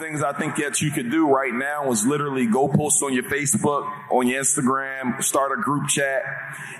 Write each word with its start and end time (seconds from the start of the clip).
things 0.00 0.22
I 0.22 0.32
think 0.32 0.56
that 0.56 0.80
you 0.80 0.90
could 0.90 1.10
do 1.10 1.28
right 1.28 1.52
now 1.52 1.90
is 1.92 2.04
literally 2.04 2.46
go 2.46 2.68
post 2.68 3.02
on 3.02 3.12
your 3.12 3.24
Facebook, 3.24 3.88
on 4.10 4.26
your 4.26 4.42
Instagram, 4.42 5.22
start 5.22 5.52
a 5.56 5.62
group 5.62 5.88
chat, 5.88 6.22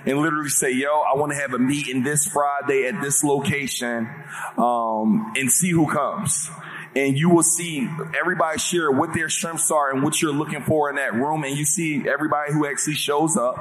and 0.05 0.17
literally 0.17 0.49
say, 0.49 0.71
"Yo, 0.71 0.89
I 0.89 1.15
want 1.15 1.31
to 1.31 1.37
have 1.37 1.53
a 1.53 1.59
meeting 1.59 2.03
this 2.03 2.25
Friday 2.25 2.87
at 2.87 3.01
this 3.01 3.23
location," 3.23 4.09
um, 4.57 5.33
and 5.37 5.51
see 5.51 5.69
who 5.71 5.87
comes 5.87 6.49
and 6.95 7.17
you 7.17 7.29
will 7.29 7.43
see 7.43 7.87
everybody 8.19 8.59
share 8.59 8.91
what 8.91 9.13
their 9.13 9.29
strengths 9.29 9.71
are 9.71 9.91
and 9.91 10.03
what 10.03 10.21
you're 10.21 10.33
looking 10.33 10.61
for 10.61 10.89
in 10.89 10.97
that 10.97 11.13
room. 11.13 11.43
And 11.43 11.57
you 11.57 11.63
see 11.63 12.03
everybody 12.07 12.51
who 12.51 12.67
actually 12.67 12.95
shows 12.95 13.37
up 13.37 13.55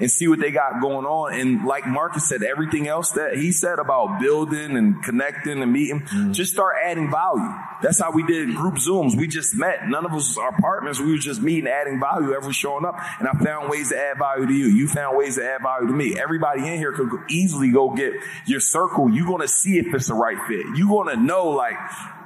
and 0.00 0.10
see 0.10 0.28
what 0.28 0.38
they 0.38 0.50
got 0.50 0.80
going 0.80 1.06
on. 1.06 1.34
And 1.34 1.64
like 1.64 1.86
Marcus 1.86 2.28
said, 2.28 2.42
everything 2.42 2.86
else 2.86 3.12
that 3.12 3.36
he 3.36 3.52
said 3.52 3.78
about 3.78 4.20
building 4.20 4.76
and 4.76 5.02
connecting 5.02 5.62
and 5.62 5.72
meeting, 5.72 6.00
mm-hmm. 6.00 6.32
just 6.32 6.52
start 6.52 6.76
adding 6.84 7.10
value. 7.10 7.48
That's 7.82 8.00
how 8.00 8.12
we 8.12 8.22
did 8.22 8.54
group 8.54 8.74
Zooms. 8.74 9.16
We 9.16 9.28
just 9.28 9.54
met. 9.54 9.88
None 9.88 10.04
of 10.04 10.12
us 10.12 10.36
are 10.36 10.52
partners. 10.58 11.00
We 11.00 11.12
were 11.12 11.18
just 11.18 11.40
meeting, 11.40 11.68
adding 11.68 12.00
value, 12.00 12.34
ever 12.34 12.52
showing 12.52 12.84
up. 12.84 12.96
And 13.18 13.28
I 13.28 13.32
found 13.44 13.70
ways 13.70 13.90
to 13.90 13.98
add 13.98 14.18
value 14.18 14.46
to 14.46 14.52
you. 14.52 14.66
You 14.66 14.88
found 14.88 15.16
ways 15.16 15.36
to 15.36 15.44
add 15.44 15.62
value 15.62 15.86
to 15.86 15.92
me. 15.92 16.18
Everybody 16.18 16.60
in 16.68 16.78
here 16.78 16.92
could 16.92 17.10
easily 17.30 17.70
go 17.70 17.94
get 17.94 18.12
your 18.46 18.60
circle. 18.60 19.10
You're 19.10 19.26
going 19.26 19.42
to 19.42 19.48
see 19.48 19.78
if 19.78 19.92
it's 19.94 20.08
the 20.08 20.14
right 20.14 20.38
fit. 20.46 20.66
You're 20.76 20.88
going 20.88 21.14
to 21.14 21.22
know 21.22 21.48
like, 21.48 21.76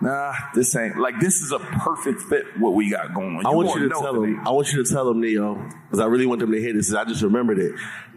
nah, 0.00 0.34
this 0.54 0.74
ain't 0.76 0.98
like 0.98 1.18
this 1.20 1.40
is 1.40 1.52
a 1.52 1.58
perfect 1.58 2.22
fit 2.22 2.44
what 2.58 2.74
we 2.74 2.90
got 2.90 3.14
going. 3.14 3.34
You 3.34 3.42
I 3.44 3.50
want 3.50 3.80
you 3.80 3.88
to 3.88 3.94
tell 3.94 4.14
them. 4.14 4.46
I 4.46 4.50
want 4.50 4.72
you 4.72 4.82
to 4.82 4.90
tell 4.90 5.04
them, 5.06 5.20
Neo, 5.20 5.54
because 5.86 6.00
I 6.00 6.06
really 6.06 6.26
want 6.26 6.40
them 6.40 6.52
to 6.52 6.60
hear 6.60 6.72
this. 6.72 6.92
I 6.92 7.04
just 7.04 7.22
remembered 7.22 7.58
it 7.58 7.72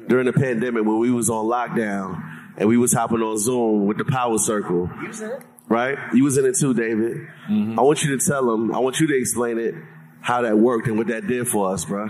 during 0.07 0.25
the 0.25 0.33
pandemic 0.33 0.83
when 0.85 0.99
we 0.99 1.11
was 1.11 1.29
on 1.29 1.45
lockdown 1.45 2.21
and 2.57 2.67
we 2.67 2.77
was 2.77 2.93
hopping 2.93 3.21
on 3.21 3.37
Zoom 3.37 3.85
with 3.85 3.97
the 3.97 4.05
Power 4.05 4.37
Circle. 4.37 4.89
You 5.01 5.07
was 5.07 5.21
in 5.21 5.31
it, 5.31 5.43
right? 5.69 5.97
You 6.13 6.23
was 6.23 6.37
in 6.37 6.45
it 6.45 6.57
too, 6.57 6.73
David. 6.73 7.17
Mm-hmm. 7.49 7.79
I 7.79 7.81
want 7.81 8.03
you 8.03 8.17
to 8.17 8.25
tell 8.25 8.45
them. 8.45 8.73
I 8.73 8.79
want 8.79 8.99
you 8.99 9.07
to 9.07 9.17
explain 9.17 9.57
it, 9.57 9.75
how 10.21 10.41
that 10.41 10.57
worked 10.57 10.87
and 10.87 10.97
what 10.97 11.07
that 11.07 11.27
did 11.27 11.47
for 11.47 11.73
us, 11.73 11.85
bro. 11.85 12.09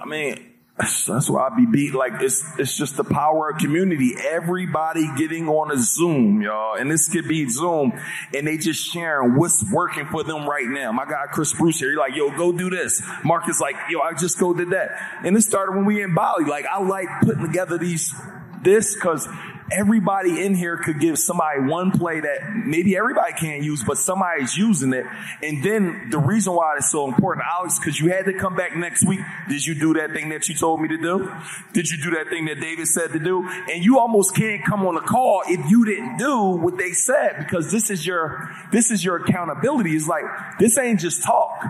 I 0.00 0.04
mean, 0.06 0.51
that's 0.78 1.28
why 1.28 1.48
I 1.48 1.56
be 1.56 1.66
beat. 1.66 1.94
Like 1.94 2.14
it's 2.20 2.42
it's 2.58 2.76
just 2.76 2.96
the 2.96 3.04
power 3.04 3.50
of 3.50 3.58
community. 3.58 4.14
Everybody 4.18 5.06
getting 5.18 5.46
on 5.48 5.70
a 5.70 5.76
Zoom, 5.76 6.40
y'all, 6.40 6.76
and 6.76 6.90
this 6.90 7.10
could 7.10 7.28
be 7.28 7.48
Zoom, 7.48 7.92
and 8.34 8.46
they 8.46 8.56
just 8.56 8.82
sharing 8.82 9.36
what's 9.36 9.62
working 9.70 10.06
for 10.06 10.24
them 10.24 10.48
right 10.48 10.66
now. 10.66 10.90
My 10.90 11.04
guy 11.04 11.26
Chris 11.30 11.52
Bruce 11.52 11.78
here, 11.78 11.90
he's 11.90 11.98
like, 11.98 12.16
"Yo, 12.16 12.30
go 12.36 12.52
do 12.52 12.70
this." 12.70 13.02
Marcus 13.22 13.60
like, 13.60 13.76
"Yo, 13.90 14.00
I 14.00 14.14
just 14.14 14.38
go 14.38 14.54
did 14.54 14.70
that," 14.70 14.90
and 15.22 15.36
it 15.36 15.42
started 15.42 15.76
when 15.76 15.84
we 15.84 16.02
in 16.02 16.14
Bali. 16.14 16.46
Like 16.46 16.64
I 16.64 16.80
like 16.80 17.08
putting 17.20 17.44
together 17.44 17.76
these 17.76 18.14
this 18.62 18.94
because 18.94 19.28
everybody 19.72 20.44
in 20.44 20.54
here 20.54 20.76
could 20.76 21.00
give 21.00 21.18
somebody 21.18 21.60
one 21.60 21.90
play 21.90 22.20
that 22.20 22.54
maybe 22.54 22.96
everybody 22.96 23.32
can't 23.32 23.62
use, 23.62 23.82
but 23.82 23.98
somebody's 23.98 24.56
using 24.56 24.92
it. 24.92 25.06
And 25.42 25.62
then 25.62 26.08
the 26.10 26.18
reason 26.18 26.52
why 26.54 26.74
it's 26.76 26.90
so 26.90 27.08
important, 27.08 27.46
Alex, 27.50 27.78
because 27.78 27.98
you 27.98 28.10
had 28.10 28.26
to 28.26 28.32
come 28.32 28.54
back 28.54 28.76
next 28.76 29.06
week. 29.06 29.20
Did 29.48 29.64
you 29.64 29.74
do 29.74 29.94
that 29.94 30.12
thing 30.12 30.28
that 30.30 30.48
you 30.48 30.54
told 30.54 30.80
me 30.80 30.88
to 30.88 30.98
do? 30.98 31.32
Did 31.72 31.90
you 31.90 32.02
do 32.02 32.10
that 32.16 32.28
thing 32.28 32.44
that 32.46 32.60
David 32.60 32.86
said 32.86 33.12
to 33.12 33.18
do? 33.18 33.48
And 33.70 33.84
you 33.84 33.98
almost 33.98 34.34
can't 34.34 34.64
come 34.64 34.86
on 34.86 34.96
a 34.96 35.00
call 35.00 35.42
if 35.46 35.70
you 35.70 35.84
didn't 35.84 36.18
do 36.18 36.38
what 36.50 36.78
they 36.78 36.92
said 36.92 37.36
because 37.38 37.72
this 37.72 37.90
is 37.90 38.06
your, 38.06 38.50
this 38.70 38.90
is 38.90 39.04
your 39.04 39.16
accountability. 39.16 39.96
It's 39.96 40.08
like, 40.08 40.24
this 40.58 40.78
ain't 40.78 41.00
just 41.00 41.22
talk. 41.22 41.64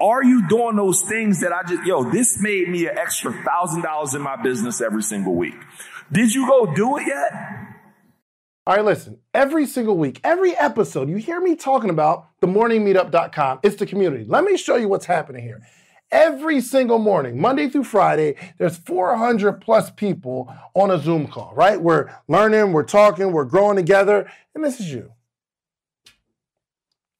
Are 0.00 0.22
you 0.22 0.46
doing 0.48 0.76
those 0.76 1.02
things 1.02 1.40
that 1.40 1.52
I 1.52 1.62
just, 1.62 1.84
yo, 1.84 2.04
this 2.04 2.40
made 2.40 2.68
me 2.68 2.86
an 2.86 2.98
extra 2.98 3.32
thousand 3.32 3.82
dollars 3.82 4.14
in 4.14 4.22
my 4.22 4.36
business 4.36 4.80
every 4.80 5.02
single 5.02 5.34
week. 5.34 5.54
Did 6.12 6.34
you 6.34 6.46
go 6.46 6.72
do 6.72 6.98
it 6.98 7.06
yet? 7.06 7.32
All 8.66 8.76
right, 8.76 8.84
listen, 8.84 9.18
every 9.34 9.66
single 9.66 9.96
week, 9.96 10.20
every 10.24 10.56
episode, 10.56 11.08
you 11.08 11.16
hear 11.16 11.40
me 11.40 11.56
talking 11.56 11.90
about 11.90 12.28
themorningmeetup.com. 12.40 13.60
It's 13.62 13.76
the 13.76 13.86
community. 13.86 14.24
Let 14.26 14.44
me 14.44 14.56
show 14.56 14.76
you 14.76 14.88
what's 14.88 15.06
happening 15.06 15.42
here. 15.42 15.62
Every 16.12 16.60
single 16.60 16.98
morning, 16.98 17.40
Monday 17.40 17.68
through 17.68 17.84
Friday, 17.84 18.36
there's 18.58 18.76
400 18.76 19.60
plus 19.60 19.90
people 19.90 20.52
on 20.74 20.92
a 20.92 20.98
Zoom 20.98 21.26
call, 21.26 21.52
right? 21.54 21.80
We're 21.80 22.08
learning, 22.28 22.72
we're 22.72 22.84
talking, 22.84 23.32
we're 23.32 23.44
growing 23.44 23.76
together, 23.76 24.30
and 24.54 24.64
this 24.64 24.78
is 24.78 24.92
you. 24.92 25.12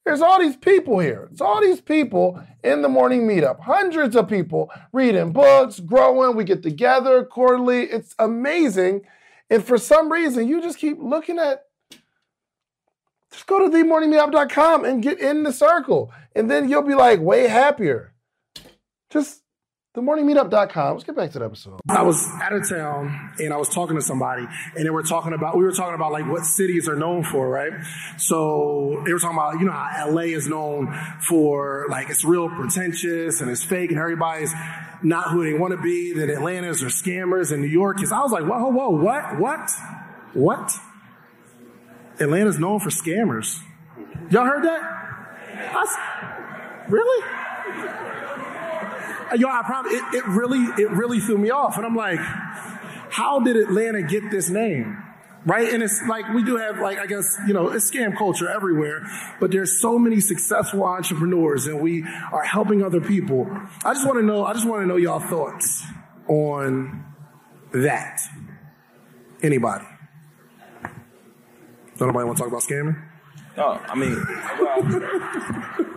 There's 0.06 0.22
all 0.22 0.38
these 0.38 0.56
people 0.56 1.00
here. 1.00 1.28
It's 1.32 1.40
all 1.40 1.60
these 1.60 1.80
people 1.80 2.40
in 2.62 2.80
the 2.80 2.88
morning 2.88 3.26
meetup. 3.26 3.58
Hundreds 3.58 4.14
of 4.14 4.28
people 4.28 4.70
reading 4.92 5.32
books, 5.32 5.80
growing. 5.80 6.36
We 6.36 6.44
get 6.44 6.62
together 6.62 7.24
quarterly. 7.24 7.82
It's 7.82 8.14
amazing. 8.16 9.02
And 9.50 9.64
for 9.64 9.76
some 9.78 10.12
reason, 10.12 10.46
you 10.46 10.62
just 10.62 10.78
keep 10.78 10.98
looking 11.00 11.40
at, 11.40 11.64
just 13.32 13.48
go 13.48 13.58
to 13.58 13.76
themorningmeetup.com 13.76 14.84
and 14.84 15.02
get 15.02 15.18
in 15.18 15.42
the 15.42 15.52
circle. 15.52 16.12
And 16.36 16.48
then 16.48 16.68
you'll 16.68 16.82
be 16.82 16.94
like 16.94 17.18
way 17.18 17.48
happier. 17.48 18.14
Just 19.10 19.42
themorningmeetup.com. 19.96 20.92
Let's 20.92 21.04
get 21.04 21.16
back 21.16 21.30
to 21.32 21.38
the 21.38 21.46
episode. 21.46 21.80
I 21.88 22.02
was 22.02 22.28
out 22.42 22.52
of 22.52 22.68
town 22.68 23.32
and 23.38 23.52
I 23.52 23.56
was 23.56 23.68
talking 23.68 23.96
to 23.96 24.02
somebody 24.02 24.46
and 24.76 24.84
they 24.84 24.90
were 24.90 25.02
talking 25.02 25.32
about, 25.32 25.56
we 25.56 25.64
were 25.64 25.72
talking 25.72 25.94
about 25.94 26.12
like 26.12 26.28
what 26.30 26.44
cities 26.44 26.88
are 26.88 26.96
known 26.96 27.24
for, 27.24 27.48
right? 27.48 27.72
So 28.18 29.02
they 29.06 29.12
were 29.12 29.18
talking 29.18 29.38
about, 29.38 29.58
you 29.58 29.64
know, 29.64 29.72
how 29.72 30.10
LA 30.10 30.22
is 30.22 30.46
known 30.46 30.94
for 31.26 31.86
like 31.88 32.10
it's 32.10 32.24
real 32.24 32.48
pretentious 32.48 33.40
and 33.40 33.50
it's 33.50 33.64
fake 33.64 33.90
and 33.90 33.98
everybody's 33.98 34.52
not 35.02 35.30
who 35.30 35.44
they 35.44 35.58
want 35.58 35.72
to 35.72 35.80
be, 35.80 36.12
that 36.14 36.28
Atlanta's 36.28 36.82
are 36.82 36.86
scammers 36.86 37.50
and 37.50 37.62
New 37.62 37.68
York 37.68 38.02
is. 38.02 38.12
I 38.12 38.20
was 38.20 38.32
like, 38.32 38.44
whoa, 38.44 38.68
whoa, 38.68 38.90
what, 38.90 39.38
what, 39.38 39.70
what? 40.34 40.72
Atlanta's 42.20 42.58
known 42.58 42.80
for 42.80 42.90
scammers. 42.90 43.60
Y'all 44.30 44.44
heard 44.44 44.64
that? 44.64 44.80
I, 45.74 46.84
really? 46.88 47.45
Yo, 49.34 49.48
I 49.48 49.62
promise, 49.64 49.92
it, 49.92 50.04
it 50.14 50.26
really, 50.26 50.60
it 50.80 50.90
really 50.90 51.20
threw 51.20 51.38
me 51.38 51.50
off. 51.50 51.76
And 51.76 51.84
I'm 51.84 51.96
like, 51.96 52.20
how 52.20 53.40
did 53.40 53.56
Atlanta 53.56 54.02
get 54.02 54.30
this 54.30 54.48
name? 54.48 55.02
right? 55.46 55.72
And 55.72 55.82
it's 55.82 56.02
like 56.08 56.28
we 56.34 56.42
do 56.42 56.56
have 56.56 56.80
like 56.80 56.98
I 56.98 57.06
guess 57.06 57.38
you 57.46 57.54
know 57.54 57.70
it's 57.70 57.90
scam 57.90 58.16
culture 58.18 58.50
everywhere, 58.50 59.06
but 59.40 59.50
there's 59.50 59.80
so 59.80 59.98
many 59.98 60.20
successful 60.20 60.84
entrepreneurs, 60.84 61.66
and 61.66 61.80
we 61.80 62.02
are 62.32 62.42
helping 62.42 62.82
other 62.82 63.00
people. 63.00 63.46
I 63.84 63.94
just 63.94 64.04
want 64.04 64.18
to 64.18 64.24
know. 64.24 64.44
I 64.44 64.52
just 64.52 64.66
want 64.66 64.82
to 64.82 64.86
know 64.86 64.96
y'all 64.96 65.20
thoughts 65.20 65.84
on 66.28 67.04
that. 67.72 68.20
Anybody? 69.42 69.86
Nobody 71.98 72.24
want 72.24 72.36
to 72.36 72.42
talk 72.42 72.48
about 72.48 72.62
scamming? 72.62 73.02
Oh, 73.56 73.80
I 73.88 73.94
mean, 73.94 74.22
well, 74.60 75.95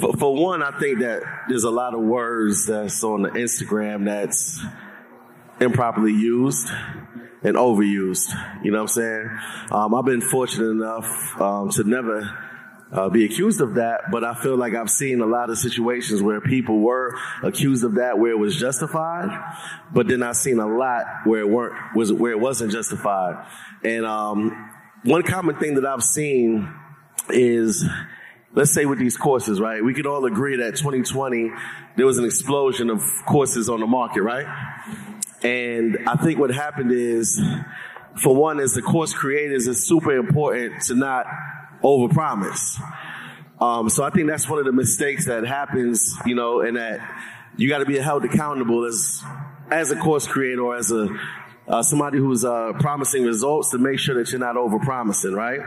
for, 0.00 0.12
for 0.16 0.34
one, 0.34 0.62
I 0.62 0.78
think 0.78 1.00
that 1.00 1.22
there's 1.48 1.64
a 1.64 1.70
lot 1.70 1.94
of 1.94 2.00
words 2.00 2.66
that's 2.66 3.02
on 3.04 3.22
the 3.22 3.30
Instagram 3.30 4.04
that's 4.06 4.60
improperly 5.60 6.12
used 6.12 6.68
and 7.42 7.56
overused. 7.56 8.28
You 8.62 8.72
know 8.72 8.78
what 8.78 8.82
I'm 8.82 8.88
saying? 8.88 9.38
Um, 9.70 9.94
I've 9.94 10.04
been 10.04 10.20
fortunate 10.20 10.70
enough 10.70 11.40
um, 11.40 11.70
to 11.70 11.84
never 11.84 12.36
uh, 12.92 13.08
be 13.08 13.24
accused 13.24 13.60
of 13.60 13.74
that, 13.74 14.10
but 14.10 14.24
I 14.24 14.34
feel 14.34 14.56
like 14.56 14.74
I've 14.74 14.90
seen 14.90 15.20
a 15.20 15.26
lot 15.26 15.50
of 15.50 15.58
situations 15.58 16.22
where 16.22 16.40
people 16.40 16.80
were 16.80 17.16
accused 17.42 17.84
of 17.84 17.96
that 17.96 18.18
where 18.18 18.32
it 18.32 18.38
was 18.38 18.56
justified, 18.56 19.28
but 19.92 20.08
then 20.08 20.22
I've 20.22 20.36
seen 20.36 20.58
a 20.60 20.66
lot 20.66 21.04
where 21.24 21.40
it 21.40 21.48
weren't 21.48 21.74
was 21.96 22.12
where 22.12 22.32
it 22.32 22.40
wasn't 22.40 22.72
justified. 22.72 23.44
And 23.82 24.04
um, 24.06 24.70
one 25.04 25.22
common 25.22 25.56
thing 25.56 25.74
that 25.74 25.86
I've 25.86 26.04
seen 26.04 26.72
is 27.30 27.84
let's 28.56 28.72
say 28.72 28.86
with 28.86 28.98
these 28.98 29.16
courses, 29.16 29.60
right? 29.60 29.84
We 29.84 29.94
could 29.94 30.06
all 30.06 30.24
agree 30.24 30.56
that 30.56 30.76
2020 30.76 31.52
there 31.94 32.06
was 32.06 32.18
an 32.18 32.24
explosion 32.24 32.90
of 32.90 33.02
courses 33.26 33.68
on 33.68 33.80
the 33.80 33.86
market, 33.86 34.22
right? 34.22 34.46
And 35.42 35.98
I 36.08 36.16
think 36.16 36.40
what 36.40 36.50
happened 36.50 36.90
is, 36.90 37.40
for 38.22 38.34
one, 38.34 38.58
as 38.58 38.72
the 38.72 38.80
course 38.80 39.12
creators, 39.12 39.66
it's 39.66 39.86
super 39.86 40.16
important 40.16 40.82
to 40.84 40.94
not 40.94 41.26
overpromise. 41.84 42.80
Um, 43.60 43.90
so 43.90 44.02
I 44.02 44.10
think 44.10 44.26
that's 44.26 44.48
one 44.48 44.58
of 44.58 44.64
the 44.64 44.72
mistakes 44.72 45.26
that 45.26 45.46
happens, 45.46 46.14
you 46.24 46.34
know, 46.34 46.62
and 46.62 46.78
that 46.78 47.00
you 47.56 47.68
got 47.68 47.78
to 47.78 47.86
be 47.86 47.98
held 47.98 48.24
accountable 48.24 48.84
as 48.84 49.22
as 49.70 49.90
a 49.90 49.96
course 49.96 50.26
creator 50.26 50.62
or 50.62 50.76
as 50.76 50.90
a 50.90 51.08
uh, 51.68 51.82
somebody 51.82 52.18
who's 52.18 52.44
uh, 52.44 52.72
promising 52.78 53.24
results 53.24 53.70
to 53.70 53.78
make 53.78 53.98
sure 53.98 54.14
that 54.14 54.30
you're 54.30 54.40
not 54.40 54.56
overpromising, 54.56 55.34
right? 55.34 55.60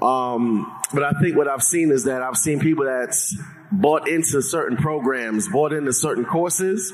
Um, 0.00 0.80
but 0.92 1.02
I 1.02 1.12
think 1.20 1.36
what 1.36 1.48
I've 1.48 1.62
seen 1.62 1.90
is 1.90 2.04
that 2.04 2.22
I've 2.22 2.36
seen 2.36 2.60
people 2.60 2.86
that's 2.86 3.36
bought 3.70 4.08
into 4.08 4.42
certain 4.42 4.76
programs, 4.76 5.48
bought 5.48 5.72
into 5.72 5.92
certain 5.92 6.24
courses, 6.24 6.92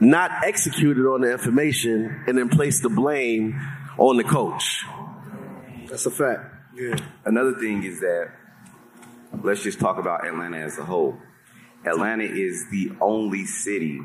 not 0.00 0.30
executed 0.44 1.06
on 1.06 1.22
the 1.22 1.32
information 1.32 2.24
and 2.26 2.36
then 2.36 2.48
place 2.48 2.80
the 2.80 2.88
blame 2.88 3.58
on 3.98 4.16
the 4.16 4.24
coach. 4.24 4.84
That's 5.88 6.06
a 6.06 6.10
fact. 6.10 6.54
Yeah. 6.74 6.96
Another 7.24 7.54
thing 7.54 7.84
is 7.84 8.00
that 8.00 8.32
let's 9.42 9.62
just 9.62 9.78
talk 9.78 9.98
about 9.98 10.26
Atlanta 10.26 10.58
as 10.58 10.78
a 10.78 10.84
whole. 10.84 11.16
Atlanta 11.86 12.24
is 12.24 12.66
the 12.70 12.92
only 13.00 13.44
city 13.46 14.00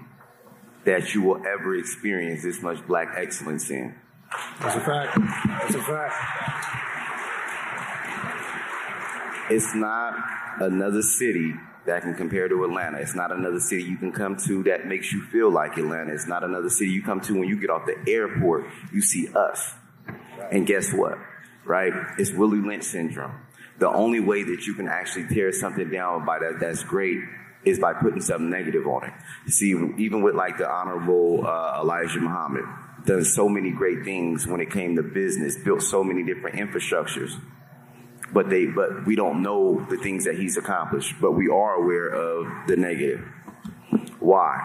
that 0.85 1.13
you 1.13 1.21
will 1.21 1.41
ever 1.45 1.75
experience 1.75 2.43
this 2.43 2.61
much 2.61 2.85
black 2.87 3.09
excellence 3.15 3.69
in. 3.69 3.95
That's 4.59 4.75
a 4.75 4.81
fact. 4.81 5.17
That's 5.45 5.75
a 5.75 5.83
fact. 5.83 6.13
It's 9.49 9.73
not 9.75 10.13
another 10.59 11.01
city 11.01 11.53
that 11.85 12.03
can 12.03 12.13
compare 12.13 12.47
to 12.47 12.63
Atlanta. 12.63 12.97
It's 12.97 13.15
not 13.15 13.31
another 13.31 13.59
city 13.59 13.83
you 13.83 13.97
can 13.97 14.11
come 14.11 14.37
to 14.47 14.63
that 14.63 14.85
makes 14.85 15.11
you 15.11 15.23
feel 15.23 15.51
like 15.51 15.77
Atlanta. 15.77 16.13
It's 16.13 16.27
not 16.27 16.43
another 16.43 16.69
city 16.69 16.91
you 16.91 17.01
come 17.01 17.19
to 17.21 17.39
when 17.39 17.47
you 17.47 17.59
get 17.59 17.69
off 17.69 17.85
the 17.85 18.11
airport, 18.11 18.65
you 18.93 19.01
see 19.01 19.27
us. 19.33 19.73
And 20.51 20.67
guess 20.67 20.93
what? 20.93 21.17
Right? 21.65 21.93
It's 22.17 22.31
Willie 22.31 22.59
Lynch 22.59 22.83
syndrome. 22.83 23.39
The 23.79 23.89
only 23.89 24.19
way 24.19 24.43
that 24.43 24.67
you 24.67 24.73
can 24.73 24.87
actually 24.87 25.27
tear 25.27 25.51
something 25.51 25.89
down 25.89 26.25
by 26.25 26.39
that 26.39 26.59
that's 26.59 26.83
great 26.83 27.19
is 27.63 27.79
by 27.79 27.93
putting 27.93 28.21
something 28.21 28.49
negative 28.49 28.85
on 28.87 29.05
it. 29.05 29.51
See, 29.51 29.69
even 29.97 30.21
with 30.21 30.35
like 30.35 30.57
the 30.57 30.69
Honorable 30.69 31.45
uh, 31.45 31.79
Elijah 31.81 32.19
Muhammad, 32.19 32.65
done 33.05 33.23
so 33.23 33.49
many 33.49 33.71
great 33.71 34.03
things 34.03 34.45
when 34.45 34.61
it 34.61 34.69
came 34.71 34.95
to 34.95 35.03
business, 35.03 35.57
built 35.57 35.81
so 35.81 36.03
many 36.03 36.23
different 36.23 36.57
infrastructures. 36.57 37.39
But 38.31 38.49
they, 38.49 38.65
but 38.65 39.05
we 39.05 39.15
don't 39.15 39.41
know 39.41 39.85
the 39.89 39.97
things 39.97 40.25
that 40.25 40.35
he's 40.35 40.57
accomplished. 40.57 41.15
But 41.19 41.31
we 41.31 41.47
are 41.47 41.75
aware 41.75 42.07
of 42.07 42.67
the 42.67 42.75
negative. 42.75 43.25
Why? 44.19 44.59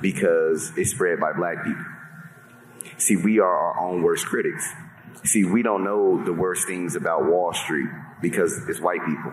Because 0.00 0.72
it's 0.76 0.90
spread 0.90 1.20
by 1.20 1.32
black 1.32 1.64
people. 1.64 1.84
See, 2.98 3.16
we 3.16 3.38
are 3.38 3.56
our 3.56 3.80
own 3.80 4.02
worst 4.02 4.26
critics. 4.26 4.68
See, 5.24 5.44
we 5.44 5.62
don't 5.62 5.84
know 5.84 6.22
the 6.24 6.32
worst 6.32 6.66
things 6.66 6.96
about 6.96 7.26
Wall 7.26 7.52
Street 7.52 7.88
because 8.20 8.68
it's 8.68 8.80
white 8.80 9.04
people 9.04 9.32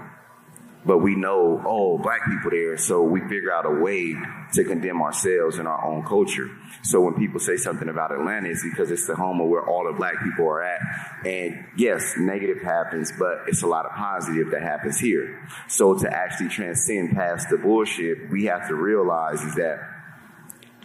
but 0.86 1.00
we 1.00 1.16
know, 1.16 1.62
oh, 1.66 1.98
black 1.98 2.26
people 2.26 2.52
there, 2.52 2.78
so 2.78 3.04
we 3.04 3.20
figure 3.22 3.52
out 3.52 3.66
a 3.66 3.81
way 3.81 4.16
to 4.54 4.64
condemn 4.64 5.02
ourselves 5.02 5.58
and 5.58 5.68
our 5.68 5.86
own 5.86 6.04
culture. 6.04 6.50
So 6.84 7.02
when 7.02 7.16
people 7.16 7.40
say 7.40 7.58
something 7.58 7.90
about 7.90 8.14
Atlanta, 8.14 8.50
it's 8.50 8.64
because 8.64 8.90
it's 8.90 9.06
the 9.06 9.16
home 9.16 9.42
of 9.42 9.50
where 9.50 9.66
all 9.66 9.86
the 9.86 9.94
black 9.94 10.24
people 10.24 10.46
are 10.46 10.64
at. 10.64 10.80
And 11.26 11.66
yes, 11.78 12.16
negative 12.18 12.62
happens, 12.62 13.12
but 13.20 13.44
it's 13.48 13.62
a 13.62 13.68
lot 13.68 13.86
of 13.86 13.92
positive 13.92 14.52
that 14.52 14.62
happens 14.62 14.98
here. 14.98 15.46
So 15.68 15.96
to 15.96 16.12
actually 16.12 16.50
transcend 16.50 17.12
past 17.12 17.50
the 17.50 17.58
bullshit, 17.58 18.30
we 18.32 18.46
have 18.46 18.68
to 18.70 18.75
realize 18.75 19.42
is 19.42 19.56
that 19.56 19.80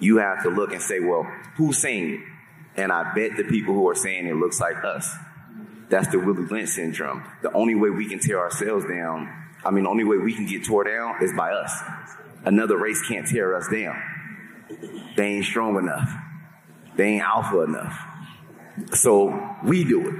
you 0.00 0.16
have 0.16 0.42
to 0.42 0.50
look 0.50 0.72
and 0.72 0.82
say, 0.82 0.98
well, 0.98 1.22
who's 1.56 1.78
saying 1.78 2.14
it? 2.14 2.20
And 2.76 2.90
I 2.90 3.14
bet 3.14 3.36
the 3.36 3.44
people 3.44 3.74
who 3.74 3.88
are 3.88 3.94
saying 3.94 4.26
it 4.26 4.34
looks 4.34 4.60
like 4.60 4.82
us. 4.82 5.08
That's 5.88 6.08
the 6.08 6.18
Willie 6.18 6.42
Lynch 6.42 6.70
syndrome. 6.70 7.22
The 7.42 7.52
only 7.52 7.76
way 7.76 7.90
we 7.90 8.08
can 8.08 8.18
tear 8.18 8.40
ourselves 8.40 8.84
down 8.86 9.43
I 9.64 9.70
mean, 9.70 9.84
the 9.84 9.90
only 9.90 10.04
way 10.04 10.18
we 10.18 10.34
can 10.34 10.46
get 10.46 10.64
tore 10.64 10.84
down 10.84 11.22
is 11.22 11.32
by 11.36 11.52
us. 11.52 11.72
Another 12.44 12.76
race 12.76 13.00
can't 13.06 13.26
tear 13.26 13.56
us 13.56 13.68
down. 13.68 14.00
They 15.16 15.26
ain't 15.26 15.44
strong 15.44 15.76
enough. 15.76 16.10
They 16.96 17.14
ain't 17.14 17.24
alpha 17.24 17.60
enough. 17.60 17.98
So 18.92 19.56
we 19.64 19.84
do 19.84 20.08
it. 20.08 20.14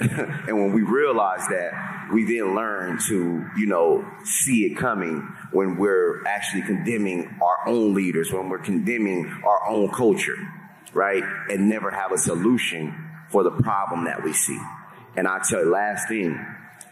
and 0.48 0.56
when 0.56 0.72
we 0.72 0.82
realize 0.82 1.46
that, 1.48 2.08
we 2.12 2.24
then 2.24 2.54
learn 2.54 2.98
to, 3.08 3.46
you 3.56 3.66
know, 3.66 4.06
see 4.24 4.64
it 4.64 4.76
coming 4.76 5.28
when 5.52 5.76
we're 5.76 6.24
actually 6.26 6.62
condemning 6.62 7.38
our 7.42 7.68
own 7.68 7.94
leaders, 7.94 8.32
when 8.32 8.48
we're 8.48 8.58
condemning 8.58 9.26
our 9.44 9.68
own 9.68 9.90
culture, 9.90 10.36
right? 10.94 11.22
And 11.50 11.68
never 11.68 11.90
have 11.90 12.12
a 12.12 12.18
solution 12.18 12.94
for 13.30 13.42
the 13.42 13.50
problem 13.50 14.04
that 14.04 14.22
we 14.22 14.32
see. 14.32 14.58
And 15.16 15.26
I 15.26 15.40
tell 15.48 15.64
you, 15.64 15.70
last 15.70 16.08
thing, 16.08 16.38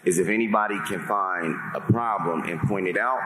is 0.06 0.18
if 0.18 0.28
anybody 0.28 0.78
can 0.86 1.04
find 1.06 1.54
a 1.74 1.80
problem 1.80 2.44
and 2.44 2.60
point 2.60 2.86
it 2.86 2.96
out 2.96 3.20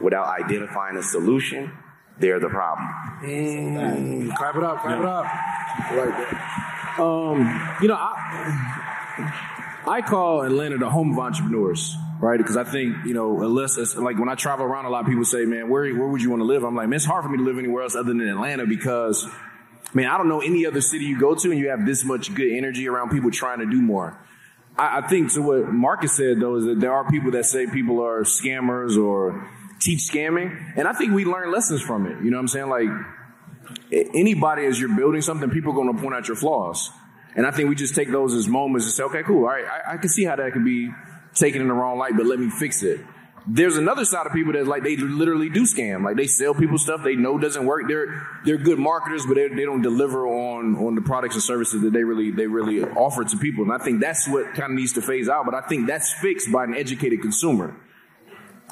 without 0.00 0.26
identifying 0.26 0.96
a 0.96 1.02
solution, 1.02 1.72
they're 2.18 2.38
the 2.38 2.48
problem. 2.48 2.86
Mm, 3.22 4.36
clap 4.36 4.54
it 4.56 4.62
up, 4.62 4.82
clap 4.82 4.96
yeah. 4.96 5.00
it 5.00 5.06
up. 5.06 5.24
I 5.24 5.94
like 5.96 6.08
that. 6.10 7.00
Um, 7.00 7.78
you 7.80 7.88
know, 7.88 7.94
I, 7.94 9.84
I 9.86 10.02
call 10.02 10.42
Atlanta 10.42 10.76
the 10.76 10.90
home 10.90 11.12
of 11.12 11.18
entrepreneurs, 11.18 11.96
right? 12.20 12.36
Because 12.36 12.58
I 12.58 12.64
think, 12.64 13.06
you 13.06 13.14
know, 13.14 13.42
unless 13.42 13.78
it's 13.78 13.96
like 13.96 14.18
when 14.18 14.28
I 14.28 14.34
travel 14.34 14.66
around, 14.66 14.84
a 14.84 14.90
lot 14.90 15.00
of 15.00 15.06
people 15.06 15.24
say, 15.24 15.46
man, 15.46 15.70
where, 15.70 15.94
where 15.94 16.08
would 16.08 16.20
you 16.20 16.28
want 16.28 16.40
to 16.40 16.46
live? 16.46 16.62
I'm 16.62 16.76
like, 16.76 16.88
man, 16.88 16.96
it's 16.96 17.06
hard 17.06 17.24
for 17.24 17.30
me 17.30 17.38
to 17.38 17.44
live 17.44 17.58
anywhere 17.58 17.84
else 17.84 17.94
other 17.94 18.08
than 18.08 18.20
Atlanta 18.20 18.66
because, 18.66 19.26
man, 19.94 20.06
I 20.10 20.18
don't 20.18 20.28
know 20.28 20.40
any 20.40 20.66
other 20.66 20.82
city 20.82 21.06
you 21.06 21.18
go 21.18 21.34
to 21.34 21.50
and 21.50 21.58
you 21.58 21.70
have 21.70 21.86
this 21.86 22.04
much 22.04 22.34
good 22.34 22.52
energy 22.52 22.86
around 22.88 23.10
people 23.10 23.30
trying 23.30 23.60
to 23.60 23.66
do 23.66 23.80
more. 23.80 24.18
I, 24.80 24.98
I 24.98 25.08
think 25.08 25.32
to 25.34 25.42
what 25.42 25.72
Marcus 25.72 26.16
said 26.16 26.40
though 26.40 26.56
is 26.56 26.64
that 26.64 26.80
there 26.80 26.92
are 26.92 27.08
people 27.10 27.32
that 27.32 27.44
say 27.44 27.66
people 27.66 28.02
are 28.02 28.22
scammers 28.22 28.96
or 28.96 29.46
teach 29.80 30.00
scamming, 30.10 30.74
and 30.76 30.88
I 30.88 30.92
think 30.92 31.12
we 31.12 31.24
learn 31.24 31.52
lessons 31.52 31.82
from 31.82 32.06
it. 32.06 32.22
You 32.24 32.30
know 32.30 32.38
what 32.38 32.42
I'm 32.42 32.48
saying? 32.48 32.68
Like 32.68 32.88
anybody 34.14 34.64
as 34.66 34.80
you're 34.80 34.96
building 34.96 35.20
something, 35.20 35.50
people 35.50 35.72
are 35.72 35.74
going 35.74 35.94
to 35.94 36.02
point 36.02 36.14
out 36.14 36.28
your 36.28 36.36
flaws. 36.36 36.90
And 37.36 37.46
I 37.46 37.50
think 37.50 37.68
we 37.68 37.76
just 37.76 37.94
take 37.94 38.10
those 38.10 38.34
as 38.34 38.48
moments 38.48 38.86
and 38.86 38.94
say, 38.94 39.04
okay, 39.04 39.22
cool. 39.22 39.44
All 39.44 39.50
right. 39.50 39.64
I, 39.64 39.94
I 39.94 39.96
can 39.98 40.08
see 40.08 40.24
how 40.24 40.36
that 40.36 40.52
could 40.52 40.64
be 40.64 40.90
taken 41.34 41.62
in 41.62 41.68
the 41.68 41.74
wrong 41.74 41.98
light, 41.98 42.16
but 42.16 42.26
let 42.26 42.40
me 42.40 42.50
fix 42.50 42.82
it. 42.82 43.00
There's 43.46 43.76
another 43.76 44.04
side 44.04 44.26
of 44.26 44.32
people 44.32 44.52
that 44.52 44.66
like 44.66 44.82
they 44.82 44.96
literally 44.96 45.48
do 45.48 45.62
scam. 45.62 46.04
Like 46.04 46.16
they 46.16 46.26
sell 46.26 46.54
people 46.54 46.78
stuff 46.78 47.02
they 47.02 47.16
know 47.16 47.38
doesn't 47.38 47.64
work. 47.64 47.84
They're 47.88 48.26
they're 48.44 48.58
good 48.58 48.78
marketers, 48.78 49.24
but 49.26 49.34
they, 49.34 49.48
they 49.48 49.64
don't 49.64 49.82
deliver 49.82 50.26
on 50.26 50.76
on 50.76 50.94
the 50.94 51.00
products 51.00 51.34
and 51.34 51.42
services 51.42 51.82
that 51.82 51.92
they 51.92 52.04
really 52.04 52.30
they 52.30 52.46
really 52.46 52.82
offer 52.82 53.24
to 53.24 53.36
people. 53.38 53.64
And 53.64 53.72
I 53.72 53.78
think 53.78 54.00
that's 54.00 54.28
what 54.28 54.54
kind 54.54 54.72
of 54.72 54.78
needs 54.78 54.92
to 54.94 55.02
phase 55.02 55.28
out. 55.28 55.46
But 55.46 55.54
I 55.54 55.62
think 55.62 55.86
that's 55.86 56.12
fixed 56.12 56.52
by 56.52 56.64
an 56.64 56.74
educated 56.74 57.22
consumer. 57.22 57.74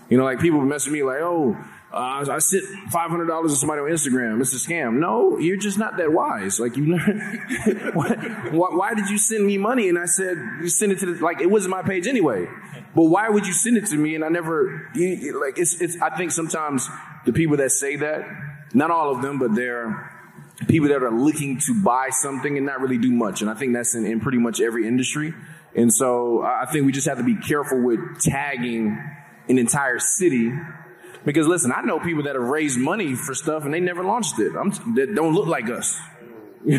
You 0.09 0.17
know, 0.17 0.25
like 0.25 0.41
people 0.41 0.61
mess 0.61 0.87
with 0.87 0.95
me 0.95 1.03
like, 1.03 1.21
oh, 1.21 1.57
uh, 1.93 2.25
I 2.31 2.39
sent 2.39 2.65
five 2.91 3.11
hundred 3.11 3.27
dollars 3.27 3.53
to 3.53 3.59
somebody 3.59 3.81
on 3.81 3.89
Instagram. 3.89 4.41
It's 4.41 4.53
a 4.53 4.57
scam. 4.57 4.99
No, 4.99 5.39
you're 5.39 5.57
just 5.57 5.79
not 5.79 5.97
that 5.97 6.13
wise. 6.13 6.61
Like 6.61 6.77
you, 6.77 6.99
why, 7.95 8.15
why, 8.51 8.95
did 8.95 9.09
you 9.09 9.17
send 9.17 9.47
me 9.47 9.57
money? 9.57 9.89
And 9.89 9.99
I 9.99 10.05
said 10.05 10.37
you 10.61 10.69
send 10.69 10.93
it 10.93 10.99
to 10.99 11.15
the, 11.15 11.25
like 11.25 11.41
it 11.41 11.51
wasn't 11.51 11.71
my 11.71 11.83
page 11.83 12.07
anyway. 12.07 12.47
But 12.95 13.05
why 13.05 13.31
would 13.31 13.47
you 13.47 13.55
send 13.55 13.79
it 13.79 13.87
to 13.87 13.97
me? 13.97 14.15
And 14.15 14.25
I 14.25 14.29
never 14.29 14.91
you, 14.95 15.41
like 15.41 15.59
it's 15.59 15.81
it's. 15.81 16.01
I 16.01 16.15
think 16.15 16.33
sometimes 16.33 16.87
the 17.25 17.33
people 17.33 17.57
that 17.57 17.71
say 17.71 17.97
that, 17.97 18.23
not 18.75 18.91
all 18.91 19.15
of 19.15 19.23
them, 19.23 19.39
but 19.39 19.55
they're 19.55 20.15
people 20.67 20.89
that 20.89 21.03
are 21.03 21.11
looking 21.11 21.59
to 21.61 21.83
buy 21.83 22.09
something 22.11 22.57
and 22.59 22.67
not 22.67 22.81
really 22.81 22.99
do 22.99 23.13
much. 23.13 23.41
And 23.41 23.49
I 23.51 23.55
think 23.55 23.73
that's 23.73 23.95
in, 23.95 24.05
in 24.05 24.21
pretty 24.21 24.39
much 24.39 24.61
every 24.61 24.87
industry. 24.87 25.33
And 25.75 25.93
so 25.93 26.43
I 26.43 26.67
think 26.67 26.85
we 26.85 26.93
just 26.93 27.07
have 27.07 27.19
to 27.19 27.25
be 27.25 27.37
careful 27.37 27.81
with 27.81 28.21
tagging 28.21 28.99
an 29.49 29.59
entire 29.59 29.99
city 29.99 30.53
because 31.25 31.47
listen, 31.47 31.73
I 31.73 31.83
know 31.83 32.01
people 32.01 32.25
that 32.25 32.35
have 32.35 32.45
raised 32.45 32.79
money 32.79 33.15
for 33.15 33.35
stuff 33.35 33.65
and 33.65 33.75
they 33.75 33.81
never 33.81 34.05
launched 34.05 34.39
it. 34.39 34.53
I'm, 34.57 34.71
that 34.95 35.15
don't 35.15 35.35
look 35.35 35.47
like 35.47 35.69
us. 35.69 35.99
you 36.65 36.79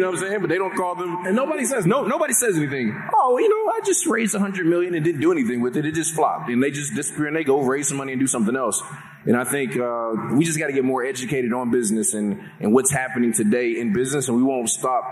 know 0.00 0.10
what 0.10 0.14
I'm 0.14 0.16
saying? 0.16 0.40
But 0.40 0.48
they 0.48 0.56
don't 0.56 0.74
call 0.74 0.94
them, 0.94 1.26
and 1.26 1.36
nobody 1.36 1.64
says 1.66 1.86
no. 1.86 2.06
Nobody 2.06 2.32
says 2.32 2.56
anything. 2.56 2.98
Oh, 3.14 3.38
you 3.38 3.48
know, 3.48 3.72
I 3.72 3.80
just 3.84 4.06
raised 4.06 4.34
a 4.34 4.38
hundred 4.38 4.66
million 4.66 4.94
and 4.94 5.04
didn't 5.04 5.20
do 5.20 5.30
anything 5.30 5.60
with 5.60 5.76
it. 5.76 5.84
It 5.84 5.94
just 5.94 6.14
flopped, 6.14 6.48
and 6.48 6.62
they 6.62 6.70
just 6.70 6.94
disappear 6.94 7.26
and 7.26 7.36
they 7.36 7.44
go 7.44 7.60
raise 7.60 7.88
some 7.88 7.98
money 7.98 8.12
and 8.12 8.20
do 8.20 8.26
something 8.26 8.56
else. 8.56 8.82
And 9.26 9.36
I 9.36 9.44
think 9.44 9.76
uh, 9.76 10.12
we 10.32 10.44
just 10.44 10.58
got 10.58 10.68
to 10.68 10.72
get 10.72 10.84
more 10.84 11.04
educated 11.04 11.52
on 11.52 11.70
business 11.70 12.14
and 12.14 12.40
and 12.58 12.72
what's 12.72 12.90
happening 12.90 13.32
today 13.32 13.78
in 13.78 13.92
business, 13.92 14.28
and 14.28 14.36
we 14.36 14.42
won't 14.42 14.70
stop. 14.70 15.04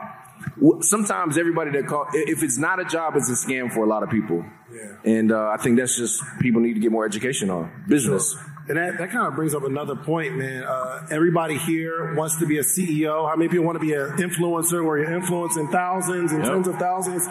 Sometimes 0.81 1.37
everybody 1.37 1.71
that 1.73 1.87
call 1.87 2.07
if 2.13 2.43
it's 2.43 2.59
not 2.59 2.81
a 2.81 2.85
job, 2.85 3.15
it's 3.17 3.29
a 3.29 3.47
scam 3.47 3.73
for 3.73 3.85
a 3.85 3.89
lot 3.89 4.03
of 4.03 4.11
people. 4.11 4.45
Yeah. 4.73 4.97
And 5.05 5.33
uh, 5.33 5.49
I 5.49 5.59
think 5.59 5.79
that's 5.79 5.97
just 5.97 6.23
people 6.41 6.61
need 6.61 6.75
to 6.75 6.81
get 6.81 6.91
more 6.91 7.05
education 7.05 7.51
on 7.51 7.85
business. 7.89 8.33
Sure. 8.33 8.53
And 8.69 8.79
that, 8.79 8.99
that 8.99 9.11
kind 9.13 9.29
of 9.29 9.37
brings 9.37 9.55
up 9.55 9.63
another 9.63 9.95
point, 9.95 10.37
man. 10.37 10.65
Uh, 10.65 11.07
everybody 11.11 11.57
here 11.57 12.15
wants 12.15 12.39
to 12.39 12.47
be 12.47 12.59
a 12.59 12.63
CEO. 12.63 13.29
How 13.29 13.37
many 13.37 13.49
people 13.49 13.65
want 13.65 13.77
to 13.77 13.81
be 13.81 13.93
an 13.93 14.17
influencer 14.17 14.85
where 14.85 14.99
you're 14.99 15.13
influencing 15.13 15.69
thousands 15.69 16.33
and 16.33 16.43
yep. 16.43 16.53
tens 16.53 16.67
of 16.67 16.77
thousands? 16.77 17.29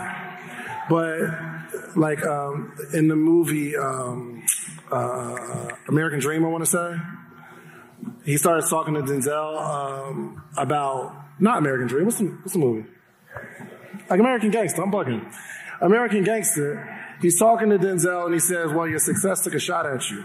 But 0.90 1.98
like 1.98 2.26
um, 2.26 2.74
in 2.94 3.10
the 3.10 3.16
movie 3.16 3.76
um, 3.76 4.44
uh, 4.92 5.70
American 5.90 6.20
Dream, 6.20 6.46
I 6.46 6.48
want 6.48 6.64
to 6.64 6.70
say, 6.70 6.96
he 8.24 8.38
starts 8.38 8.70
talking 8.70 8.94
to 8.94 9.02
Denzel 9.02 9.62
um, 9.62 10.44
about 10.58 11.16
not 11.40 11.58
American 11.58 11.88
Dream. 11.88 12.06
What's 12.06 12.20
the, 12.20 12.26
what's 12.26 12.54
the 12.54 12.60
movie? 12.60 12.88
Like 14.10 14.20
American 14.20 14.52
Gangster. 14.52 14.84
I'm 14.84 14.92
bugging. 14.92 15.34
American 15.82 16.24
Gangster. 16.24 17.02
He's 17.22 17.40
talking 17.40 17.70
to 17.70 17.78
Denzel 17.78 18.26
and 18.26 18.34
he 18.34 18.40
says, 18.40 18.72
"Well, 18.72 18.88
your 18.88 19.00
success 19.00 19.44
took 19.44 19.54
a 19.54 19.60
shot 19.60 19.86
at 19.86 20.10
you." 20.10 20.24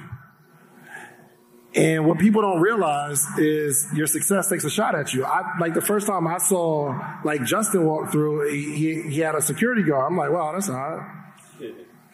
And 1.75 2.04
what 2.04 2.18
people 2.18 2.42
don't 2.42 2.60
realize 2.60 3.25
is 3.38 3.87
your 3.94 4.08
success 4.08 4.49
takes 4.49 4.64
a 4.64 4.70
shot 4.70 4.96
at 4.96 5.14
you. 5.14 5.25
I 5.25 5.56
like 5.60 5.75
the 5.75 5.80
first 5.80 6.08
time 6.08 6.26
I 6.26 6.38
saw 6.38 6.99
like 7.25 7.44
Justin 7.44 7.87
walk 7.87 8.10
through, 8.10 8.50
he, 8.50 8.75
he, 8.75 9.02
he 9.02 9.20
had 9.20 9.37
a 9.37 9.40
security 9.40 9.84
guard. 9.84 10.10
I'm 10.10 10.18
like, 10.18 10.32
wow, 10.32 10.52
that's 10.52 10.68
odd. 10.68 10.99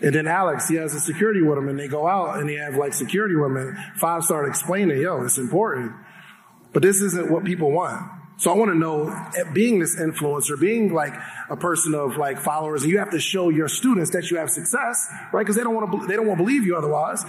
And 0.02 0.14
then 0.14 0.26
Alex, 0.26 0.68
he 0.68 0.74
has 0.74 0.94
a 0.94 1.00
security 1.00 1.40
with 1.40 1.56
him 1.56 1.68
and 1.68 1.78
they 1.78 1.88
go 1.88 2.06
out 2.06 2.38
and 2.38 2.46
they 2.46 2.56
have 2.56 2.74
like 2.74 2.92
security 2.92 3.34
women. 3.34 3.74
Five 3.96 4.24
start 4.24 4.46
explaining, 4.46 5.00
yo, 5.00 5.24
it's 5.24 5.38
important. 5.38 5.92
But 6.74 6.82
this 6.82 7.00
isn't 7.00 7.30
what 7.30 7.44
people 7.44 7.70
want. 7.70 8.02
So 8.38 8.52
I 8.52 8.54
want 8.54 8.70
to 8.70 8.76
know, 8.76 9.08
eh, 9.36 9.44
being 9.52 9.78
this 9.78 9.96
influencer, 9.96 10.60
being 10.60 10.92
like 10.92 11.14
a 11.48 11.56
person 11.56 11.94
of 11.94 12.18
like 12.18 12.38
followers, 12.38 12.84
you 12.84 12.98
have 12.98 13.10
to 13.10 13.20
show 13.20 13.48
your 13.48 13.68
students 13.68 14.10
that 14.10 14.30
you 14.30 14.36
have 14.36 14.50
success, 14.50 15.08
right? 15.32 15.40
Because 15.40 15.56
they 15.56 15.62
don't 15.62 15.74
want 15.74 15.90
to, 15.90 16.06
they 16.06 16.16
don't 16.16 16.26
want 16.26 16.38
to 16.38 16.44
believe 16.44 16.66
you 16.66 16.76
otherwise. 16.76 17.24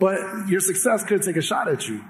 But 0.00 0.48
your 0.48 0.60
success 0.60 1.04
could 1.04 1.22
take 1.22 1.36
a 1.36 1.42
shot 1.42 1.68
at 1.68 1.88
you. 1.88 2.04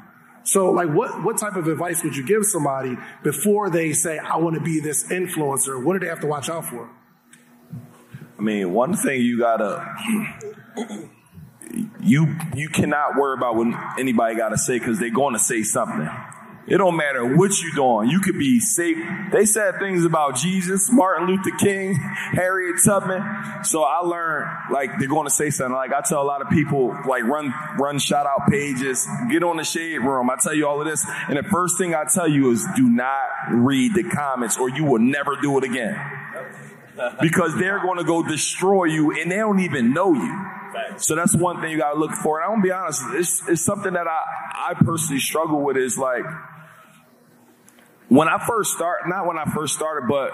So, 0.45 0.71
like, 0.71 0.89
what 0.89 1.23
what 1.25 1.37
type 1.37 1.57
of 1.57 1.69
advice 1.69 2.03
would 2.03 2.17
you 2.17 2.25
give 2.25 2.45
somebody 2.45 2.97
before 3.23 3.69
they 3.69 3.93
say, 3.93 4.19
"I 4.19 4.39
want 4.39 4.55
to 4.55 4.63
be 4.63 4.81
this 4.81 5.07
influencer"? 5.09 5.85
What 5.85 5.93
do 5.93 5.99
they 5.99 6.09
have 6.09 6.21
to 6.21 6.27
watch 6.27 6.49
out 6.49 6.65
for? 6.65 6.89
I 8.39 8.43
mean, 8.43 8.73
one 8.73 8.95
thing 8.97 9.21
you 9.21 9.39
gotta 9.39 9.85
you 12.01 12.35
you 12.55 12.69
cannot 12.71 13.17
worry 13.17 13.37
about 13.37 13.57
what 13.57 13.67
anybody 13.99 14.37
got 14.37 14.51
to 14.51 14.59
say 14.59 14.79
because 14.79 14.99
they're 14.99 15.11
going 15.11 15.35
to 15.35 15.41
say 15.41 15.63
something. 15.63 16.09
It 16.71 16.77
don't 16.77 16.97
matter 16.97 17.25
what 17.25 17.51
you're 17.63 17.73
doing. 17.73 18.11
You 18.11 18.21
could 18.21 18.39
be 18.39 18.61
safe. 18.61 18.99
They 19.33 19.47
said 19.47 19.79
things 19.79 20.05
about 20.05 20.37
Jesus, 20.37 20.91
Martin 20.93 21.27
Luther 21.27 21.57
King, 21.59 21.95
Harriet 22.33 22.77
Tubman. 22.85 23.65
So 23.65 23.85
I 23.85 24.01
learned 24.01 24.47
like 24.71 24.99
they're 24.99 25.09
going 25.09 25.27
to 25.27 25.33
say 25.35 25.49
something. 25.49 25.75
Like 25.75 25.95
I 25.95 26.03
tell 26.03 26.23
a 26.23 26.29
lot 26.29 26.43
of 26.43 26.51
people, 26.51 26.95
like 27.09 27.25
run 27.25 27.55
run 27.79 27.99
shout 27.99 28.27
out 28.27 28.51
pages, 28.51 29.09
get 29.31 29.43
on 29.43 29.57
the 29.57 29.65
shade 29.65 29.99
room. 29.99 30.29
I 30.29 30.37
tell 30.37 30.53
you 30.53 30.69
all 30.69 30.81
of 30.81 30.87
this, 30.87 31.07
and 31.29 31.39
the 31.39 31.43
first 31.43 31.79
thing 31.79 31.95
I 31.95 32.05
tell 32.13 32.29
you 32.29 32.51
is 32.51 32.67
do 32.77 32.89
not 32.89 33.25
read 33.51 33.95
the 33.95 34.05
comments, 34.05 34.59
or 34.59 34.69
you 34.69 34.85
will 34.85 35.01
never 35.01 35.37
do 35.41 35.57
it 35.59 35.65
again. 35.65 35.99
Because 37.21 37.57
they're 37.57 37.79
going 37.79 37.99
to 37.99 38.05
go 38.05 38.27
destroy 38.27 38.87
you, 38.87 39.13
and 39.13 39.31
they 39.31 39.37
don't 39.37 39.61
even 39.61 39.93
know 39.95 40.15
you. 40.15 40.47
So 40.97 41.15
that's 41.15 41.35
one 41.37 41.61
thing 41.61 41.71
you 41.71 41.79
got 41.79 41.93
to 41.93 41.99
look 41.99 42.11
for. 42.13 42.41
And 42.41 42.47
I'm 42.47 42.51
gonna 42.55 42.63
be 42.63 42.71
honest, 42.73 43.03
it's, 43.13 43.49
it's 43.49 43.65
something 43.65 43.93
that 43.93 44.07
I, 44.09 44.23
I 44.71 44.75
personally 44.75 45.21
struggle 45.21 45.63
with. 45.63 45.77
Is 45.77 45.97
like 45.97 46.25
when 48.09 48.29
I 48.29 48.39
first 48.47 48.73
start, 48.73 49.01
not 49.07 49.27
when 49.27 49.39
I 49.39 49.45
first 49.45 49.75
started, 49.75 50.09
but 50.09 50.33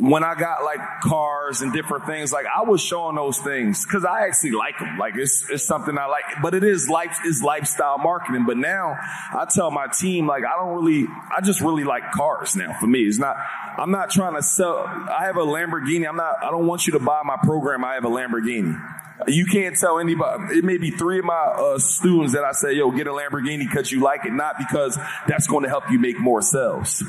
when 0.00 0.24
I 0.24 0.34
got 0.34 0.64
like 0.64 0.80
cars 1.02 1.60
and 1.60 1.74
different 1.74 2.06
things, 2.06 2.32
like 2.32 2.46
I 2.46 2.62
was 2.62 2.80
showing 2.80 3.16
those 3.16 3.38
things 3.38 3.84
because 3.84 4.04
I 4.06 4.26
actually 4.26 4.52
like 4.52 4.78
them. 4.78 4.96
Like 4.98 5.14
it's, 5.16 5.48
it's 5.50 5.62
something 5.62 5.96
I 5.98 6.06
like, 6.06 6.24
but 6.42 6.54
it 6.54 6.64
is 6.64 6.88
life, 6.88 7.18
is 7.26 7.42
lifestyle 7.42 7.98
marketing. 7.98 8.46
But 8.46 8.56
now 8.56 8.96
I 9.32 9.46
tell 9.54 9.70
my 9.70 9.88
team, 9.88 10.26
like, 10.26 10.42
I 10.44 10.58
don't 10.58 10.74
really, 10.74 11.06
I 11.30 11.42
just 11.42 11.60
really 11.60 11.84
like 11.84 12.12
cars 12.12 12.56
now 12.56 12.72
for 12.80 12.86
me. 12.86 13.00
It's 13.00 13.18
not, 13.18 13.36
I'm 13.76 13.90
not 13.90 14.10
trying 14.10 14.34
to 14.36 14.42
sell. 14.42 14.78
I 14.78 15.26
have 15.26 15.36
a 15.36 15.44
Lamborghini. 15.44 16.08
I'm 16.08 16.16
not, 16.16 16.42
I 16.42 16.50
don't 16.50 16.66
want 16.66 16.86
you 16.86 16.94
to 16.94 17.00
buy 17.00 17.20
my 17.24 17.36
program. 17.42 17.84
I 17.84 17.94
have 17.94 18.06
a 18.06 18.10
Lamborghini. 18.10 18.80
You 19.28 19.44
can't 19.44 19.76
tell 19.76 19.98
anybody. 19.98 20.56
It 20.56 20.64
may 20.64 20.78
be 20.78 20.90
three 20.90 21.18
of 21.18 21.26
my 21.26 21.34
uh, 21.34 21.78
students 21.78 22.32
that 22.32 22.42
I 22.42 22.52
say, 22.52 22.72
yo, 22.72 22.90
get 22.90 23.06
a 23.06 23.10
Lamborghini 23.10 23.68
because 23.68 23.92
you 23.92 24.00
like 24.00 24.24
it, 24.24 24.32
not 24.32 24.56
because 24.56 24.98
that's 25.28 25.46
going 25.46 25.64
to 25.64 25.68
help 25.68 25.90
you 25.90 25.98
make 25.98 26.18
more 26.18 26.40
sales. 26.40 27.04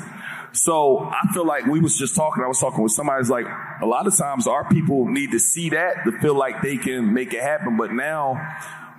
So 0.52 0.98
I 0.98 1.32
feel 1.32 1.46
like 1.46 1.66
we 1.66 1.80
was 1.80 1.96
just 1.96 2.14
talking. 2.14 2.44
I 2.44 2.46
was 2.46 2.60
talking 2.60 2.82
with 2.82 2.92
somebody. 2.92 3.20
It's 3.20 3.30
like 3.30 3.46
a 3.80 3.86
lot 3.86 4.06
of 4.06 4.16
times 4.16 4.46
our 4.46 4.68
people 4.68 5.06
need 5.06 5.30
to 5.32 5.38
see 5.38 5.70
that 5.70 6.04
to 6.04 6.12
feel 6.20 6.34
like 6.34 6.62
they 6.62 6.76
can 6.76 7.12
make 7.14 7.32
it 7.32 7.42
happen. 7.42 7.76
But 7.76 7.92
now 7.92 8.36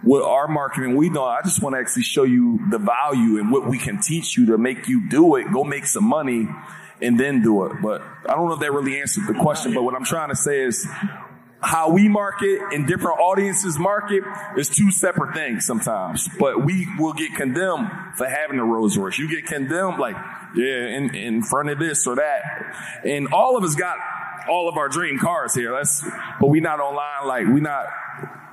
with 0.03 0.23
our 0.23 0.47
marketing, 0.47 0.95
we 0.95 1.09
know 1.09 1.23
I 1.23 1.41
just 1.43 1.61
want 1.61 1.75
to 1.75 1.79
actually 1.79 2.03
show 2.03 2.23
you 2.23 2.59
the 2.69 2.79
value 2.79 3.39
and 3.39 3.51
what 3.51 3.69
we 3.69 3.77
can 3.77 3.99
teach 4.01 4.35
you 4.35 4.47
to 4.47 4.57
make 4.57 4.87
you 4.87 5.07
do 5.07 5.35
it. 5.35 5.51
Go 5.53 5.63
make 5.63 5.85
some 5.85 6.05
money 6.05 6.47
and 7.01 7.19
then 7.19 7.41
do 7.41 7.65
it. 7.65 7.73
But 7.81 8.01
I 8.27 8.33
don't 8.33 8.47
know 8.47 8.53
if 8.53 8.59
that 8.61 8.71
really 8.71 8.99
answered 8.99 9.27
the 9.27 9.39
question. 9.39 9.73
But 9.73 9.83
what 9.83 9.93
I'm 9.93 10.05
trying 10.05 10.29
to 10.29 10.35
say 10.35 10.61
is 10.61 10.87
how 11.63 11.89
we 11.89 12.09
market 12.09 12.59
and 12.73 12.85
different 12.85 13.19
audiences 13.19 13.79
market 13.79 14.23
is 14.57 14.69
two 14.69 14.91
separate 14.91 15.33
things 15.33 15.65
sometimes. 15.65 16.29
But 16.39 16.65
we 16.65 16.87
will 16.99 17.13
get 17.13 17.35
condemned 17.35 17.89
for 18.15 18.27
having 18.27 18.59
a 18.59 18.65
Rolls 18.65 18.97
Royce. 18.97 19.17
You 19.17 19.29
get 19.29 19.45
condemned 19.45 19.97
like, 19.97 20.15
yeah, 20.55 20.97
in, 20.97 21.15
in 21.15 21.41
front 21.41 21.69
of 21.69 21.79
this 21.79 22.05
or 22.05 22.15
that. 22.15 22.41
And 23.05 23.29
all 23.33 23.57
of 23.57 23.63
us 23.63 23.75
got 23.75 23.97
all 24.49 24.67
of 24.67 24.77
our 24.77 24.89
dream 24.89 25.17
cars 25.17 25.55
here. 25.55 25.71
That's, 25.71 26.05
but 26.39 26.47
we 26.47 26.59
not 26.59 26.79
online 26.79 27.27
like 27.27 27.47
we 27.47 27.61
not, 27.61 27.85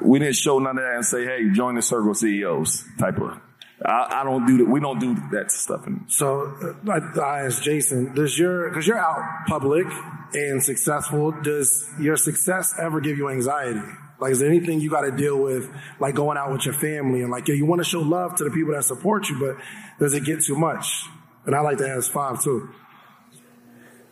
we 0.01 0.19
didn't 0.19 0.37
show 0.37 0.59
none 0.59 0.79
of 0.79 0.85
that 0.85 0.95
and 0.95 1.05
say, 1.05 1.25
hey, 1.25 1.51
join 1.51 1.75
the 1.75 1.83
circle 1.83 2.15
CEOs 2.15 2.85
type 2.99 3.19
of. 3.19 3.41
I, 3.85 4.21
I 4.21 4.25
don't 4.25 4.47
do 4.47 4.59
that. 4.59 4.67
We 4.67 4.81
don't 4.81 4.99
do 4.99 5.15
that 5.33 5.51
stuff. 5.51 5.87
In, 5.87 6.05
So 6.09 6.77
uh, 6.87 6.91
I, 6.91 7.21
I 7.21 7.47
asked 7.47 7.63
Jason, 7.63 8.15
does 8.15 8.39
your, 8.39 8.69
because 8.69 8.87
you're 8.87 8.99
out 8.99 9.47
public 9.47 9.87
and 10.35 10.63
successful, 10.63 11.33
does 11.43 11.89
your 11.99 12.17
success 12.17 12.75
ever 12.79 13.01
give 13.01 13.17
you 13.17 13.31
anxiety? 13.31 13.81
Like, 14.19 14.33
is 14.33 14.41
there 14.41 14.49
anything 14.49 14.81
you 14.81 14.91
got 14.91 15.03
to 15.03 15.11
deal 15.11 15.39
with, 15.39 15.71
like 15.99 16.15
going 16.15 16.37
out 16.37 16.53
with 16.53 16.67
your 16.67 16.75
family 16.75 17.23
and 17.23 17.31
like, 17.31 17.49
yeah, 17.49 17.55
you 17.55 17.65
want 17.65 17.81
to 17.81 17.89
show 17.89 18.01
love 18.01 18.37
to 18.37 18.45
the 18.45 18.51
people 18.51 18.75
that 18.75 18.85
support 18.85 19.31
you, 19.31 19.39
but 19.41 19.57
does 19.99 20.13
it 20.13 20.25
get 20.25 20.43
too 20.43 20.57
much? 20.57 21.05
And 21.47 21.55
I 21.55 21.61
like 21.61 21.79
to 21.79 21.89
ask 21.89 22.13
five 22.13 22.43
too. 22.43 22.69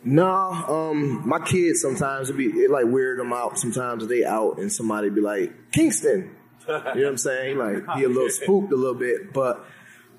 No, 0.03 0.25
um, 0.25 1.27
my 1.27 1.39
kids 1.39 1.81
sometimes 1.81 2.29
it 2.29 2.37
be 2.37 2.45
it 2.45 2.71
like 2.71 2.85
weird 2.85 3.19
them 3.19 3.33
out. 3.33 3.59
Sometimes 3.59 4.07
they 4.07 4.23
out 4.23 4.57
and 4.57 4.71
somebody 4.71 5.09
be 5.09 5.21
like 5.21 5.71
Kingston, 5.73 6.35
you 6.67 6.73
know 6.73 6.81
what 6.83 7.05
I'm 7.05 7.17
saying? 7.17 7.57
Like 7.57 7.97
he 7.97 8.03
a 8.03 8.09
little 8.09 8.29
spooked 8.29 8.71
a 8.71 8.75
little 8.75 8.95
bit, 8.95 9.33
but 9.33 9.65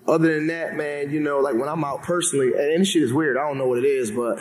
other 0.07 0.35
than 0.35 0.49
that, 0.49 0.75
man, 0.75 1.11
you 1.11 1.21
know, 1.21 1.39
like 1.39 1.55
when 1.55 1.69
I'm 1.69 1.85
out 1.85 2.03
personally, 2.03 2.49
and 2.49 2.81
this 2.81 2.89
shit 2.89 3.03
is 3.03 3.13
weird. 3.13 3.37
I 3.37 3.47
don't 3.47 3.59
know 3.59 3.67
what 3.67 3.79
it 3.79 3.85
is, 3.85 4.11
but 4.11 4.41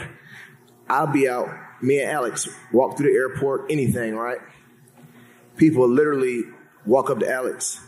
I'll 0.88 1.08
be 1.08 1.29
out. 1.29 1.50
Me 1.82 2.01
and 2.01 2.12
Alex 2.12 2.50
walk 2.74 2.98
through 2.98 3.12
the 3.12 3.18
airport, 3.18 3.72
anything, 3.72 4.15
right? 4.15 4.39
People 5.58 5.88
literally 5.88 6.44
walk 6.86 7.10
up 7.10 7.20
to 7.20 7.29
Alex 7.29 7.82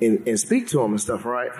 and, 0.00 0.26
and 0.26 0.38
speak 0.38 0.68
to 0.68 0.80
him 0.80 0.92
and 0.92 1.00
stuff, 1.00 1.24
right? 1.24 1.50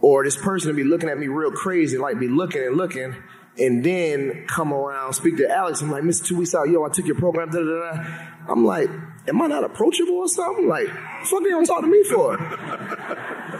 Or 0.00 0.24
this 0.24 0.36
person 0.36 0.70
will 0.70 0.76
be 0.76 0.84
looking 0.84 1.08
at 1.08 1.18
me 1.18 1.28
real 1.28 1.52
crazy, 1.52 1.98
like 1.98 2.18
be 2.18 2.28
looking 2.28 2.62
and 2.62 2.76
looking, 2.76 3.14
and 3.58 3.84
then 3.84 4.46
come 4.48 4.72
around, 4.72 5.12
speak 5.14 5.36
to 5.38 5.48
Alex. 5.48 5.80
I'm 5.80 5.90
like, 5.90 6.02
Mr. 6.02 6.26
Two 6.26 6.36
Weeks 6.38 6.54
Out, 6.54 6.68
yo, 6.68 6.84
I 6.84 6.88
took 6.88 7.06
your 7.06 7.16
program, 7.16 7.50
da 7.50 7.60
da 7.60 7.92
da. 7.92 8.04
I'm 8.48 8.64
like, 8.64 8.90
am 9.28 9.42
I 9.42 9.46
not 9.46 9.64
approachable 9.64 10.14
or 10.14 10.28
something? 10.28 10.68
Like, 10.68 10.88
fuck 11.24 11.42
they 11.42 11.50
don't 11.50 11.64
talk 11.64 11.82
to 11.82 11.86
me 11.86 12.02
for? 12.04 12.32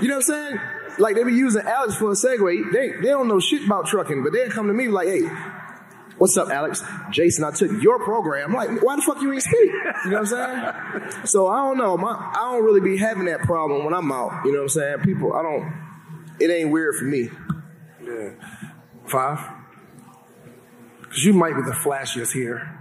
You 0.01 0.09
know 0.09 0.17
what 0.17 0.17
I'm 0.17 0.23
saying? 0.23 0.61
Like 0.99 1.15
they 1.15 1.25
be 1.25 1.35
using 1.35 1.63
Alex 1.67 1.97
for 1.97 2.11
a 2.11 2.15
segue. 2.15 2.73
They 2.73 2.93
they 3.03 3.09
don't 3.09 3.29
know 3.29 3.41
shit 3.41 3.65
about 3.65 3.87
trucking, 3.87 4.23
but 4.23 4.33
they 4.33 4.49
come 4.49 4.67
to 4.69 4.73
me 4.73 4.89
like, 4.89 5.09
hey, 5.09 5.23
what's 6.19 6.37
up, 6.37 6.49
Alex? 6.49 6.83
Jason, 7.11 7.45
I 7.45 7.51
took 7.51 7.71
your 7.83 7.99
program. 8.03 8.53
Like, 8.53 8.83
why 8.83 8.97
the 8.97 9.03
fuck 9.03 9.21
you 9.21 9.33
ain't 9.33 9.43
speak? 9.43 9.71
You 10.05 10.11
know 10.11 10.23
what 10.23 10.33
I'm 10.33 11.01
saying? 11.03 11.27
So 11.27 11.49
I 11.49 11.57
don't 11.59 11.79
know. 11.79 11.97
My 11.97 12.13
I 12.13 12.53
don't 12.53 12.65
really 12.65 12.81
be 12.81 12.97
having 12.97 13.27
that 13.27 13.41
problem 13.41 13.85
when 13.85 13.95
I'm 13.95 14.11
out. 14.11 14.45
You 14.45 14.53
know 14.53 14.59
what 14.59 14.65
I'm 14.65 14.69
saying? 14.71 14.99
People, 15.01 15.33
I 15.35 15.43
don't. 15.43 15.73
It 16.41 16.51
ain't 16.51 16.71
weird 16.71 16.97
for 16.97 17.05
me. 17.05 17.31
Yeah. 18.05 18.31
Five? 19.07 19.41
Because 21.01 21.25
you 21.25 21.33
might 21.33 21.55
be 21.55 21.63
the 21.63 21.73
flashiest 21.73 22.33
here. 22.33 22.76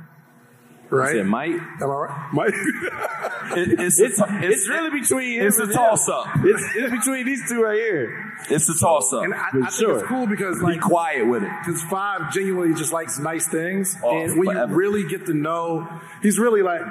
Right? 0.89 1.13
Said 1.13 1.25
might. 1.25 1.49
Am 1.51 1.61
I 1.81 1.85
right? 1.85 2.29
Might. 2.33 2.47
it, 3.57 3.79
it's, 3.79 3.99
It's, 3.99 4.19
a, 4.21 4.25
it's 4.43 4.67
really 4.69 4.99
between 4.99 5.41
it's 5.41 5.57
him 5.59 5.69
a 5.69 5.73
toss 5.73 6.07
up. 6.09 6.27
It's, 6.43 6.63
it's 6.75 6.91
between 6.91 7.25
these 7.25 7.47
two 7.49 7.61
right 7.63 7.75
here. 7.77 8.33
It's 8.49 8.69
a 8.69 8.77
toss 8.79 9.11
up. 9.13 9.23
and 9.23 9.33
I, 9.33 9.37
I 9.47 9.49
For 9.51 9.57
think 9.59 9.71
sure. 9.71 9.99
it's 9.99 10.07
cool 10.07 10.27
because 10.27 10.59
Be 10.59 10.65
like 10.65 10.81
quiet 10.81 11.27
with 11.27 11.43
it. 11.43 11.51
Because 11.65 11.81
Five 11.83 12.31
genuinely 12.33 12.75
just 12.75 12.93
likes 12.93 13.17
nice 13.19 13.47
things, 13.47 13.95
Oh, 14.03 14.15
and 14.17 14.37
when 14.37 14.47
forever. 14.55 14.71
you 14.71 14.77
really 14.77 15.07
get 15.07 15.25
to 15.27 15.33
know, 15.33 15.87
he's 16.21 16.37
really 16.37 16.61
like 16.61 16.81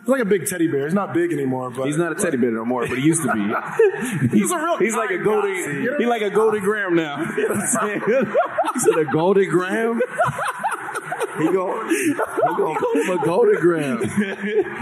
he's 0.00 0.08
like 0.08 0.22
a 0.22 0.24
big 0.24 0.46
teddy 0.46 0.66
bear. 0.68 0.84
He's 0.84 0.94
not 0.94 1.12
big 1.14 1.32
anymore, 1.32 1.70
but 1.70 1.84
He's 1.86 1.96
not 1.98 2.12
a 2.12 2.14
teddy 2.14 2.36
bear 2.38 2.50
no 2.50 2.64
more, 2.64 2.86
but 2.86 2.98
he 2.98 3.04
used 3.04 3.22
to 3.22 3.32
be. 3.32 3.40
He's 4.38 4.50
a 4.50 4.56
real. 4.56 4.76
He's 4.78 4.94
like 4.96 5.10
a 5.10 5.14
kind 5.14 5.24
golden. 5.24 5.54
guy. 5.54 5.70
You 5.72 5.90
know 5.90 5.98
He's 5.98 6.08
like 6.08 6.22
a 6.22 6.30
golden 6.30 6.62
gram 6.62 6.94
now. 6.94 7.16
You 7.36 7.48
know 7.48 7.54
what 7.54 7.62
I'm 7.62 7.66
saying? 7.66 8.00
he 8.74 8.80
said 8.80 8.98
a 8.98 9.04
golden 9.04 9.48
gram. 9.50 10.00
He 11.38 11.52
go. 11.52 11.88
He 11.88 12.14
gonna 12.14 12.78
call 12.78 12.92
him 12.94 13.10
a 13.10 13.24
golden. 13.24 14.08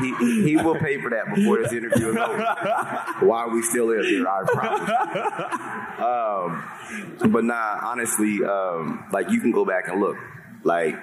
He, 0.00 0.42
he 0.42 0.56
will 0.56 0.76
pay 0.76 1.00
for 1.00 1.10
that 1.10 1.34
before 1.34 1.62
this 1.62 1.72
interview 1.72 2.10
is 2.10 2.16
over. 2.16 3.26
Why 3.26 3.46
we 3.46 3.62
still 3.62 3.90
in 3.90 4.04
here, 4.04 4.26
I 4.28 4.42
promise. 4.46 4.90
Um, 5.94 7.32
but 7.32 7.44
nah, 7.44 7.78
honestly, 7.82 8.44
um, 8.44 9.06
like 9.12 9.30
you 9.30 9.40
can 9.40 9.52
go 9.52 9.64
back 9.64 9.88
and 9.88 10.00
look. 10.00 10.16
Like 10.62 10.96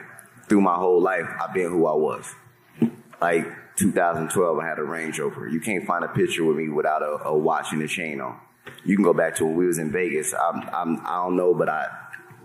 through 0.47 0.61
my 0.61 0.75
whole 0.75 1.01
life, 1.01 1.27
I've 1.41 1.53
been 1.53 1.69
who 1.69 1.85
I 1.85 1.93
was. 1.93 2.25
Like 3.21 3.45
2012, 3.77 4.59
I 4.59 4.67
had 4.67 4.79
a 4.79 4.83
Range 4.83 5.17
Rover. 5.19 5.47
You 5.47 5.59
can't 5.59 5.85
find 5.85 6.03
a 6.03 6.07
picture 6.07 6.43
with 6.43 6.57
me 6.57 6.69
without 6.69 7.01
a, 7.01 7.27
a 7.27 7.37
watch 7.37 7.67
and 7.71 7.81
a 7.81 7.87
chain 7.87 8.19
on. 8.21 8.39
You 8.83 8.95
can 8.95 9.03
go 9.03 9.13
back 9.13 9.35
to 9.35 9.45
when 9.45 9.55
we 9.55 9.65
was 9.65 9.77
in 9.77 9.91
Vegas. 9.91 10.33
I'm, 10.33 10.61
I'm, 10.73 11.05
I 11.05 11.23
don't 11.23 11.35
know, 11.35 11.53
but 11.53 11.69
I 11.69 11.87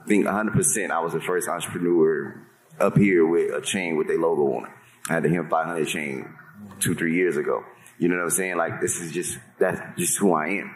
think 0.06 0.26
100% 0.26 0.90
I 0.90 1.00
was 1.00 1.12
the 1.12 1.20
first 1.20 1.48
entrepreneur 1.48 2.45
up 2.80 2.96
here 2.96 3.26
with 3.26 3.52
a 3.52 3.60
chain 3.60 3.96
with 3.96 4.08
their 4.08 4.18
logo 4.18 4.56
on 4.56 4.64
it. 4.64 4.70
I 5.08 5.14
had 5.14 5.22
the 5.22 5.28
Hemp 5.28 5.50
500 5.50 5.86
chain 5.86 6.34
two, 6.80 6.94
three 6.94 7.14
years 7.14 7.36
ago. 7.36 7.64
You 7.98 8.08
know 8.08 8.16
what 8.16 8.24
I'm 8.24 8.30
saying? 8.30 8.56
Like 8.56 8.80
this 8.80 9.00
is 9.00 9.12
just, 9.12 9.38
that's 9.58 9.80
just 9.98 10.18
who 10.18 10.32
I 10.32 10.48
am. 10.48 10.74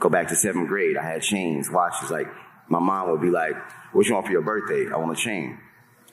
Go 0.00 0.08
back 0.08 0.28
to 0.28 0.36
seventh 0.36 0.68
grade. 0.68 0.96
I 0.96 1.04
had 1.04 1.22
chains, 1.22 1.70
watches. 1.70 2.10
Like 2.10 2.26
my 2.68 2.78
mom 2.78 3.10
would 3.10 3.20
be 3.20 3.30
like, 3.30 3.54
what 3.92 4.06
you 4.06 4.14
want 4.14 4.26
for 4.26 4.32
your 4.32 4.42
birthday? 4.42 4.92
I 4.92 4.96
want 4.96 5.16
a 5.16 5.20
chain. 5.20 5.58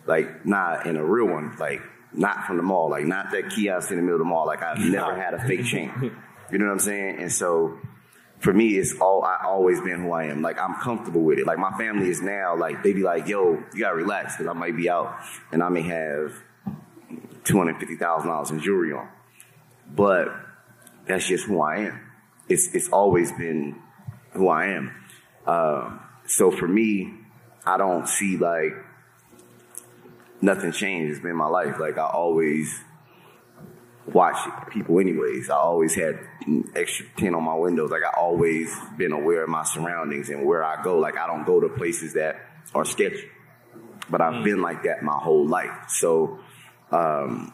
Like 0.05 0.45
not 0.45 0.85
in 0.85 0.97
a 0.97 1.03
real 1.03 1.27
one. 1.27 1.55
Like 1.57 1.81
not 2.13 2.45
from 2.45 2.57
the 2.57 2.63
mall. 2.63 2.89
Like 2.89 3.05
not 3.05 3.31
that 3.31 3.49
kiosk 3.49 3.91
in 3.91 3.97
the 3.97 4.03
middle 4.03 4.17
of 4.17 4.25
the 4.25 4.29
mall. 4.29 4.45
Like 4.45 4.61
I've 4.61 4.79
never 4.79 5.15
had 5.15 5.33
a 5.33 5.39
fake 5.39 5.65
chain. 5.65 6.15
You 6.51 6.57
know 6.57 6.65
what 6.65 6.73
I'm 6.73 6.79
saying? 6.79 7.19
And 7.19 7.31
so 7.31 7.79
for 8.41 8.51
me, 8.51 8.69
it's 8.69 8.99
all 8.99 9.23
I 9.23 9.37
always 9.45 9.79
been 9.81 10.01
who 10.01 10.11
I 10.11 10.25
am. 10.25 10.41
Like 10.41 10.59
I'm 10.59 10.73
comfortable 10.75 11.21
with 11.21 11.37
it. 11.37 11.45
Like 11.45 11.59
my 11.59 11.77
family 11.77 12.09
is 12.09 12.21
now 12.21 12.55
like 12.55 12.81
they 12.81 12.91
be 12.91 13.03
like, 13.03 13.27
"Yo, 13.27 13.63
you 13.73 13.79
gotta 13.79 13.95
relax," 13.95 14.35
because 14.35 14.49
I 14.49 14.53
might 14.53 14.75
be 14.75 14.89
out 14.89 15.15
and 15.51 15.61
I 15.61 15.69
may 15.69 15.83
have 15.83 16.33
two 17.43 17.57
hundred 17.57 17.77
fifty 17.77 17.95
thousand 17.95 18.29
dollars 18.29 18.49
in 18.49 18.59
jewelry 18.59 18.93
on, 18.93 19.07
but 19.95 20.29
that's 21.05 21.27
just 21.27 21.45
who 21.45 21.61
I 21.61 21.77
am. 21.87 21.99
It's 22.49 22.73
it's 22.73 22.89
always 22.89 23.31
been 23.31 23.79
who 24.31 24.49
I 24.49 24.67
am. 24.69 24.91
Uh, 25.45 25.99
so 26.25 26.49
for 26.49 26.67
me, 26.67 27.13
I 27.65 27.77
don't 27.77 28.07
see 28.07 28.37
like 28.37 28.73
nothing 30.41 30.71
changed. 30.71 31.11
It's 31.11 31.21
been 31.21 31.35
my 31.35 31.47
life. 31.47 31.79
Like 31.79 31.99
I 31.99 32.07
always 32.07 32.75
watch 34.07 34.37
people 34.69 34.99
anyways. 34.99 35.49
I 35.49 35.55
always 35.55 35.95
had 35.95 36.19
extra 36.75 37.05
tint 37.17 37.35
on 37.35 37.43
my 37.43 37.55
windows. 37.55 37.91
Like 37.91 38.03
I 38.03 38.17
always 38.19 38.75
been 38.97 39.11
aware 39.11 39.43
of 39.43 39.49
my 39.49 39.63
surroundings 39.63 40.29
and 40.29 40.45
where 40.45 40.63
I 40.63 40.81
go. 40.83 40.97
Like 40.97 41.17
I 41.17 41.27
don't 41.27 41.45
go 41.45 41.59
to 41.59 41.69
places 41.69 42.13
that 42.13 42.37
are 42.73 42.85
sketchy, 42.85 43.29
but 44.09 44.21
I've 44.21 44.43
been 44.43 44.61
like 44.61 44.83
that 44.83 45.03
my 45.03 45.17
whole 45.17 45.47
life. 45.47 45.89
So, 45.89 46.39
um, 46.91 47.53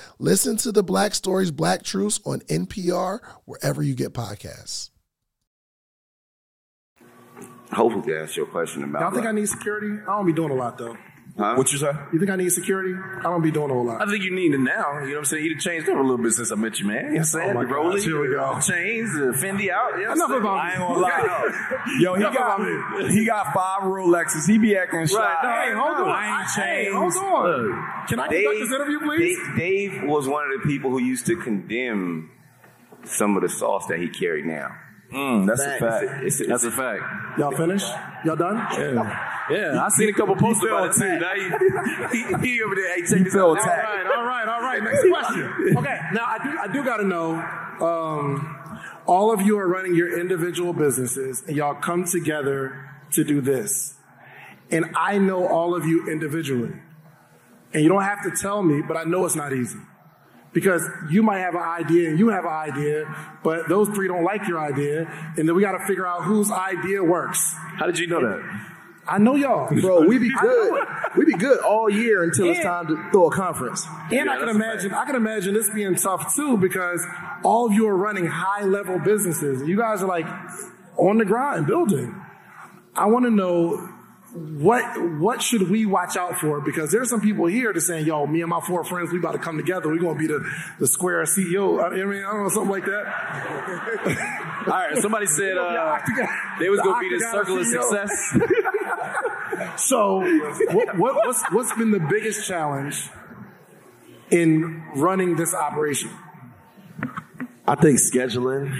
Listen 0.23 0.55
to 0.57 0.71
the 0.71 0.83
Black 0.83 1.15
Stories, 1.15 1.49
Black 1.49 1.81
Truths 1.81 2.19
on 2.27 2.41
NPR, 2.41 3.21
wherever 3.45 3.81
you 3.81 3.95
get 3.95 4.13
podcasts. 4.13 4.91
hopefully 7.71 8.05
to 8.05 8.19
answer 8.19 8.41
your 8.41 8.45
question 8.45 8.83
about. 8.83 9.01
Y'all 9.01 9.11
think 9.11 9.25
I 9.25 9.31
need 9.31 9.49
security? 9.49 9.99
I 10.03 10.17
don't 10.17 10.27
be 10.27 10.33
doing 10.33 10.51
a 10.51 10.53
lot 10.53 10.77
though. 10.77 10.95
Huh? 11.37 11.55
What 11.55 11.71
you 11.71 11.77
say? 11.77 11.91
You 12.11 12.19
think 12.19 12.29
I 12.29 12.35
need 12.35 12.49
security? 12.51 12.93
I 13.19 13.23
don't 13.23 13.41
be 13.41 13.51
doing 13.51 13.71
a 13.71 13.73
whole 13.73 13.85
lot. 13.85 14.01
I 14.01 14.05
think 14.11 14.23
you 14.23 14.31
need 14.35 14.53
it 14.53 14.59
now. 14.59 14.99
You 14.99 15.07
know 15.07 15.11
what 15.13 15.17
I'm 15.19 15.25
saying? 15.25 15.43
You 15.45 15.51
done 15.51 15.59
changed 15.61 15.89
up 15.89 15.95
a 15.97 16.01
little 16.01 16.17
bit 16.17 16.33
since 16.33 16.51
I 16.51 16.55
met 16.55 16.79
you, 16.79 16.87
man. 16.87 16.95
You 16.95 17.01
know 17.01 17.07
what 17.09 17.15
I'm 17.15 17.21
oh 17.21 17.23
saying? 17.23 17.49
Oh 17.49 17.53
my 17.53 17.63
The 17.63 17.69
Rollie, 17.71 17.93
gosh, 17.95 18.03
here 18.03 18.21
we 18.21 18.27
go. 18.27 18.59
Chains, 18.59 19.13
the 19.13 19.19
Fendi 19.47 19.69
out. 19.71 19.97
You 19.97 20.03
know 20.03 20.11
I'm 20.11 20.17
Enough 20.17 20.27
saying? 20.29 20.41
about 20.41 20.57
I 20.57 20.69
ain't 20.71 20.79
gonna 20.79 20.99
lie. 20.99 21.95
Yo, 21.99 22.13
he 22.15 22.21
got 22.23 22.35
about 22.35 23.11
he 23.11 23.25
got 23.25 23.53
five 23.53 23.81
Rolexes. 23.83 24.47
He 24.47 24.57
be 24.57 24.75
acting 24.75 25.07
shy. 25.07 25.15
Right, 25.17 25.37
no, 25.43 25.49
Hey, 25.49 25.73
hold 25.73 26.07
on. 26.07 26.09
I 26.09 26.41
ain't 26.41 26.49
Hey, 26.51 26.83
changed. 26.91 27.17
hold 27.17 27.33
on. 27.33 28.05
Can 28.07 28.19
I 28.19 28.27
conduct 28.27 28.59
this 28.59 28.71
interview, 28.71 28.99
please? 28.99 29.37
Dave, 29.57 29.91
Dave 29.91 30.03
was 30.09 30.27
one 30.27 30.51
of 30.51 30.61
the 30.61 30.67
people 30.67 30.91
who 30.91 30.99
used 30.99 31.25
to 31.27 31.37
condemn 31.37 32.29
some 33.05 33.35
of 33.37 33.41
the 33.41 33.49
sauce 33.49 33.87
that 33.87 33.99
he 33.99 34.09
carried 34.09 34.45
now. 34.45 34.75
Mm, 35.11 35.45
that's 35.45 35.61
a 35.61 35.77
fact. 35.77 36.23
It's, 36.23 36.39
it's, 36.39 36.49
That's 36.49 36.63
a 36.63 36.71
fact. 36.71 37.03
Y'all 37.37 37.51
finished? 37.51 37.87
Y'all 38.23 38.37
done? 38.37 38.55
Yeah, 38.79 39.47
yeah. 39.49 39.83
I 39.83 39.89
seen 39.89 40.07
a 40.07 40.13
couple 40.13 40.35
posts 40.37 40.63
felt 40.63 40.71
about 40.71 40.95
it 40.95 40.99
too. 40.99 41.19
Now 41.19 41.35
he, 41.35 42.37
he, 42.47 42.47
he 42.55 42.63
over 42.63 42.75
there. 42.75 42.95
Hey, 42.95 43.01
check 43.01 43.23
this 43.25 43.33
felt 43.33 43.57
out. 43.57 43.67
All 43.67 43.73
attacked. 43.73 43.83
right, 43.83 44.17
all 44.17 44.25
right, 44.25 44.47
all 44.47 44.61
right. 44.61 44.83
Next 44.83 45.07
question. 45.07 45.75
Okay, 45.77 45.99
now 46.13 46.25
I 46.25 46.37
do 46.43 46.57
I 46.59 46.67
do 46.73 46.83
gotta 46.83 47.03
know. 47.03 47.33
Um, 47.81 48.79
all 49.05 49.33
of 49.33 49.41
you 49.41 49.57
are 49.57 49.67
running 49.67 49.95
your 49.95 50.17
individual 50.19 50.71
businesses, 50.71 51.43
and 51.47 51.57
y'all 51.57 51.73
come 51.73 52.05
together 52.05 52.89
to 53.11 53.23
do 53.23 53.41
this. 53.41 53.95
And 54.69 54.85
I 54.95 55.17
know 55.17 55.47
all 55.47 55.75
of 55.75 55.85
you 55.85 56.09
individually, 56.09 56.73
and 57.73 57.83
you 57.83 57.89
don't 57.89 58.03
have 58.03 58.23
to 58.23 58.31
tell 58.31 58.63
me, 58.63 58.81
but 58.81 58.95
I 58.95 59.03
know 59.03 59.25
it's 59.25 59.35
not 59.35 59.51
easy 59.51 59.79
because 60.53 60.81
you 61.09 61.23
might 61.23 61.39
have 61.39 61.55
an 61.55 61.61
idea 61.61 62.09
and 62.09 62.19
you 62.19 62.29
have 62.29 62.45
an 62.45 62.51
idea, 62.51 63.05
but 63.43 63.69
those 63.69 63.87
three 63.89 64.07
don't 64.07 64.23
like 64.23 64.47
your 64.47 64.59
idea, 64.59 65.09
and 65.37 65.47
then 65.47 65.55
we 65.55 65.61
got 65.61 65.77
to 65.77 65.85
figure 65.85 66.05
out 66.05 66.23
whose 66.23 66.51
idea 66.51 67.03
works. 67.03 67.53
How 67.77 67.85
did 67.85 67.99
you 67.99 68.07
know 68.07 68.21
that? 68.21 68.67
I 69.07 69.17
know 69.17 69.35
y'all, 69.35 69.67
Bro, 69.81 70.01
we 70.07 70.19
be 70.19 70.29
good. 70.29 70.87
We 71.17 71.25
be 71.25 71.33
good 71.33 71.59
all 71.59 71.89
year 71.89 72.23
until 72.23 72.49
it's 72.49 72.61
time 72.61 72.87
to 72.87 73.11
throw 73.11 73.27
a 73.27 73.31
conference. 73.31 73.85
And 74.11 74.29
I 74.29 74.37
can 74.37 74.49
imagine, 74.49 74.93
I 74.93 75.05
can 75.05 75.15
imagine 75.15 75.53
this 75.53 75.69
being 75.69 75.95
tough 75.95 76.35
too 76.35 76.57
because 76.57 77.05
all 77.43 77.67
of 77.67 77.73
you 77.73 77.87
are 77.87 77.97
running 77.97 78.27
high 78.27 78.63
level 78.63 78.99
businesses. 78.99 79.67
You 79.67 79.77
guys 79.77 80.03
are 80.03 80.07
like 80.07 80.27
on 80.97 81.17
the 81.17 81.25
grind 81.25 81.67
building. 81.67 82.15
I 82.95 83.07
want 83.07 83.25
to 83.25 83.31
know 83.31 83.89
what 84.33 84.83
what 85.19 85.41
should 85.41 85.69
we 85.69 85.85
watch 85.85 86.15
out 86.15 86.37
for? 86.37 86.61
Because 86.61 86.91
there's 86.91 87.09
some 87.09 87.21
people 87.21 87.47
here 87.47 87.73
that's 87.73 87.87
saying, 87.87 88.05
"Yo, 88.05 88.25
me 88.25 88.41
and 88.41 88.49
my 88.49 88.61
four 88.61 88.83
friends, 88.83 89.11
we 89.11 89.19
about 89.19 89.33
to 89.33 89.39
come 89.39 89.57
together. 89.57 89.89
We're 89.89 89.99
gonna 89.99 90.17
be 90.17 90.27
the 90.27 90.45
the 90.79 90.87
Square 90.87 91.23
CEO." 91.23 91.83
I 91.83 91.89
mean, 91.89 92.23
I 92.23 92.31
don't 92.31 92.43
know 92.43 92.49
something 92.49 92.71
like 92.71 92.85
that. 92.85 94.65
All 94.67 94.73
right, 94.73 94.97
somebody 94.97 95.25
said 95.25 95.57
uh, 95.57 95.99
they 96.59 96.69
was 96.69 96.79
gonna 96.79 96.99
be 96.99 97.09
the 97.09 97.27
circle 97.31 97.57
of 97.59 97.65
success. 97.65 98.37
So, 99.77 100.21
what, 100.71 100.97
what, 100.97 101.15
what's 101.15 101.43
what's 101.51 101.73
been 101.73 101.91
the 101.91 101.99
biggest 101.99 102.47
challenge 102.47 103.09
in 104.31 104.83
running 104.95 105.35
this 105.35 105.53
operation? 105.53 106.09
I 107.67 107.75
think 107.75 107.99
scheduling, 107.99 108.73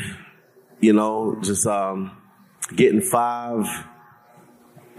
you 0.80 0.94
know, 0.94 1.38
just 1.42 1.68
um, 1.68 2.18
getting 2.76 3.02
five 3.02 3.66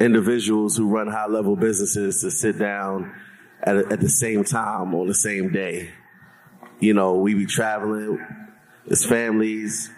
individuals 0.02 0.76
who 0.76 0.88
run 0.88 1.06
high 1.08 1.26
level 1.26 1.56
businesses 1.56 2.20
to 2.20 2.30
sit 2.30 2.58
down 2.58 3.12
at, 3.62 3.76
at 3.92 4.00
the 4.00 4.08
same 4.08 4.44
time 4.44 4.94
on 4.94 5.06
the 5.06 5.14
same 5.14 5.52
day. 5.52 5.90
You 6.80 6.94
know, 6.94 7.14
we 7.16 7.34
be 7.34 7.46
traveling 7.46 8.18
as 8.90 9.04
families, 9.04 9.90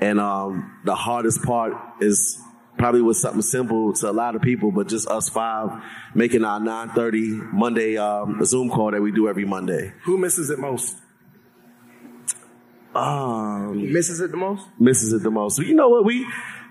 and 0.00 0.18
um, 0.18 0.80
the 0.84 0.94
hardest 0.94 1.42
part 1.42 1.74
is 2.00 2.38
probably 2.78 3.02
was 3.02 3.20
something 3.20 3.42
simple 3.42 3.92
to 3.92 4.10
a 4.10 4.12
lot 4.12 4.34
of 4.34 4.40
people, 4.42 4.72
but 4.72 4.88
just 4.88 5.06
us 5.08 5.28
five 5.28 5.68
making 6.14 6.44
our 6.44 6.58
9:30 6.58 7.52
Monday 7.52 7.98
um, 7.98 8.42
Zoom 8.44 8.70
call 8.70 8.90
that 8.92 9.02
we 9.02 9.12
do 9.12 9.28
every 9.28 9.44
Monday. 9.44 9.92
Who 10.04 10.16
misses 10.16 10.48
it 10.50 10.58
most? 10.58 10.96
Um, 12.94 13.90
Misses 13.92 14.20
it 14.20 14.30
the 14.30 14.36
most? 14.36 14.66
misses 14.78 15.12
it 15.14 15.22
the 15.22 15.30
most. 15.30 15.58
You 15.58 15.74
know 15.74 15.88
what? 15.88 16.04
We 16.04 16.26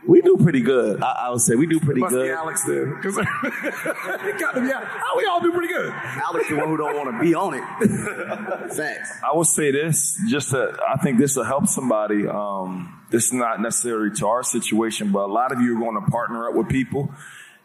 we 0.07 0.21
do 0.21 0.37
pretty 0.37 0.61
good. 0.61 1.01
I, 1.03 1.25
I 1.27 1.29
would 1.29 1.41
say 1.41 1.55
we 1.55 1.67
do 1.67 1.79
pretty 1.79 2.01
Must 2.01 2.13
good. 2.13 2.25
be 2.25 2.31
Alex 2.31 2.63
then. 2.65 2.97
'Cause- 3.03 3.17
it 3.17 3.25
got 4.39 4.51
to 4.55 4.61
be 4.61 4.71
Alex. 4.71 4.87
Oh, 4.93 5.13
we 5.17 5.25
all 5.25 5.41
do 5.41 5.51
pretty 5.51 5.67
good. 5.71 5.91
Alex, 5.91 6.49
the 6.49 6.55
one 6.57 6.69
who 6.69 6.77
don't 6.77 6.95
want 6.95 7.15
to 7.15 7.19
be 7.23 7.33
on 7.35 7.53
it. 7.53 7.63
Facts. 8.75 9.11
I 9.23 9.35
will 9.35 9.43
say 9.43 9.71
this, 9.71 10.19
just 10.29 10.51
that 10.51 10.79
I 10.87 10.95
think 11.01 11.17
this 11.19 11.35
will 11.35 11.43
help 11.43 11.67
somebody. 11.67 12.27
Um, 12.27 13.01
this 13.11 13.25
is 13.25 13.33
not 13.33 13.61
necessary 13.61 14.11
to 14.15 14.27
our 14.27 14.43
situation, 14.43 15.11
but 15.11 15.25
a 15.29 15.31
lot 15.31 15.51
of 15.51 15.61
you 15.61 15.77
are 15.77 15.79
going 15.79 16.03
to 16.03 16.09
partner 16.11 16.47
up 16.49 16.55
with 16.55 16.69
people. 16.69 17.13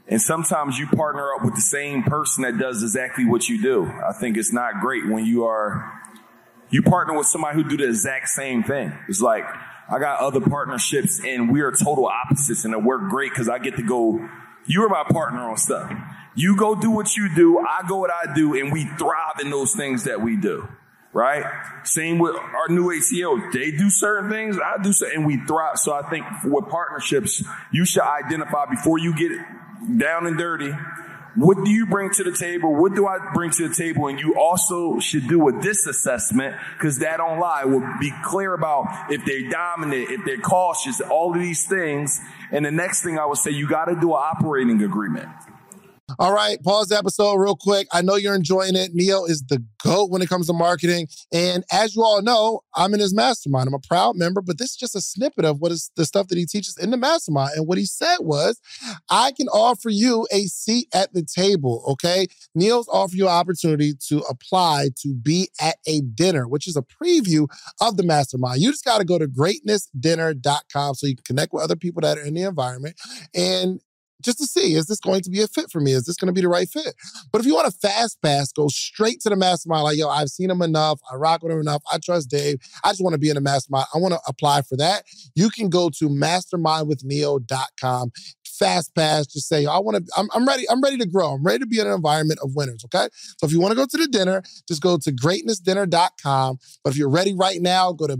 And 0.09 0.21
sometimes 0.23 0.79
you 0.79 0.87
partner 0.87 1.33
up 1.35 1.45
with 1.45 1.55
the 1.55 1.61
same 1.61 2.03
person 2.05 2.43
that 2.45 2.59
does 2.59 2.83
exactly 2.83 3.25
what 3.25 3.49
you 3.49 3.61
do. 3.61 3.87
I 3.87 4.13
think 4.13 4.37
it's 4.37 4.53
not 4.53 4.81
great 4.81 5.07
when 5.09 5.25
you 5.25 5.45
are, 5.47 5.93
you 6.71 6.83
partner 6.83 7.17
with 7.17 7.27
somebody 7.27 7.57
who 7.61 7.69
do 7.69 7.77
the 7.77 7.89
exact 7.89 8.29
same 8.29 8.63
thing. 8.63 8.93
It's 9.09 9.21
like, 9.21 9.45
I 9.89 9.99
got 9.99 10.21
other 10.21 10.41
partnerships 10.41 11.21
and 11.25 11.51
we 11.51 11.61
are 11.61 11.71
total 11.71 12.07
opposites 12.07 12.65
and 12.65 12.75
it 12.75 12.83
worked 12.83 13.09
great 13.11 13.31
because 13.31 13.49
I 13.49 13.59
get 13.59 13.77
to 13.77 13.83
go, 13.83 14.29
you're 14.67 14.89
my 14.89 15.05
partner 15.05 15.49
on 15.49 15.57
stuff. 15.57 15.93
You 16.35 16.57
go 16.57 16.75
do 16.75 16.91
what 16.91 17.17
you 17.17 17.35
do, 17.35 17.59
I 17.59 17.87
go 17.89 17.99
what 17.99 18.11
I 18.11 18.35
do, 18.35 18.55
and 18.55 18.73
we 18.73 18.85
thrive 18.85 19.41
in 19.41 19.51
those 19.51 19.75
things 19.75 20.05
that 20.05 20.21
we 20.21 20.37
do. 20.37 20.69
Right? 21.13 21.45
Same 21.85 22.19
with 22.19 22.37
our 22.37 22.69
new 22.69 22.91
ACO. 22.91 23.51
They 23.51 23.71
do 23.71 23.89
certain 23.89 24.31
things, 24.31 24.59
I 24.59 24.83
do 24.83 24.93
certain, 24.93 25.19
and 25.19 25.27
we 25.27 25.39
thrive. 25.47 25.79
So 25.79 25.95
I 25.95 26.09
think 26.11 26.27
with 26.45 26.69
partnerships, 26.69 27.43
you 27.73 27.87
should 27.87 28.03
identify 28.03 28.67
before 28.67 28.99
you 28.99 29.15
get 29.15 29.33
down 29.97 30.27
and 30.27 30.37
dirty 30.37 30.75
what 31.37 31.65
do 31.65 31.71
you 31.71 31.87
bring 31.87 32.11
to 32.11 32.25
the 32.25 32.33
table? 32.33 32.75
What 32.75 32.95
do 32.95 33.07
I 33.07 33.19
bring 33.35 33.51
to 33.51 33.69
the 33.69 33.75
table? 33.75 34.09
And 34.09 34.19
you 34.19 34.39
also 34.39 34.99
should 34.99 35.29
do 35.29 35.49
a 35.49 35.53
DISC 35.53 35.87
assessment 35.87 36.57
because 36.75 36.99
that 36.99 37.19
don't 37.19 37.39
lie. 37.39 37.65
Will 37.65 37.87
be 38.01 38.13
clear 38.25 38.55
about 38.55 38.87
if 39.11 39.25
they're 39.25 39.49
dominant, 39.51 40.11
if 40.11 40.25
they're 40.25 40.39
cautious, 40.39 41.01
all 41.01 41.35
of 41.35 41.41
these 41.41 41.67
things. 41.67 42.21
And 42.51 42.65
the 42.65 42.71
next 42.71 43.03
thing 43.03 43.19
I 43.19 43.27
would 43.27 43.39
say, 43.39 43.51
you 43.51 43.69
got 43.69 43.87
to 43.87 43.95
do 43.95 44.15
an 44.15 44.23
operating 44.23 44.83
agreement. 44.83 45.29
All 46.21 46.33
right, 46.33 46.63
pause 46.63 46.87
the 46.89 46.97
episode 46.97 47.35
real 47.35 47.57
quick. 47.57 47.89
I 47.93 48.01
know 48.01 48.15
you're 48.15 48.37
enjoying 48.37 48.77
it. 48.77 48.95
Neo 48.95 49.25
is 49.25 49.43
the 49.49 49.63
GOAT 49.83 50.09
when 50.09 50.23
it 50.23 50.29
comes 50.29 50.47
to 50.47 50.53
marketing. 50.53 51.09
And 51.33 51.65
as 51.73 51.97
you 51.97 52.03
all 52.03 52.23
know, 52.23 52.61
I'm 52.77 52.95
in 52.95 53.01
his 53.01 53.13
mastermind. 53.13 53.67
I'm 53.67 53.75
a 53.75 53.81
proud 53.81 54.15
member, 54.17 54.41
but 54.41 54.57
this 54.57 54.71
is 54.71 54.77
just 54.77 54.95
a 54.95 55.01
snippet 55.01 55.45
of 55.45 55.61
what 55.61 55.73
is 55.73 55.91
the 55.97 56.05
stuff 56.05 56.29
that 56.29 56.39
he 56.39 56.47
teaches 56.47 56.77
in 56.79 56.93
the 56.93 56.97
mastermind. 56.97 57.57
And 57.57 57.67
what 57.67 57.77
he 57.77 57.87
said 57.87 58.19
was, 58.21 58.61
I 59.11 59.33
can 59.33 59.49
offer 59.49 59.91
you 59.91 60.29
a 60.33 60.43
seat 60.43 60.87
at 60.95 61.13
the 61.13 61.25
table, 61.25 61.83
okay? 61.89 62.29
Neo's 62.55 62.89
offer 62.89 63.17
you 63.17 63.27
an 63.27 63.35
opportunity 63.35 63.93
to 64.09 64.21
apply 64.31 64.91
to 65.03 65.13
be 65.13 65.49
at 65.61 65.77
a 65.89 66.03
dinner, 66.03 66.47
which 66.47 66.69
is 66.69 66.77
a 66.77 66.83
preview 66.83 67.49
of 67.81 67.97
the 67.97 68.05
mastermind. 68.05 68.61
You 68.61 68.71
just 68.71 68.85
got 68.85 68.99
to 68.99 69.05
go 69.05 69.19
to 69.19 69.27
greatnessdinner.com 69.27 70.95
so 70.95 71.07
you 71.09 71.17
can 71.17 71.25
connect 71.25 71.53
with 71.53 71.65
other 71.65 71.77
people 71.77 72.03
that 72.03 72.17
are 72.17 72.25
in 72.25 72.35
the 72.35 72.43
environment. 72.43 72.95
And 73.35 73.81
just 74.23 74.39
to 74.39 74.47
see 74.47 74.75
is 74.75 74.87
this 74.87 75.01
going 75.01 75.21
to 75.23 75.31
be 75.31 75.43
a 75.43 75.47
fit 75.47 75.71
for 75.71 75.81
me? 75.81 75.93
Is 75.93 76.05
this 76.05 76.17
going 76.17 76.29
to 76.29 76.33
be 76.33 76.41
the 76.41 76.49
right 76.49 76.69
fit? 76.69 76.95
But 77.33 77.41
if 77.41 77.47
you 77.47 77.55
want 77.55 77.69
a 77.69 77.73
fast 77.73 78.21
pass, 78.23 78.53
go 78.53 78.69
straight 78.69 79.21
to 79.23 79.29
the 79.29 79.37
mastermind. 79.37 79.85
Like, 79.85 79.99
yo, 79.99 80.09
I've 80.09 80.29
seen 80.29 80.51
him 80.51 80.63
enough. 80.63 81.01
I 81.11 81.17
rock 81.17 81.43
with 81.43 81.53
him 81.53 81.61
enough. 81.61 81.83
I 81.93 81.99
trust 81.99 82.31
Dave. 82.31 82.59
I 82.85 82.91
just 82.91 83.03
want 83.03 83.15
to 83.15 83.19
be 83.19 83.29
in 83.29 83.35
the 83.35 83.41
mastermind. 83.41 83.87
I 83.95 83.99
want 83.99 84.15
to 84.15 84.21
apply 84.27 84.63
for 84.63 84.77
that. 84.79 85.03
You 85.35 85.51
can 85.51 85.69
go 85.69 85.91
to 85.99 86.09
mastermindwithneo.com 86.09 88.13
fast 88.59 88.95
pass. 88.95 89.27
Just 89.27 89.49
say, 89.49 89.67
I 89.67 89.79
want 89.79 90.05
to, 90.05 90.13
I'm, 90.17 90.29
I'm, 90.35 90.47
ready, 90.47 90.65
I'm 90.71 90.81
ready 90.81 90.97
to 90.99 91.07
grow. 91.07 91.33
I'm 91.33 91.45
ready 91.45 91.61
to 91.61 91.67
be 91.67 91.79
in 91.79 91.87
an 91.87 91.93
environment 91.93 92.41
of 92.43 92.55
winners. 92.55 92.85
Okay. 92.87 93.09
So 93.39 93.47
if 93.47 93.53
you 93.53 93.61
want 93.61 93.73
to 93.73 93.77
go 93.77 93.87
to 93.87 93.97
the 93.97 94.09
dinner, 94.09 94.43
just 94.67 94.83
go 94.83 94.99
to 94.99 95.13
greatnessdinner.com. 95.13 96.59
But 96.83 96.91
if 96.91 96.97
you're 96.97 97.11
ready 97.11 97.35
right 97.35 97.61
now, 97.61 97.93
go 97.93 98.07
to 98.07 98.17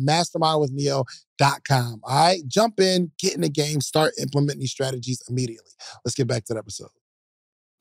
mastermindwithneo.com. 1.41 2.01
All 2.03 2.27
right. 2.27 2.43
Jump 2.47 2.81
in, 2.81 3.11
get 3.19 3.35
in 3.35 3.41
the 3.41 3.49
game, 3.49 3.81
start 3.81 4.13
implementing 4.21 4.61
these 4.61 4.71
strategies 4.71 5.23
immediately. 5.29 5.71
Let's 6.05 6.15
get 6.15 6.27
back 6.27 6.45
to 6.47 6.55
the 6.55 6.59
episode 6.59 6.89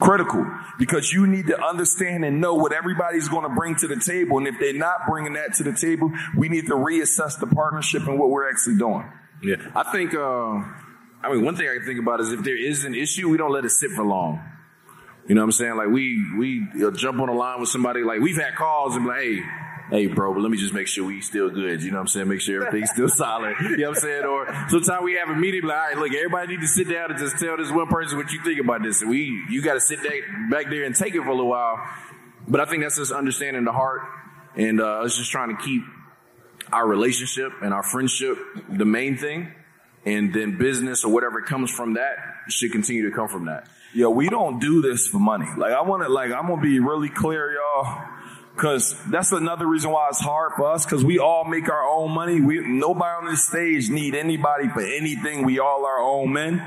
critical 0.02 0.46
because 0.78 1.14
you 1.14 1.26
need 1.26 1.48
to 1.48 1.58
understand 1.66 2.26
and 2.26 2.42
know 2.42 2.54
what 2.54 2.74
everybody's 2.74 3.30
going 3.30 3.44
to 3.44 3.56
bring 3.56 3.76
to 3.76 3.88
the 3.88 3.96
table. 3.96 4.38
And 4.38 4.46
if 4.46 4.56
they're 4.60 4.74
not 4.74 5.08
bringing 5.08 5.34
that 5.34 5.54
to 5.54 5.64
the 5.64 5.72
table, 5.72 6.12
we 6.36 6.50
need 6.50 6.66
to 6.66 6.74
reassess 6.74 7.40
the 7.40 7.48
partnership 7.48 8.06
and 8.06 8.20
what 8.20 8.30
we're 8.30 8.50
actually 8.50 8.78
doing. 8.78 9.10
Yeah, 9.42 9.56
I 9.74 9.90
think 9.94 10.14
uh, 10.14 10.20
I 10.20 11.32
mean, 11.32 11.46
one 11.46 11.56
thing 11.56 11.70
I 11.70 11.76
can 11.76 11.86
think 11.86 12.00
about 12.00 12.20
is 12.20 12.34
if 12.34 12.44
there 12.44 12.58
is 12.58 12.84
an 12.84 12.94
issue, 12.94 13.30
we 13.30 13.38
don't 13.38 13.52
let 13.52 13.64
it 13.64 13.70
sit 13.70 13.92
for 13.92 14.04
long. 14.04 14.44
You 15.28 15.36
know 15.36 15.42
what 15.42 15.46
I'm 15.46 15.52
saying? 15.54 15.78
Like 15.78 15.88
we 15.88 16.22
we 16.38 16.68
jump 16.96 17.22
on 17.22 17.30
a 17.30 17.34
line 17.34 17.62
with 17.62 17.70
somebody. 17.70 18.04
Like 18.04 18.20
we've 18.20 18.36
had 18.36 18.56
calls 18.56 18.96
and 18.96 19.06
be 19.06 19.10
like, 19.10 19.22
hey, 19.22 19.40
hey, 19.90 20.08
bro, 20.08 20.34
but 20.34 20.42
let 20.42 20.52
me 20.52 20.58
just 20.58 20.74
make 20.74 20.88
sure 20.88 21.06
we 21.06 21.22
still 21.22 21.50
good. 21.50 21.82
You 21.82 21.92
know 21.92 21.98
what 21.98 22.02
I'm 22.02 22.08
saying? 22.08 22.28
Make 22.28 22.42
sure 22.42 22.66
everything's 22.66 22.92
still 22.92 23.10
solid. 23.10 23.56
You 23.62 23.78
know 23.78 23.90
what 23.90 23.98
I'm 23.98 24.02
saying? 24.02 24.24
Or 24.26 24.68
sometimes 24.70 25.04
we 25.04 25.14
have 25.14 25.30
a 25.30 25.36
meeting, 25.36 25.64
like, 25.64 25.78
all 25.78 25.88
right, 25.88 25.98
look, 25.98 26.14
everybody 26.14 26.56
need 26.56 26.62
to 26.62 26.68
sit 26.68 26.90
down 26.90 27.12
and 27.12 27.20
just 27.20 27.38
tell 27.38 27.58
this 27.58 27.72
one 27.72 27.88
person 27.88 28.18
what 28.18 28.32
you 28.32 28.44
think 28.44 28.60
about 28.60 28.84
this. 28.84 29.02
And 29.02 29.10
we, 29.10 29.46
you 29.50 29.62
got 29.62 29.76
to 29.76 29.82
sit 29.82 30.00
back 30.50 30.70
there 30.70 30.84
and 30.84 30.96
take 30.96 31.16
it 31.16 31.22
for 31.22 31.30
a 31.30 31.36
little 31.36 31.50
while. 31.50 31.80
But 32.48 32.62
I 32.62 32.66
think 32.66 32.84
that's 32.84 32.98
just 32.98 33.12
understanding 33.12 33.64
the 33.64 33.72
heart 33.72 34.02
and 34.56 34.80
uh, 34.80 35.02
us 35.02 35.18
just 35.18 35.32
trying 35.32 35.56
to 35.56 35.62
keep 35.64 35.84
our 36.72 36.88
relationship 36.88 37.52
and 37.62 37.74
our 37.74 37.84
friendship 37.84 38.38
the 38.70 38.86
main 38.86 39.18
thing 39.18 39.52
and 40.06 40.34
then 40.34 40.58
business 40.58 41.04
or 41.04 41.12
whatever 41.12 41.42
comes 41.42 41.72
from 41.72 41.96
that 41.96 42.16
should 42.48 42.72
continue 42.72 43.10
to 43.10 43.16
come 43.16 43.28
from 43.28 43.46
that. 43.46 43.68
Yo, 43.94 44.10
we 44.10 44.30
don't 44.30 44.60
do 44.60 44.82
this 44.82 45.08
for 45.08 45.20
money. 45.20 45.48
Like 45.58 45.74
I 45.74 45.82
want 45.82 46.04
to, 46.04 46.10
like 46.10 46.32
I'm 46.32 46.48
gonna 46.48 46.62
be 46.62 46.80
really 46.80 47.10
clear, 47.10 47.54
y'all, 47.54 48.08
because 48.56 48.96
that's 49.10 49.32
another 49.32 49.68
reason 49.68 49.92
why 49.92 50.08
it's 50.10 50.22
hard 50.22 50.54
for 50.56 50.72
us. 50.72 50.86
Because 50.86 51.04
we 51.04 51.20
all 51.20 51.44
make 51.44 51.70
our 51.70 51.86
own 51.86 52.12
money. 52.12 52.40
We 52.40 52.62
nobody 52.66 53.26
on 53.26 53.26
this 53.26 53.48
stage 53.48 53.90
need 53.90 54.16
anybody 54.16 54.70
for 54.70 54.82
anything. 54.82 55.46
We 55.46 55.60
all 55.60 55.86
our 55.86 56.00
own 56.00 56.32
men. 56.32 56.62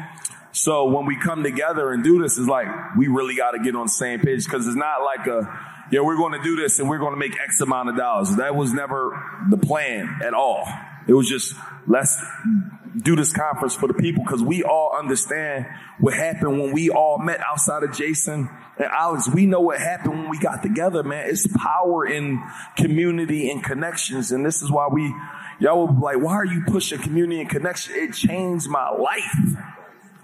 So 0.53 0.87
when 0.87 1.07
we 1.07 1.17
come 1.17 1.43
together 1.43 1.93
and 1.93 2.05
do 2.05 2.21
this, 2.21 2.37
it's 2.39 2.49
like 2.49 2.67
we 2.97 3.09
really 3.09 3.37
got 3.37 3.53
to 3.53 3.59
get 3.59 3.75
on 3.75 3.87
the 3.87 3.91
same 3.91 4.21
page 4.21 4.45
because 4.45 4.67
it's 4.67 4.77
not 4.77 5.03
like 5.03 5.27
a 5.27 5.49
yeah, 5.91 6.01
we're 6.01 6.17
going 6.17 6.33
to 6.33 6.43
do 6.43 6.57
this 6.57 6.79
and 6.79 6.89
we're 6.89 6.99
going 6.99 7.15
to 7.15 7.19
make 7.19 7.39
X 7.41 7.61
amount 7.61 7.89
of 7.89 7.97
dollars. 7.97 8.37
That 8.37 8.55
was 8.55 8.75
never 8.75 9.19
the 9.49 9.57
plan 9.57 10.21
at 10.23 10.35
all. 10.35 10.67
It 11.07 11.15
was 11.15 11.29
just 11.29 11.55
let's 11.87 12.23
do 12.97 13.17
this 13.17 13.33
conference 13.33 13.75
for 13.75 13.87
the 13.87 13.95
people 13.95 14.25
because 14.25 14.43
we 14.43 14.63
all 14.63 14.97
understand 14.97 15.67
what 15.99 16.15
happened 16.15 16.61
when 16.61 16.73
we 16.73 16.91
all 16.91 17.19
met 17.19 17.41
outside 17.41 17.83
of 17.83 17.93
Jason 17.93 18.49
and 18.77 18.87
Alex. 18.87 19.29
We 19.29 19.47
know 19.47 19.61
what 19.61 19.79
happened 19.79 20.15
when 20.15 20.29
we 20.31 20.39
got 20.39 20.63
together, 20.63 21.03
man. 21.03 21.29
It's 21.29 21.47
power 21.57 22.07
in 22.07 22.43
community 22.77 23.51
and 23.51 23.63
connections. 23.63 24.33
And 24.33 24.45
this 24.45 24.63
is 24.63 24.71
why 24.71 24.89
we, 24.91 25.15
y'all 25.59 25.87
will 25.87 25.95
be 25.95 26.01
like, 26.01 26.19
why 26.21 26.35
are 26.35 26.47
you 26.47 26.63
pushing 26.67 26.99
community 26.99 27.41
and 27.41 27.51
connection? 27.51 27.95
It 27.95 28.15
changed 28.15 28.69
my 28.69 28.91
life. 28.91 29.57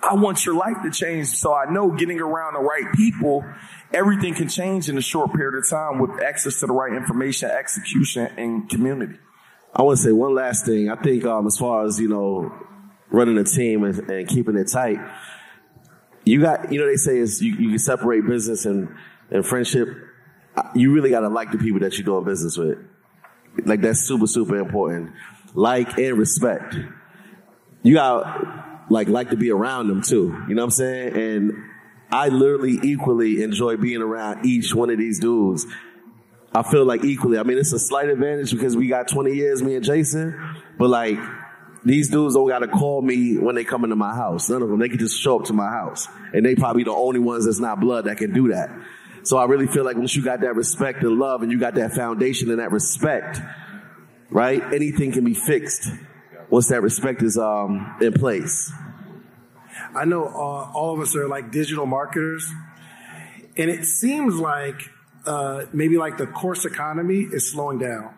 I 0.02 0.14
want 0.14 0.44
your 0.44 0.54
life 0.54 0.76
to 0.82 0.90
change. 0.90 1.28
So 1.28 1.54
I 1.54 1.70
know 1.70 1.90
getting 1.90 2.20
around 2.20 2.54
the 2.54 2.60
right 2.60 2.92
people, 2.94 3.44
everything 3.92 4.34
can 4.34 4.48
change 4.48 4.88
in 4.88 4.98
a 4.98 5.02
short 5.02 5.32
period 5.32 5.58
of 5.58 5.68
time 5.68 5.98
with 5.98 6.22
access 6.22 6.60
to 6.60 6.66
the 6.66 6.72
right 6.72 6.92
information, 6.92 7.50
execution, 7.50 8.30
and 8.36 8.68
community. 8.68 9.18
I 9.76 9.82
want 9.82 9.98
to 9.98 10.04
say 10.04 10.12
one 10.12 10.34
last 10.34 10.66
thing. 10.66 10.88
I 10.88 10.94
think 10.96 11.24
um, 11.24 11.46
as 11.46 11.58
far 11.58 11.84
as 11.84 11.98
you 11.98 12.08
know, 12.08 12.52
running 13.10 13.38
a 13.38 13.44
team 13.44 13.82
and, 13.82 13.98
and, 14.08 14.28
keeping 14.28 14.56
it 14.56 14.70
tight, 14.70 14.98
you 16.24 16.40
got 16.40 16.72
you 16.72 16.78
know 16.78 16.86
they 16.86 16.96
say 16.96 17.18
is 17.18 17.42
you, 17.42 17.54
you 17.56 17.68
can 17.70 17.78
separate 17.78 18.26
business 18.26 18.66
and 18.66 18.88
and 19.30 19.44
friendship. 19.44 19.88
You 20.74 20.92
really 20.92 21.10
got 21.10 21.20
to 21.20 21.28
like 21.28 21.50
the 21.50 21.58
people 21.58 21.80
that 21.80 21.98
you're 21.98 22.04
doing 22.04 22.24
business 22.24 22.56
with. 22.56 22.78
Like 23.64 23.80
that's 23.80 24.00
super 24.00 24.28
super 24.28 24.56
important. 24.58 25.10
Like 25.54 25.98
and 25.98 26.16
respect. 26.18 26.76
You 27.82 27.94
got 27.94 28.90
like 28.90 29.08
like 29.08 29.30
to 29.30 29.36
be 29.36 29.50
around 29.50 29.88
them 29.88 30.02
too. 30.02 30.44
You 30.48 30.54
know 30.54 30.62
what 30.62 30.66
I'm 30.66 30.70
saying? 30.70 31.16
And 31.16 31.52
I 32.12 32.28
literally 32.28 32.78
equally 32.82 33.42
enjoy 33.42 33.76
being 33.76 34.02
around 34.02 34.46
each 34.46 34.72
one 34.72 34.90
of 34.90 34.98
these 34.98 35.18
dudes 35.18 35.66
I 36.54 36.62
feel 36.62 36.84
like 36.84 37.04
equally. 37.04 37.38
I 37.38 37.42
mean, 37.42 37.58
it's 37.58 37.72
a 37.72 37.78
slight 37.78 38.08
advantage 38.08 38.52
because 38.52 38.76
we 38.76 38.86
got 38.86 39.08
20 39.08 39.34
years, 39.34 39.62
me 39.62 39.74
and 39.74 39.84
Jason, 39.84 40.38
but 40.78 40.88
like, 40.88 41.18
these 41.84 42.08
dudes 42.08 42.34
don't 42.34 42.48
gotta 42.48 42.68
call 42.68 43.02
me 43.02 43.36
when 43.36 43.54
they 43.54 43.64
come 43.64 43.84
into 43.84 43.96
my 43.96 44.14
house. 44.14 44.48
None 44.48 44.62
of 44.62 44.68
them. 44.68 44.78
They 44.78 44.88
can 44.88 44.98
just 44.98 45.20
show 45.20 45.40
up 45.40 45.46
to 45.46 45.52
my 45.52 45.68
house. 45.68 46.08
And 46.32 46.46
they 46.46 46.54
probably 46.54 46.84
the 46.84 46.92
only 46.92 47.20
ones 47.20 47.44
that's 47.44 47.60
not 47.60 47.80
blood 47.80 48.06
that 48.06 48.16
can 48.16 48.32
do 48.32 48.48
that. 48.48 48.70
So 49.24 49.36
I 49.36 49.44
really 49.44 49.66
feel 49.66 49.84
like 49.84 49.96
once 49.96 50.14
you 50.14 50.22
got 50.22 50.40
that 50.40 50.54
respect 50.54 51.02
and 51.02 51.18
love 51.18 51.42
and 51.42 51.50
you 51.50 51.58
got 51.58 51.74
that 51.74 51.92
foundation 51.92 52.50
and 52.50 52.58
that 52.58 52.72
respect, 52.72 53.38
right? 54.30 54.62
Anything 54.72 55.12
can 55.12 55.24
be 55.24 55.34
fixed 55.34 55.88
once 56.50 56.68
that 56.68 56.82
respect 56.82 57.22
is 57.22 57.36
um, 57.36 57.96
in 58.00 58.12
place. 58.12 58.72
I 59.94 60.04
know 60.04 60.24
uh, 60.24 60.70
all 60.72 60.94
of 60.94 61.00
us 61.00 61.16
are 61.16 61.28
like 61.28 61.50
digital 61.50 61.86
marketers, 61.86 62.50
and 63.56 63.70
it 63.70 63.84
seems 63.84 64.36
like 64.36 64.90
uh, 65.26 65.66
maybe 65.72 65.96
like 65.96 66.16
the 66.16 66.26
course 66.26 66.64
economy 66.64 67.26
is 67.30 67.50
slowing 67.50 67.78
down. 67.78 68.14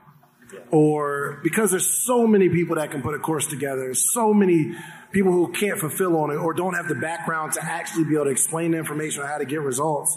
Or 0.70 1.40
because 1.42 1.70
there's 1.70 2.04
so 2.06 2.26
many 2.26 2.48
people 2.48 2.76
that 2.76 2.90
can 2.90 3.02
put 3.02 3.14
a 3.14 3.18
course 3.18 3.46
together, 3.46 3.92
so 3.94 4.32
many 4.32 4.74
people 5.12 5.32
who 5.32 5.52
can't 5.52 5.78
fulfill 5.78 6.16
on 6.16 6.30
it 6.30 6.36
or 6.36 6.52
don't 6.52 6.74
have 6.74 6.88
the 6.88 6.94
background 6.94 7.52
to 7.52 7.64
actually 7.64 8.04
be 8.04 8.14
able 8.14 8.26
to 8.26 8.30
explain 8.30 8.72
the 8.72 8.78
information 8.78 9.22
on 9.22 9.28
how 9.28 9.38
to 9.38 9.44
get 9.44 9.60
results. 9.60 10.16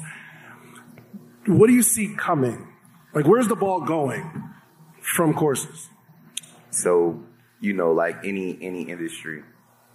What 1.48 1.68
do 1.68 1.74
you 1.74 1.84
see 1.84 2.14
coming? 2.16 2.68
Like, 3.14 3.26
where's 3.26 3.48
the 3.48 3.56
ball 3.56 3.82
going 3.82 4.52
from 5.02 5.34
courses? 5.34 5.90
So, 6.70 7.24
you 7.60 7.74
know, 7.74 7.92
like 7.92 8.18
any 8.24 8.58
any 8.62 8.84
industry, 8.84 9.44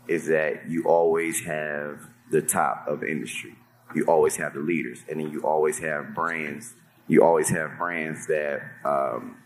is 0.09 0.27
that 0.27 0.69
you 0.69 0.85
always 0.85 1.45
have 1.45 2.01
the 2.31 2.43
top 2.43 2.87
of 2.89 3.01
the 3.01 3.07
industry. 3.09 3.55
You 3.95 4.07
always 4.07 4.37
have 4.37 4.55
the 4.55 4.61
leaders, 4.61 4.99
and 5.09 5.21
then 5.21 5.31
you 5.31 5.43
always 5.43 5.79
have 5.79 6.15
brands 6.15 6.75
you 7.07 7.23
always 7.23 7.49
have 7.51 7.77
brands 7.79 8.27
that 8.27 8.61
um, 8.85 9.37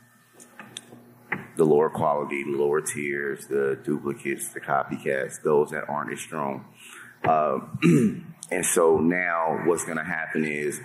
the 1.57 1.65
lower 1.65 1.91
quality, 1.91 2.45
the 2.45 2.57
lower 2.57 2.81
tiers, 2.81 3.47
the 3.47 3.79
duplicates, 3.85 4.51
the 4.51 4.61
copycats, 4.61 5.43
those 5.43 5.71
that 5.71 5.89
aren't 5.89 6.13
as 6.13 6.21
strong. 6.21 6.65
Um, 7.25 8.35
and 8.51 8.65
so 8.65 8.99
now 8.99 9.63
what's 9.67 9.85
going 9.85 9.99
to 9.99 10.05
happen 10.05 10.45
is, 10.45 10.81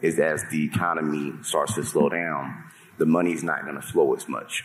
is 0.00 0.18
as 0.18 0.42
the 0.50 0.64
economy 0.64 1.32
starts 1.42 1.74
to 1.74 1.84
slow 1.84 2.08
down, 2.08 2.64
the 2.98 3.06
money's 3.06 3.42
not 3.42 3.62
going 3.62 3.76
to 3.76 3.82
flow 3.82 4.14
as 4.14 4.28
much. 4.28 4.64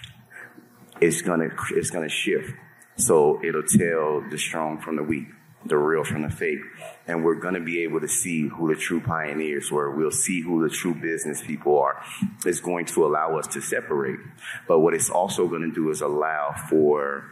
It's 1.01 1.21
going 1.21 1.39
to, 1.41 1.55
it's 1.71 1.89
going 1.89 2.07
to 2.07 2.13
shift. 2.13 2.51
So 2.97 3.39
it'll 3.43 3.63
tell 3.63 4.21
the 4.29 4.37
strong 4.37 4.79
from 4.79 4.95
the 4.95 5.03
weak 5.03 5.27
the 5.65 5.77
real 5.77 6.03
from 6.03 6.21
the 6.21 6.29
fake. 6.29 6.59
And 7.07 7.23
we're 7.23 7.35
going 7.35 7.53
to 7.53 7.59
be 7.59 7.83
able 7.83 7.99
to 8.01 8.07
see 8.07 8.47
who 8.47 8.73
the 8.73 8.79
true 8.79 9.01
pioneers 9.01 9.71
were. 9.71 9.95
We'll 9.95 10.11
see 10.11 10.41
who 10.41 10.67
the 10.67 10.73
true 10.73 10.93
business 10.93 11.41
people 11.41 11.79
are. 11.79 12.01
It's 12.45 12.59
going 12.59 12.85
to 12.87 13.05
allow 13.05 13.37
us 13.37 13.47
to 13.47 13.61
separate. 13.61 14.19
But 14.67 14.79
what 14.79 14.93
it's 14.93 15.09
also 15.09 15.47
going 15.47 15.63
to 15.63 15.71
do 15.71 15.89
is 15.89 16.01
allow 16.01 16.53
for 16.69 17.25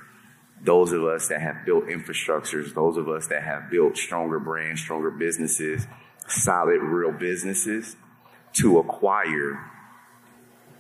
those 0.61 0.91
of 0.91 1.03
us 1.03 1.27
that 1.27 1.41
have 1.41 1.65
built 1.65 1.85
infrastructures, 1.85 2.73
those 2.73 2.97
of 2.97 3.07
us 3.07 3.27
that 3.27 3.43
have 3.43 3.69
built 3.69 3.95
stronger 3.95 4.39
brands, 4.39 4.81
stronger 4.81 5.11
businesses, 5.11 5.87
solid, 6.27 6.81
real 6.81 7.11
businesses 7.11 7.95
to 8.53 8.79
acquire 8.79 9.71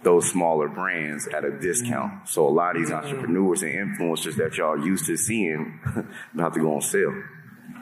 those 0.03 0.29
smaller 0.29 0.67
brands 0.67 1.27
at 1.27 1.43
a 1.43 1.51
discount. 1.51 2.27
So 2.27 2.47
a 2.47 2.49
lot 2.49 2.75
of 2.75 2.81
these 2.81 2.91
entrepreneurs 2.91 3.63
and 3.63 3.73
influencers 3.73 4.35
that 4.35 4.57
y'all 4.57 4.79
used 4.79 5.05
to 5.07 5.17
seeing 5.17 5.79
about 6.33 6.53
to 6.53 6.59
go 6.59 6.75
on 6.75 6.81
sale. 6.81 7.13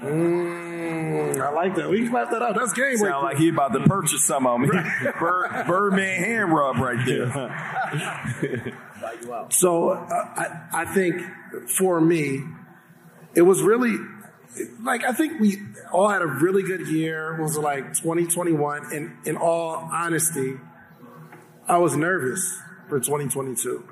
Mm, 0.02 1.42
I 1.42 1.50
like 1.52 1.76
that. 1.76 1.90
We 1.90 2.02
can 2.02 2.10
clap 2.10 2.30
that 2.32 2.42
up. 2.42 2.56
That's 2.56 2.74
game 2.74 3.02
right 3.02 3.12
Sound 3.12 3.24
like 3.24 3.38
he 3.38 3.50
about 3.50 3.74
to 3.74 3.80
purchase 3.82 4.26
some 4.26 4.46
of 4.46 4.62
them. 4.62 4.70
Bird, 5.20 5.66
Birdman 5.68 6.24
hand 6.24 6.54
rub 6.54 6.78
right 6.78 7.06
there. 7.06 8.76
So 9.50 9.90
uh, 9.90 10.06
I, 10.10 10.68
I 10.74 10.86
think 10.86 11.22
for 11.78 12.02
me, 12.02 12.44
it 13.36 13.42
was 13.44 13.62
really 13.62 13.98
like 14.82 15.04
I 15.04 15.12
think 15.12 15.40
we 15.40 15.58
all 15.92 16.10
had 16.10 16.22
a 16.22 16.28
really 16.28 16.64
good 16.64 16.88
year. 16.88 17.36
It 17.36 17.42
was 17.42 17.58
like 17.58 17.94
2021, 17.94 18.94
and 18.94 19.16
in 19.26 19.38
all 19.38 19.90
honesty, 19.92 20.56
I 21.68 21.78
was 21.78 21.96
nervous 21.96 22.60
for 22.90 23.00
2022 23.00 23.88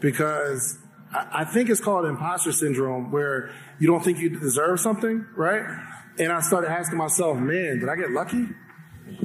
because 0.00 0.78
I, 1.12 1.44
think 1.44 1.70
it's 1.70 1.80
called 1.80 2.04
imposter 2.04 2.52
syndrome, 2.52 3.10
where 3.10 3.50
you 3.78 3.86
don't 3.86 4.02
think 4.02 4.18
you 4.18 4.28
deserve 4.28 4.80
something, 4.80 5.26
right? 5.36 5.62
And 6.18 6.32
I 6.32 6.40
started 6.40 6.70
asking 6.70 6.98
myself, 6.98 7.38
man, 7.38 7.78
did 7.80 7.88
I 7.88 7.96
get 7.96 8.10
lucky? 8.10 8.46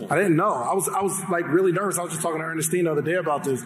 I 0.10 0.16
didn't 0.16 0.36
know. 0.36 0.54
I 0.54 0.74
was 0.74 0.88
I 0.90 1.02
was 1.02 1.20
like 1.30 1.48
really 1.48 1.72
nervous. 1.72 1.98
I 1.98 2.04
was 2.04 2.12
just 2.12 2.22
talking 2.22 2.40
to 2.40 2.46
Ernestine 2.46 2.86
the 2.86 2.92
other 2.92 3.02
day 3.02 3.16
about 3.16 3.44
this, 3.44 3.62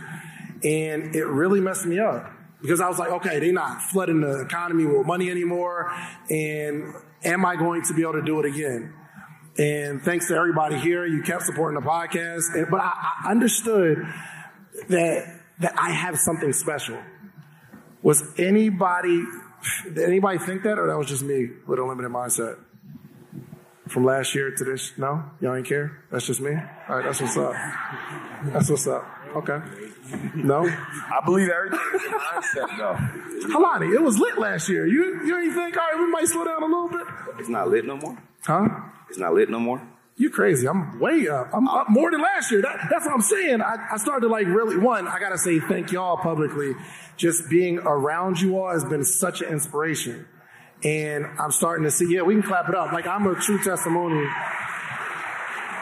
and 0.63 1.15
it 1.15 1.25
really 1.25 1.59
messed 1.59 1.85
me 1.85 1.99
up 1.99 2.31
because 2.61 2.81
I 2.81 2.87
was 2.87 2.97
like, 2.97 3.09
okay, 3.09 3.39
they're 3.39 3.53
not 3.53 3.81
flooding 3.83 4.21
the 4.21 4.41
economy 4.41 4.85
with 4.85 5.05
money 5.05 5.29
anymore, 5.29 5.91
and 6.29 6.95
am 7.23 7.45
I 7.45 7.55
going 7.55 7.83
to 7.83 7.93
be 7.93 8.01
able 8.01 8.13
to 8.13 8.23
do 8.23 8.39
it 8.39 8.45
again? 8.45 8.93
And 9.57 10.01
thanks 10.01 10.27
to 10.27 10.35
everybody 10.35 10.77
here, 10.77 11.05
you 11.05 11.23
kept 11.23 11.43
supporting 11.43 11.79
the 11.79 11.87
podcast. 11.87 12.43
And, 12.53 12.67
but 12.69 12.79
I, 12.79 12.91
I 13.23 13.31
understood 13.31 14.03
that 14.89 15.41
that 15.59 15.73
I 15.77 15.91
have 15.91 16.17
something 16.17 16.53
special. 16.53 16.99
Was 18.07 18.23
anybody 18.39 19.21
did 19.83 19.97
anybody 19.99 20.37
think 20.37 20.63
that, 20.63 20.79
or 20.79 20.87
that 20.87 20.97
was 20.97 21.07
just 21.07 21.23
me 21.23 21.49
with 21.67 21.77
a 21.77 21.83
limited 21.83 22.09
mindset? 22.09 22.57
From 23.89 24.05
last 24.05 24.33
year 24.33 24.49
to 24.49 24.63
this, 24.63 24.93
no, 24.97 25.23
y'all 25.41 25.55
ain't 25.55 25.67
care. 25.67 26.03
That's 26.09 26.25
just 26.25 26.39
me. 26.39 26.51
All 26.87 26.95
right, 26.95 27.03
that's 27.03 27.19
what's 27.19 27.35
up. 27.35 27.53
That's 28.53 28.69
what's 28.69 28.87
up. 28.87 29.03
Okay. 29.35 29.59
No, 30.35 30.65
I 30.65 31.19
believe 31.25 31.49
everything 31.49 31.79
is 31.95 32.01
a 32.05 32.15
mindset, 32.15 32.77
though. 32.77 32.97
Halani, 33.59 33.93
it 33.93 34.01
was 34.01 34.17
lit 34.17 34.37
last 34.37 34.69
year. 34.69 34.87
You 34.87 35.25
you 35.25 35.37
ain't 35.37 35.53
think, 35.53 35.75
all 35.75 35.83
right, 35.91 35.99
we 35.99 36.09
might 36.09 36.27
slow 36.29 36.45
down 36.45 36.63
a 36.63 36.65
little 36.65 36.87
bit, 36.87 37.07
It's 37.39 37.49
not 37.49 37.67
lit 37.69 37.83
no 37.85 37.97
more. 37.97 38.17
huh? 38.45 38.69
It's 39.09 39.19
not 39.19 39.33
lit 39.33 39.49
no 39.49 39.59
more. 39.59 39.81
You 40.19 40.31
crazy. 40.31 40.67
I'm 40.67 40.99
way 40.99 41.27
up. 41.27 41.49
I'm 41.53 41.67
up 41.67 41.89
more 41.89 42.09
than 42.09 42.21
last 42.21 42.51
year. 42.51 42.63
That, 42.63 42.87
that's 42.89 43.05
what 43.05 43.13
I'm 43.13 43.21
saying. 43.21 43.61
I, 43.61 43.75
I 43.91 43.97
started 43.97 44.25
to 44.25 44.31
like 44.31 44.47
really, 44.47 44.75
one, 44.75 45.07
I 45.07 45.19
got 45.19 45.29
to 45.29 45.37
say 45.37 45.59
thank 45.59 45.91
y'all 45.91 46.17
publicly. 46.17 46.73
Just 47.17 47.47
being 47.49 47.77
around 47.77 48.41
you 48.41 48.57
all 48.57 48.71
has 48.71 48.83
been 48.83 49.05
such 49.05 49.41
an 49.41 49.49
inspiration. 49.49 50.27
And 50.83 51.27
I'm 51.39 51.51
starting 51.51 51.83
to 51.83 51.91
see, 51.91 52.11
yeah, 52.11 52.23
we 52.23 52.33
can 52.33 52.41
clap 52.41 52.67
it 52.67 52.73
up. 52.75 52.91
Like 52.93 53.05
I'm 53.05 53.27
a 53.27 53.35
true 53.35 53.63
testimony 53.63 54.27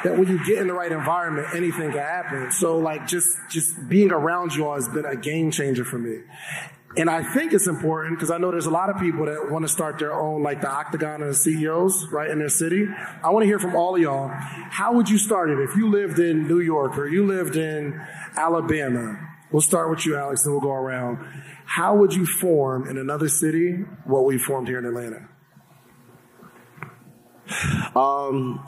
that 0.03 0.17
when 0.17 0.27
you 0.27 0.43
get 0.45 0.59
in 0.59 0.67
the 0.67 0.73
right 0.73 0.91
environment, 0.91 1.47
anything 1.53 1.91
can 1.91 1.99
happen. 1.99 2.51
So 2.51 2.77
like 2.77 3.07
just, 3.07 3.29
just 3.49 3.87
being 3.87 4.11
around 4.11 4.53
you 4.53 4.67
all 4.67 4.75
has 4.75 4.89
been 4.89 5.05
a 5.05 5.15
game 5.15 5.49
changer 5.49 5.85
for 5.85 5.97
me. 5.97 6.23
And 6.97 7.09
I 7.09 7.23
think 7.33 7.51
it's 7.53 7.67
important 7.67 8.17
because 8.17 8.31
I 8.31 8.37
know 8.37 8.51
there's 8.51 8.67
a 8.67 8.71
lot 8.71 8.89
of 8.89 8.97
people 8.97 9.25
that 9.25 9.51
want 9.51 9.63
to 9.63 9.67
start 9.67 9.99
their 9.99 10.13
own, 10.13 10.43
like 10.43 10.61
the 10.61 10.69
Octagon 10.69 11.21
and 11.21 11.31
the 11.31 11.35
CEOs, 11.35 12.07
right, 12.09 12.29
in 12.29 12.39
their 12.39 12.49
city. 12.49 12.87
I 13.21 13.31
want 13.31 13.43
to 13.43 13.47
hear 13.47 13.59
from 13.59 13.75
all 13.75 13.95
of 13.95 14.01
y'all. 14.01 14.29
How 14.29 14.93
would 14.93 15.09
you 15.09 15.17
start 15.17 15.49
it 15.49 15.59
if 15.59 15.75
you 15.75 15.89
lived 15.89 16.19
in 16.19 16.47
New 16.47 16.61
York 16.61 16.97
or 16.97 17.07
you 17.07 17.25
lived 17.25 17.57
in 17.57 18.01
Alabama? 18.37 19.19
We'll 19.51 19.61
start 19.61 19.89
with 19.89 20.05
you, 20.05 20.15
Alex, 20.15 20.45
and 20.45 20.53
we'll 20.53 20.61
go 20.61 20.71
around. 20.71 21.17
How 21.65 21.95
would 21.95 22.13
you 22.13 22.25
form 22.25 22.87
in 22.87 22.97
another 22.97 23.27
city 23.27 23.73
what 24.05 24.23
we 24.23 24.37
formed 24.37 24.69
here 24.69 24.79
in 24.79 24.85
Atlanta? 24.85 25.27
Um, 27.97 28.65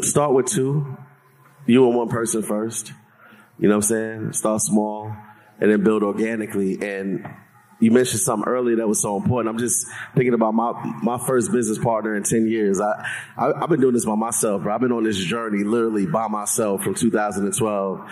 start 0.00 0.34
with 0.34 0.46
two. 0.46 0.96
You 1.66 1.86
and 1.86 1.96
one 1.96 2.08
person 2.08 2.42
first. 2.42 2.92
You 3.58 3.68
know 3.68 3.76
what 3.76 3.84
I'm 3.84 3.88
saying? 3.88 4.32
Start 4.32 4.60
small 4.60 5.16
and 5.60 5.70
then 5.70 5.84
build 5.84 6.02
organically. 6.02 6.80
And 6.82 7.26
you 7.82 7.90
mentioned 7.90 8.20
something 8.20 8.48
earlier 8.48 8.76
that 8.76 8.86
was 8.86 9.02
so 9.02 9.16
important. 9.16 9.52
I'm 9.52 9.58
just 9.58 9.88
thinking 10.14 10.34
about 10.34 10.54
my 10.54 10.72
my 11.02 11.18
first 11.18 11.50
business 11.50 11.78
partner 11.78 12.14
in 12.14 12.22
10 12.22 12.46
years. 12.46 12.80
I, 12.80 13.04
I 13.36 13.52
I've 13.60 13.68
been 13.68 13.80
doing 13.80 13.92
this 13.92 14.04
by 14.04 14.14
myself, 14.14 14.62
bro. 14.62 14.72
I've 14.72 14.80
been 14.80 14.92
on 14.92 15.02
this 15.02 15.18
journey 15.18 15.64
literally 15.64 16.06
by 16.06 16.28
myself 16.28 16.84
from 16.84 16.94
2012, 16.94 18.10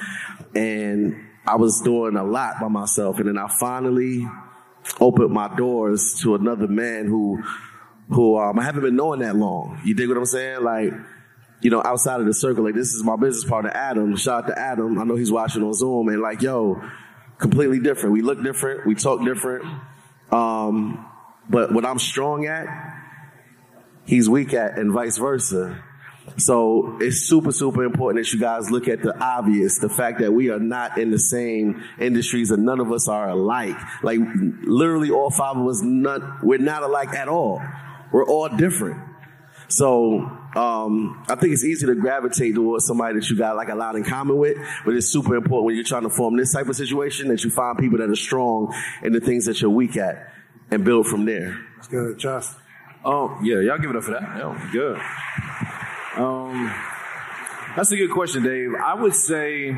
and 0.56 1.24
I 1.46 1.54
was 1.54 1.80
doing 1.82 2.16
a 2.16 2.24
lot 2.24 2.60
by 2.60 2.66
myself. 2.66 3.18
And 3.20 3.28
then 3.28 3.38
I 3.38 3.46
finally 3.46 4.26
opened 5.00 5.30
my 5.30 5.54
doors 5.54 6.18
to 6.22 6.34
another 6.34 6.66
man 6.66 7.06
who 7.06 7.40
who 8.08 8.38
um, 8.38 8.58
I 8.58 8.64
haven't 8.64 8.82
been 8.82 8.96
knowing 8.96 9.20
that 9.20 9.36
long. 9.36 9.80
You 9.84 9.94
dig 9.94 10.08
what 10.08 10.16
I'm 10.16 10.24
saying? 10.24 10.64
Like, 10.64 10.92
you 11.60 11.70
know, 11.70 11.80
outside 11.84 12.18
of 12.18 12.26
the 12.26 12.34
circle, 12.34 12.64
like 12.64 12.74
this 12.74 12.92
is 12.92 13.04
my 13.04 13.14
business 13.14 13.48
partner, 13.48 13.70
Adam. 13.72 14.16
Shout 14.16 14.44
out 14.44 14.48
to 14.48 14.58
Adam. 14.58 14.98
I 14.98 15.04
know 15.04 15.14
he's 15.14 15.30
watching 15.30 15.62
on 15.62 15.74
Zoom 15.74 16.08
and 16.08 16.20
like, 16.20 16.42
yo, 16.42 16.82
completely 17.40 17.80
different. 17.80 18.12
We 18.12 18.22
look 18.22 18.42
different. 18.42 18.86
We 18.86 18.94
talk 18.94 19.24
different. 19.24 19.64
Um, 20.30 21.06
but 21.48 21.72
what 21.72 21.84
I'm 21.84 21.98
strong 21.98 22.46
at, 22.46 22.66
he's 24.06 24.28
weak 24.28 24.54
at 24.54 24.78
and 24.78 24.92
vice 24.92 25.18
versa. 25.18 25.82
So 26.36 26.98
it's 27.00 27.28
super, 27.28 27.50
super 27.50 27.82
important 27.82 28.24
that 28.24 28.32
you 28.32 28.38
guys 28.38 28.70
look 28.70 28.86
at 28.86 29.02
the 29.02 29.18
obvious, 29.18 29.78
the 29.78 29.88
fact 29.88 30.20
that 30.20 30.32
we 30.32 30.50
are 30.50 30.60
not 30.60 30.98
in 30.98 31.10
the 31.10 31.18
same 31.18 31.82
industries 31.98 32.50
and 32.50 32.64
none 32.64 32.78
of 32.78 32.92
us 32.92 33.08
are 33.08 33.30
alike. 33.30 33.76
Like 34.02 34.20
literally 34.62 35.10
all 35.10 35.30
five 35.30 35.56
of 35.56 35.66
us, 35.66 35.80
not, 35.82 36.44
we're 36.44 36.58
not 36.58 36.82
alike 36.82 37.14
at 37.14 37.28
all. 37.28 37.60
We're 38.12 38.26
all 38.26 38.48
different. 38.48 39.02
So 39.68 40.39
um, 40.56 41.24
I 41.28 41.36
think 41.36 41.52
it's 41.52 41.64
easy 41.64 41.86
to 41.86 41.94
gravitate 41.94 42.54
towards 42.54 42.84
somebody 42.84 43.14
that 43.14 43.28
you 43.30 43.36
got 43.36 43.56
like 43.56 43.68
a 43.68 43.74
lot 43.74 43.94
in 43.96 44.04
common 44.04 44.36
with, 44.36 44.56
but 44.84 44.94
it's 44.94 45.06
super 45.06 45.36
important 45.36 45.66
when 45.66 45.74
you're 45.76 45.84
trying 45.84 46.02
to 46.02 46.10
form 46.10 46.36
this 46.36 46.52
type 46.52 46.68
of 46.68 46.76
situation 46.76 47.28
that 47.28 47.44
you 47.44 47.50
find 47.50 47.78
people 47.78 47.98
that 47.98 48.10
are 48.10 48.16
strong 48.16 48.74
in 49.02 49.12
the 49.12 49.20
things 49.20 49.46
that 49.46 49.60
you're 49.60 49.70
weak 49.70 49.96
at 49.96 50.32
and 50.70 50.84
build 50.84 51.06
from 51.06 51.24
there. 51.24 51.58
It's 51.78 51.88
good, 51.88 52.18
Just. 52.18 52.56
Oh, 53.04 53.38
yeah, 53.42 53.60
y'all 53.60 53.78
give 53.78 53.90
it 53.90 53.96
up 53.96 54.04
for 54.04 54.10
that. 54.10 54.22
Yeah, 54.22 54.70
good. 54.72 55.00
Um, 56.16 56.74
that's 57.76 57.90
a 57.92 57.96
good 57.96 58.10
question, 58.10 58.42
Dave. 58.42 58.74
I 58.74 58.94
would 58.94 59.14
say, 59.14 59.74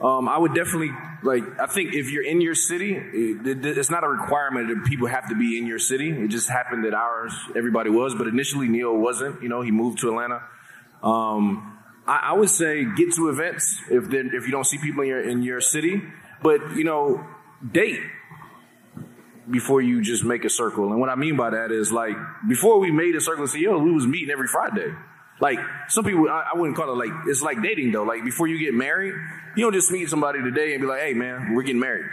um, 0.00 0.28
I 0.28 0.36
would 0.36 0.54
definitely 0.54 0.90
like. 1.22 1.42
I 1.58 1.66
think 1.66 1.94
if 1.94 2.10
you're 2.10 2.24
in 2.24 2.40
your 2.40 2.54
city, 2.54 2.94
it, 2.94 3.46
it- 3.46 3.78
it's 3.78 3.90
not 3.90 4.04
a 4.04 4.08
requirement 4.08 4.68
that 4.68 4.84
people 4.88 5.06
have 5.06 5.28
to 5.30 5.34
be 5.34 5.56
in 5.58 5.66
your 5.66 5.78
city. 5.78 6.10
It 6.10 6.28
just 6.28 6.48
happened 6.50 6.84
that 6.84 6.92
ours, 6.94 7.32
everybody 7.56 7.88
was, 7.90 8.14
but 8.14 8.26
initially 8.26 8.68
Neil 8.68 8.94
wasn't. 8.96 9.42
You 9.42 9.48
know, 9.48 9.62
he 9.62 9.70
moved 9.70 9.98
to 10.00 10.08
Atlanta. 10.08 10.42
Um, 11.02 11.78
I, 12.06 12.30
I 12.30 12.32
would 12.34 12.50
say 12.50 12.84
get 12.84 13.14
to 13.14 13.28
events 13.30 13.78
if 13.90 14.08
then 14.10 14.30
if 14.34 14.44
you 14.44 14.50
don't 14.52 14.64
see 14.66 14.78
people 14.78 15.02
in 15.02 15.08
your 15.08 15.20
in 15.28 15.42
your 15.42 15.60
city, 15.60 16.02
but 16.42 16.60
you 16.76 16.84
know, 16.84 17.24
date 17.72 18.00
before 19.50 19.80
you 19.80 20.02
just 20.02 20.24
make 20.24 20.44
a 20.44 20.50
circle. 20.50 20.90
And 20.90 21.00
what 21.00 21.08
I 21.08 21.14
mean 21.14 21.36
by 21.36 21.50
that 21.50 21.70
is 21.70 21.92
like 21.92 22.16
before 22.48 22.80
we 22.80 22.90
made 22.90 23.14
a 23.14 23.20
circle 23.20 23.44
of 23.44 23.50
CEOs, 23.50 23.80
we 23.80 23.92
was 23.92 24.06
meeting 24.06 24.30
every 24.30 24.48
Friday. 24.48 24.92
Like 25.40 25.58
some 25.88 26.04
people, 26.04 26.28
I, 26.28 26.50
I 26.54 26.56
wouldn't 26.56 26.76
call 26.76 26.90
it 26.90 26.96
like 26.96 27.12
it's 27.26 27.42
like 27.42 27.62
dating 27.62 27.92
though. 27.92 28.04
Like 28.04 28.24
before 28.24 28.46
you 28.46 28.58
get 28.58 28.74
married, 28.74 29.14
you 29.54 29.64
don't 29.64 29.74
just 29.74 29.90
meet 29.90 30.08
somebody 30.08 30.42
today 30.42 30.72
and 30.72 30.80
be 30.80 30.86
like, 30.86 31.02
"Hey 31.02 31.12
man, 31.12 31.54
we're 31.54 31.62
getting 31.62 31.80
married." 31.80 32.06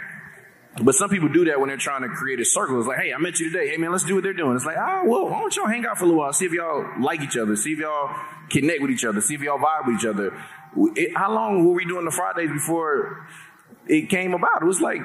But 0.82 0.94
some 0.96 1.08
people 1.08 1.28
do 1.28 1.44
that 1.46 1.60
when 1.60 1.68
they're 1.68 1.78
trying 1.78 2.02
to 2.02 2.08
create 2.08 2.40
a 2.40 2.44
circle. 2.44 2.78
It's 2.78 2.88
like, 2.88 2.98
"Hey, 2.98 3.14
I 3.14 3.18
met 3.18 3.38
you 3.40 3.50
today. 3.50 3.68
Hey 3.70 3.76
man, 3.78 3.92
let's 3.92 4.04
do 4.04 4.14
what 4.14 4.24
they're 4.24 4.34
doing." 4.34 4.56
It's 4.56 4.66
like, 4.66 4.76
"Ah, 4.76 5.02
well, 5.04 5.28
why 5.28 5.40
don't 5.40 5.56
y'all 5.56 5.66
hang 5.66 5.86
out 5.86 5.96
for 5.96 6.04
a 6.04 6.06
little 6.08 6.20
while, 6.20 6.32
see 6.32 6.44
if 6.44 6.52
y'all 6.52 6.84
like 7.00 7.22
each 7.22 7.36
other, 7.36 7.56
see 7.56 7.72
if 7.72 7.78
y'all 7.78 8.14
connect 8.50 8.82
with 8.82 8.90
each 8.90 9.04
other, 9.04 9.20
see 9.20 9.34
if 9.34 9.40
y'all 9.40 9.58
vibe 9.58 9.86
with 9.86 9.96
each 9.96 10.06
other." 10.06 10.32
It, 10.96 11.16
how 11.16 11.32
long 11.32 11.64
were 11.64 11.72
we 11.72 11.86
doing 11.86 12.04
the 12.04 12.10
Fridays 12.10 12.50
before 12.50 13.26
it 13.86 14.10
came 14.10 14.34
about? 14.34 14.60
It 14.60 14.66
was 14.66 14.80
like 14.80 15.00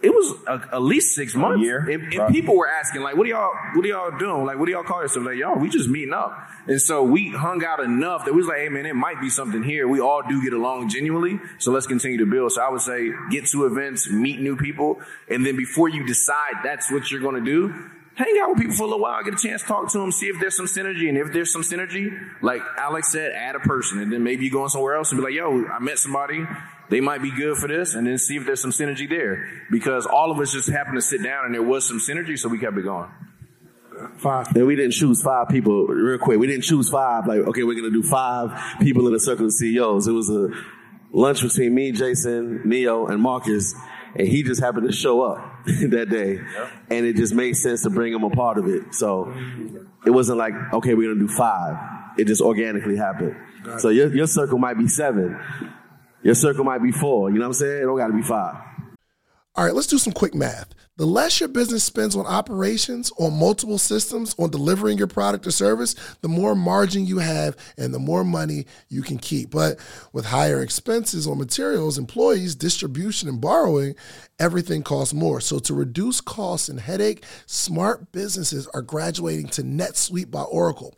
it 0.00 0.10
was 0.10 0.34
a, 0.46 0.74
at 0.74 0.82
least 0.82 1.14
six 1.14 1.34
months. 1.34 1.60
year, 1.60 1.78
And, 1.78 2.12
and 2.14 2.32
people 2.32 2.56
were 2.56 2.68
asking, 2.68 3.02
like, 3.02 3.16
what 3.16 3.26
are 3.26 3.30
y'all, 3.30 3.52
what 3.74 3.84
are 3.84 3.88
y'all 3.88 4.16
doing? 4.16 4.44
Like, 4.44 4.58
what 4.58 4.66
do 4.66 4.72
y'all 4.72 4.84
call 4.84 5.02
yourself? 5.02 5.26
Like, 5.26 5.36
y'all, 5.36 5.58
we 5.58 5.68
just 5.68 5.88
meeting 5.88 6.14
up. 6.14 6.38
And 6.68 6.80
so 6.80 7.02
we 7.02 7.30
hung 7.30 7.64
out 7.64 7.80
enough 7.80 8.24
that 8.26 8.32
we 8.32 8.38
was 8.38 8.46
like, 8.46 8.58
hey 8.58 8.68
man, 8.68 8.86
it 8.86 8.94
might 8.94 9.20
be 9.20 9.30
something 9.30 9.62
here. 9.62 9.88
We 9.88 10.00
all 10.00 10.22
do 10.28 10.42
get 10.42 10.52
along 10.52 10.90
genuinely. 10.90 11.40
So 11.58 11.72
let's 11.72 11.86
continue 11.86 12.18
to 12.18 12.26
build. 12.26 12.52
So 12.52 12.62
I 12.62 12.68
would 12.68 12.82
say 12.82 13.10
get 13.30 13.46
to 13.46 13.66
events, 13.66 14.08
meet 14.08 14.40
new 14.40 14.56
people. 14.56 15.00
And 15.28 15.44
then 15.44 15.56
before 15.56 15.88
you 15.88 16.06
decide 16.06 16.54
that's 16.62 16.92
what 16.92 17.10
you're 17.10 17.22
going 17.22 17.36
to 17.36 17.44
do, 17.44 17.74
hang 18.14 18.38
out 18.42 18.50
with 18.50 18.58
people 18.58 18.74
for 18.74 18.82
a 18.82 18.86
little 18.86 19.00
while, 19.00 19.22
get 19.24 19.34
a 19.34 19.36
chance 19.36 19.62
to 19.62 19.68
talk 19.68 19.90
to 19.92 19.98
them, 19.98 20.12
see 20.12 20.26
if 20.26 20.38
there's 20.40 20.56
some 20.56 20.66
synergy. 20.66 21.08
And 21.08 21.16
if 21.16 21.32
there's 21.32 21.52
some 21.52 21.62
synergy, 21.62 22.10
like 22.42 22.62
Alex 22.76 23.12
said, 23.12 23.32
add 23.32 23.56
a 23.56 23.60
person. 23.60 24.00
And 24.00 24.12
then 24.12 24.22
maybe 24.22 24.44
you 24.44 24.50
go 24.50 24.62
on 24.62 24.68
somewhere 24.68 24.94
else 24.94 25.10
and 25.10 25.18
be 25.18 25.24
like, 25.24 25.34
yo, 25.34 25.66
I 25.66 25.78
met 25.78 25.98
somebody. 25.98 26.44
They 26.90 27.00
might 27.00 27.22
be 27.22 27.30
good 27.30 27.56
for 27.58 27.68
this. 27.68 27.94
And 27.94 28.06
then 28.06 28.18
see 28.18 28.36
if 28.36 28.46
there's 28.46 28.60
some 28.60 28.70
synergy 28.70 29.08
there. 29.08 29.66
Because 29.70 30.06
all 30.06 30.30
of 30.30 30.38
us 30.40 30.52
just 30.52 30.68
happened 30.68 30.96
to 30.96 31.02
sit 31.02 31.22
down 31.22 31.44
and 31.44 31.54
there 31.54 31.62
was 31.62 31.86
some 31.86 31.98
synergy. 31.98 32.38
So 32.38 32.48
we 32.48 32.58
kept 32.58 32.76
it 32.76 32.82
going. 32.82 33.10
Five. 34.16 34.54
And 34.54 34.66
we 34.66 34.76
didn't 34.76 34.92
choose 34.92 35.22
five 35.22 35.48
people 35.48 35.86
real 35.86 36.18
quick. 36.18 36.38
We 36.38 36.46
didn't 36.46 36.62
choose 36.62 36.88
five, 36.88 37.26
like, 37.26 37.40
okay, 37.40 37.64
we're 37.64 37.74
going 37.74 37.92
to 37.92 38.02
do 38.02 38.06
five 38.06 38.78
people 38.80 39.06
in 39.06 39.12
the 39.12 39.20
circle 39.20 39.46
of 39.46 39.52
CEOs. 39.52 40.06
It 40.06 40.12
was 40.12 40.30
a 40.30 40.50
lunch 41.12 41.42
between 41.42 41.74
me, 41.74 41.92
Jason, 41.92 42.62
Neo, 42.64 43.06
and 43.06 43.20
Marcus. 43.20 43.74
And 44.14 44.26
he 44.26 44.42
just 44.42 44.60
happened 44.60 44.86
to 44.86 44.92
show 44.92 45.22
up 45.22 45.38
that 45.66 46.08
day. 46.10 46.38
And 46.90 47.06
it 47.06 47.16
just 47.16 47.34
made 47.34 47.54
sense 47.56 47.82
to 47.82 47.90
bring 47.90 48.12
him 48.12 48.22
a 48.22 48.30
part 48.30 48.58
of 48.58 48.66
it. 48.68 48.94
So 48.94 49.34
it 50.06 50.10
wasn't 50.10 50.38
like, 50.38 50.54
okay, 50.74 50.94
we're 50.94 51.08
going 51.08 51.18
to 51.18 51.26
do 51.26 51.32
five. 51.32 51.76
It 52.16 52.26
just 52.26 52.40
organically 52.40 52.96
happened. 52.96 53.36
So 53.78 53.88
your, 53.90 54.14
your 54.14 54.26
circle 54.26 54.58
might 54.58 54.78
be 54.78 54.88
seven. 54.88 55.38
Your 56.22 56.34
circle 56.34 56.64
might 56.64 56.82
be 56.82 56.92
four. 56.92 57.30
You 57.30 57.36
know 57.38 57.48
what 57.48 57.54
I'm 57.56 57.60
saying? 57.60 57.82
It 57.82 57.86
don't 57.86 57.96
got 57.96 58.08
to 58.08 58.12
be 58.12 58.22
five. 58.22 58.56
All 59.54 59.64
right, 59.64 59.74
let's 59.74 59.88
do 59.88 59.98
some 59.98 60.12
quick 60.12 60.34
math. 60.34 60.72
The 60.98 61.06
less 61.06 61.38
your 61.38 61.48
business 61.48 61.84
spends 61.84 62.16
on 62.16 62.26
operations, 62.26 63.12
on 63.18 63.38
multiple 63.38 63.78
systems, 63.78 64.34
on 64.38 64.50
delivering 64.50 64.98
your 64.98 65.06
product 65.06 65.46
or 65.46 65.52
service, 65.52 65.94
the 66.22 66.28
more 66.28 66.56
margin 66.56 67.06
you 67.06 67.18
have 67.18 67.56
and 67.76 67.94
the 67.94 68.00
more 68.00 68.24
money 68.24 68.66
you 68.88 69.02
can 69.02 69.18
keep. 69.18 69.50
But 69.50 69.78
with 70.12 70.26
higher 70.26 70.60
expenses 70.60 71.28
on 71.28 71.38
materials, 71.38 71.98
employees, 71.98 72.56
distribution, 72.56 73.28
and 73.28 73.40
borrowing, 73.40 73.94
everything 74.40 74.82
costs 74.82 75.14
more. 75.14 75.40
So 75.40 75.60
to 75.60 75.74
reduce 75.74 76.20
costs 76.20 76.68
and 76.68 76.80
headache, 76.80 77.24
smart 77.46 78.10
businesses 78.10 78.66
are 78.74 78.82
graduating 78.82 79.48
to 79.50 79.62
NetSuite 79.62 80.32
by 80.32 80.42
Oracle. 80.42 80.97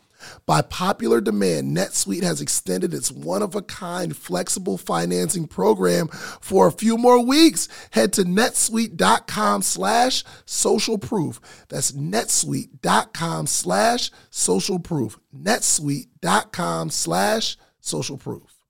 By 0.45 0.61
popular 0.61 1.21
demand, 1.21 1.75
NetSuite 1.75 2.23
has 2.23 2.41
extended 2.41 2.93
its 2.93 3.11
one 3.11 3.41
of 3.41 3.55
a 3.55 3.61
kind 3.61 4.15
flexible 4.15 4.77
financing 4.77 5.47
program 5.47 6.07
for 6.07 6.67
a 6.67 6.71
few 6.71 6.97
more 6.97 7.23
weeks. 7.23 7.67
Head 7.91 8.13
to 8.13 8.23
netsuite.com 8.23 9.61
slash 9.61 10.23
social 10.45 10.97
proof. 10.97 11.39
That's 11.69 11.91
netsuite.com 11.91 13.47
slash 13.47 14.11
social 14.29 14.79
proof. 14.79 15.19
netsuite.com 15.35 16.89
slash 16.89 17.57
social 17.79 18.17
proof. 18.17 18.61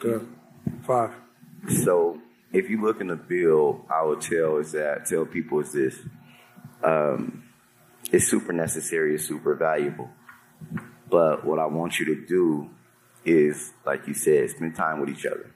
Good. 0.00 0.26
Five. 0.86 1.12
So 1.84 2.20
if 2.52 2.70
you 2.70 2.82
look 2.82 3.00
in 3.00 3.08
the 3.08 3.16
bill, 3.16 3.84
I 3.90 4.04
would 4.04 4.20
tell 4.20 4.58
is 4.58 4.72
that 4.72 5.06
tell 5.06 5.26
people 5.26 5.60
is 5.60 5.72
this. 5.72 5.98
Um, 6.82 7.44
it's 8.12 8.28
super 8.28 8.52
necessary, 8.52 9.14
it's 9.14 9.26
super 9.26 9.54
valuable. 9.54 10.10
But 11.10 11.44
what 11.44 11.58
I 11.58 11.66
want 11.66 11.98
you 11.98 12.06
to 12.06 12.26
do 12.26 12.70
is, 13.24 13.72
like 13.84 14.06
you 14.06 14.14
said, 14.14 14.50
spend 14.50 14.74
time 14.74 15.00
with 15.00 15.10
each 15.10 15.26
other. 15.26 15.50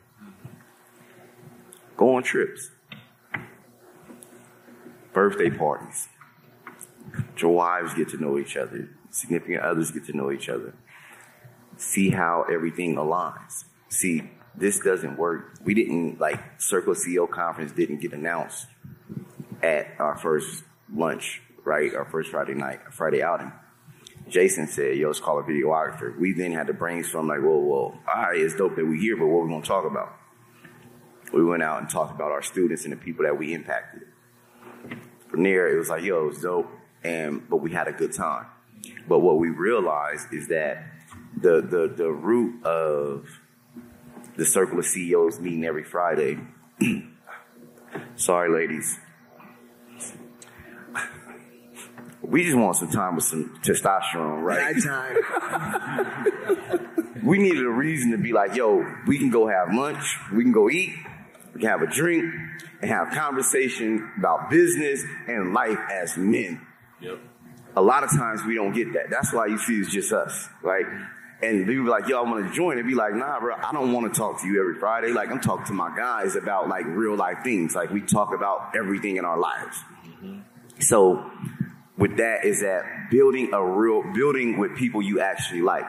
Go 1.97 2.17
on 2.17 2.23
trips. 2.23 2.71
Birthday 5.13 5.51
parties. 5.51 6.09
Your 7.39 7.53
wives 7.53 7.95
get 7.95 8.09
to 8.11 8.17
know 8.17 8.39
each 8.39 8.57
other. 8.57 8.89
Significant 9.11 9.63
others 9.63 9.91
get 9.91 10.07
to 10.07 10.17
know 10.17 10.31
each 10.31 10.49
other. 10.49 10.75
See 11.77 12.11
how 12.11 12.45
everything 12.51 12.97
aligns. 12.97 13.65
See, 13.89 14.31
this 14.55 14.79
doesn't 14.79 15.17
work. 15.17 15.59
We 15.65 15.75
didn't, 15.75 16.21
like, 16.21 16.61
Circle 16.61 16.95
CEO 16.95 17.29
conference 17.29 17.73
didn't 17.73 18.01
get 18.01 18.13
announced 18.13 18.67
at 19.63 19.89
our 19.99 20.17
first 20.17 20.65
lunch, 20.93 21.43
right? 21.71 21.95
Our 21.95 22.05
first 22.05 22.33
Friday 22.33 22.55
night, 22.55 22.81
Friday 22.91 23.23
outing. 23.23 23.53
Jason 24.29 24.67
said, 24.67 24.97
yo, 24.97 25.07
let's 25.07 25.21
call 25.21 25.39
a 25.39 25.45
videographer. 25.45 26.19
We 26.19 26.33
then 26.33 26.51
had 26.51 26.67
to 26.67 26.73
brainstorm 26.73 27.29
like, 27.29 27.39
whoa, 27.39 27.59
whoa, 27.59 27.97
all 28.09 28.23
right, 28.23 28.37
it's 28.41 28.57
dope 28.57 28.75
that 28.75 28.85
we're 28.85 29.01
here, 29.01 29.17
but 29.17 29.29
what 29.29 29.39
are 29.39 29.45
we 29.45 29.51
going 29.51 29.63
to 29.63 29.69
talk 29.69 29.85
about? 29.85 30.17
We 31.33 31.45
went 31.45 31.63
out 31.63 31.81
and 31.81 31.89
talked 31.89 32.13
about 32.13 32.33
our 32.33 32.43
students 32.43 32.83
and 32.83 32.93
the 32.93 32.97
people 32.97 33.25
that 33.25 33.39
we 33.39 33.55
impacted. 33.55 34.03
From 35.29 35.45
there, 35.45 35.73
it 35.73 35.79
was 35.79 35.89
like, 35.89 36.03
yo, 36.03 36.25
it 36.25 36.29
was 36.31 36.43
dope, 36.43 36.69
and 37.05 37.49
but 37.49 37.59
we 37.59 37.71
had 37.71 37.87
a 37.87 37.93
good 37.93 38.13
time. 38.13 38.47
But 39.09 39.21
what 39.21 39.39
we 39.39 39.51
realized 39.51 40.33
is 40.33 40.49
that 40.49 40.87
the 41.41 41.61
the 41.61 41.95
the 41.97 42.11
root 42.11 42.65
of 42.65 43.29
the 44.37 44.45
circle 44.45 44.81
of 44.81 44.87
CEOs 44.87 45.39
meeting 45.39 45.65
every 45.65 45.85
Friday. 45.85 46.41
sorry, 48.17 48.51
ladies. 48.51 48.99
We 52.23 52.45
just 52.45 52.57
want 52.57 52.77
some 52.77 52.91
time 52.91 53.17
with 53.17 53.25
some 53.25 53.59
testosterone, 53.65 54.43
right? 54.43 54.77
Nighttime. 54.77 55.17
we 57.25 57.39
needed 57.39 57.65
a 57.65 57.71
reason 57.71 58.11
to 58.13 58.19
be 58.19 58.33
like, 58.33 58.55
yo, 58.55 58.85
we 59.07 59.19
can 59.19 59.31
go 59.31 59.49
have 59.49 59.75
lunch, 59.75 60.05
we 60.33 60.43
can 60.43 60.53
go 60.53 60.69
eat, 60.69 60.95
we 61.55 61.61
can 61.61 61.71
have 61.71 61.83
a 61.83 61.87
drink, 61.87 62.25
and 62.83 62.91
have 62.91 63.11
conversation 63.11 64.11
about 64.19 64.51
business 64.51 65.03
and 65.27 65.53
life 65.53 65.79
as 65.91 66.17
men. 66.17 66.61
Yep. 67.01 67.19
A 67.77 67.83
lot 67.83 68.05
of 68.05 68.11
times 68.11 68.45
we 68.45 68.55
don't 68.55 68.73
get 68.73 68.93
that. 68.95 69.11
That's 69.11 69.33
why 69.33 69.47
you 69.47 69.59
see 69.59 69.79
it's 69.79 69.93
just 69.93 70.13
us, 70.13 70.49
right? 70.63 70.87
And 71.43 71.67
people 71.67 71.85
be 71.85 71.91
like, 71.91 72.09
yo, 72.09 72.23
I 72.23 72.29
want 72.29 72.47
to 72.47 72.53
join. 72.53 72.79
And 72.79 72.87
be 72.87 72.95
like, 72.95 73.15
nah, 73.15 73.41
bro, 73.41 73.55
I 73.55 73.73
don't 73.73 73.93
want 73.93 74.13
to 74.13 74.19
talk 74.19 74.43
to 74.43 74.47
you 74.47 74.61
every 74.61 74.79
Friday. 74.79 75.13
Like, 75.13 75.31
I'm 75.31 75.41
talking 75.41 75.67
to 75.67 75.73
my 75.73 75.95
guys 75.97 76.37
about 76.37 76.69
like 76.69 76.85
real 76.87 77.17
life 77.17 77.39
things. 77.43 77.75
Like, 77.75 77.91
we 77.91 78.03
talk 78.03 78.35
about 78.35 78.77
everything 78.77 79.17
in 79.17 79.25
our 79.25 79.39
lives. 79.39 79.77
Mm-hmm. 80.07 80.41
So, 80.81 81.31
with 82.01 82.17
that 82.17 82.45
is 82.45 82.61
that 82.63 83.11
building 83.11 83.51
a 83.53 83.65
real, 83.65 84.03
building 84.15 84.59
with 84.59 84.75
people 84.75 85.03
you 85.03 85.21
actually 85.21 85.61
like. 85.61 85.85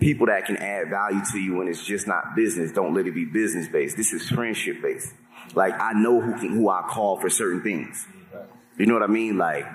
People 0.00 0.26
that 0.26 0.46
can 0.46 0.56
add 0.56 0.88
value 0.88 1.20
to 1.32 1.38
you 1.38 1.56
when 1.56 1.68
it's 1.68 1.84
just 1.84 2.06
not 2.06 2.34
business. 2.34 2.72
Don't 2.72 2.94
let 2.94 3.06
it 3.06 3.14
be 3.14 3.24
business 3.24 3.68
based. 3.68 3.96
This 3.96 4.12
is 4.12 4.28
friendship 4.28 4.80
based. 4.80 5.12
Like, 5.54 5.74
I 5.78 5.92
know 5.92 6.20
who 6.20 6.38
can, 6.38 6.50
who 6.50 6.70
I 6.70 6.82
call 6.88 7.20
for 7.20 7.28
certain 7.28 7.62
things. 7.62 8.06
You 8.78 8.86
know 8.86 8.94
what 8.94 9.02
I 9.02 9.08
mean? 9.08 9.36
Like, 9.36 9.66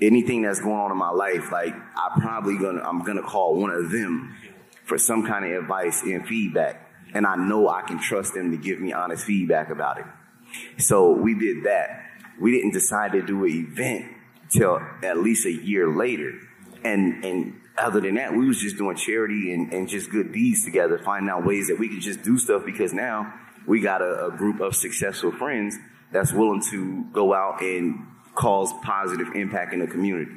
anything 0.00 0.42
that's 0.42 0.60
going 0.60 0.74
on 0.74 0.90
in 0.90 0.96
my 0.96 1.10
life, 1.10 1.52
like 1.52 1.74
I 1.74 2.18
probably 2.20 2.58
gonna 2.58 2.80
I'm 2.82 3.04
gonna 3.04 3.22
call 3.22 3.56
one 3.56 3.70
of 3.70 3.90
them 3.90 4.34
for 4.84 4.98
some 4.98 5.26
kind 5.26 5.44
of 5.44 5.62
advice 5.62 6.02
and 6.02 6.26
feedback. 6.26 6.88
And 7.14 7.26
I 7.26 7.36
know 7.36 7.68
I 7.68 7.82
can 7.82 8.00
trust 8.00 8.34
them 8.34 8.50
to 8.50 8.56
give 8.56 8.80
me 8.80 8.92
honest 8.92 9.24
feedback 9.24 9.70
about 9.70 9.98
it. 9.98 10.06
So 10.78 11.12
we 11.12 11.38
did 11.38 11.64
that. 11.64 12.04
We 12.40 12.52
didn't 12.52 12.72
decide 12.72 13.12
to 13.12 13.22
do 13.22 13.44
an 13.44 13.50
event 13.50 14.11
till 14.52 14.80
at 15.02 15.18
least 15.18 15.46
a 15.46 15.52
year 15.52 15.88
later. 15.88 16.32
And 16.84 17.24
and 17.24 17.60
other 17.78 18.00
than 18.00 18.16
that, 18.16 18.32
we 18.32 18.46
was 18.46 18.60
just 18.60 18.76
doing 18.76 18.96
charity 18.96 19.52
and, 19.52 19.72
and 19.72 19.88
just 19.88 20.10
good 20.10 20.32
deeds 20.32 20.64
together, 20.64 20.98
finding 20.98 21.30
out 21.30 21.46
ways 21.46 21.68
that 21.68 21.78
we 21.78 21.88
could 21.88 22.02
just 22.02 22.22
do 22.22 22.38
stuff 22.38 22.64
because 22.64 22.92
now 22.92 23.32
we 23.66 23.80
got 23.80 24.02
a, 24.02 24.26
a 24.26 24.30
group 24.30 24.60
of 24.60 24.76
successful 24.76 25.32
friends 25.32 25.76
that's 26.10 26.32
willing 26.32 26.62
to 26.70 27.04
go 27.12 27.32
out 27.32 27.62
and 27.62 28.06
cause 28.34 28.72
positive 28.82 29.28
impact 29.34 29.72
in 29.72 29.80
the 29.80 29.86
community. 29.86 30.32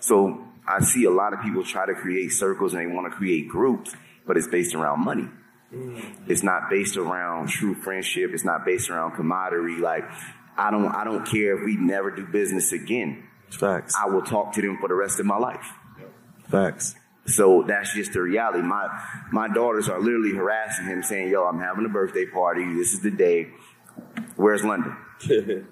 So 0.00 0.46
I 0.66 0.80
see 0.80 1.04
a 1.04 1.10
lot 1.10 1.32
of 1.32 1.42
people 1.42 1.64
try 1.64 1.86
to 1.86 1.94
create 1.94 2.30
circles 2.32 2.74
and 2.74 2.82
they 2.82 2.94
want 2.94 3.10
to 3.10 3.16
create 3.16 3.48
groups, 3.48 3.94
but 4.26 4.36
it's 4.36 4.48
based 4.48 4.74
around 4.74 5.04
money. 5.04 5.28
Mm. 5.72 6.28
It's 6.28 6.42
not 6.42 6.70
based 6.70 6.96
around 6.96 7.48
true 7.48 7.74
friendship. 7.74 8.30
It's 8.32 8.44
not 8.44 8.64
based 8.64 8.90
around 8.90 9.12
camaraderie. 9.16 9.80
Like 9.80 10.04
I 10.56 10.70
don't, 10.70 10.88
I 10.88 11.04
don't 11.04 11.24
care 11.26 11.58
if 11.58 11.64
we 11.64 11.76
never 11.76 12.10
do 12.10 12.26
business 12.26 12.72
again. 12.72 13.26
Facts. 13.50 13.94
I 13.98 14.06
will 14.06 14.22
talk 14.22 14.52
to 14.54 14.62
them 14.62 14.78
for 14.80 14.88
the 14.88 14.94
rest 14.94 15.20
of 15.20 15.26
my 15.26 15.36
life. 15.36 15.66
Facts. 16.50 16.94
So 17.26 17.64
that's 17.66 17.94
just 17.94 18.12
the 18.12 18.22
reality. 18.22 18.62
My 18.62 18.88
my 19.30 19.48
daughters 19.48 19.88
are 19.88 20.00
literally 20.00 20.34
harassing 20.34 20.86
him, 20.86 21.02
saying, 21.02 21.28
"Yo, 21.28 21.44
I'm 21.44 21.60
having 21.60 21.84
a 21.84 21.88
birthday 21.88 22.26
party. 22.26 22.64
This 22.74 22.92
is 22.92 23.00
the 23.00 23.10
day. 23.10 23.50
Where's 24.36 24.64
London?" 24.64 24.96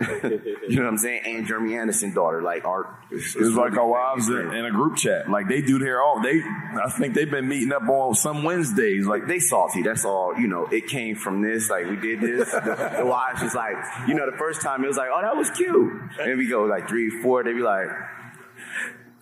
you 0.68 0.76
know 0.76 0.84
what 0.84 0.88
I'm 0.88 0.98
saying? 0.98 1.22
And 1.24 1.46
Jeremy 1.46 1.76
Anderson 1.76 2.14
daughter, 2.14 2.42
like 2.42 2.64
our. 2.64 2.98
It's 3.10 3.34
like 3.36 3.76
our 3.76 3.86
wives 3.86 4.28
in, 4.28 4.54
in 4.54 4.64
a 4.64 4.70
group 4.70 4.96
chat. 4.96 5.28
Like 5.28 5.48
they 5.48 5.60
do 5.60 5.78
their 5.78 6.02
own. 6.02 6.22
They, 6.22 6.40
I 6.40 6.90
think 6.90 7.14
they've 7.14 7.30
been 7.30 7.48
meeting 7.48 7.72
up 7.72 7.82
on 7.88 8.14
some 8.14 8.44
Wednesdays. 8.44 9.06
Like 9.06 9.26
they 9.26 9.38
salty. 9.40 9.82
That's 9.82 10.04
all. 10.04 10.38
You 10.38 10.46
know, 10.46 10.66
it 10.66 10.86
came 10.86 11.16
from 11.16 11.42
this. 11.42 11.68
Like 11.68 11.86
we 11.86 11.96
did 11.96 12.20
this. 12.20 12.50
The, 12.52 12.94
the 12.98 13.06
wives 13.06 13.42
was 13.42 13.54
like, 13.54 13.76
you 14.06 14.14
know, 14.14 14.30
the 14.30 14.36
first 14.36 14.62
time 14.62 14.84
it 14.84 14.86
was 14.86 14.96
like, 14.96 15.08
oh, 15.12 15.20
that 15.20 15.36
was 15.36 15.50
cute. 15.50 15.92
And 16.20 16.38
we 16.38 16.48
go 16.48 16.64
like 16.64 16.88
three, 16.88 17.10
four. 17.22 17.42
They 17.42 17.52
be 17.52 17.60
like, 17.60 17.88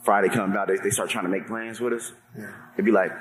Friday 0.02 0.28
comes 0.28 0.56
out. 0.56 0.68
They, 0.68 0.76
they 0.76 0.90
start 0.90 1.10
trying 1.10 1.24
to 1.24 1.30
make 1.30 1.46
plans 1.46 1.80
with 1.80 1.94
us. 1.94 2.12
Yeah. 2.38 2.52
They'd 2.76 2.84
be 2.84 2.92
like, 2.92 3.12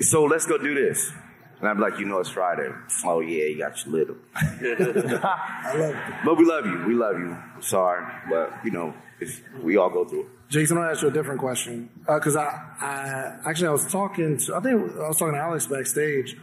so 0.00 0.24
let's 0.24 0.46
go 0.46 0.58
do 0.58 0.74
this. 0.74 1.12
And 1.60 1.68
I'd 1.68 1.74
be 1.74 1.80
like, 1.80 1.98
you 1.98 2.06
know, 2.06 2.18
it's 2.20 2.28
Friday. 2.28 2.68
Oh 3.04 3.20
yeah, 3.20 3.44
you 3.44 3.58
got 3.58 3.84
your 3.84 3.94
little. 3.94 4.16
I 4.34 5.74
love 5.76 5.94
it. 5.94 6.14
But 6.24 6.38
we 6.38 6.44
love 6.44 6.66
you. 6.66 6.84
We 6.86 6.94
love 6.94 7.18
you. 7.18 7.36
Sorry, 7.60 8.04
but 8.30 8.52
you 8.64 8.70
know, 8.70 8.94
it's, 9.20 9.40
we 9.60 9.76
all 9.76 9.90
go 9.90 10.04
through 10.04 10.22
it. 10.22 10.26
Jason, 10.48 10.78
I'll 10.78 10.90
ask 10.90 11.02
you 11.02 11.08
a 11.08 11.12
different 11.12 11.40
question 11.40 11.90
because 12.06 12.36
I, 12.36 12.46
I 12.80 13.50
actually 13.50 13.68
I 13.68 13.72
was 13.72 13.90
talking 13.90 14.38
to 14.38 14.54
I 14.54 14.60
think 14.60 14.96
I 14.96 15.08
was 15.08 15.18
talking 15.18 15.34
to 15.34 15.40
Alex 15.40 15.66
backstage, 15.66 16.36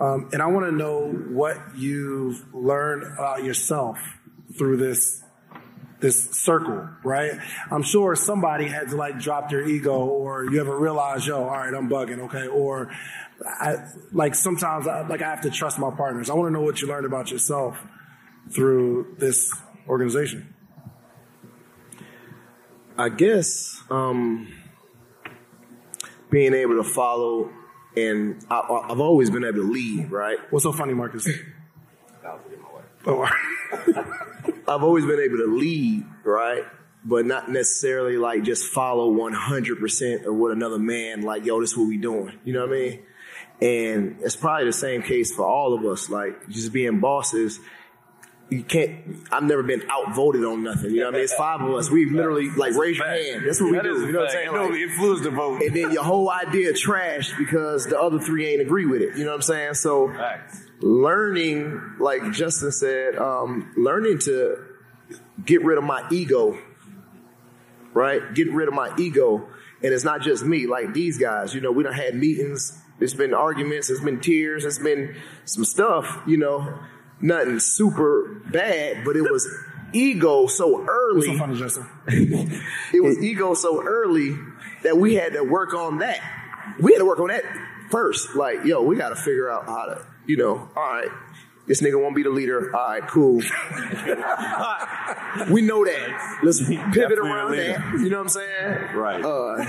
um, 0.00 0.28
and 0.32 0.42
I 0.42 0.46
want 0.46 0.66
to 0.66 0.72
know 0.72 1.08
what 1.10 1.56
you've 1.76 2.42
learned 2.52 3.04
about 3.04 3.44
yourself 3.44 3.98
through 4.56 4.78
this 4.78 5.22
this 6.00 6.30
circle, 6.30 6.88
right? 7.02 7.32
I'm 7.70 7.82
sure 7.82 8.14
somebody 8.14 8.68
had 8.68 8.88
to 8.90 8.96
like 8.96 9.18
drop 9.18 9.50
their 9.50 9.62
ego, 9.62 9.98
or 10.04 10.44
you 10.44 10.60
ever 10.60 10.76
realize, 10.78 11.26
yo, 11.26 11.42
all 11.44 11.50
right, 11.50 11.72
I'm 11.74 11.88
bugging, 11.88 12.20
okay, 12.26 12.46
or 12.46 12.90
I, 13.46 13.76
like 14.12 14.34
sometimes 14.34 14.86
I, 14.86 15.06
like 15.06 15.22
I 15.22 15.30
have 15.30 15.42
to 15.42 15.50
trust 15.50 15.78
my 15.78 15.90
partners. 15.90 16.30
I 16.30 16.34
want 16.34 16.48
to 16.48 16.52
know 16.52 16.62
what 16.62 16.80
you 16.80 16.88
learned 16.88 17.06
about 17.06 17.30
yourself 17.30 17.78
through 18.50 19.16
this 19.18 19.52
organization. 19.88 20.54
I 22.96 23.10
guess 23.10 23.80
um, 23.90 24.52
being 26.30 26.52
able 26.52 26.82
to 26.82 26.84
follow, 26.84 27.50
and 27.96 28.44
I, 28.50 28.60
I've 28.90 29.00
always 29.00 29.30
been 29.30 29.44
able 29.44 29.58
to 29.58 29.70
lead, 29.70 30.10
right? 30.10 30.38
What's 30.50 30.64
so 30.64 30.72
funny, 30.72 30.94
Marcus? 30.94 31.28
Oh, 33.06 33.22
I've 34.68 34.82
always 34.82 35.06
been 35.06 35.20
able 35.20 35.38
to 35.38 35.46
lead, 35.46 36.04
right? 36.24 36.64
But 37.04 37.24
not 37.24 37.48
necessarily 37.48 38.18
like 38.18 38.42
just 38.42 38.66
follow 38.66 39.10
100% 39.10 40.26
of 40.26 40.34
what 40.34 40.52
another 40.52 40.78
man, 40.78 41.22
like, 41.22 41.46
yo, 41.46 41.60
this 41.60 41.70
is 41.70 41.78
what 41.78 41.88
we 41.88 41.96
doing. 41.96 42.38
You 42.44 42.52
know 42.52 42.66
what 42.66 42.70
I 42.70 42.80
mean? 42.80 43.02
And 43.60 44.18
it's 44.20 44.36
probably 44.36 44.66
the 44.66 44.72
same 44.72 45.02
case 45.02 45.34
for 45.34 45.44
all 45.46 45.74
of 45.74 45.84
us. 45.84 46.08
Like, 46.08 46.48
just 46.48 46.72
being 46.72 47.00
bosses, 47.00 47.58
you 48.50 48.62
can't, 48.62 49.26
I've 49.32 49.42
never 49.42 49.62
been 49.62 49.82
outvoted 49.90 50.44
on 50.44 50.62
nothing. 50.62 50.92
You 50.92 51.00
know 51.00 51.06
what 51.06 51.14
I 51.14 51.18
mean? 51.18 51.24
It's 51.24 51.34
five 51.34 51.60
of 51.60 51.74
us. 51.74 51.90
We 51.90 52.08
literally, 52.08 52.50
like, 52.50 52.74
raise 52.74 52.96
your 52.98 53.08
hand. 53.08 53.42
That's 53.46 53.60
what 53.60 53.72
we 53.72 53.80
do. 53.80 54.06
You 54.06 54.12
know 54.12 54.20
what 54.20 54.28
I'm 54.28 54.32
saying? 54.32 54.52
Like, 54.52 54.80
influence 54.80 55.20
the 55.22 55.30
vote. 55.30 55.62
and 55.62 55.74
then 55.76 55.90
your 55.92 56.04
whole 56.04 56.30
idea 56.30 56.72
trashed 56.72 57.36
because 57.36 57.86
the 57.86 58.00
other 58.00 58.20
three 58.20 58.46
ain't 58.46 58.62
agree 58.62 58.86
with 58.86 59.02
it. 59.02 59.16
You 59.16 59.24
know 59.24 59.30
what 59.30 59.36
I'm 59.36 59.42
saying? 59.42 59.74
So 59.74 60.12
learning, 60.80 61.96
like 61.98 62.32
Justin 62.32 62.70
said, 62.72 63.16
um, 63.16 63.72
learning 63.76 64.20
to 64.20 64.64
get 65.44 65.64
rid 65.64 65.78
of 65.78 65.84
my 65.84 66.06
ego, 66.10 66.58
right? 67.92 68.22
Get 68.34 68.52
rid 68.52 68.68
of 68.68 68.74
my 68.74 68.94
ego. 68.98 69.48
And 69.82 69.92
it's 69.92 70.04
not 70.04 70.22
just 70.22 70.44
me, 70.44 70.66
like 70.66 70.92
these 70.94 71.18
guys, 71.18 71.54
you 71.54 71.60
know, 71.60 71.70
we 71.70 71.82
don't 71.84 71.92
had 71.94 72.14
meetings, 72.14 72.76
there's 72.98 73.14
been 73.14 73.34
arguments, 73.34 73.88
there's 73.88 74.00
been 74.00 74.20
tears, 74.20 74.62
there's 74.62 74.78
been 74.78 75.16
some 75.44 75.64
stuff, 75.64 76.20
you 76.26 76.36
know, 76.36 76.78
nothing 77.20 77.58
super 77.58 78.42
bad, 78.50 79.04
but 79.04 79.16
it 79.16 79.22
was 79.22 79.48
ego 79.92 80.46
so 80.46 80.84
early 80.86 81.26
so 81.26 81.38
funny, 81.38 81.58
Justin. 81.58 81.86
it 82.92 83.02
was 83.02 83.18
ego 83.22 83.54
so 83.54 83.82
early 83.82 84.36
that 84.82 84.96
we 84.96 85.14
had 85.14 85.32
to 85.32 85.42
work 85.42 85.74
on 85.74 85.98
that. 85.98 86.20
We 86.80 86.92
had 86.92 86.98
to 86.98 87.04
work 87.04 87.20
on 87.20 87.28
that 87.28 87.44
first. 87.90 88.34
Like, 88.34 88.64
yo, 88.64 88.82
we 88.82 88.96
got 88.96 89.10
to 89.10 89.16
figure 89.16 89.50
out 89.50 89.66
how 89.66 89.86
to, 89.86 90.04
you 90.26 90.36
know, 90.36 90.68
all 90.76 90.92
right, 90.92 91.10
this 91.66 91.82
nigga 91.82 92.00
won't 92.00 92.16
be 92.16 92.22
the 92.22 92.30
leader. 92.30 92.74
All 92.74 92.88
right, 92.88 93.06
cool. 93.06 93.36
we 95.50 95.62
know 95.62 95.84
that. 95.84 96.38
Let's 96.42 96.66
pivot 96.66 96.92
Definitely 96.92 97.30
around 97.30 97.52
that. 97.52 98.00
You 98.00 98.10
know 98.10 98.22
what 98.22 98.22
I'm 98.22 98.28
saying? 98.28 98.96
Right. 98.96 99.24
Uh, 99.24 99.64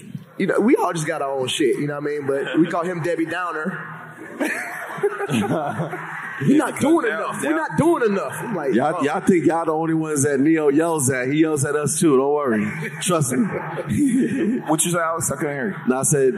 you 0.38 0.46
know, 0.46 0.60
we 0.60 0.76
all 0.76 0.92
just 0.92 1.06
got 1.06 1.22
our 1.22 1.30
own 1.30 1.48
shit. 1.48 1.76
You 1.78 1.86
know 1.86 1.94
what 1.94 2.04
I 2.04 2.06
mean? 2.06 2.26
But 2.26 2.58
we 2.58 2.66
call 2.66 2.84
him 2.84 3.02
Debbie 3.02 3.26
Downer. 3.26 3.92
We're 6.42 6.58
not 6.58 6.78
doing 6.80 7.08
down, 7.08 7.20
enough. 7.20 7.42
down. 7.42 7.52
We're 7.52 7.56
not 7.56 7.78
doing 7.78 8.12
enough. 8.12 8.34
I'm 8.36 8.54
like, 8.54 8.74
Y'all, 8.74 8.96
oh. 8.98 9.02
y'all 9.02 9.20
think 9.20 9.46
y'all 9.46 9.64
the 9.64 9.72
only 9.72 9.94
ones 9.94 10.24
that 10.24 10.38
Neo 10.38 10.68
yells 10.68 11.08
at. 11.10 11.28
He 11.28 11.40
yells 11.40 11.64
at 11.64 11.74
us 11.74 11.98
too. 11.98 12.16
Don't 12.16 12.32
worry. 12.32 12.90
Trust 13.00 13.32
me. 13.32 13.46
What 14.66 14.84
you 14.84 14.90
say, 14.90 14.98
Alex? 14.98 15.30
I 15.30 15.36
couldn't 15.36 15.54
hear 15.54 15.68
you. 15.68 15.76
And 15.84 15.94
I 15.94 16.02
said, 16.02 16.34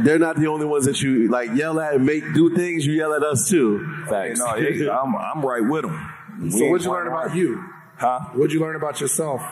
they're 0.00 0.18
not 0.18 0.36
the 0.36 0.46
only 0.46 0.64
ones 0.64 0.86
that 0.86 1.00
you 1.02 1.28
like 1.28 1.50
yell 1.54 1.80
at 1.80 1.94
and 1.94 2.06
make 2.06 2.22
do 2.34 2.54
things. 2.54 2.86
You 2.86 2.92
yell 2.92 3.12
at 3.12 3.22
us 3.22 3.48
too. 3.48 3.84
Hey, 4.08 4.32
no, 4.36 4.54
yeah, 4.56 4.98
I'm, 4.98 5.14
I'm 5.16 5.44
right 5.44 5.62
with 5.62 5.82
them. 5.82 6.50
So 6.50 6.66
what'd 6.68 6.84
you 6.84 6.92
learn 6.92 7.08
about 7.08 7.34
you? 7.34 7.64
Huh? 7.96 8.20
What'd 8.34 8.52
you 8.52 8.60
learn 8.60 8.76
about 8.76 9.00
yourself? 9.00 9.42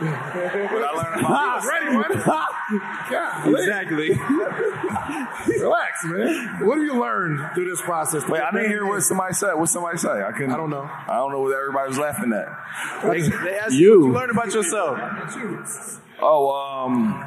What 0.00 0.82
I 0.82 0.92
learned 0.96 1.20
about 1.26 1.64
ready, 1.66 1.90
man. 1.90 2.04
Yeah, 3.10 3.48
Exactly. 3.48 4.08
relax, 5.60 6.04
man. 6.04 6.66
What 6.66 6.78
have 6.78 6.84
you 6.86 6.98
learned 6.98 7.54
through 7.54 7.68
this 7.68 7.82
process? 7.82 8.26
Wait, 8.26 8.40
I 8.40 8.50
didn't 8.50 8.68
hear 8.68 8.86
what 8.86 9.02
somebody 9.02 9.34
said. 9.34 9.54
What 9.54 9.68
somebody 9.68 9.98
say? 9.98 10.08
I 10.22 10.32
couldn't. 10.32 10.52
I 10.52 10.56
don't 10.56 10.70
know. 10.70 10.82
I 11.08 11.16
don't 11.16 11.32
know 11.32 11.40
what 11.42 11.52
everybody 11.54 11.88
was 11.88 11.98
laughing 11.98 12.32
at. 12.32 12.46
They, 13.10 13.20
they 13.20 13.58
asked 13.58 13.74
You. 13.74 13.78
you 13.78 14.00
what 14.00 14.06
you 14.06 14.12
learned 14.14 14.30
about 14.30 14.54
yourself. 14.54 14.98
Oh, 16.22 16.50
um, 16.50 17.24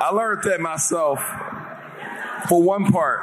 I 0.00 0.10
learned 0.12 0.42
that 0.44 0.60
myself. 0.60 1.20
For 2.48 2.62
one 2.62 2.84
part, 2.92 3.20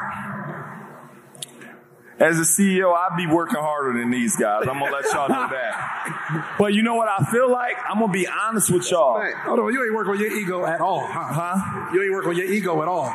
as 2.23 2.39
a 2.39 2.43
CEO, 2.43 2.93
I'd 2.95 3.17
be 3.17 3.27
working 3.27 3.59
harder 3.59 3.99
than 3.99 4.09
these 4.09 4.35
guys. 4.35 4.65
I'm 4.67 4.79
gonna 4.79 4.91
let 4.91 5.03
y'all 5.13 5.27
know 5.29 5.47
that. 5.49 6.55
But 6.57 6.73
you 6.73 6.81
know 6.81 6.95
what 6.95 7.09
I 7.09 7.23
feel 7.31 7.51
like? 7.51 7.75
I'm 7.89 7.99
gonna 7.99 8.11
be 8.13 8.27
honest 8.27 8.71
with 8.71 8.89
y'all. 8.89 9.21
Hold 9.45 9.59
on, 9.59 9.73
you 9.73 9.83
ain't 9.83 9.93
working 9.93 10.13
on 10.13 10.19
your 10.19 10.31
ego 10.31 10.65
at 10.65 10.79
all, 10.81 11.05
huh? 11.05 11.27
Huh? 11.33 11.89
You 11.93 12.01
ain't 12.03 12.13
working 12.13 12.29
on 12.31 12.37
your 12.37 12.47
ego 12.47 12.81
at 12.81 12.87
all. 12.87 13.13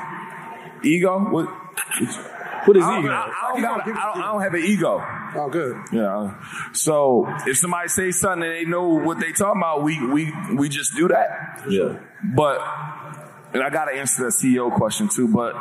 Ego? 0.84 1.18
What? 1.30 1.46
What 2.66 2.76
is 2.76 2.84
I 2.84 2.98
ego? 2.98 3.08
I, 3.08 3.32
I 3.48 3.52
don't 3.52 3.62
got 3.62 3.80
a- 3.88 3.90
I 3.90 4.12
don't, 4.14 4.22
I 4.22 4.32
don't 4.32 4.42
have 4.42 4.54
an 4.54 4.62
ego. 4.64 5.02
Oh, 5.36 5.48
good. 5.50 5.76
You 5.92 6.00
know, 6.02 6.34
so 6.72 7.26
if 7.46 7.56
somebody 7.58 7.88
says 7.88 8.20
something 8.20 8.42
and 8.42 8.52
they 8.56 8.64
know 8.64 8.88
what 8.88 9.20
they 9.20 9.32
talking 9.32 9.60
about, 9.60 9.82
we 9.82 10.04
we 10.06 10.32
we 10.54 10.68
just 10.68 10.94
do 10.94 11.08
that. 11.08 11.62
Yeah. 11.68 11.98
But 12.34 12.58
and 13.54 13.62
I 13.62 13.70
gotta 13.70 13.92
answer 13.96 14.24
that 14.24 14.32
CEO 14.32 14.74
question 14.74 15.08
too. 15.08 15.28
But 15.28 15.54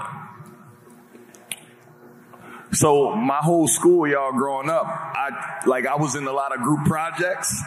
so 2.74 3.16
my 3.16 3.38
whole 3.38 3.68
school, 3.68 4.08
y'all 4.08 4.34
growing 4.34 4.70
up, 4.70 4.86
I 4.86 5.62
like 5.66 5.86
I 5.86 5.96
was 5.96 6.16
in 6.16 6.28
a 6.28 6.32
lot 6.32 6.56
of 6.56 6.62
group 6.62 6.86
projects. 6.86 7.62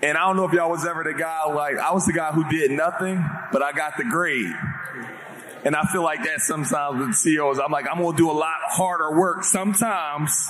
And 0.00 0.16
I 0.16 0.26
don't 0.26 0.36
know 0.36 0.44
if 0.44 0.52
y'all 0.52 0.70
was 0.70 0.86
ever 0.86 1.02
the 1.02 1.14
guy 1.14 1.44
like 1.52 1.76
I 1.76 1.92
was 1.92 2.06
the 2.06 2.12
guy 2.12 2.30
who 2.32 2.48
did 2.48 2.70
nothing, 2.70 3.24
but 3.52 3.62
I 3.62 3.72
got 3.72 3.96
the 3.96 4.04
grade. 4.04 4.54
And 5.64 5.74
I 5.74 5.82
feel 5.86 6.04
like 6.04 6.22
that 6.22 6.40
sometimes 6.40 7.00
with 7.00 7.14
CEOs, 7.16 7.58
I'm 7.58 7.72
like, 7.72 7.86
I'm 7.90 8.00
gonna 8.00 8.16
do 8.16 8.30
a 8.30 8.32
lot 8.32 8.56
harder 8.68 9.18
work 9.18 9.42
sometimes. 9.42 10.48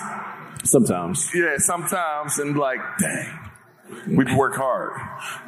Sometimes. 0.65 1.31
Yeah, 1.35 1.57
sometimes 1.59 2.39
and 2.39 2.59
like, 2.59 2.81
dang. 2.99 3.48
We 4.07 4.25
work 4.37 4.55
hard. 4.57 4.93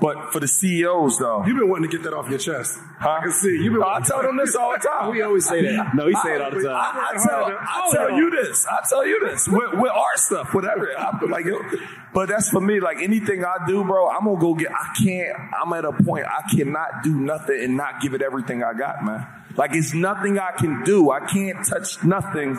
But 0.01 0.33
for 0.33 0.41
the 0.41 0.49
CEOs 0.49 1.19
though, 1.19 1.45
You've 1.47 1.59
been 1.59 1.69
wanting 1.69 1.91
to 1.91 1.97
get 1.97 2.05
that 2.05 2.15
off 2.15 2.29
your 2.29 2.39
chest. 2.39 2.79
Huh? 2.99 3.11
I 3.11 3.21
can 3.23 3.33
see. 3.33 3.59
You've 3.63 3.75
been. 3.75 3.83
I 3.83 4.01
tell 4.01 4.23
them 4.23 4.37
this 4.37 4.55
all 4.55 4.73
the 4.73 4.79
time. 4.79 5.11
we 5.11 5.23
always 5.23 5.49
say 5.49 5.63
that. 5.63 5.95
No, 5.95 6.07
he 6.07 6.15
say 6.15 6.35
it 6.35 6.41
all 6.41 6.51
the 6.51 6.63
time. 6.63 6.75
I, 6.75 7.13
I 7.15 7.27
tell, 7.27 7.45
I 7.45 7.91
tell 7.93 8.17
you 8.17 8.31
this. 8.31 8.67
I 8.67 8.83
tell 8.89 9.07
you 9.07 9.21
this 9.29 9.49
with, 9.49 9.75
with 9.75 9.91
our 9.91 10.17
stuff, 10.17 10.55
whatever. 10.55 10.91
I, 10.99 11.19
like, 11.25 11.47
but 12.15 12.29
that's 12.29 12.51
for 12.51 12.61
me. 12.61 12.81
Like 12.81 12.99
anything 12.99 13.45
I 13.45 13.67
do, 13.67 13.85
bro, 13.85 14.09
I'm 14.09 14.25
gonna 14.25 14.41
go 14.41 14.55
get. 14.55 14.71
I 14.73 14.95
can't. 15.03 15.37
I'm 15.61 15.73
at 15.73 15.85
a 15.85 15.93
point 15.93 16.27
I 16.27 16.43
cannot 16.55 17.03
do 17.03 17.15
nothing 17.15 17.63
and 17.63 17.77
not 17.77 18.01
give 18.01 18.15
it 18.15 18.23
everything 18.23 18.63
I 18.63 18.75
got, 18.75 19.05
man. 19.05 19.27
Like 19.57 19.75
it's 19.75 19.95
nothing 19.95 20.39
I 20.39 20.53
can 20.53 20.83
do. 20.85 21.11
I 21.11 21.21
can't 21.27 21.67
touch 21.67 22.03
nothing 22.05 22.55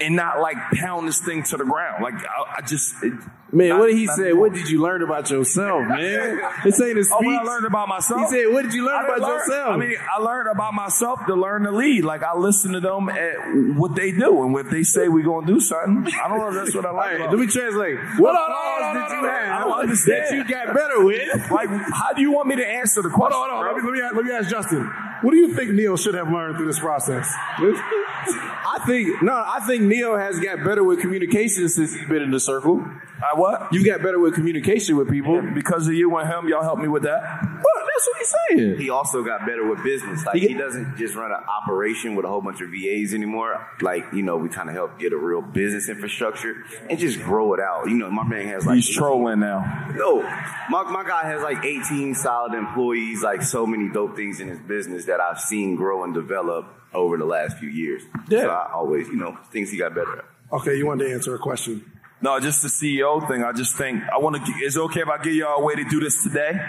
and 0.00 0.14
not 0.16 0.40
like 0.40 0.56
pound 0.74 1.08
this 1.08 1.18
thing 1.18 1.42
to 1.44 1.56
the 1.56 1.64
ground. 1.64 2.02
Like 2.02 2.14
I, 2.14 2.56
I 2.58 2.60
just. 2.62 2.94
It, 3.02 3.12
Man, 3.50 3.70
not- 3.70 3.78
what 3.80 3.86
did 3.86 3.96
he 3.96 4.06
say? 4.08 4.34
What 4.34 4.52
did 4.52 4.68
you 4.68 4.82
learn 4.82 5.00
about 5.02 5.30
yourself, 5.30 5.80
man? 5.88 6.38
This 6.64 6.78
ain't 6.82 6.98
a 6.98 7.04
speech. 7.04 7.16
Oh, 7.18 7.24
what 7.24 7.40
I 7.40 7.42
learned 7.44 7.64
about 7.66 7.88
myself. 7.88 8.20
He 8.20 8.26
said, 8.36 8.52
"What 8.52 8.62
did 8.64 8.74
you 8.74 8.84
learn 8.84 9.06
about 9.06 9.20
learn- 9.20 9.30
yourself?" 9.38 9.68
I 9.70 9.76
mean, 9.78 9.96
I 10.14 10.20
learned 10.20 10.48
about 10.50 10.74
myself 10.74 11.24
to 11.28 11.34
learn 11.34 11.62
to 11.62 11.70
lead. 11.70 12.04
Like 12.04 12.22
I 12.22 12.36
listen 12.36 12.72
to 12.72 12.80
them 12.80 13.08
at 13.08 13.36
what 13.78 13.94
they 13.94 14.12
do, 14.12 14.42
and 14.42 14.52
what 14.52 14.68
they 14.70 14.82
say 14.82 15.08
we're 15.08 15.24
gonna 15.24 15.46
do 15.46 15.60
something, 15.60 16.12
I 16.22 16.28
don't 16.28 16.38
know 16.40 16.48
if 16.48 16.54
that's 16.56 16.74
what 16.74 16.84
I 16.84 16.90
like. 16.90 17.18
Right, 17.20 17.30
let 17.30 17.38
me 17.38 17.46
translate. 17.46 17.96
What 18.18 18.36
Hold 18.36 18.48
flaws 18.48 19.08
did 19.08 19.14
you 19.14 19.20
hold 19.20 19.30
have 19.30 19.60
I 19.60 19.64
don't 19.64 19.80
understand. 19.80 20.24
that 20.26 20.36
you 20.36 20.44
got 20.44 20.74
better 20.74 21.02
with? 21.04 21.50
like, 21.50 21.68
how 21.70 22.12
do 22.12 22.20
you 22.20 22.32
want 22.32 22.48
me 22.48 22.56
to 22.56 22.66
answer 22.68 23.00
the 23.00 23.08
Hold 23.08 23.30
question? 23.30 23.50
on, 23.50 23.64
hold 23.64 23.66
on. 23.66 23.74
Let 23.76 23.82
me, 23.94 24.00
let 24.02 24.12
me, 24.12 24.16
let 24.18 24.24
me 24.26 24.32
ask 24.32 24.50
Justin. 24.50 24.90
What 25.22 25.32
do 25.32 25.36
you 25.36 25.54
think 25.54 25.72
Neil 25.72 25.96
should 25.96 26.14
have 26.14 26.30
learned 26.30 26.56
through 26.56 26.66
this 26.66 26.78
process? 26.78 27.28
I 27.58 28.80
think 28.86 29.22
no, 29.22 29.34
I 29.34 29.60
think 29.66 29.82
Neil 29.82 30.16
has 30.16 30.38
got 30.38 30.64
better 30.64 30.84
with 30.84 31.00
communication 31.00 31.68
since 31.68 31.94
he's 31.94 32.08
been 32.08 32.22
in 32.22 32.30
the 32.30 32.40
circle. 32.40 32.84
I 33.22 33.38
what? 33.38 33.72
You 33.72 33.84
got 33.84 34.02
better 34.02 34.18
with 34.18 34.34
communication 34.34 34.96
with 34.96 35.10
people. 35.10 35.42
Because 35.54 35.88
of 35.88 35.94
you 35.94 36.16
and 36.16 36.28
him, 36.28 36.48
y'all 36.48 36.62
helped 36.62 36.82
me 36.82 36.88
with 36.88 37.02
that. 37.02 37.20
What? 37.60 37.87
That's 37.98 38.06
what 38.06 38.18
he's 38.18 38.58
saying. 38.64 38.78
He 38.78 38.90
also 38.90 39.24
got 39.24 39.40
better 39.40 39.68
with 39.68 39.82
business. 39.82 40.24
Like 40.24 40.36
he 40.36 40.54
doesn't 40.54 40.96
just 40.98 41.16
run 41.16 41.32
an 41.32 41.42
operation 41.48 42.14
with 42.14 42.24
a 42.24 42.28
whole 42.28 42.40
bunch 42.40 42.60
of 42.60 42.70
VAs 42.70 43.12
anymore. 43.12 43.66
Like 43.80 44.04
you 44.12 44.22
know, 44.22 44.36
we 44.36 44.48
kind 44.48 44.68
of 44.68 44.76
help 44.76 45.00
get 45.00 45.12
a 45.12 45.16
real 45.16 45.42
business 45.42 45.88
infrastructure 45.88 46.64
and 46.88 46.96
just 46.96 47.20
grow 47.20 47.54
it 47.54 47.60
out. 47.60 47.88
You 47.88 47.96
know, 47.96 48.08
my 48.08 48.22
man 48.22 48.46
has 48.48 48.66
like 48.66 48.76
He's 48.76 48.88
trolling 48.88 49.40
now. 49.40 49.90
No, 49.96 50.22
my, 50.70 50.84
my 50.84 51.04
guy 51.04 51.24
has 51.24 51.42
like 51.42 51.64
18 51.64 52.14
solid 52.14 52.54
employees, 52.54 53.24
like 53.24 53.42
so 53.42 53.66
many 53.66 53.88
dope 53.88 54.14
things 54.14 54.38
in 54.38 54.46
his 54.46 54.60
business 54.60 55.06
that 55.06 55.20
I've 55.20 55.40
seen 55.40 55.74
grow 55.74 56.04
and 56.04 56.14
develop 56.14 56.66
over 56.94 57.16
the 57.16 57.24
last 57.24 57.58
few 57.58 57.68
years. 57.68 58.02
Yeah. 58.28 58.42
So 58.42 58.48
I 58.50 58.72
always, 58.74 59.08
you 59.08 59.16
know, 59.16 59.36
things 59.50 59.72
he 59.72 59.76
got 59.76 59.92
better 59.92 60.18
at. 60.18 60.24
Okay, 60.52 60.76
you 60.76 60.86
wanted 60.86 61.08
to 61.08 61.12
answer 61.12 61.34
a 61.34 61.38
question. 61.38 61.84
No, 62.20 62.38
just 62.38 62.62
the 62.62 62.68
CEO 62.68 63.26
thing. 63.28 63.42
I 63.42 63.52
just 63.52 63.76
think 63.76 64.02
I 64.12 64.18
want 64.18 64.44
to. 64.44 64.52
Is 64.64 64.76
it 64.76 64.80
okay 64.80 65.00
if 65.00 65.08
I 65.08 65.20
give 65.20 65.34
y'all 65.34 65.60
a 65.60 65.64
way 65.64 65.74
to 65.74 65.84
do 65.84 65.98
this 65.98 66.22
today? 66.22 66.60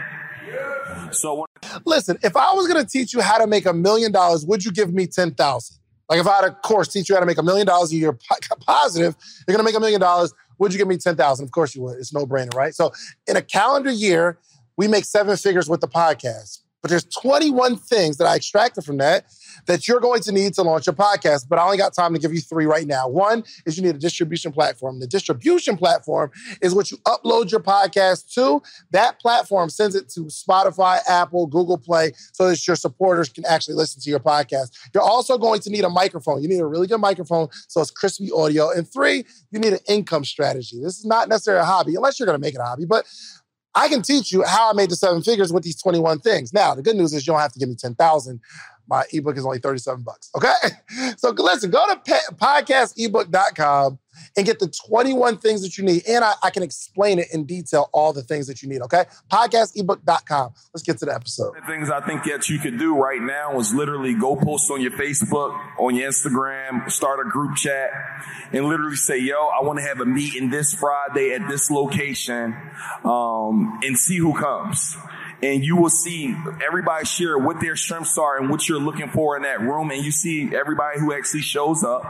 So 1.12 1.46
Listen, 1.86 2.18
if 2.24 2.36
I 2.36 2.54
was 2.54 2.68
going 2.68 2.84
to 2.84 2.90
teach 2.90 3.14
you 3.14 3.22
how 3.22 3.38
to 3.38 3.48
make 3.48 3.66
a 3.66 3.74
million 3.74 4.12
dollars, 4.12 4.46
would 4.46 4.64
you 4.64 4.72
give 4.72 4.94
me 4.94 5.08
10,000? 5.08 5.78
Like 6.10 6.20
if 6.20 6.28
I 6.28 6.36
had 6.38 6.46
a 6.46 6.52
course 6.52 6.88
teach 6.88 7.10
you 7.10 7.16
how 7.16 7.22
to 7.22 7.28
make 7.28 7.38
a 7.38 7.44
million 7.44 7.68
dollars 7.68 7.92
a 7.92 7.96
year 7.96 8.14
po- 8.14 8.56
positive, 8.66 9.16
you're 9.48 9.56
going 9.56 9.66
to 9.66 9.70
make 9.70 9.76
a 9.76 9.80
million 9.80 10.00
dollars, 10.00 10.34
would 10.58 10.74
you 10.74 10.78
give 10.78 10.88
me 10.88 10.98
10,000? 10.98 11.44
Of 11.44 11.52
course 11.52 11.76
you 11.76 11.82
would. 11.84 11.98
It's 11.98 12.14
no 12.14 12.26
brainer, 12.26 12.54
right? 12.56 12.74
So 12.74 12.92
in 13.28 13.38
a 13.38 13.42
calendar 13.42 13.92
year, 13.92 14.40
we 14.78 14.88
make 14.88 15.06
seven 15.06 15.36
figures 15.38 15.70
with 15.70 15.82
the 15.82 15.88
podcast. 15.88 16.62
But 16.82 16.90
there's 16.90 17.04
21 17.04 17.76
things 17.76 18.18
that 18.18 18.26
I 18.26 18.38
extracted 18.38 18.86
from 18.86 18.98
that 18.98 19.26
that 19.70 19.88
you're 19.88 20.00
going 20.00 20.20
to 20.20 20.32
need 20.32 20.52
to 20.56 20.64
launch 20.64 20.88
a 20.88 20.94
podcast. 20.94 21.48
But 21.48 21.60
I 21.60 21.64
only 21.64 21.78
got 21.78 21.94
time 21.94 22.12
to 22.14 22.20
give 22.20 22.34
you 22.34 22.42
three 22.42 22.66
right 22.66 22.88
now. 22.88 23.08
One 23.08 23.44
is 23.68 23.78
you 23.78 23.84
need 23.84 23.96
a 23.96 24.00
distribution 24.00 24.52
platform. 24.52 25.00
The 25.00 25.06
distribution 25.06 25.78
platform 25.78 26.32
is 26.60 26.74
what 26.74 26.90
you 26.90 26.98
upload 27.06 27.52
your 27.52 27.60
podcast 27.60 28.34
to. 28.34 28.64
That 28.90 29.20
platform 29.20 29.70
sends 29.70 29.94
it 29.94 30.10
to 30.10 30.22
Spotify, 30.22 30.98
Apple, 31.08 31.46
Google 31.46 31.78
Play, 31.78 32.14
so 32.34 32.50
that 32.50 32.66
your 32.66 32.76
supporters 32.76 33.30
can 33.30 33.46
actually 33.46 33.76
listen 33.76 34.02
to 34.02 34.10
your 34.10 34.20
podcast. 34.20 34.72
You're 34.92 35.04
also 35.04 35.38
going 35.38 35.62
to 35.62 35.70
need 35.70 35.84
a 35.84 35.90
microphone. 35.90 36.42
You 36.42 36.50
need 36.50 36.62
a 36.62 36.66
really 36.66 36.88
good 36.88 37.00
microphone 37.00 37.50
so 37.68 37.80
it's 37.80 37.92
crispy 37.92 38.32
audio. 38.32 38.72
And 38.72 38.92
three, 38.92 39.24
you 39.52 39.60
need 39.60 39.74
an 39.74 39.80
income 39.88 40.26
strategy. 40.26 40.82
This 40.82 40.98
is 40.98 41.06
not 41.06 41.30
necessarily 41.30 41.62
a 41.62 41.66
hobby, 41.66 41.94
unless 41.94 42.20
you're 42.20 42.26
going 42.26 42.40
to 42.40 42.42
make 42.42 42.56
it 42.56 42.60
a 42.60 42.64
hobby, 42.64 42.86
but 42.86 43.06
I 43.76 43.88
can 43.88 44.02
teach 44.02 44.32
you 44.32 44.44
how 44.44 44.72
I 44.72 44.74
made 44.74 44.90
the 44.90 44.96
seven 44.96 45.22
figures 45.22 45.54
with 45.54 45.64
these 45.64 45.82
21 45.82 46.20
things. 46.20 46.52
Now, 46.54 46.74
the 46.74 46.82
good 46.82 46.96
news 46.96 47.14
is 47.14 47.26
you 47.26 47.34
don't 47.34 47.40
have 47.40 47.54
to 47.54 47.60
give 47.60 47.70
me 47.70 47.76
10,000. 47.76 48.40
My 48.90 49.04
ebook 49.14 49.38
is 49.38 49.46
only 49.46 49.60
37 49.60 50.04
bucks. 50.04 50.30
Okay. 50.36 50.52
So 51.18 51.32
listen, 51.32 51.70
go 51.70 51.86
to 51.88 52.00
pe- 52.00 52.36
podcastebook.com 52.36 54.00
and 54.38 54.46
get 54.46 54.60
the 54.60 54.72
21 54.90 55.38
things 55.38 55.62
that 55.62 55.78
you 55.78 55.84
need. 55.84 56.04
And 56.08 56.24
I, 56.24 56.34
I 56.44 56.50
can 56.50 56.64
explain 56.64 57.20
it 57.20 57.28
in 57.34 57.46
detail, 57.46 57.90
all 57.94 58.14
the 58.14 58.24
things 58.24 58.48
that 58.48 58.62
you 58.62 58.70
need. 58.70 58.82
Okay. 58.84 59.06
Podcastebook.com. 59.32 60.54
Let's 60.74 60.84
get 60.84 60.98
to 61.00 61.06
the 61.06 61.14
episode. 61.14 61.56
the 61.56 61.66
things 61.68 61.90
I 61.90 62.02
think 62.06 62.24
that 62.24 62.50
you 62.50 62.60
could 62.60 62.78
do 62.80 62.96
right 62.96 63.22
now 63.22 63.58
is 63.60 63.74
literally 63.74 64.14
go 64.14 64.36
post 64.36 64.70
on 64.72 64.82
your 64.82 64.92
Facebook, 64.92 65.58
on 65.80 65.96
your 65.96 66.10
Instagram, 66.10 66.90
start 66.92 67.20
a 67.26 67.30
group 67.30 67.56
chat, 67.56 67.90
and 68.52 68.66
literally 68.66 68.96
say, 68.96 69.20
"Yo, 69.20 69.36
I 69.36 69.64
want 69.64 69.80
to 69.80 69.86
have 69.86 70.00
a 70.00 70.06
meeting 70.06 70.50
this 70.50 70.74
Friday 70.74 71.34
at 71.34 71.48
this 71.50 71.70
location," 71.70 72.56
um, 73.04 73.80
and 73.84 73.98
see 73.98 74.18
who 74.18 74.34
comes. 74.34 74.96
And 75.42 75.64
you 75.64 75.78
will 75.78 75.90
see 75.90 76.36
everybody 76.66 77.06
share 77.06 77.38
what 77.38 77.62
their 77.62 77.76
strengths 77.76 78.18
are 78.18 78.38
and 78.38 78.50
what 78.50 78.68
you're 78.68 78.80
looking 78.80 79.10
for 79.10 79.38
in 79.38 79.44
that 79.44 79.62
room. 79.62 79.90
And 79.90 80.04
you 80.04 80.12
see 80.12 80.54
everybody 80.54 81.00
who 81.00 81.14
actually 81.14 81.42
shows 81.42 81.84
up 81.84 82.04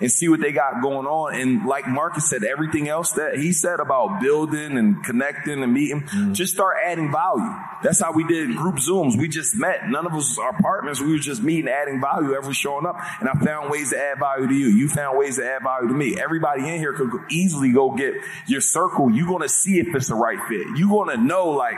and 0.00 0.10
see 0.10 0.28
what 0.28 0.40
they 0.40 0.52
got 0.52 0.80
going 0.82 1.06
on. 1.06 1.34
And 1.34 1.66
like 1.66 1.88
Marcus 1.88 2.30
said, 2.30 2.44
everything 2.44 2.88
else 2.88 3.12
that 3.12 3.36
he 3.38 3.52
said 3.52 3.80
about 3.80 4.20
building 4.20 4.78
and 4.78 5.02
connecting 5.04 5.62
and 5.62 5.72
meeting, 5.72 6.02
mm-hmm. 6.02 6.32
just 6.32 6.54
start 6.54 6.76
adding 6.84 7.10
value. 7.10 7.50
That's 7.82 8.00
how 8.00 8.12
we 8.12 8.24
did 8.24 8.56
group 8.56 8.76
Zooms. 8.76 9.18
We 9.18 9.28
just 9.28 9.56
met. 9.56 9.88
None 9.88 10.06
of 10.06 10.14
us 10.14 10.38
are 10.38 10.52
partners. 10.60 11.00
We 11.00 11.12
were 11.12 11.18
just 11.18 11.42
meeting, 11.42 11.68
adding 11.68 12.00
value, 12.00 12.34
every 12.34 12.54
showing 12.54 12.86
up. 12.86 12.96
And 13.20 13.28
I 13.28 13.32
found 13.44 13.70
ways 13.70 13.90
to 13.90 13.98
add 13.98 14.18
value 14.18 14.46
to 14.46 14.54
you. 14.54 14.68
You 14.68 14.88
found 14.88 15.18
ways 15.18 15.36
to 15.36 15.44
add 15.44 15.62
value 15.62 15.88
to 15.88 15.94
me. 15.94 16.18
Everybody 16.20 16.68
in 16.68 16.78
here 16.78 16.92
could 16.92 17.10
easily 17.30 17.72
go 17.72 17.96
get 17.96 18.14
your 18.46 18.60
circle. 18.60 19.10
You're 19.10 19.26
going 19.26 19.42
to 19.42 19.48
see 19.48 19.78
if 19.78 19.94
it's 19.94 20.08
the 20.08 20.14
right 20.14 20.38
fit. 20.48 20.66
You're 20.76 20.88
going 20.88 21.10
to 21.10 21.22
know 21.22 21.50
like, 21.50 21.76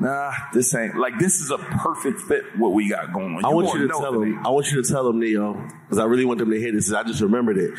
nah, 0.00 0.32
this 0.52 0.74
ain't 0.74 0.96
like, 0.96 1.18
this 1.18 1.40
is 1.40 1.50
a 1.50 1.58
perfect 1.58 2.20
fit 2.22 2.44
what 2.56 2.72
we 2.72 2.88
got 2.88 3.12
going 3.12 3.36
on. 3.36 3.44
I 3.44 3.48
want 3.48 3.72
you 3.74 3.86
to 3.86 3.88
tell 3.88 4.12
them. 4.12 4.46
I 4.46 4.50
want 4.50 4.70
you 4.70 4.82
to 4.82 4.88
tell 4.88 5.04
them, 5.04 5.20
Neo, 5.20 5.54
because 5.82 5.98
I 5.98 6.04
really 6.04 6.24
want 6.24 6.38
them 6.38 6.50
to 6.50 6.58
hear 6.58 6.72
this. 6.72 6.92
I 6.92 7.02
just 7.02 7.20
remembered 7.20 7.58
it 7.58 7.72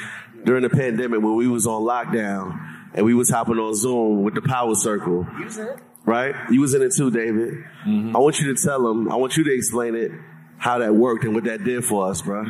during 0.43 0.63
the 0.63 0.69
pandemic 0.69 1.21
when 1.21 1.35
we 1.35 1.47
was 1.47 1.67
on 1.67 1.81
lockdown 1.81 2.59
and 2.93 3.05
we 3.05 3.13
was 3.13 3.29
hopping 3.29 3.57
on 3.57 3.75
Zoom 3.75 4.23
with 4.23 4.35
the 4.35 4.41
Power 4.41 4.75
Circle. 4.75 5.27
Use 5.39 5.57
it. 5.57 5.79
Right? 6.05 6.33
You 6.49 6.61
was 6.61 6.73
in 6.73 6.81
it 6.81 6.93
too, 6.95 7.11
David. 7.11 7.53
Mm-hmm. 7.85 8.15
I 8.15 8.19
want 8.19 8.39
you 8.39 8.53
to 8.53 8.61
tell 8.61 8.81
them. 8.81 9.11
I 9.11 9.15
want 9.15 9.37
you 9.37 9.43
to 9.43 9.53
explain 9.53 9.95
it, 9.95 10.11
how 10.57 10.79
that 10.79 10.95
worked 10.95 11.23
and 11.23 11.35
what 11.35 11.43
that 11.43 11.63
did 11.63 11.85
for 11.85 12.09
us, 12.09 12.21
bro. 12.21 12.45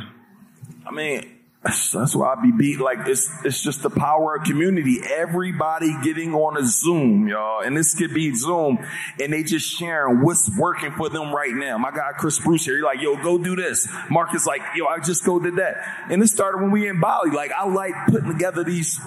I 0.86 0.92
mean, 0.92 1.39
that's, 1.64 1.92
that's 1.92 2.16
why 2.16 2.34
I 2.34 2.42
be 2.42 2.54
beat. 2.54 2.80
Like 2.80 3.00
it's 3.08 3.30
it's 3.44 3.62
just 3.62 3.84
the 3.84 3.90
power 3.90 4.36
of 4.36 4.46
community. 4.46 5.00
Everybody 5.06 5.94
getting 6.04 6.34
on 6.34 6.56
a 6.56 6.66
Zoom, 6.66 7.28
y'all, 7.28 7.62
and 7.62 7.76
this 7.76 7.96
could 7.96 8.14
be 8.14 8.34
Zoom, 8.34 8.80
and 9.20 9.34
they 9.34 9.44
just 9.44 9.68
sharing 9.68 10.22
what's 10.22 10.50
working 10.58 10.92
for 10.94 11.10
them 11.10 11.36
right 11.36 11.54
now. 11.54 11.78
My 11.78 11.92
guy 11.92 12.12
Chris 12.18 12.40
Bruce 12.40 12.64
here, 12.64 12.78
he 12.78 12.82
like, 12.82 13.02
yo, 13.02 13.22
go 13.22 13.38
do 13.38 13.58
this. 13.58 13.90
Marcus 14.10 14.46
like, 14.46 14.62
yo, 14.76 14.86
I 14.86 15.00
just 15.00 15.26
go 15.26 15.38
did 15.38 15.58
that, 15.58 15.76
and 16.10 16.24
it 16.24 16.28
started 16.28 16.62
when 16.62 16.72
we 16.72 16.88
in 16.88 17.02
Bali. 17.02 17.32
Like 17.32 17.52
I 17.52 17.68
like 17.68 17.94
putting 18.08 18.32
together 18.32 18.64
these 18.64 18.98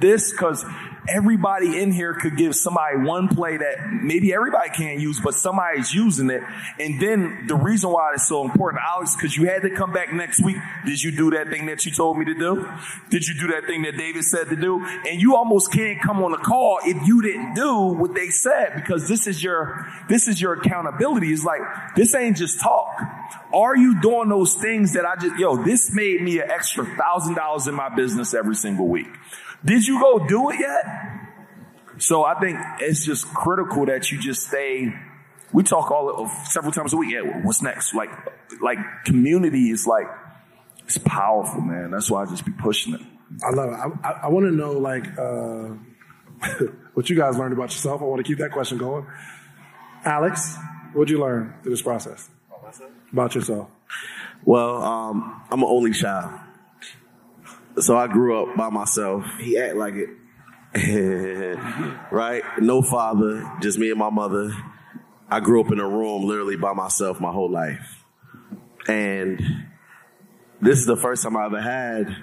this 0.00 0.32
because 0.32 0.64
everybody 1.08 1.80
in 1.80 1.92
here 1.92 2.14
could 2.14 2.36
give 2.36 2.54
somebody 2.54 2.98
one 2.98 3.28
play 3.28 3.56
that 3.56 3.90
maybe 3.90 4.32
everybody 4.32 4.70
can't 4.70 5.00
use, 5.00 5.20
but 5.20 5.34
somebody's 5.34 5.92
using 5.92 6.30
it. 6.30 6.42
And 6.78 7.00
then 7.00 7.44
the 7.46 7.54
reason 7.54 7.90
why 7.90 8.12
it's 8.14 8.28
so 8.28 8.44
important, 8.44 8.82
Alex, 8.86 9.16
because 9.16 9.36
you 9.36 9.46
had 9.46 9.62
to 9.62 9.70
come 9.70 9.92
back 9.92 10.12
next 10.12 10.42
week. 10.44 10.56
Did 10.84 11.02
you 11.02 11.10
do 11.10 11.30
that 11.30 11.48
thing 11.48 11.66
that 11.66 11.84
you 11.84 11.92
told 11.92 12.18
me 12.18 12.24
to 12.26 12.34
do? 12.34 12.68
Did 13.08 13.26
you 13.26 13.34
do 13.38 13.48
that 13.48 13.66
thing 13.66 13.82
that 13.82 13.96
David 13.96 14.24
said 14.24 14.48
to 14.48 14.56
do? 14.56 14.84
And 15.08 15.20
you 15.20 15.36
almost 15.36 15.72
can't 15.72 16.00
come 16.00 16.22
on 16.22 16.32
the 16.32 16.38
call 16.38 16.78
if 16.84 17.06
you 17.06 17.22
didn't 17.22 17.54
do 17.54 17.76
what 17.76 18.14
they 18.14 18.28
said 18.28 18.74
because 18.74 19.08
this 19.08 19.26
is 19.26 19.42
your 19.42 19.86
this 20.08 20.28
is 20.28 20.40
your 20.40 20.54
accountability. 20.54 21.32
It's 21.32 21.44
like 21.44 21.60
this 21.96 22.14
ain't 22.14 22.36
just 22.36 22.60
talk. 22.60 23.00
Are 23.52 23.76
you 23.76 24.00
doing 24.00 24.28
those 24.28 24.54
things 24.54 24.92
that 24.94 25.04
I 25.04 25.16
just 25.16 25.36
yo? 25.36 25.56
This 25.56 25.92
made 25.92 26.22
me 26.22 26.38
an 26.38 26.50
extra 26.50 26.84
thousand 26.96 27.34
dollars 27.34 27.66
in 27.66 27.74
my 27.74 27.88
business 27.88 28.34
every 28.34 28.54
single 28.54 28.88
week. 28.88 29.08
Did 29.64 29.86
you 29.86 30.00
go 30.00 30.26
do 30.26 30.50
it 30.50 30.60
yet? 30.60 30.84
So 31.98 32.24
I 32.24 32.38
think 32.40 32.58
it's 32.80 33.04
just 33.04 33.26
critical 33.34 33.86
that 33.86 34.10
you 34.10 34.18
just 34.18 34.48
stay. 34.48 34.92
We 35.52 35.62
talk 35.62 35.90
all 35.90 36.22
of 36.22 36.30
several 36.46 36.72
times 36.72 36.92
a 36.92 36.96
week. 36.96 37.12
Yeah, 37.12 37.42
what's 37.42 37.60
next? 37.60 37.94
Like, 37.94 38.10
like 38.60 38.78
community 39.04 39.70
is 39.70 39.86
like 39.86 40.06
it's 40.84 40.98
powerful, 40.98 41.60
man. 41.60 41.90
That's 41.90 42.10
why 42.10 42.22
I 42.22 42.26
just 42.26 42.44
be 42.44 42.52
pushing 42.52 42.94
it. 42.94 43.00
I 43.44 43.50
love 43.50 43.68
it. 43.70 43.76
I, 44.04 44.08
I, 44.08 44.12
I 44.24 44.28
want 44.28 44.46
to 44.46 44.52
know 44.52 44.72
like 44.72 45.06
uh, 45.18 46.64
what 46.94 47.08
you 47.10 47.16
guys 47.16 47.36
learned 47.36 47.52
about 47.52 47.70
yourself. 47.70 48.00
I 48.00 48.04
want 48.04 48.24
to 48.24 48.28
keep 48.28 48.38
that 48.38 48.52
question 48.52 48.78
going. 48.78 49.06
Alex, 50.04 50.56
what'd 50.92 51.10
you 51.10 51.20
learn 51.20 51.54
through 51.62 51.72
this 51.72 51.82
process 51.82 52.28
about 53.12 53.34
yourself? 53.34 53.68
Well, 54.44 54.82
um, 54.82 55.42
I'm 55.50 55.60
an 55.60 55.68
only 55.68 55.92
child, 55.92 56.40
so 57.78 57.96
I 57.96 58.06
grew 58.06 58.42
up 58.42 58.56
by 58.56 58.70
myself. 58.70 59.24
He 59.38 59.58
act 59.58 59.76
like 59.76 59.94
it. 59.94 60.08
right? 62.12 62.42
No 62.58 62.82
father, 62.82 63.50
just 63.60 63.78
me 63.78 63.90
and 63.90 63.98
my 63.98 64.10
mother. 64.10 64.52
I 65.28 65.40
grew 65.40 65.64
up 65.64 65.72
in 65.72 65.80
a 65.80 65.88
room 65.88 66.24
literally 66.24 66.56
by 66.56 66.72
myself 66.72 67.20
my 67.20 67.32
whole 67.32 67.50
life. 67.50 68.04
And 68.88 69.40
this 70.60 70.78
is 70.78 70.86
the 70.86 70.96
first 70.96 71.22
time 71.22 71.36
I 71.36 71.46
ever 71.46 71.60
had 71.60 72.16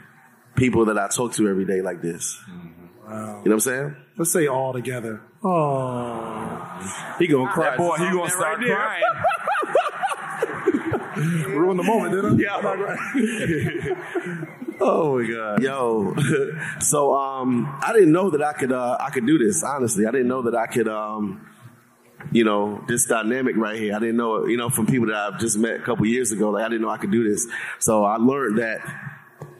people 0.55 0.85
that 0.85 0.97
I 0.97 1.07
talk 1.07 1.33
to 1.33 1.47
every 1.47 1.65
day 1.65 1.81
like 1.81 2.01
this. 2.01 2.37
Mm-hmm. 2.49 3.07
Wow. 3.07 3.17
You 3.17 3.25
know 3.25 3.41
what 3.43 3.51
I'm 3.53 3.59
saying? 3.61 3.95
Let's 4.17 4.33
say 4.33 4.47
all 4.47 4.73
together. 4.73 5.21
Oh, 5.43 7.15
He 7.19 7.27
gonna 7.27 7.51
cry. 7.51 7.69
That 7.69 7.77
boy, 7.77 7.95
he 7.97 8.11
gonna 8.11 8.29
start 8.29 8.59
crying. 8.59 9.03
ruin 11.17 11.77
the 11.77 11.83
moment, 11.83 12.13
didn't 12.13 12.39
Yeah. 12.39 12.61
Oh 14.79 15.19
my 15.19 15.27
god. 15.27 15.61
Yo. 15.61 16.15
so 16.79 17.13
um 17.15 17.79
I 17.81 17.93
didn't 17.93 18.11
know 18.11 18.29
that 18.29 18.41
I 18.41 18.53
could 18.53 18.71
uh 18.71 18.97
I 18.99 19.09
could 19.09 19.25
do 19.25 19.37
this, 19.37 19.63
honestly. 19.63 20.05
I 20.05 20.11
didn't 20.11 20.27
know 20.27 20.43
that 20.43 20.55
I 20.55 20.67
could 20.67 20.87
um 20.87 21.47
you 22.31 22.43
know, 22.43 22.83
this 22.87 23.05
dynamic 23.05 23.55
right 23.55 23.79
here. 23.79 23.95
I 23.95 23.99
didn't 23.99 24.17
know 24.17 24.45
you 24.45 24.57
know, 24.57 24.69
from 24.69 24.85
people 24.85 25.07
that 25.07 25.15
I've 25.15 25.39
just 25.39 25.57
met 25.57 25.79
a 25.79 25.83
couple 25.83 26.05
years 26.05 26.31
ago, 26.31 26.49
like 26.51 26.65
I 26.65 26.69
didn't 26.69 26.81
know 26.81 26.89
I 26.89 26.97
could 26.97 27.11
do 27.11 27.27
this. 27.27 27.47
So 27.79 28.03
I 28.03 28.17
learned 28.17 28.59
that 28.59 28.81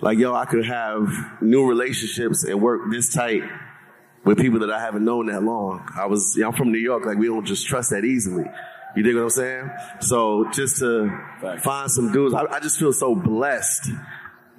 like 0.02 0.18
yo, 0.20 0.34
I 0.36 0.46
could 0.46 0.66
have 0.66 1.08
new 1.42 1.68
relationships 1.68 2.44
and 2.44 2.62
work 2.62 2.92
this 2.92 3.14
tight 3.14 3.44
with 4.24 4.38
people 4.38 4.60
that 4.60 4.70
I 4.70 4.80
haven't 4.80 5.06
known 5.06 5.28
that 5.28 5.42
long. 5.42 5.88
I 5.96 6.06
was, 6.06 6.34
you 6.36 6.44
know, 6.44 6.50
I'm 6.50 6.54
from 6.54 6.72
New 6.72 6.80
York, 6.80 7.06
like 7.06 7.18
we 7.18 7.28
don't 7.28 7.46
just 7.46 7.66
trust 7.66 7.92
that 7.92 8.04
easily. 8.04 8.46
You 8.96 9.04
dig 9.04 9.16
what 9.16 9.24
I'm 9.24 9.30
saying? 9.30 9.72
So 10.02 10.50
just 10.52 10.80
to 10.80 11.10
find 11.62 11.90
some 11.90 12.12
dudes, 12.12 12.34
I, 12.34 12.46
I 12.46 12.60
just 12.60 12.80
feel 12.80 12.92
so 12.92 13.16
blessed. 13.16 13.90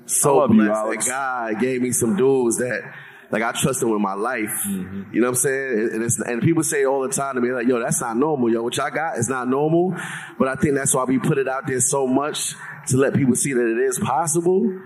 So 0.08 0.42
you, 0.46 0.54
blessed 0.54 0.70
Alex. 0.70 1.06
that 1.06 1.12
God 1.12 1.60
gave 1.60 1.82
me 1.82 1.92
some 1.92 2.16
dudes 2.16 2.58
that 2.58 2.92
like 3.30 3.42
I 3.42 3.52
trust 3.52 3.80
them 3.80 3.90
with 3.90 4.00
my 4.00 4.14
life. 4.14 4.54
Mm-hmm. 4.66 5.14
You 5.14 5.20
know 5.20 5.28
what 5.28 5.32
I'm 5.32 5.36
saying? 5.36 5.90
And, 5.92 6.02
it's, 6.02 6.20
and 6.20 6.42
people 6.42 6.62
say 6.62 6.84
all 6.84 7.02
the 7.02 7.10
time 7.10 7.34
to 7.34 7.40
me 7.40 7.52
like, 7.52 7.66
"Yo, 7.66 7.78
that's 7.78 8.00
not 8.00 8.16
normal. 8.16 8.50
Yo, 8.50 8.62
what 8.62 8.76
y'all 8.76 8.90
got 8.90 9.18
is 9.18 9.28
not 9.28 9.48
normal." 9.48 9.94
But 10.38 10.48
I 10.48 10.54
think 10.54 10.74
that's 10.74 10.94
why 10.94 11.04
we 11.04 11.18
put 11.18 11.38
it 11.38 11.48
out 11.48 11.66
there 11.66 11.80
so 11.80 12.06
much 12.06 12.54
to 12.88 12.96
let 12.96 13.14
people 13.14 13.34
see 13.34 13.52
that 13.52 13.70
it 13.70 13.78
is 13.78 13.98
possible. 13.98 14.80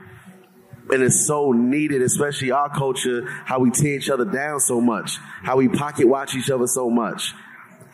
And 0.91 1.03
it's 1.03 1.25
so 1.27 1.53
needed, 1.53 2.03
especially 2.03 2.51
our 2.51 2.69
culture, 2.69 3.25
how 3.45 3.61
we 3.61 3.71
tear 3.71 3.95
each 3.95 4.11
other 4.11 4.25
down 4.25 4.59
so 4.59 4.81
much, 4.81 5.19
how 5.43 5.57
we 5.57 5.69
pocket 5.69 6.07
watch 6.09 6.35
each 6.35 6.51
other 6.51 6.67
so 6.67 6.91
much. 6.91 7.33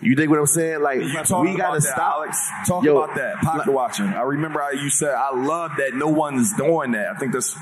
You 0.01 0.15
dig 0.15 0.29
what 0.29 0.39
I'm 0.39 0.47
saying? 0.47 0.83
Like 0.83 1.01
we 1.01 1.57
gotta 1.57 1.81
stop. 1.81 2.17
Alex. 2.19 2.39
Talk 2.67 2.85
Yo, 2.85 2.99
about 2.99 3.17
that. 3.17 3.37
Pocket 3.37 3.73
watching. 3.73 4.07
I 4.07 4.23
remember 4.23 4.61
how 4.61 4.71
you 4.71 4.91
said, 4.91 5.15
I 5.15 5.35
love 5.35 5.73
that 5.79 5.95
no 5.95 6.09
one's 6.09 6.55
doing 6.57 6.93
that. 6.93 7.09
I 7.15 7.19
think 7.19 7.33
that's 7.33 7.57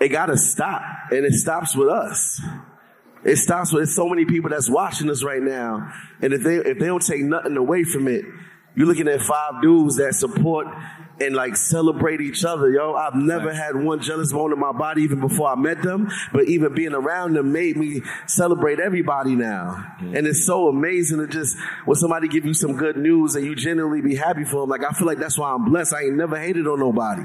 it 0.00 0.08
gotta 0.08 0.36
stop. 0.36 0.82
And 1.10 1.24
it 1.24 1.34
stops 1.34 1.76
with 1.76 1.88
us. 1.88 2.40
It 3.24 3.36
stops 3.36 3.72
with 3.72 3.88
so 3.88 4.08
many 4.08 4.24
people 4.24 4.50
that's 4.50 4.68
watching 4.68 5.10
us 5.10 5.22
right 5.22 5.42
now. 5.42 5.92
And 6.20 6.32
if 6.32 6.42
they 6.42 6.56
if 6.56 6.78
they 6.78 6.86
don't 6.86 7.04
take 7.04 7.22
nothing 7.22 7.56
away 7.56 7.84
from 7.84 8.08
it, 8.08 8.24
you're 8.74 8.86
looking 8.86 9.08
at 9.08 9.20
five 9.20 9.62
dudes 9.62 9.96
that 9.96 10.14
support 10.14 10.66
and 11.20 11.34
like 11.34 11.56
celebrate 11.56 12.20
each 12.20 12.44
other, 12.44 12.70
yo. 12.70 12.94
I've 12.94 13.14
never 13.14 13.52
had 13.52 13.76
one 13.76 14.00
jealous 14.00 14.32
bone 14.32 14.52
in 14.52 14.58
my 14.58 14.72
body 14.72 15.02
even 15.02 15.20
before 15.20 15.48
I 15.48 15.54
met 15.54 15.82
them, 15.82 16.10
but 16.32 16.44
even 16.44 16.74
being 16.74 16.92
around 16.92 17.34
them 17.34 17.52
made 17.52 17.76
me 17.76 18.02
celebrate 18.26 18.80
everybody 18.80 19.34
now. 19.34 19.96
And 20.00 20.26
it's 20.26 20.44
so 20.44 20.68
amazing 20.68 21.18
to 21.18 21.26
just 21.26 21.56
when 21.84 21.96
somebody 21.96 22.28
give 22.28 22.44
you 22.44 22.54
some 22.54 22.76
good 22.76 22.96
news 22.96 23.34
and 23.36 23.44
you 23.44 23.54
genuinely 23.54 24.00
be 24.00 24.14
happy 24.14 24.44
for 24.44 24.62
them. 24.62 24.70
Like 24.70 24.84
I 24.84 24.92
feel 24.92 25.06
like 25.06 25.18
that's 25.18 25.38
why 25.38 25.52
I'm 25.52 25.64
blessed. 25.64 25.94
I 25.94 26.02
ain't 26.04 26.16
never 26.16 26.38
hated 26.38 26.66
on 26.66 26.78
nobody. 26.78 27.22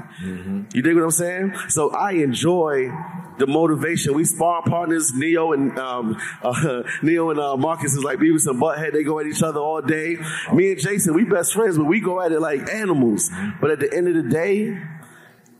You 0.74 0.82
dig 0.82 0.94
what 0.94 1.04
I'm 1.04 1.10
saying? 1.10 1.54
So 1.68 1.90
I 1.90 2.12
enjoy 2.12 2.90
the 3.38 3.46
motivation. 3.46 4.14
We 4.14 4.24
spar 4.24 4.62
partners, 4.62 5.12
Neo 5.14 5.52
and 5.52 5.76
um, 5.78 6.16
uh, 6.42 6.82
Neo 7.02 7.30
and 7.30 7.40
uh, 7.40 7.56
Marcus 7.56 7.94
is 7.94 8.04
like 8.04 8.18
Beavis 8.18 8.46
and 8.46 8.60
Butthead. 8.60 8.92
They 8.92 9.02
go 9.02 9.18
at 9.18 9.26
each 9.26 9.42
other 9.42 9.58
all 9.58 9.80
day. 9.80 10.18
Me 10.52 10.72
and 10.72 10.80
Jason, 10.80 11.14
we 11.14 11.24
best 11.24 11.54
friends, 11.54 11.76
but 11.76 11.86
we 11.86 12.00
go 12.00 12.20
at 12.20 12.32
it 12.32 12.40
like 12.40 12.68
animals. 12.70 13.30
But 13.60 13.70
at 13.72 13.79
the 13.80 13.92
end 13.92 14.08
of 14.08 14.14
the 14.14 14.30
day, 14.30 14.78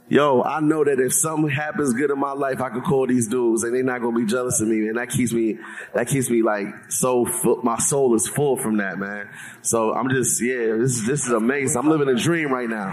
yo, 0.09 0.43
I 0.43 0.61
know 0.61 0.85
that 0.85 1.01
if 1.01 1.13
something 1.15 1.49
happens 1.49 1.93
good 1.95 2.11
in 2.11 2.19
my 2.19 2.33
life, 2.33 2.61
I 2.61 2.69
can 2.69 2.83
call 2.83 3.07
these 3.07 3.29
dudes 3.29 3.63
and 3.63 3.75
they're 3.75 3.83
not 3.83 4.03
gonna 4.03 4.19
be 4.19 4.27
jealous 4.27 4.61
of 4.61 4.69
me, 4.69 4.89
and 4.89 4.99
that 4.99 5.09
keeps 5.11 5.33
me, 5.33 5.59
that 5.95 6.09
keeps 6.09 6.29
me 6.31 6.43
like 6.43 6.67
so. 6.89 7.25
Full, 7.25 7.63
my 7.63 7.79
soul 7.79 8.15
is 8.15 8.29
full 8.29 8.57
from 8.57 8.77
that, 8.79 8.99
man. 8.99 9.29
So 9.63 9.95
I'm 9.95 10.11
just, 10.11 10.43
yeah, 10.43 10.77
this 10.77 10.97
is 10.97 11.07
this 11.07 11.27
is 11.27 11.33
amazing. 11.33 11.79
I'm 11.79 11.89
living 11.89 12.09
a 12.09 12.15
dream 12.15 12.53
right 12.53 12.69
now. 12.69 12.93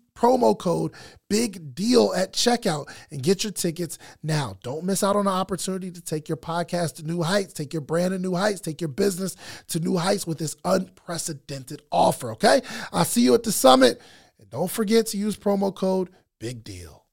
promo 0.21 0.57
code 0.57 0.91
big 1.29 1.73
deal 1.73 2.13
at 2.15 2.33
checkout 2.33 2.87
and 3.09 3.23
get 3.23 3.43
your 3.43 3.53
tickets 3.53 3.97
now. 4.21 4.57
Don't 4.63 4.83
miss 4.83 5.03
out 5.03 5.15
on 5.15 5.25
the 5.25 5.31
opportunity 5.31 5.89
to 5.89 6.01
take 6.01 6.29
your 6.29 6.37
podcast 6.37 6.95
to 6.95 7.03
new 7.03 7.23
heights, 7.23 7.53
take 7.53 7.73
your 7.73 7.81
brand 7.81 8.11
to 8.11 8.19
new 8.19 8.35
heights, 8.35 8.59
take 8.59 8.81
your 8.81 8.89
business 8.89 9.35
to 9.69 9.79
new 9.79 9.97
heights 9.97 10.27
with 10.27 10.37
this 10.37 10.55
unprecedented 10.65 11.81
offer, 11.91 12.31
okay? 12.33 12.61
I'll 12.91 13.05
see 13.05 13.21
you 13.21 13.33
at 13.33 13.43
the 13.43 13.51
summit. 13.51 14.01
And 14.39 14.49
Don't 14.49 14.69
forget 14.69 15.07
to 15.07 15.17
use 15.17 15.37
promo 15.37 15.73
code 15.73 16.09
Big 16.39 16.63
Deal. 16.63 17.05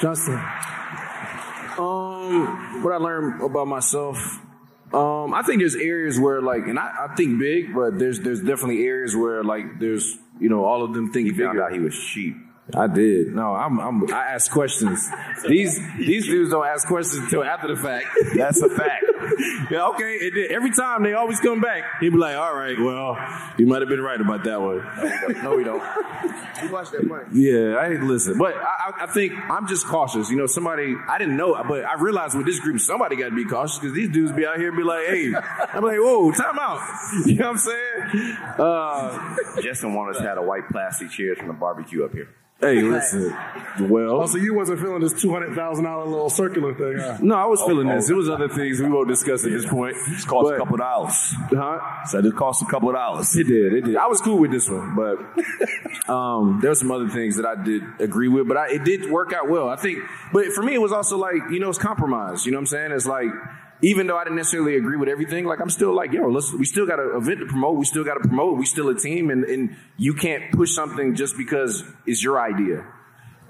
Justin. 0.00 0.34
Um, 1.78 2.82
what 2.82 2.92
I 2.92 2.96
learned 2.98 3.42
about 3.42 3.66
myself. 3.68 4.18
Um, 4.94 5.34
I 5.34 5.42
think 5.42 5.60
there's 5.60 5.74
areas 5.74 6.20
where 6.20 6.40
like, 6.40 6.66
and 6.66 6.78
I, 6.78 7.08
I 7.10 7.14
think 7.16 7.38
big, 7.38 7.74
but 7.74 7.98
there's 7.98 8.20
there's 8.20 8.40
definitely 8.40 8.86
areas 8.86 9.16
where 9.16 9.42
like 9.42 9.80
there's 9.80 10.18
you 10.38 10.48
know 10.48 10.64
all 10.64 10.84
of 10.84 10.94
them 10.94 11.12
think 11.12 11.26
He 11.26 11.36
found 11.36 11.60
out 11.60 11.72
he 11.72 11.80
was 11.80 11.98
cheap. 11.98 12.36
I 12.74 12.86
did. 12.86 13.34
No, 13.34 13.54
I'm, 13.54 13.78
I'm 13.78 14.10
I 14.14 14.28
ask 14.32 14.50
questions. 14.50 15.06
These 15.46 15.78
these 15.98 16.24
dudes 16.24 16.50
don't 16.50 16.64
ask 16.66 16.88
questions 16.88 17.24
until 17.24 17.44
after 17.44 17.68
the 17.68 17.76
fact. 17.80 18.06
That's 18.34 18.62
a 18.62 18.70
fact. 18.70 19.04
yeah, 19.70 19.86
okay. 19.88 20.30
Every 20.48 20.70
time 20.72 21.02
they 21.02 21.12
always 21.12 21.40
come 21.40 21.60
back, 21.60 21.82
he'd 22.00 22.08
be 22.08 22.16
like, 22.16 22.36
"All 22.36 22.56
right, 22.56 22.78
well, 22.80 23.18
you 23.58 23.66
might 23.66 23.82
have 23.82 23.90
been 23.90 24.00
right 24.00 24.18
about 24.18 24.44
that 24.44 24.58
one." 24.62 24.78
No, 25.42 25.56
we 25.56 25.64
don't. 25.64 25.82
You 26.62 26.70
watch 26.72 26.90
that 26.92 27.06
money. 27.06 27.24
Yeah, 27.32 27.76
I 27.76 27.88
listen, 28.00 28.38
but 28.38 28.54
I, 28.56 28.60
I- 28.60 29.04
I 29.04 29.06
think 29.08 29.34
I'm 29.50 29.66
just 29.68 29.86
cautious. 29.86 30.30
You 30.30 30.36
know, 30.36 30.46
somebody 30.46 30.94
I 31.06 31.18
didn't 31.18 31.36
know, 31.36 31.62
but 31.68 31.84
I 31.84 31.94
realized 32.00 32.34
with 32.34 32.46
this 32.46 32.60
group, 32.60 32.80
somebody 32.80 33.16
got 33.16 33.28
to 33.28 33.34
be 33.36 33.44
cautious 33.44 33.78
because 33.78 33.94
these 33.94 34.08
dudes 34.08 34.32
be 34.32 34.46
out 34.46 34.56
here 34.56 34.68
and 34.68 34.76
be 34.78 34.84
like, 34.84 35.04
"Hey," 35.06 35.34
I'm 35.74 35.84
like, 35.84 35.98
"Whoa, 35.98 36.30
time 36.32 36.58
out." 36.58 36.80
You 37.26 37.34
know 37.36 37.52
what 37.52 37.56
I'm 37.56 37.58
saying? 37.58 38.36
Uh, 38.58 39.36
Justin 39.60 39.92
wanted 39.94 40.12
us 40.16 40.22
to 40.22 40.28
have 40.28 40.38
a 40.38 40.42
white 40.42 40.66
plastic 40.70 41.10
chairs 41.10 41.36
from 41.36 41.48
the 41.48 41.52
barbecue 41.54 42.04
up 42.04 42.12
here. 42.12 42.28
Hey, 42.64 42.82
listen. 42.82 43.36
Well, 43.88 44.22
Oh, 44.22 44.26
so 44.26 44.38
you 44.38 44.54
wasn't 44.54 44.78
feeling 44.80 45.00
this 45.00 45.20
two 45.20 45.32
hundred 45.32 45.54
thousand 45.56 45.84
dollar 45.84 46.04
little 46.04 46.30
circular 46.30 46.74
thing, 46.74 46.96
huh? 46.96 47.18
no, 47.20 47.34
I 47.34 47.44
was 47.46 47.60
feeling 47.62 47.88
this. 47.88 48.08
It 48.08 48.14
was 48.14 48.28
other 48.30 48.48
things 48.48 48.80
we 48.80 48.88
won't 48.88 49.08
discuss 49.08 49.44
at 49.44 49.50
this 49.50 49.66
point. 49.66 49.96
It 49.96 50.26
cost 50.28 50.44
But- 50.48 50.54
a 50.54 50.58
couple 50.58 50.76
dollars. 50.76 51.34
Huh? 51.50 52.04
So 52.06 52.18
it 52.20 52.36
cost 52.36 52.62
a 52.62 52.66
couple 52.66 52.88
of 52.90 52.94
dollars. 52.94 53.34
It 53.36 53.48
did. 53.48 53.72
It 53.72 53.84
did. 53.84 53.96
I 53.96 54.06
was 54.06 54.20
cool 54.20 54.38
with 54.38 54.52
this 54.52 54.68
one, 54.68 54.94
but 54.94 55.18
um, 56.08 56.60
there 56.60 56.70
were 56.70 56.74
some 56.76 56.92
other 56.92 57.08
things 57.08 57.36
that 57.36 57.46
I 57.46 57.56
did 57.62 57.82
agree 57.98 58.28
with, 58.28 58.46
but 58.46 58.56
I, 58.56 58.68
it 58.74 58.84
did 58.84 59.10
work 59.10 59.32
out 59.32 59.48
well. 59.48 59.68
I 59.68 59.76
think, 59.76 59.98
but 60.32 60.46
for 60.52 60.62
me, 60.62 60.74
it 60.74 60.80
was 60.80 60.92
also 60.92 61.18
like 61.18 61.42
you 61.50 61.58
know, 61.58 61.68
it's 61.68 61.78
compromise. 61.78 62.46
You 62.46 62.52
know 62.52 62.58
what 62.58 62.62
I'm 62.62 62.66
saying? 62.66 62.92
It's 62.92 63.06
like 63.06 63.28
even 63.82 64.06
though 64.06 64.16
I 64.16 64.24
didn't 64.24 64.36
necessarily 64.36 64.76
agree 64.76 64.96
with 64.96 65.08
everything, 65.08 65.44
like 65.44 65.60
I'm 65.60 65.70
still 65.70 65.94
like, 65.94 66.12
yo, 66.12 66.28
let's. 66.28 66.52
We 66.52 66.64
still 66.64 66.86
got 66.86 66.98
an 66.98 67.10
event 67.14 67.40
to 67.40 67.46
promote. 67.46 67.76
We 67.76 67.84
still 67.84 68.04
got 68.04 68.14
to 68.14 68.20
promote. 68.20 68.58
We 68.58 68.66
still 68.66 68.88
a 68.88 68.98
team, 68.98 69.30
and 69.30 69.44
and 69.44 69.76
you 69.96 70.14
can't 70.14 70.52
push 70.52 70.70
something 70.74 71.14
just 71.14 71.36
because 71.36 71.84
it's 72.06 72.22
your 72.22 72.40
idea. 72.40 72.86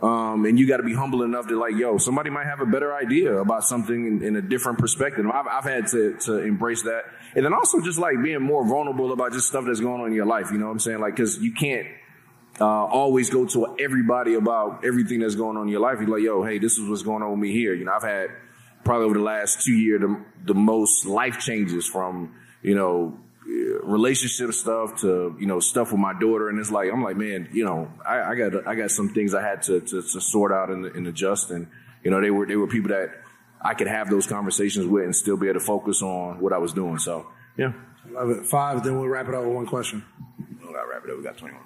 Um, 0.03 0.45
and 0.45 0.59
you 0.59 0.67
got 0.67 0.79
to 0.79 0.83
be 0.83 0.93
humble 0.93 1.23
enough 1.23 1.47
to 1.49 1.59
like, 1.59 1.77
yo, 1.77 1.97
somebody 1.97 2.29
might 2.29 2.45
have 2.45 2.61
a 2.61 2.67
better 2.67 2.95
idea 2.95 3.39
about 3.39 3.65
something 3.65 4.07
in, 4.07 4.23
in 4.23 4.37
a 4.37 4.43
different 4.43 4.79
perspective. 4.79 5.25
I've, 5.27 5.47
I've 5.47 5.65
had 5.65 5.87
to, 5.89 6.19
to 6.27 6.39
embrace 6.41 6.83
that. 6.83 7.05
And 7.35 7.45
then 7.45 7.55
also 7.55 7.81
just 7.81 7.99
like 7.99 8.23
being 8.23 8.43
more 8.43 8.67
vulnerable 8.67 9.13
about 9.13 9.33
just 9.33 9.47
stuff 9.47 9.65
that's 9.67 9.81
going 9.81 10.03
on 10.03 10.09
in 10.09 10.13
your 10.13 10.27
life. 10.27 10.51
You 10.51 10.59
know 10.59 10.67
what 10.67 10.73
I'm 10.73 10.79
saying? 10.81 11.01
Like, 11.01 11.17
cause 11.17 11.39
you 11.39 11.55
can't, 11.55 11.87
uh, 12.61 12.67
always 12.67 13.31
go 13.31 13.47
to 13.47 13.77
everybody 13.81 14.35
about 14.35 14.85
everything 14.85 15.21
that's 15.21 15.37
going 15.37 15.57
on 15.57 15.65
in 15.65 15.69
your 15.69 15.81
life. 15.81 15.99
You're 16.01 16.09
like, 16.09 16.23
yo, 16.23 16.43
hey, 16.43 16.59
this 16.59 16.77
is 16.77 16.89
what's 16.89 17.03
going 17.03 17.23
on 17.23 17.31
with 17.31 17.41
me 17.41 17.53
here. 17.53 17.73
You 17.73 17.85
know, 17.85 17.93
I've 17.93 18.03
had 18.03 18.31
probably 18.85 19.07
over 19.07 19.15
the 19.15 19.25
last 19.25 19.65
two 19.65 19.73
years, 19.73 20.01
the, 20.01 20.25
the 20.45 20.55
most 20.55 21.07
life 21.07 21.39
changes 21.39 21.87
from, 21.87 22.35
you 22.63 22.75
know, 22.75 23.19
relationship 23.83 24.53
stuff 24.55 25.03
to 25.03 25.37
you 25.39 25.45
know 25.45 25.61
stuff 25.61 25.93
with 25.93 26.01
my 26.01 26.19
daughter 26.19 26.49
and 26.49 26.59
it's 26.59 26.71
like 26.71 26.91
I'm 26.91 27.03
like 27.03 27.19
man 27.19 27.51
you 27.53 27.63
know 27.63 27.91
I, 28.05 28.23
I 28.23 28.35
got 28.37 28.67
I 28.67 28.75
got 28.75 28.91
some 28.91 29.11
things 29.11 29.35
I 29.35 29.43
had 29.43 29.61
to 29.65 29.81
to, 29.81 30.01
to 30.01 30.21
sort 30.21 30.51
out 30.51 30.71
and, 30.71 30.87
and 30.87 31.07
adjust 31.07 31.51
and 31.51 31.67
you 32.03 32.11
know 32.11 32.23
they 32.23 32.31
were 32.31 32.47
they 32.47 32.57
were 32.57 32.67
people 32.67 32.89
that 32.89 33.11
I 33.61 33.75
could 33.75 33.87
have 33.87 34.09
those 34.09 34.27
conversations 34.27 34.87
with 34.87 35.05
and 35.05 35.15
still 35.15 35.37
be 35.37 35.49
able 35.49 35.61
to 35.61 35.67
focus 35.67 36.01
on 36.01 36.41
what 36.41 36.55
I 36.55 36.59
was 36.59 36.73
doing 36.73 36.99
so 36.99 37.27
yeah 37.59 37.75
Love 38.11 38.31
it. 38.31 38.47
Five, 38.47 38.85
then 38.85 38.99
we'll 38.99 39.09
wrap 39.09 39.29
it 39.29 39.35
up 39.35 39.45
with 39.45 39.55
one 39.55 39.67
question. 39.67 40.05
We 40.39 40.73
gotta 40.73 40.89
wrap 40.89 41.05
it 41.05 41.11
up. 41.11 41.17
We 41.17 41.23
got 41.23 41.37
20 41.39 41.55
more 41.55 41.65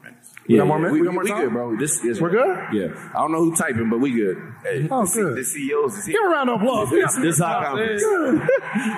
minutes. 0.49 0.57
yeah, 0.57 0.59
got 0.59 0.67
more 0.67 0.79
minutes? 0.79 0.93
we, 0.93 1.01
We 1.01 1.07
got 1.07 1.15
more 1.15 1.23
we 1.25 1.31
time? 1.31 1.41
good 1.45 1.53
bro 1.53 1.77
this 1.77 2.05
is 2.05 2.21
We're 2.21 2.31
good? 2.31 2.59
yeah 2.73 3.11
I 3.15 3.19
don't 3.21 3.33
know 3.33 3.39
who 3.45 3.55
typing 3.55 3.91
but 3.91 4.01
we 4.01 4.13
good 4.13 4.37
Hey, 4.63 4.89
Oh, 4.91 5.03
the, 5.03 5.07
C- 5.07 5.21
good. 5.21 5.37
the 5.37 5.45
CEOs 5.45 5.97
is 5.99 6.07
Give 6.07 6.15
here. 6.15 6.27
a 6.29 6.31
round 6.31 6.51
of 6.51 6.61
applause. 6.61 6.91
this 6.91 7.39
hot 7.39 7.65
conference 7.65 8.03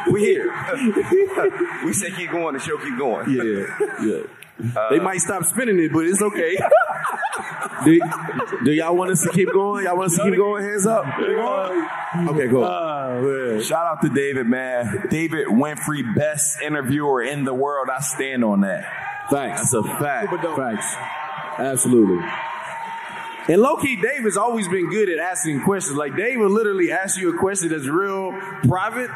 We 0.13 0.21
here. 0.25 0.53
we 1.85 1.93
say 1.93 2.11
keep 2.13 2.31
going. 2.31 2.55
The 2.55 2.61
show 2.61 2.79
keep 2.79 2.97
going. 2.99 3.31
yeah 3.31 3.67
yeah 4.03 4.23
uh, 4.77 4.91
they 4.91 4.99
might 5.01 5.19
stop 5.19 5.43
spinning 5.45 5.79
it 5.81 5.91
but 5.93 6.05
it's 6.07 6.21
okay 6.23 6.57
Do, 7.85 7.99
do 8.65 8.73
y'all 8.73 8.95
want 8.95 9.11
us 9.11 9.23
to 9.23 9.31
keep 9.31 9.51
going? 9.53 9.85
Y'all 9.87 9.97
want 9.97 10.11
us 10.13 10.17
to 10.19 10.25
keep 10.25 10.37
going? 10.37 10.63
Hands 10.63 10.87
up. 10.87 11.07
Uh, 11.07 12.29
okay, 12.31 12.49
cool. 12.49 12.63
Uh, 12.65 13.63
shout 13.63 13.87
out 13.87 14.03
to 14.03 14.11
David, 14.11 14.47
man. 14.47 15.07
David 15.09 15.47
Winfrey, 15.47 16.15
best 16.15 16.61
interviewer 16.61 17.23
in 17.23 17.45
the 17.45 17.55
world. 17.55 17.89
I 17.89 18.01
stand 18.01 18.45
on 18.45 18.61
that. 18.63 18.85
Thanks. 19.31 19.61
That's 19.61 19.75
a 19.75 19.83
fact. 19.83 20.31
Facts. 20.57 20.95
Absolutely. 21.61 22.25
And 23.49 23.63
low 23.63 23.77
key, 23.77 23.97
Dave 23.97 24.23
has 24.23 24.37
always 24.37 24.69
been 24.69 24.91
good 24.91 25.09
at 25.09 25.19
asking 25.19 25.63
questions. 25.63 25.97
Like 25.97 26.17
Dave 26.17 26.39
will 26.39 26.51
literally 26.51 26.93
ask 26.93 27.19
you 27.19 27.35
a 27.35 27.39
question 27.39 27.71
that's 27.71 27.87
real 27.87 28.33
private, 28.63 29.11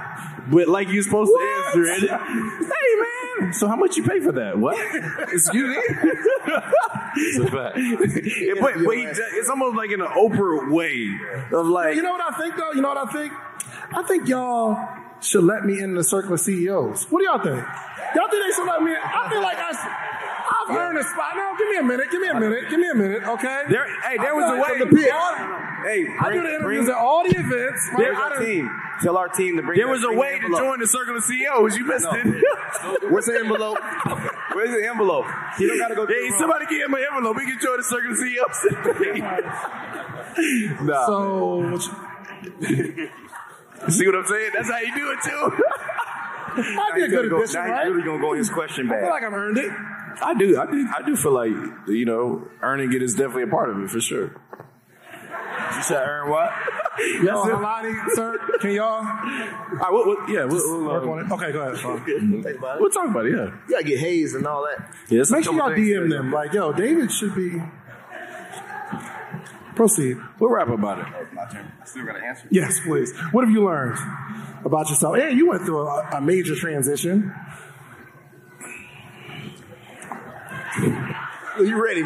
but 0.50 0.66
like 0.66 0.88
you're 0.88 1.02
supposed 1.02 1.30
to 1.30 1.62
answer 1.66 1.84
it. 1.84 2.10
hey 2.10 3.40
man, 3.40 3.52
so 3.52 3.68
how 3.68 3.76
much 3.76 3.96
you 3.96 4.02
pay 4.02 4.18
for 4.20 4.32
that? 4.32 4.58
What? 4.58 4.76
Excuse 5.32 5.76
me. 5.76 5.82
it's 7.16 7.38
a 7.38 7.50
fact. 7.50 7.78
Yeah, 7.78 8.54
but, 8.60 8.74
but 8.84 8.96
he, 8.96 9.04
it's 9.04 9.48
almost 9.48 9.76
like 9.76 9.90
in 9.90 10.00
an 10.00 10.08
Oprah 10.08 10.70
way 10.70 11.10
of 11.52 11.66
like, 11.66 11.94
You 11.94 12.02
know 12.02 12.12
what 12.12 12.34
I 12.34 12.36
think 12.36 12.56
though? 12.56 12.72
You 12.72 12.80
know 12.80 12.88
what 12.88 13.08
I 13.08 13.12
think? 13.12 13.32
I 13.92 14.02
think 14.02 14.28
y'all 14.28 14.76
should 15.20 15.44
let 15.44 15.64
me 15.64 15.80
in 15.80 15.94
the 15.94 16.02
circle 16.02 16.34
of 16.34 16.40
CEOs. 16.40 17.06
What 17.10 17.20
do 17.20 17.24
y'all 17.24 17.38
think? 17.38 17.64
Y'all 18.16 18.28
think 18.28 18.44
they 18.44 18.54
should 18.54 18.66
let 18.66 18.82
me 18.82 18.90
in? 18.90 18.98
I 19.02 19.30
feel 19.30 19.42
like 19.42 19.58
I, 19.58 20.13
I've 20.68 20.76
earned 20.76 20.98
a 20.98 21.04
spot. 21.04 21.32
Now 21.36 21.54
give 21.58 21.68
me 21.68 21.76
a 21.76 21.82
minute. 21.82 22.10
Give 22.10 22.20
me 22.20 22.28
a 22.28 22.40
minute. 22.40 22.70
Give 22.70 22.80
me 22.80 22.88
a 22.90 22.94
minute. 22.94 23.22
Okay. 23.24 23.62
there, 23.68 23.86
hey, 24.02 24.16
there 24.18 24.34
was 24.34 24.50
a 24.50 24.56
way. 24.56 24.78
From 24.78 24.90
the 24.90 24.96
pit. 24.96 25.10
Hey, 25.84 26.06
I 26.20 26.32
do 26.32 26.42
the 26.42 26.54
interviews 26.54 26.88
at 26.88 26.96
all 26.96 27.22
the 27.24 27.36
events. 27.36 27.90
There's 27.96 28.16
our 28.16 28.38
team. 28.40 28.70
Tell 29.02 29.16
our 29.16 29.28
team 29.28 29.56
to 29.56 29.62
bring. 29.62 29.78
there 29.78 29.88
was 29.88 30.04
a 30.04 30.12
way 30.12 30.38
the 30.40 30.48
to 30.48 30.56
join 30.56 30.80
the 30.80 30.86
circle 30.86 31.16
of 31.16 31.24
CEOs. 31.24 31.76
You 31.76 31.84
missed 31.84 32.06
it. 32.10 32.26
Where's 33.10 33.26
the 33.26 33.38
envelope? 33.38 33.78
Where's 34.52 34.70
the 34.70 34.86
envelope? 34.88 35.26
You 35.58 35.68
don't 35.68 35.78
gotta 35.78 35.94
go. 35.94 36.06
Hey, 36.06 36.30
somebody 36.38 36.66
give 36.66 36.86
him 36.88 36.94
an 36.94 37.04
envelope. 37.10 37.36
We 37.36 37.44
can 37.44 37.58
join 37.60 37.76
the 37.76 37.84
circle 37.84 38.12
of 38.12 38.16
CEOs. 38.16 38.66
nah. 40.82 41.06
So, 41.06 41.78
See 43.88 44.06
what 44.06 44.14
I'm 44.16 44.26
saying? 44.26 44.50
That's 44.54 44.70
how 44.70 44.78
you 44.78 44.94
do 44.94 45.12
it 45.12 45.18
too. 45.22 45.52
I'd 46.56 46.92
be 46.94 47.02
a 47.02 47.08
good 47.08 47.30
go, 47.30 47.38
addition, 47.38 47.54
now 47.54 47.70
right? 47.70 47.86
he's 47.86 47.94
really 47.94 48.06
gonna 48.06 48.20
go 48.20 48.32
in 48.32 48.38
his 48.38 48.48
question 48.50 48.88
bag. 48.88 48.98
I 48.98 49.00
feel 49.02 49.10
like 49.10 49.24
I've 49.24 49.32
earned 49.32 49.58
it. 49.58 49.72
I 50.22 50.34
do. 50.34 50.60
I 50.60 50.70
do. 50.70 50.88
I 50.96 51.02
do 51.02 51.16
feel 51.16 51.32
like 51.32 51.50
you 51.88 52.04
know, 52.04 52.48
earning 52.62 52.92
it 52.92 53.02
is 53.02 53.14
definitely 53.14 53.44
a 53.44 53.46
part 53.48 53.70
of 53.70 53.80
it 53.80 53.90
for 53.90 54.00
sure. 54.00 54.40
You 55.76 55.82
said 55.82 56.02
earn 56.06 56.30
what? 56.30 56.50
Yes, 56.96 57.34
Alani, 57.34 57.92
sir, 58.14 58.38
can 58.60 58.70
y'all 58.70 58.86
All 58.94 59.02
right, 59.02 59.92
what, 59.92 60.06
what, 60.06 60.28
yeah, 60.30 60.44
we'll, 60.44 60.78
we'll, 60.78 60.84
work 60.84 61.02
uh, 61.02 61.10
on 61.10 61.18
it? 61.26 61.32
Okay, 61.32 61.50
go 61.52 61.60
ahead. 61.62 61.76
Sean. 61.76 62.04
Think 62.04 62.60
we'll 62.60 62.88
talk 62.90 63.10
about 63.10 63.26
it. 63.26 63.32
Yeah, 63.32 63.46
You 63.46 63.70
gotta 63.70 63.82
get 63.82 63.98
Hayes 63.98 64.34
and 64.36 64.46
all 64.46 64.62
that. 64.62 64.94
yeah. 65.08 65.24
Make 65.28 65.42
sure 65.42 65.54
y'all 65.54 65.74
things. 65.74 65.88
DM 65.88 66.08
them. 66.08 66.30
Like, 66.30 66.52
yo, 66.52 66.72
David 66.72 67.10
should 67.10 67.34
be. 67.34 67.60
Proceed. 69.74 70.18
We'll 70.38 70.50
rap 70.50 70.68
about 70.68 71.00
it. 71.00 71.06
My 71.32 71.46
turn. 71.46 71.72
I 71.82 71.84
still 71.84 72.06
gotta 72.06 72.24
answer. 72.24 72.46
Yes, 72.52 72.78
please. 72.86 73.12
What 73.32 73.44
have 73.44 73.52
you 73.52 73.64
learned 73.64 73.98
about 74.64 74.88
yourself? 74.88 75.16
Yeah, 75.18 75.30
you 75.30 75.48
went 75.48 75.62
through 75.62 75.88
a, 75.88 76.10
a 76.12 76.20
major 76.20 76.54
transition. 76.54 77.34
Are 81.56 81.64
you 81.64 81.82
ready? 81.82 82.02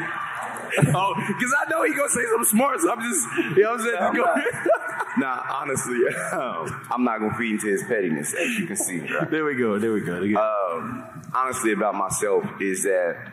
Oh, 0.94 1.14
because 1.16 1.54
I 1.58 1.70
know 1.70 1.82
he 1.84 1.94
gonna 1.94 2.08
say 2.08 2.24
something 2.26 2.44
smart. 2.44 2.80
So 2.80 2.92
I'm 2.92 3.00
just, 3.00 3.26
you 3.56 3.62
know 3.62 3.70
what 3.72 3.80
I'm 3.80 3.86
saying? 3.86 4.14
Just 4.14 4.64
go- 4.64 4.70
Nah, 5.18 5.42
honestly, 5.50 5.98
um, 6.32 6.86
I'm 6.90 7.02
not 7.02 7.18
gonna 7.18 7.36
feed 7.36 7.54
into 7.54 7.66
his 7.66 7.82
pettiness, 7.84 8.34
as 8.34 8.56
you 8.58 8.66
can 8.66 8.76
see. 8.76 9.00
Right? 9.00 9.28
there 9.30 9.44
we 9.44 9.56
go. 9.56 9.78
There 9.78 9.92
we 9.92 10.00
go. 10.00 10.12
There 10.12 10.20
we 10.20 10.32
go. 10.34 10.40
Um, 10.40 11.22
honestly, 11.34 11.72
about 11.72 11.94
myself 11.96 12.44
is 12.60 12.84
that 12.84 13.32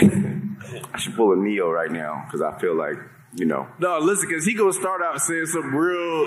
I 0.00 0.98
should 0.98 1.14
pull 1.14 1.32
a 1.32 1.36
Neo 1.36 1.70
right 1.70 1.90
now 1.90 2.24
because 2.26 2.42
I 2.42 2.58
feel 2.58 2.74
like 2.74 2.96
you 3.34 3.44
know. 3.44 3.68
no, 3.78 3.98
listen, 3.98 4.28
because 4.28 4.44
he 4.44 4.54
gonna 4.54 4.72
start 4.72 5.00
out 5.02 5.20
saying 5.20 5.46
some 5.46 5.74
real, 5.74 6.26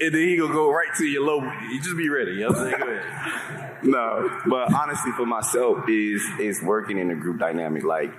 and 0.00 0.14
then 0.14 0.20
he 0.28 0.36
gonna 0.36 0.52
go 0.52 0.70
right 0.70 0.88
to 0.98 1.04
your 1.04 1.24
low. 1.24 1.42
You 1.42 1.80
just 1.80 1.96
be 1.96 2.08
ready. 2.08 2.32
You 2.32 2.40
know 2.40 2.48
what 2.48 2.58
I'm 2.58 2.70
saying? 2.70 2.80
Go 2.80 2.90
ahead. 2.90 3.70
No, 3.84 4.40
but 4.46 4.72
honestly, 4.72 5.12
for 5.12 5.26
myself, 5.26 5.86
is 5.90 6.22
is 6.40 6.62
working 6.62 6.96
in 6.96 7.10
a 7.10 7.14
group 7.14 7.38
dynamic, 7.38 7.84
like 7.84 8.14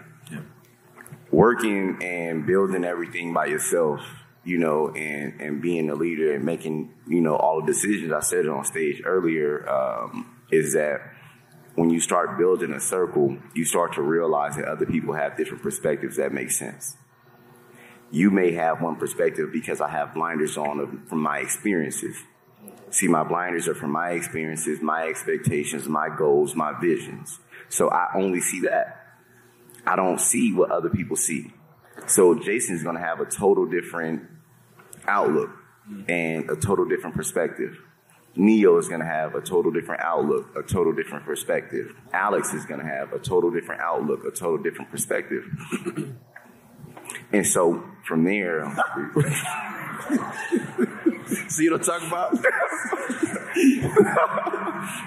working 1.32 1.98
and 2.04 2.46
building 2.46 2.84
everything 2.84 3.34
by 3.34 3.48
yourself, 3.48 4.00
you 4.44 4.60
know, 4.60 4.90
and 4.90 5.42
and 5.42 5.64
being 5.64 5.90
a 5.90 5.96
leader 5.96 6.36
and 6.36 6.46
making 6.46 6.94
you 7.08 7.20
know 7.20 7.36
all 7.36 7.62
the 7.62 7.66
decisions. 7.66 8.14
I 8.14 8.20
said 8.20 8.46
it 8.46 8.50
on 8.50 8.64
stage 8.64 9.02
earlier. 9.06 9.68
Um, 9.68 10.38
is 10.52 10.74
that 10.74 11.02
when 11.74 11.90
you 11.90 12.00
start 12.00 12.38
building 12.38 12.72
a 12.72 12.80
circle, 12.80 13.38
you 13.54 13.66
start 13.66 13.94
to 13.94 14.02
realize 14.02 14.56
that 14.56 14.66
other 14.66 14.86
people 14.86 15.14
have 15.16 15.36
different 15.36 15.64
perspectives 15.64 16.18
that 16.18 16.32
make 16.32 16.52
sense. 16.52 16.96
You 18.12 18.30
may 18.32 18.54
have 18.54 18.82
one 18.82 18.96
perspective 18.96 19.50
because 19.52 19.82
I 19.82 19.90
have 19.90 20.14
blinders 20.14 20.58
on 20.58 20.80
of- 20.80 21.08
from 21.10 21.22
my 21.22 21.40
experiences. 21.40 22.16
See, 22.92 23.08
my 23.08 23.24
blinders 23.24 23.68
are 23.68 23.76
from 23.76 23.92
my 23.92 24.12
experiences, 24.12 24.82
my 24.82 25.08
expectations, 25.08 25.90
my 25.90 26.08
goals, 26.10 26.56
my 26.56 26.74
visions. 26.80 27.40
So 27.68 27.90
I 27.90 28.12
only 28.16 28.40
see 28.40 28.62
that. 28.62 29.18
I 29.86 29.96
don't 29.96 30.20
see 30.20 30.54
what 30.54 30.72
other 30.72 30.90
people 30.90 31.16
see. 31.16 31.54
So 32.08 32.36
Jason's 32.36 32.84
going 32.84 32.96
to 32.96 33.02
have 33.02 33.20
a 33.20 33.26
total 33.26 33.66
different 33.66 34.24
outlook 35.08 35.50
and 36.08 36.50
a 36.50 36.56
total 36.56 36.86
different 36.86 37.16
perspective. 37.16 37.78
Neo 38.36 38.78
is 38.78 38.88
going 38.88 39.00
to 39.00 39.06
have 39.06 39.34
a 39.36 39.42
total 39.42 39.72
different 39.72 40.02
outlook, 40.02 40.56
a 40.58 40.64
total 40.64 40.94
different 40.94 41.26
perspective. 41.26 41.96
Alex 42.12 42.54
is 42.54 42.66
going 42.66 42.82
to 42.82 42.86
have 42.86 43.14
a 43.14 43.20
total 43.20 43.50
different 43.50 43.82
outlook, 43.82 44.26
a 44.26 44.32
total 44.32 44.58
different 44.58 44.92
perspective. 44.92 45.44
and 47.36 47.46
so 47.46 47.84
from 48.06 48.24
there, 48.24 48.64
see 51.50 51.70
what 51.70 51.82
I'm 51.82 51.86
talking 51.86 52.08
about? 52.08 52.32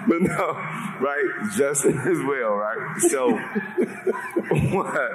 but 0.09 0.21
no, 0.21 0.53
right? 1.01 1.51
Justin 1.57 1.99
as 1.99 2.19
well, 2.19 2.51
right? 2.51 3.01
So 3.01 3.31
what? 4.77 5.11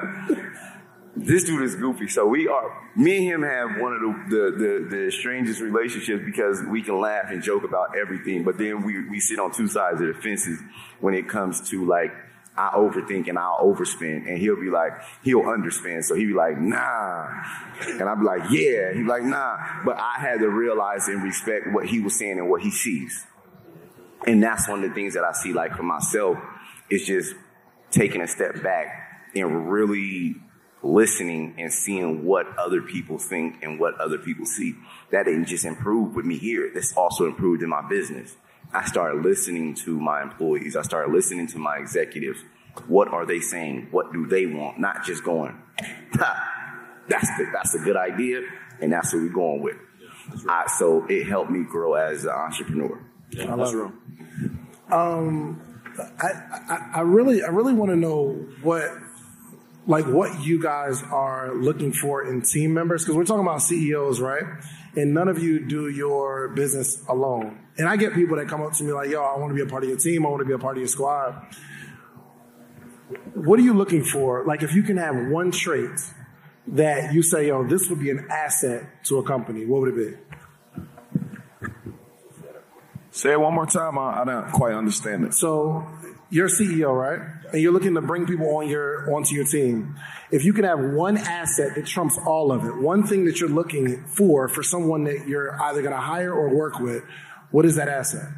This 1.15 1.43
dude 1.43 1.61
is 1.61 1.75
goofy. 1.75 2.07
So 2.07 2.25
we 2.25 2.47
are, 2.47 2.89
me 2.95 3.17
and 3.17 3.25
him 3.25 3.43
have 3.43 3.79
one 3.79 3.93
of 3.93 4.01
the, 4.01 4.25
the, 4.29 4.51
the, 4.57 4.87
the 4.89 5.11
strangest 5.11 5.61
relationships 5.61 6.23
because 6.25 6.63
we 6.63 6.81
can 6.81 6.99
laugh 6.99 7.25
and 7.29 7.43
joke 7.43 7.63
about 7.63 7.95
everything, 7.95 8.43
but 8.43 8.57
then 8.57 8.81
we, 8.83 9.07
we 9.07 9.19
sit 9.19 9.37
on 9.37 9.51
two 9.51 9.67
sides 9.67 10.01
of 10.01 10.07
the 10.07 10.15
fences 10.15 10.59
when 10.99 11.13
it 11.13 11.29
comes 11.29 11.69
to 11.69 11.85
like, 11.85 12.11
I 12.55 12.69
overthink 12.75 13.27
and 13.29 13.37
I'll 13.37 13.59
overspend 13.59 14.27
and 14.27 14.37
he'll 14.37 14.59
be 14.59 14.69
like, 14.69 14.91
he'll 15.23 15.41
underspend. 15.41 16.03
So 16.03 16.15
he'll 16.15 16.27
be 16.27 16.33
like, 16.33 16.59
nah. 16.59 17.27
And 17.87 18.03
I'll 18.03 18.15
be 18.15 18.23
like, 18.23 18.43
yeah. 18.51 18.93
He'll 18.93 19.03
be 19.03 19.09
like, 19.09 19.23
nah. 19.23 19.57
But 19.83 19.97
I 19.97 20.19
had 20.19 20.39
to 20.39 20.49
realize 20.49 21.07
and 21.07 21.23
respect 21.23 21.67
what 21.71 21.87
he 21.87 21.99
was 21.99 22.17
saying 22.17 22.37
and 22.37 22.49
what 22.49 22.61
he 22.61 22.69
sees. 22.69 23.25
And 24.27 24.41
that's 24.41 24.69
one 24.69 24.83
of 24.83 24.89
the 24.89 24.95
things 24.95 25.15
that 25.15 25.23
I 25.23 25.33
see 25.33 25.51
like 25.51 25.75
for 25.75 25.83
myself 25.83 26.37
is 26.89 27.05
just 27.05 27.33
taking 27.89 28.21
a 28.21 28.27
step 28.27 28.61
back 28.61 28.87
and 29.35 29.71
really 29.71 30.35
listening 30.83 31.55
and 31.57 31.71
seeing 31.71 32.25
what 32.25 32.45
other 32.57 32.81
people 32.81 33.17
think 33.17 33.63
and 33.63 33.79
what 33.79 33.99
other 33.99 34.17
people 34.17 34.45
see. 34.45 34.75
That 35.11 35.23
didn't 35.23 35.45
just 35.45 35.65
improve 35.65 36.15
with 36.15 36.25
me 36.25 36.37
here. 36.37 36.69
This 36.73 36.93
also 36.95 37.25
improved 37.25 37.63
in 37.63 37.69
my 37.69 37.81
business. 37.87 38.35
I 38.73 38.85
started 38.85 39.23
listening 39.23 39.75
to 39.75 39.99
my 39.99 40.21
employees. 40.23 40.75
I 40.75 40.81
started 40.81 41.13
listening 41.13 41.47
to 41.47 41.59
my 41.59 41.77
executives. 41.77 42.39
What 42.87 43.07
are 43.07 43.25
they 43.25 43.39
saying? 43.39 43.89
What 43.91 44.11
do 44.13 44.25
they 44.25 44.47
want? 44.47 44.79
Not 44.79 45.05
just 45.05 45.23
going, 45.23 45.61
that's 47.07 47.37
the, 47.37 47.45
that's 47.53 47.75
a 47.75 47.79
good 47.79 47.95
idea, 47.95 48.41
and 48.81 48.91
that's 48.91 49.13
what 49.13 49.21
we're 49.21 49.29
going 49.29 49.61
with. 49.61 49.77
I, 50.47 50.65
so 50.77 51.05
it 51.07 51.27
helped 51.27 51.51
me 51.51 51.63
grow 51.63 51.93
as 51.93 52.23
an 52.23 52.31
entrepreneur. 52.31 52.99
I 53.39 53.53
love. 53.53 53.91
Um, 54.91 55.61
I, 56.19 56.27
I, 56.27 56.89
I 56.95 57.01
really, 57.01 57.43
I 57.43 57.47
really 57.47 57.73
want 57.73 57.91
to 57.91 57.95
know 57.95 58.47
what, 58.61 58.89
like, 59.85 60.07
what 60.07 60.43
you 60.43 60.61
guys 60.61 61.03
are 61.03 61.53
looking 61.53 61.93
for 61.93 62.27
in 62.27 62.41
team 62.41 62.73
members 62.73 63.03
because 63.03 63.15
we're 63.15 63.25
talking 63.25 63.45
about 63.45 63.61
CEOs, 63.61 64.19
right? 64.19 64.43
And 64.95 65.13
none 65.13 65.27
of 65.27 65.41
you 65.41 65.65
do 65.67 65.89
your 65.89 66.49
business 66.49 67.03
alone. 67.07 67.62
And 67.77 67.87
I 67.87 67.95
get 67.97 68.13
people 68.13 68.37
that 68.37 68.47
come 68.47 68.61
up 68.61 68.73
to 68.73 68.83
me 68.83 68.93
like, 68.93 69.09
"Yo, 69.09 69.21
I 69.21 69.37
want 69.37 69.49
to 69.49 69.55
be 69.55 69.61
a 69.61 69.65
part 69.65 69.83
of 69.83 69.89
your 69.89 69.97
team. 69.97 70.25
I 70.25 70.29
want 70.29 70.41
to 70.41 70.45
be 70.45 70.53
a 70.53 70.59
part 70.59 70.77
of 70.77 70.81
your 70.81 70.87
squad." 70.87 71.35
What 73.33 73.59
are 73.59 73.63
you 73.63 73.73
looking 73.73 74.03
for? 74.03 74.45
Like, 74.45 74.63
if 74.63 74.73
you 74.73 74.83
can 74.83 74.97
have 74.97 75.15
one 75.27 75.51
trait 75.51 75.91
that 76.67 77.13
you 77.13 77.23
say, 77.23 77.47
"Yo, 77.47 77.63
this 77.63 77.89
would 77.89 77.99
be 77.99 78.09
an 78.09 78.27
asset 78.29 79.03
to 79.05 79.17
a 79.17 79.23
company," 79.23 79.65
what 79.65 79.81
would 79.81 79.97
it 79.97 79.97
be? 79.97 80.17
Say 83.11 83.31
it 83.33 83.39
one 83.39 83.53
more 83.53 83.67
time. 83.67 83.97
I, 83.99 84.21
I 84.21 84.25
don't 84.25 84.51
quite 84.51 84.73
understand 84.73 85.23
it. 85.25 85.33
So 85.35 85.87
you're 86.31 86.49
CEO, 86.49 86.91
right? 86.99 87.19
And 87.51 87.61
you're 87.61 87.71
looking 87.71 87.93
to 87.93 88.01
bring 88.01 88.25
people 88.25 88.55
on 88.55 88.67
your 88.67 89.13
onto 89.13 89.35
your 89.35 89.45
team. 89.45 89.95
If 90.31 90.43
you 90.43 90.51
can 90.51 90.63
have 90.63 90.79
one 90.79 91.17
asset 91.17 91.75
that 91.75 91.85
trumps 91.85 92.17
all 92.25 92.51
of 92.51 92.65
it, 92.65 92.75
one 92.75 93.03
thing 93.03 93.25
that 93.25 93.39
you're 93.39 93.49
looking 93.49 94.03
for 94.05 94.47
for 94.47 94.63
someone 94.63 95.03
that 95.03 95.27
you're 95.27 95.61
either 95.61 95.83
going 95.83 95.93
to 95.93 96.01
hire 96.01 96.33
or 96.33 96.49
work 96.49 96.79
with, 96.79 97.03
what 97.53 97.67
is 97.67 97.75
that 97.75 97.87
asset? 97.87 98.29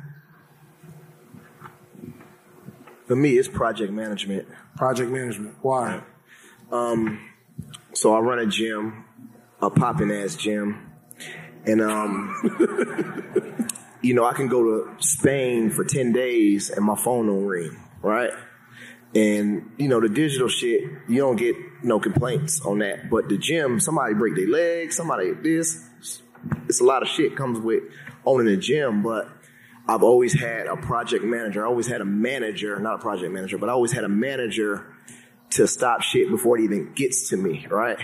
For 3.07 3.15
me, 3.15 3.37
it's 3.37 3.47
project 3.47 3.93
management. 3.93 4.45
Project 4.75 5.09
management. 5.09 5.55
Why? 5.61 6.01
Um, 6.69 7.29
so 7.93 8.13
I 8.13 8.19
run 8.19 8.39
a 8.39 8.45
gym, 8.45 9.05
a 9.61 9.69
popping 9.69 10.11
ass 10.11 10.35
gym, 10.35 10.91
and 11.65 11.81
um, 11.81 13.69
you 14.01 14.13
know 14.13 14.25
I 14.25 14.33
can 14.33 14.49
go 14.49 14.63
to 14.63 14.91
Spain 14.99 15.69
for 15.69 15.85
ten 15.85 16.11
days 16.11 16.69
and 16.69 16.83
my 16.83 16.97
phone 16.97 17.27
don't 17.27 17.45
ring, 17.45 17.79
right? 18.01 18.31
And 19.13 19.71
you 19.77 19.87
know 19.87 20.01
the 20.01 20.09
digital 20.09 20.49
shit, 20.49 20.81
you 21.07 21.19
don't 21.19 21.37
get 21.37 21.55
no 21.83 22.01
complaints 22.01 22.59
on 22.65 22.79
that. 22.79 23.09
But 23.09 23.29
the 23.29 23.37
gym, 23.37 23.79
somebody 23.79 24.13
break 24.13 24.35
their 24.35 24.49
leg, 24.49 24.91
somebody 24.91 25.31
this, 25.31 25.87
it's 26.67 26.81
a 26.81 26.83
lot 26.83 27.01
of 27.01 27.07
shit 27.07 27.35
comes 27.35 27.59
with 27.59 27.83
owning 28.25 28.53
a 28.53 28.57
gym. 28.57 29.03
But 29.03 29.29
I've 29.87 30.03
always 30.03 30.33
had 30.33 30.67
a 30.67 30.75
project 30.77 31.23
manager. 31.23 31.63
I 31.65 31.67
always 31.67 31.87
had 31.87 32.01
a 32.01 32.05
manager, 32.05 32.79
not 32.79 32.95
a 32.95 32.99
project 32.99 33.31
manager, 33.31 33.57
but 33.57 33.69
I 33.69 33.73
always 33.73 33.91
had 33.91 34.03
a 34.03 34.09
manager 34.09 34.85
to 35.51 35.67
stop 35.67 36.01
shit 36.01 36.29
before 36.29 36.57
it 36.57 36.63
even 36.63 36.93
gets 36.93 37.29
to 37.29 37.37
me, 37.37 37.67
right? 37.69 37.97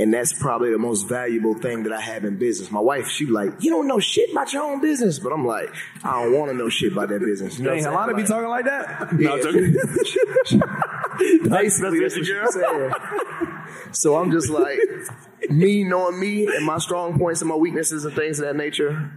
And 0.00 0.14
that's 0.14 0.32
probably 0.32 0.70
the 0.70 0.78
most 0.78 1.08
valuable 1.08 1.54
thing 1.54 1.82
that 1.82 1.92
I 1.92 2.00
have 2.00 2.24
in 2.24 2.38
business. 2.38 2.70
My 2.70 2.80
wife, 2.80 3.08
she 3.08 3.26
like, 3.26 3.52
you 3.60 3.70
don't 3.70 3.88
know 3.88 3.98
shit 3.98 4.30
about 4.30 4.52
your 4.52 4.62
own 4.62 4.80
business. 4.80 5.18
But 5.18 5.32
I'm 5.32 5.44
like, 5.44 5.74
I 6.04 6.22
don't 6.22 6.38
want 6.38 6.52
to 6.52 6.56
know 6.56 6.68
shit 6.68 6.92
about 6.92 7.08
that 7.08 7.20
business. 7.20 7.58
You 7.58 7.64
know 7.64 7.74
Dang, 7.74 7.86
a 7.86 7.90
lot 7.90 8.08
of 8.08 8.16
be 8.16 8.22
talking 8.24 8.48
like 8.48 8.64
that. 8.64 9.08
Yeah. 9.18 9.28
No, 9.28 9.34
I'm 9.34 9.42
joking. 9.42 9.72
Basically, 11.50 12.00
that's 12.00 12.16
what 12.16 12.26
she 12.26 12.42
said. 12.50 12.92
So 13.92 14.16
I'm 14.16 14.30
just 14.30 14.50
like, 14.50 14.78
me 15.50 15.84
knowing 15.84 16.18
me 16.18 16.46
and 16.46 16.64
my 16.64 16.78
strong 16.78 17.18
points 17.18 17.40
and 17.40 17.48
my 17.48 17.56
weaknesses 17.56 18.04
and 18.04 18.14
things 18.14 18.40
of 18.40 18.46
that 18.46 18.56
nature, 18.56 19.12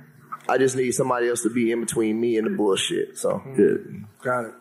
I 0.48 0.58
just 0.58 0.76
need 0.76 0.92
somebody 0.92 1.30
else 1.30 1.44
to 1.44 1.50
be 1.50 1.72
in 1.72 1.80
between 1.80 2.20
me 2.20 2.38
and 2.38 2.46
the 2.46 2.52
bullshit. 2.52 3.18
So 3.18 3.42
good. 3.56 4.06
Got 4.24 4.46
it. 4.46 4.54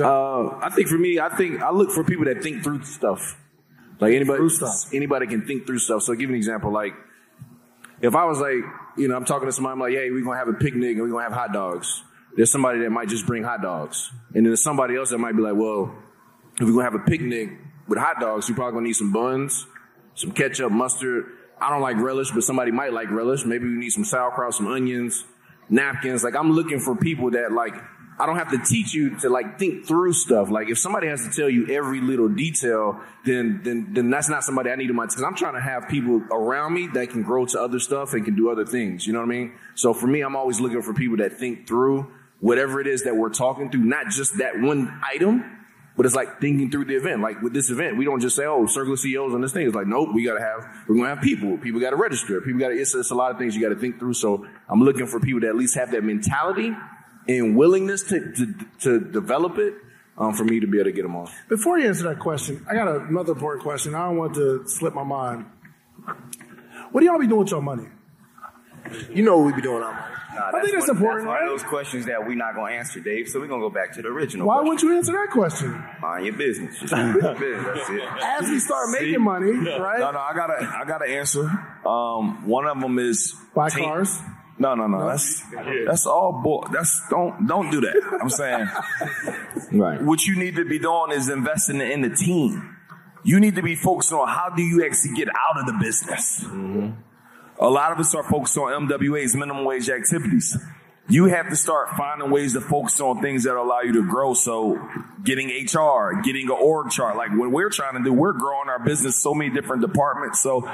Uh, 0.00 0.58
I 0.58 0.70
think 0.70 0.88
for 0.88 0.98
me, 0.98 1.18
I 1.18 1.34
think 1.36 1.62
I 1.62 1.70
look 1.70 1.90
for 1.90 2.04
people 2.04 2.26
that 2.26 2.42
think 2.42 2.62
through 2.62 2.84
stuff. 2.84 3.36
Like 3.98 4.12
anybody, 4.12 4.46
stuff. 4.50 4.92
anybody 4.92 5.26
can 5.26 5.46
think 5.46 5.66
through 5.66 5.78
stuff. 5.78 6.02
So 6.02 6.12
I'll 6.12 6.18
give 6.18 6.28
you 6.28 6.34
an 6.34 6.38
example. 6.38 6.70
Like 6.70 6.92
if 8.00 8.14
I 8.14 8.24
was 8.24 8.40
like, 8.40 8.62
you 8.96 9.08
know, 9.08 9.16
I'm 9.16 9.24
talking 9.24 9.48
to 9.48 9.52
somebody, 9.52 9.72
I'm 9.72 9.80
like, 9.80 9.92
hey, 9.92 10.10
we're 10.10 10.24
gonna 10.24 10.38
have 10.38 10.48
a 10.48 10.52
picnic 10.54 10.96
and 10.96 11.02
we're 11.02 11.10
gonna 11.10 11.24
have 11.24 11.32
hot 11.32 11.52
dogs. 11.52 12.02
There's 12.36 12.52
somebody 12.52 12.80
that 12.80 12.90
might 12.90 13.08
just 13.08 13.26
bring 13.26 13.42
hot 13.42 13.62
dogs, 13.62 14.10
and 14.34 14.36
then 14.36 14.44
there's 14.44 14.62
somebody 14.62 14.96
else 14.96 15.10
that 15.10 15.18
might 15.18 15.34
be 15.34 15.42
like, 15.42 15.54
well, 15.54 15.94
if 16.60 16.66
we're 16.66 16.72
gonna 16.72 16.84
have 16.84 16.94
a 16.94 16.98
picnic 16.98 17.50
with 17.88 17.98
hot 17.98 18.20
dogs, 18.20 18.48
you're 18.48 18.56
probably 18.56 18.74
gonna 18.74 18.86
need 18.86 18.96
some 18.96 19.12
buns, 19.12 19.66
some 20.14 20.32
ketchup, 20.32 20.72
mustard. 20.72 21.26
I 21.60 21.70
don't 21.70 21.80
like 21.80 21.96
relish, 21.96 22.30
but 22.30 22.42
somebody 22.42 22.70
might 22.70 22.92
like 22.92 23.10
relish. 23.10 23.44
Maybe 23.44 23.64
we 23.64 23.74
need 23.74 23.90
some 23.90 24.04
sauerkraut, 24.04 24.54
some 24.54 24.66
onions, 24.66 25.24
napkins. 25.68 26.22
Like 26.22 26.36
I'm 26.36 26.52
looking 26.52 26.80
for 26.80 26.96
people 26.96 27.30
that 27.30 27.52
like 27.52 27.74
I 28.18 28.24
don't 28.24 28.36
have 28.36 28.50
to 28.50 28.58
teach 28.58 28.94
you 28.94 29.18
to 29.20 29.28
like 29.28 29.58
think 29.58 29.86
through 29.86 30.14
stuff. 30.14 30.50
Like 30.50 30.70
if 30.70 30.78
somebody 30.78 31.08
has 31.08 31.26
to 31.26 31.30
tell 31.30 31.50
you 31.50 31.68
every 31.68 32.00
little 32.00 32.28
detail, 32.28 33.00
then 33.24 33.60
then 33.62 33.88
then 33.92 34.10
that's 34.10 34.28
not 34.28 34.42
somebody 34.42 34.70
I 34.70 34.76
need 34.76 34.90
in 34.90 34.96
my 34.96 35.06
because 35.06 35.22
I'm 35.22 35.34
trying 35.34 35.54
to 35.54 35.60
have 35.60 35.88
people 35.88 36.22
around 36.30 36.74
me 36.74 36.88
that 36.94 37.10
can 37.10 37.22
grow 37.22 37.44
to 37.46 37.60
other 37.60 37.78
stuff 37.78 38.14
and 38.14 38.24
can 38.24 38.34
do 38.34 38.50
other 38.50 38.64
things. 38.64 39.06
You 39.06 39.12
know 39.12 39.20
what 39.20 39.26
I 39.26 39.28
mean? 39.28 39.52
So 39.74 39.92
for 39.92 40.06
me, 40.06 40.22
I'm 40.22 40.36
always 40.36 40.60
looking 40.60 40.82
for 40.82 40.94
people 40.94 41.18
that 41.18 41.34
think 41.34 41.66
through 41.66 42.10
whatever 42.40 42.80
it 42.80 42.86
is 42.86 43.04
that 43.04 43.16
we're 43.16 43.30
talking 43.30 43.70
through, 43.70 43.84
not 43.84 44.08
just 44.08 44.38
that 44.38 44.60
one 44.60 45.00
item, 45.04 45.55
but 45.96 46.04
it's 46.04 46.14
like 46.14 46.40
thinking 46.40 46.70
through 46.70 46.84
the 46.84 46.94
event. 46.94 47.22
Like 47.22 47.40
with 47.40 47.52
this 47.52 47.70
event, 47.70 47.96
we 47.96 48.04
don't 48.04 48.20
just 48.20 48.36
say, 48.36 48.44
"Oh, 48.44 48.66
circle 48.66 48.92
of 48.92 49.00
CEOs 49.00 49.34
on 49.34 49.40
this 49.40 49.52
thing." 49.52 49.66
It's 49.66 49.74
like, 49.74 49.86
nope, 49.86 50.10
we 50.14 50.24
gotta 50.24 50.40
have, 50.40 50.66
we're 50.86 50.96
gonna 50.96 51.08
have 51.08 51.22
people. 51.22 51.56
People 51.58 51.80
gotta 51.80 51.96
register. 51.96 52.40
People 52.40 52.60
gotta. 52.60 52.74
It's, 52.74 52.94
it's 52.94 53.10
a 53.10 53.14
lot 53.14 53.30
of 53.30 53.38
things 53.38 53.56
you 53.56 53.62
gotta 53.62 53.80
think 53.80 53.98
through. 53.98 54.14
So 54.14 54.46
I'm 54.68 54.82
looking 54.82 55.06
for 55.06 55.20
people 55.20 55.40
that 55.40 55.48
at 55.48 55.56
least 55.56 55.74
have 55.76 55.90
that 55.92 56.04
mentality 56.04 56.72
and 57.28 57.56
willingness 57.56 58.04
to 58.04 58.32
to, 58.32 58.54
to 58.80 59.00
develop 59.00 59.58
it. 59.58 59.74
Um, 60.18 60.32
for 60.32 60.44
me 60.44 60.60
to 60.60 60.66
be 60.66 60.78
able 60.78 60.86
to 60.86 60.92
get 60.92 61.02
them 61.02 61.14
on. 61.14 61.28
Before 61.46 61.78
you 61.78 61.88
answer 61.88 62.04
that 62.04 62.20
question, 62.20 62.64
I 62.70 62.72
got 62.72 62.88
another 62.88 63.32
important 63.32 63.62
question. 63.62 63.94
I 63.94 64.06
don't 64.06 64.16
want 64.16 64.34
to 64.36 64.66
slip 64.66 64.94
my 64.94 65.04
mind. 65.04 65.44
What 66.90 67.02
do 67.02 67.06
y'all 67.06 67.18
be 67.18 67.26
doing 67.26 67.40
with 67.40 67.50
your 67.50 67.60
money? 67.60 67.86
You 69.10 69.22
know 69.22 69.38
what 69.38 69.46
we 69.46 69.52
be 69.54 69.62
doing 69.62 69.82
our 69.82 69.92
money. 69.92 70.12
Nah, 70.34 70.48
I 70.48 70.60
think 70.60 70.74
that's 70.74 70.88
one, 70.88 70.96
important, 70.96 71.26
That's 71.28 71.40
one 71.40 71.42
of 71.44 71.48
those 71.48 71.62
questions 71.62 72.06
that 72.06 72.26
we're 72.26 72.34
not 72.36 72.54
going 72.54 72.72
to 72.74 72.78
answer, 72.78 73.00
Dave. 73.00 73.26
So 73.28 73.40
we're 73.40 73.46
going 73.46 73.60
to 73.62 73.68
go 73.68 73.74
back 73.74 73.92
to 73.94 74.02
the 74.02 74.08
original. 74.08 74.46
Why 74.46 74.56
question. 74.56 74.68
wouldn't 74.68 74.82
you 74.82 74.96
answer 74.98 75.12
that 75.12 75.28
question? 75.32 75.84
Mind 76.02 76.26
your 76.26 76.34
business. 76.36 76.78
Just 76.78 76.92
mind 76.92 77.14
your 77.22 77.34
business. 77.34 77.64
That's 77.88 77.90
it. 77.90 78.02
As 78.22 78.50
we 78.50 78.58
start 78.58 78.90
making 78.90 79.22
money, 79.22 79.52
right? 79.52 79.98
No, 79.98 80.10
no, 80.10 80.18
I 80.18 80.34
gotta, 80.34 80.72
I 80.76 80.84
gotta 80.86 81.06
answer. 81.06 81.44
Um, 81.86 82.46
one 82.46 82.66
of 82.66 82.78
them 82.80 82.98
is 82.98 83.34
Buy 83.54 83.70
team- 83.70 83.84
cars. 83.84 84.18
No, 84.58 84.74
no, 84.74 84.86
no. 84.86 85.06
That's 85.06 85.42
that's 85.86 86.06
all 86.06 86.40
bull. 86.42 86.66
That's 86.72 87.02
don't 87.10 87.46
don't 87.46 87.70
do 87.70 87.82
that. 87.82 88.18
I'm 88.22 88.30
saying 88.30 88.66
Right. 89.72 90.00
what 90.02 90.24
you 90.24 90.34
need 90.36 90.56
to 90.56 90.64
be 90.64 90.78
doing 90.78 91.12
is 91.12 91.28
investing 91.28 91.80
in 91.82 92.00
the 92.00 92.08
team. 92.08 92.74
You 93.22 93.38
need 93.38 93.56
to 93.56 93.62
be 93.62 93.74
focused 93.74 94.14
on 94.14 94.26
how 94.28 94.48
do 94.56 94.62
you 94.62 94.82
actually 94.86 95.14
get 95.14 95.28
out 95.28 95.60
of 95.60 95.66
the 95.66 95.74
business. 95.78 96.42
A 97.58 97.68
lot 97.68 97.92
of 97.92 97.98
us 97.98 98.14
are 98.14 98.22
focused 98.22 98.58
on 98.58 98.88
MWA's 98.88 99.34
minimum 99.34 99.64
wage 99.64 99.88
activities. 99.88 100.56
you 101.08 101.26
have 101.26 101.48
to 101.48 101.56
start 101.56 101.90
finding 101.96 102.30
ways 102.30 102.52
to 102.52 102.60
focus 102.60 103.00
on 103.00 103.22
things 103.22 103.44
that 103.44 103.54
allow 103.54 103.80
you 103.80 103.92
to 103.92 104.06
grow. 104.06 104.34
So 104.34 104.78
getting 105.22 105.48
HR, 105.48 106.20
getting 106.22 106.46
an 106.46 106.56
org 106.60 106.90
chart, 106.90 107.16
like 107.16 107.30
what 107.30 107.50
we're 107.50 107.70
trying 107.70 107.94
to 107.94 108.02
do, 108.02 108.12
we're 108.12 108.32
growing 108.32 108.68
our 108.68 108.80
business 108.80 109.16
so 109.22 109.32
many 109.32 109.50
different 109.50 109.82
departments. 109.82 110.40
So 110.40 110.68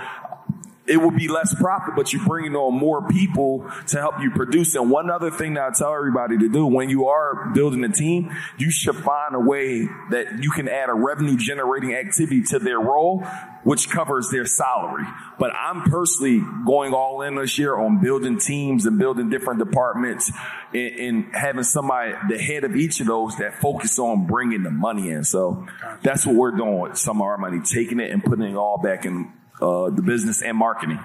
it 0.87 0.97
will 0.97 1.13
be 1.13 1.29
less 1.29 1.55
profit, 1.55 1.95
but 1.95 2.13
you're 2.13 2.27
bringing 2.27 2.57
on 2.57 2.77
more 2.77 3.07
people 3.07 3.71
to 3.89 3.99
help 3.99 4.21
you 4.21 4.31
produce. 4.31 4.75
And 4.75 4.91
one 4.91 5.11
other 5.11 5.31
thing 5.31 5.55
that 5.55 5.63
I 5.63 5.71
tell 5.79 5.95
everybody 5.95 6.39
to 6.39 6.49
do 6.49 6.67
when 6.67 6.91
you 6.91 7.07
are 7.07 7.51
building 7.55 7.85
a 7.85 7.89
team, 7.89 8.35
you 8.59 8.71
should 8.71 8.97
find 8.97 9.35
a 9.35 9.41
way 9.41 9.87
that 10.11 10.43
you 10.43 10.51
can 10.51 10.69
add 10.69 10.89
a 10.89 10.95
revenue 10.95 11.37
generating 11.37 11.95
activity 11.95 12.43
to 12.45 12.59
their 12.59 12.81
role, 12.81 13.25
which 13.65 13.89
covers 13.91 14.29
their 14.31 14.45
salary. 14.47 15.05
But 15.39 15.53
I'm 15.55 15.83
personally 15.83 16.43
going 16.67 16.93
all 16.95 17.23
in 17.23 17.37
this 17.37 17.59
year 17.59 17.77
on 17.79 18.01
building 18.03 18.39
teams 18.39 18.87
and 18.87 18.99
building 18.99 19.31
different 19.31 19.59
departments 19.61 20.33
and, 20.75 20.95
and 21.27 21.35
having 21.35 21.63
somebody, 21.63 22.13
the 22.29 22.39
head 22.39 22.65
of 22.65 22.75
each 22.77 23.01
of 23.01 23.07
those 23.07 23.37
that 23.39 23.61
focus 23.61 23.99
on 23.99 24.27
bringing 24.27 24.63
the 24.63 24.71
money 24.71 25.11
in. 25.11 25.25
So 25.25 25.67
that's 26.03 26.27
what 26.27 26.35
we're 26.35 26.57
doing 26.57 26.81
with 26.81 26.97
some 26.99 27.19
of 27.19 27.23
our 27.23 27.39
money, 27.39 27.61
taking 27.65 28.01
it 28.01 28.11
and 28.11 28.23
putting 28.23 28.51
it 28.51 28.57
all 28.57 28.79
back 28.83 29.05
in 29.05 29.33
uh, 29.61 29.91
the 29.91 30.03
business 30.03 30.43
and 30.43 30.57
marketing. 30.57 30.99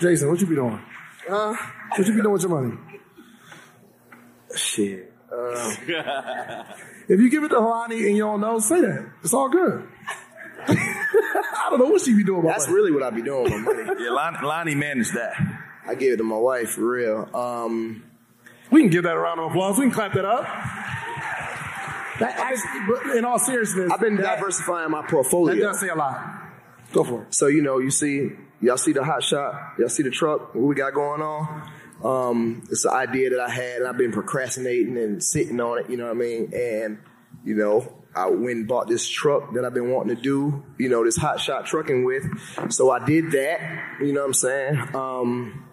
Jason, 0.00 0.28
what 0.30 0.40
you 0.40 0.46
be 0.46 0.54
doing? 0.54 0.80
Uh, 1.28 1.54
What 1.94 2.06
you 2.06 2.14
be 2.14 2.20
doing 2.22 2.32
with 2.32 2.42
your 2.42 2.50
money? 2.60 2.76
shit. 4.54 5.12
Uh, 5.30 5.74
If 7.08 7.20
you 7.20 7.30
give 7.30 7.44
it 7.44 7.48
to 7.50 7.60
Lonnie 7.60 8.06
and 8.08 8.16
you 8.16 8.22
don't 8.22 8.40
know, 8.40 8.58
say 8.58 8.80
that. 8.80 9.10
It's 9.22 9.32
all 9.34 9.48
good. 9.48 9.86
I 10.68 11.66
don't 11.70 11.78
know 11.78 11.86
what 11.86 12.00
she 12.02 12.14
be 12.14 12.24
doing. 12.24 12.40
About 12.40 12.52
that's 12.52 12.66
money. 12.66 12.74
really 12.74 12.92
what 12.92 13.02
I 13.02 13.10
be 13.10 13.22
doing 13.22 13.44
with 13.44 13.52
my 13.52 13.58
money. 13.58 13.82
Yeah, 14.04 14.10
Lonnie, 14.10 14.38
Lonnie 14.42 14.74
managed 14.74 15.14
that. 15.14 15.34
I 15.86 15.94
give 15.94 16.12
it 16.14 16.16
to 16.18 16.24
my 16.24 16.36
wife 16.36 16.70
for 16.70 16.86
real. 16.88 17.28
Um, 17.34 18.04
We 18.70 18.80
can 18.82 18.90
give 18.90 19.04
that 19.04 19.14
a 19.16 19.18
round 19.18 19.40
of 19.40 19.50
applause. 19.50 19.78
We 19.78 19.84
can 19.84 19.92
clap 19.92 20.12
that 20.14 20.24
up. 20.24 20.44
That 22.18 22.34
actually, 22.38 22.80
but 22.88 23.16
in 23.16 23.24
all 23.24 23.38
seriousness, 23.38 23.92
I've 23.92 24.00
been 24.00 24.16
that, 24.16 24.36
diversifying 24.36 24.90
my 24.90 25.02
portfolio. 25.06 25.54
That 25.54 25.60
does 25.60 25.80
say 25.80 25.88
a 25.88 25.94
lot. 25.94 26.42
Go 26.92 27.04
for 27.04 27.22
it. 27.22 27.34
So 27.34 27.46
you 27.48 27.60
know, 27.62 27.78
you 27.78 27.90
see, 27.90 28.30
y'all 28.60 28.78
see 28.78 28.92
the 28.92 29.04
hot 29.04 29.22
shot, 29.22 29.74
y'all 29.78 29.88
see 29.90 30.02
the 30.02 30.10
truck, 30.10 30.54
what 30.54 30.64
we 30.64 30.74
got 30.74 30.94
going 30.94 31.20
on. 31.20 31.70
Um, 32.02 32.62
it's 32.70 32.84
an 32.86 32.94
idea 32.94 33.30
that 33.30 33.40
I 33.40 33.50
had, 33.50 33.80
and 33.80 33.88
I've 33.88 33.98
been 33.98 34.12
procrastinating 34.12 34.96
and 34.96 35.22
sitting 35.22 35.60
on 35.60 35.78
it. 35.80 35.90
You 35.90 35.98
know 35.98 36.04
what 36.04 36.12
I 36.12 36.14
mean? 36.14 36.52
And 36.54 36.98
you 37.44 37.54
know, 37.54 38.02
I 38.16 38.26
went 38.28 38.56
and 38.56 38.68
bought 38.68 38.88
this 38.88 39.06
truck 39.06 39.52
that 39.54 39.64
I've 39.64 39.74
been 39.74 39.90
wanting 39.90 40.16
to 40.16 40.20
do. 40.20 40.64
You 40.78 40.88
know, 40.88 41.04
this 41.04 41.16
hot 41.16 41.40
shot 41.40 41.66
trucking 41.66 42.04
with. 42.04 42.24
So 42.70 42.90
I 42.90 43.04
did 43.04 43.32
that. 43.32 43.98
You 44.00 44.12
know 44.12 44.20
what 44.20 44.28
I'm 44.28 44.34
saying? 44.34 44.94
Um, 44.94 45.66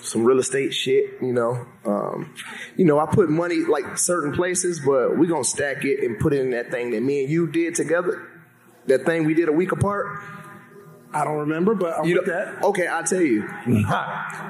some 0.00 0.24
real 0.24 0.38
estate 0.38 0.72
shit, 0.72 1.14
you 1.20 1.32
know. 1.32 1.66
Um, 1.84 2.34
you 2.76 2.84
know, 2.84 2.98
I 2.98 3.06
put 3.06 3.30
money 3.30 3.60
like 3.60 3.98
certain 3.98 4.32
places, 4.32 4.80
but 4.80 5.18
we're 5.18 5.26
gonna 5.28 5.44
stack 5.44 5.84
it 5.84 6.04
and 6.04 6.18
put 6.18 6.32
it 6.32 6.40
in 6.40 6.50
that 6.50 6.70
thing 6.70 6.90
that 6.90 7.02
me 7.02 7.22
and 7.22 7.30
you 7.30 7.46
did 7.46 7.74
together. 7.74 8.28
That 8.86 9.04
thing 9.06 9.24
we 9.24 9.34
did 9.34 9.48
a 9.48 9.52
week 9.52 9.72
apart. 9.72 10.20
I 11.14 11.24
don't 11.24 11.38
remember, 11.38 11.74
but 11.74 11.98
I'm 11.98 12.04
You 12.04 12.16
with 12.16 12.26
that. 12.26 12.62
okay, 12.62 12.86
I'll 12.86 13.04
tell 13.04 13.22
you. 13.22 13.48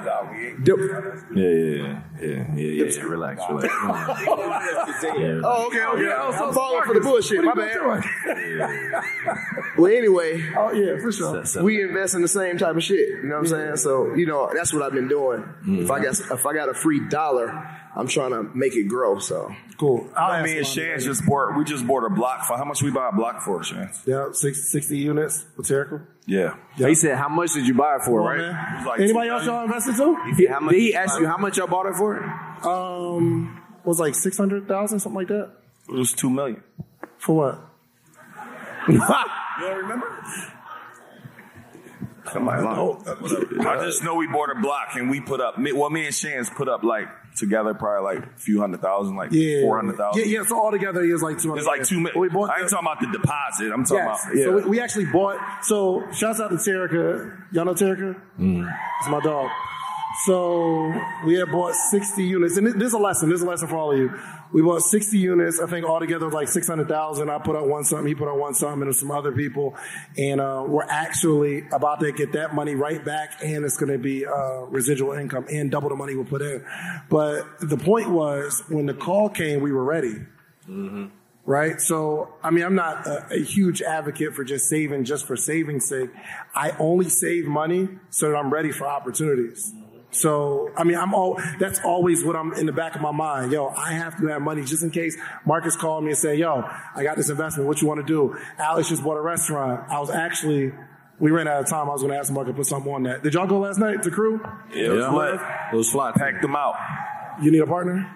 Yeah, 0.05 0.55
The- 0.63 1.23
Yeah, 1.33 1.43
yeah, 1.43 2.01
yeah, 2.19 2.45
yeah, 2.55 2.55
yeah. 2.55 2.85
yeah. 2.85 3.03
Relax, 3.03 3.41
relax. 3.49 3.73
yeah. 5.03 5.41
oh, 5.43 5.67
okay, 5.67 5.83
okay. 5.83 6.03
Yeah, 6.03 6.37
so 6.37 6.47
I'm 6.47 6.53
falling 6.53 6.83
for 6.83 6.93
the 6.93 7.01
bullshit. 7.01 7.43
My 7.43 7.53
what 7.53 7.57
bad. 7.57 9.03
Well, 9.77 9.91
anyway, 9.91 10.41
Oh 10.57 10.71
yeah, 10.71 10.97
for 11.01 11.11
sure. 11.11 11.43
we 11.63 11.81
invest 11.81 12.15
in 12.15 12.21
the 12.21 12.27
same 12.27 12.57
type 12.57 12.75
of 12.75 12.83
shit. 12.83 13.09
You 13.09 13.23
know 13.23 13.35
what 13.35 13.39
I'm 13.41 13.47
saying? 13.47 13.77
So, 13.77 14.13
you 14.15 14.25
know, 14.25 14.49
that's 14.53 14.73
what 14.73 14.81
I've 14.83 14.93
been 14.93 15.07
doing. 15.07 15.43
If 15.67 15.91
I 15.91 15.99
mm-hmm. 15.99 16.03
got 16.03 16.39
if 16.39 16.45
I 16.45 16.53
got 16.53 16.69
a 16.69 16.73
free 16.73 17.07
dollar, 17.09 17.51
I'm 17.95 18.07
trying 18.07 18.31
to 18.31 18.43
make 18.55 18.75
it 18.75 18.83
grow. 18.89 19.19
So, 19.19 19.53
Cool. 19.77 20.07
I'll 20.15 20.31
I 20.31 20.43
mean, 20.43 20.55
Lonnie 20.55 20.65
Shan 20.65 20.99
just 20.99 21.25
bought, 21.25 21.57
we 21.57 21.63
just 21.65 21.85
bought 21.87 22.05
a 22.05 22.09
block 22.09 22.45
for, 22.45 22.57
how 22.57 22.63
much 22.65 22.81
we 22.81 22.91
buy 22.91 23.09
a 23.09 23.15
block 23.15 23.41
for, 23.41 23.63
Shan? 23.63 23.89
yeah, 24.05 24.27
six, 24.31 24.71
60 24.71 24.97
units. 24.97 25.45
Boterical. 25.57 26.05
Yeah. 26.25 26.55
He 26.77 26.95
said, 26.95 27.17
"How 27.17 27.29
much 27.29 27.53
did 27.53 27.67
you 27.67 27.73
buy 27.75 27.97
it 27.97 28.01
for?" 28.03 28.19
Come 28.19 28.27
right? 28.41 28.81
It 28.81 28.87
like 28.87 28.99
Anybody 28.99 29.29
else 29.29 29.45
y'all 29.45 29.63
invested 29.63 29.95
too? 29.95 30.17
He, 30.35 30.45
How 30.47 30.59
much 30.59 30.71
did 30.73 30.79
he 30.81 30.87
you 30.89 30.93
ask 30.95 31.19
you 31.19 31.27
how 31.27 31.37
much 31.37 31.57
y'all 31.57 31.67
bought 31.67 31.85
it 31.85 31.93
for? 31.95 32.17
Um, 32.67 33.61
it 33.77 33.85
was 33.87 33.99
like 33.99 34.15
six 34.15 34.35
hundred 34.35 34.67
thousand, 34.67 34.99
something 35.01 35.17
like 35.19 35.27
that. 35.27 35.51
It 35.87 35.93
was 35.93 36.13
two 36.13 36.31
million. 36.31 36.63
For 37.19 37.35
what? 37.35 37.59
You 38.87 39.67
don't 39.67 39.77
remember? 39.83 40.21
Lying. 42.33 43.67
I 43.67 43.83
just 43.85 44.03
know 44.03 44.15
we 44.15 44.27
bought 44.27 44.49
a 44.49 44.59
block 44.61 44.95
and 44.95 45.09
we 45.09 45.19
put 45.21 45.41
up, 45.41 45.57
me- 45.57 45.71
well, 45.73 45.89
me 45.89 46.05
and 46.05 46.15
Shan's 46.15 46.49
put 46.49 46.67
up 46.67 46.83
like 46.83 47.07
together 47.35 47.73
probably 47.73 48.15
like 48.15 48.25
a 48.25 48.37
few 48.39 48.59
hundred 48.61 48.81
thousand, 48.81 49.15
like 49.15 49.31
Yeah, 49.31 49.61
four 49.61 49.75
hundred 49.77 49.97
thousand. 49.97 50.21
Yeah, 50.21 50.39
yeah. 50.39 50.45
So 50.45 50.57
altogether, 50.59 51.03
it 51.03 51.11
was 51.11 51.21
like 51.21 51.37
two 51.39 51.49
hundred. 51.49 51.59
It's 51.59 51.67
like 51.67 51.83
two. 51.83 52.07
We 52.17 52.29
bought 52.29 52.49
I 52.49 52.59
ain't 52.61 52.69
the- 52.69 52.75
talking 52.75 52.87
about 52.87 52.99
the 53.01 53.17
deposit. 53.17 53.71
I'm 53.73 53.83
talking 53.83 53.97
Yes. 54.05 54.23
about, 54.25 54.35
yeah. 54.37 54.43
So 54.45 54.55
we, 54.57 54.63
we 54.69 54.79
actually 54.79 55.05
bought. 55.05 55.37
So 55.65 56.03
shouts 56.13 56.39
out 56.39 56.49
to 56.49 56.55
Terica. 56.55 57.37
Y'all 57.51 57.65
know 57.65 57.73
Terica? 57.73 58.19
Mm. 58.39 58.73
It's 59.01 59.09
my 59.09 59.19
dog. 59.19 59.49
So 60.25 60.93
we 61.25 61.35
had 61.35 61.51
bought 61.51 61.75
60 61.75 62.23
units, 62.23 62.57
and 62.57 62.67
this 62.67 62.87
is 62.87 62.93
a 62.93 62.97
lesson. 62.97 63.29
This 63.29 63.41
is 63.41 63.43
a 63.43 63.49
lesson 63.49 63.67
for 63.67 63.77
all 63.77 63.91
of 63.91 63.97
you. 63.97 64.11
We 64.51 64.61
bought 64.61 64.81
60 64.81 65.17
units. 65.17 65.59
I 65.59 65.67
think 65.67 65.85
altogether 65.85 66.25
was 66.25 66.33
like 66.33 66.47
600,000. 66.47 67.29
I 67.29 67.37
put 67.39 67.55
out 67.55 67.67
one 67.67 67.83
something. 67.83 68.07
He 68.07 68.15
put 68.15 68.27
out 68.27 68.37
one 68.37 68.53
something, 68.53 68.81
and 68.81 68.95
some 68.95 69.11
other 69.11 69.31
people. 69.31 69.75
And 70.17 70.41
uh, 70.41 70.63
we're 70.67 70.87
actually 70.89 71.67
about 71.71 71.99
to 71.99 72.11
get 72.11 72.31
that 72.33 72.55
money 72.55 72.73
right 72.75 73.03
back, 73.03 73.37
and 73.43 73.63
it's 73.65 73.77
going 73.77 73.91
to 73.91 73.99
be 73.99 74.25
uh, 74.25 74.61
residual 74.65 75.13
income 75.13 75.45
and 75.51 75.69
double 75.69 75.89
the 75.89 75.95
money 75.95 76.15
we 76.15 76.23
put 76.23 76.41
in. 76.41 76.65
But 77.09 77.59
the 77.59 77.77
point 77.77 78.09
was, 78.09 78.63
when 78.67 78.87
the 78.87 78.93
call 78.93 79.29
came, 79.29 79.61
we 79.61 79.71
were 79.71 79.83
ready 79.83 80.15
right? 81.45 81.79
So, 81.79 82.33
I 82.41 82.49
mean, 82.49 82.63
I'm 82.65 82.73
not 82.73 83.05
a, 83.05 83.35
a 83.35 83.43
huge 83.43 83.81
advocate 83.81 84.33
for 84.33 84.43
just 84.43 84.67
saving 84.67 85.05
just 85.05 85.27
for 85.27 85.37
saving's 85.37 85.87
sake. 85.87 86.09
I 86.55 86.71
only 86.79 87.07
save 87.07 87.45
money 87.45 87.87
so 88.09 88.31
that 88.31 88.35
I'm 88.35 88.51
ready 88.51 88.71
for 88.71 88.87
opportunities. 88.87 89.71
So, 90.15 90.71
I 90.77 90.83
mean, 90.83 90.97
I'm 90.97 91.13
all, 91.13 91.39
that's 91.59 91.79
always 91.83 92.23
what 92.23 92.35
I'm 92.35 92.53
in 92.53 92.65
the 92.65 92.71
back 92.71 92.95
of 92.95 93.01
my 93.01 93.11
mind. 93.11 93.51
Yo, 93.51 93.67
I 93.67 93.91
have 93.93 94.17
to 94.19 94.27
have 94.27 94.41
money 94.41 94.63
just 94.63 94.81
in 94.83 94.89
case 94.91 95.17
Marcus 95.45 95.75
called 95.75 96.03
me 96.03 96.11
and 96.11 96.17
say, 96.17 96.35
yo, 96.35 96.63
I 96.95 97.03
got 97.03 97.17
this 97.17 97.29
investment. 97.29 97.67
What 97.67 97.81
you 97.81 97.87
want 97.87 97.99
to 97.99 98.05
do? 98.05 98.35
Alex 98.57 98.89
just 98.89 99.03
bought 99.03 99.17
a 99.17 99.21
restaurant. 99.21 99.89
I 99.89 99.99
was 99.99 100.09
actually, 100.09 100.71
we 101.19 101.31
ran 101.31 101.47
out 101.47 101.59
of 101.61 101.67
time. 101.67 101.89
I 101.89 101.93
was 101.93 102.01
going 102.01 102.13
to 102.13 102.17
ask 102.19 102.31
Marcus 102.31 102.51
to 102.51 102.55
put 102.57 102.65
something 102.65 102.93
on 102.93 103.03
that. 103.03 103.23
Did 103.23 103.33
y'all 103.33 103.47
go 103.47 103.59
last 103.59 103.77
night 103.77 104.03
to 104.03 104.11
crew? 104.11 104.39
yeah, 104.73 104.85
it 104.85 104.89
was 104.89 105.07
lit. 105.13 105.39
It 105.73 105.75
was 105.75 105.89
fly. 105.91 106.11
Packed 106.13 106.41
them 106.41 106.55
out. 106.55 106.75
You 107.41 107.51
need 107.51 107.59
a 107.61 107.67
partner? 107.67 108.09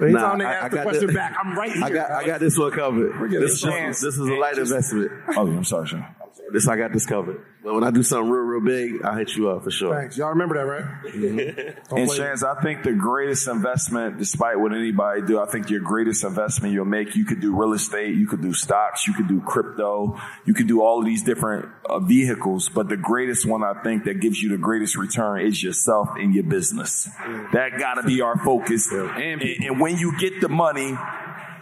Anytime 0.00 0.12
Nah, 0.12 0.36
they 0.36 0.44
I- 0.44 0.52
ask 0.54 0.64
I 0.64 0.68
the 0.68 0.76
got 0.76 0.82
question 0.82 1.06
the- 1.06 1.12
back, 1.12 1.36
I'm 1.42 1.56
right 1.56 1.72
here. 1.72 1.84
I 1.84 1.90
got 1.90 2.10
I 2.10 2.26
got 2.26 2.40
this 2.40 2.58
one 2.58 2.70
covered. 2.72 3.12
getting 3.30 3.40
This, 3.40 3.62
this 3.62 3.74
this, 3.74 4.00
this 4.00 4.14
is 4.18 4.28
a 4.28 4.34
light 4.34 4.58
investment. 4.58 5.10
Oh, 5.36 5.46
I'm 5.46 5.64
sorry, 5.64 5.86
Shan. 5.86 6.04
This 6.50 6.68
I 6.68 6.76
got 6.76 6.92
this 6.92 7.06
covered. 7.06 7.44
But 7.64 7.74
when 7.74 7.84
I 7.84 7.90
do 7.90 8.02
something 8.02 8.28
real 8.28 8.42
real 8.42 8.60
big, 8.60 9.04
I'll 9.04 9.16
hit 9.16 9.36
you 9.36 9.48
up 9.48 9.62
for 9.62 9.70
sure. 9.70 9.94
Thanks. 9.94 10.18
Y'all 10.18 10.30
remember 10.30 10.56
that, 10.56 10.66
right? 10.66 11.88
Don't 11.88 11.98
And 12.00 12.10
Shans, 12.10 12.42
I 12.42 12.60
think 12.60 12.82
the 12.82 12.92
greatest 12.92 13.46
investment, 13.46 14.18
despite 14.18 14.58
what 14.58 14.72
anybody 14.72 15.22
do, 15.22 15.40
I 15.40 15.46
think 15.46 15.70
your 15.70 15.80
greatest 15.80 16.24
investment 16.24 16.74
you'll 16.74 16.84
make, 16.84 17.14
you 17.14 17.24
could 17.24 17.40
do 17.40 17.56
real 17.56 17.72
estate, 17.72 18.16
you 18.16 18.26
could 18.26 18.42
do 18.42 18.52
stocks, 18.52 19.06
you 19.06 19.14
could 19.14 19.28
do 19.28 19.40
crypto, 19.40 20.18
you 20.44 20.54
could 20.54 20.66
do 20.66 20.82
all 20.82 20.98
of 20.98 21.06
these 21.06 21.22
different 21.22 21.68
uh, 21.88 22.00
vehicles, 22.00 22.68
but 22.68 22.88
the 22.88 22.96
greatest 22.96 23.46
one 23.46 23.62
I 23.62 23.80
think 23.82 24.04
that 24.04 24.20
gives 24.20 24.42
you 24.42 24.48
the 24.50 24.58
greatest 24.58 24.96
return 24.96 25.46
is 25.46 25.62
yourself 25.62 26.08
and 26.16 26.34
your 26.34 26.44
business. 26.44 27.08
That 27.52 27.78
gotta 27.78 28.02
be 28.02 28.20
our 28.20 28.36
focus. 28.38 28.90
And, 28.92 29.40
and 29.40 29.80
when 29.80 29.96
you 29.98 30.18
get 30.18 30.40
the 30.40 30.48
money, 30.48 30.98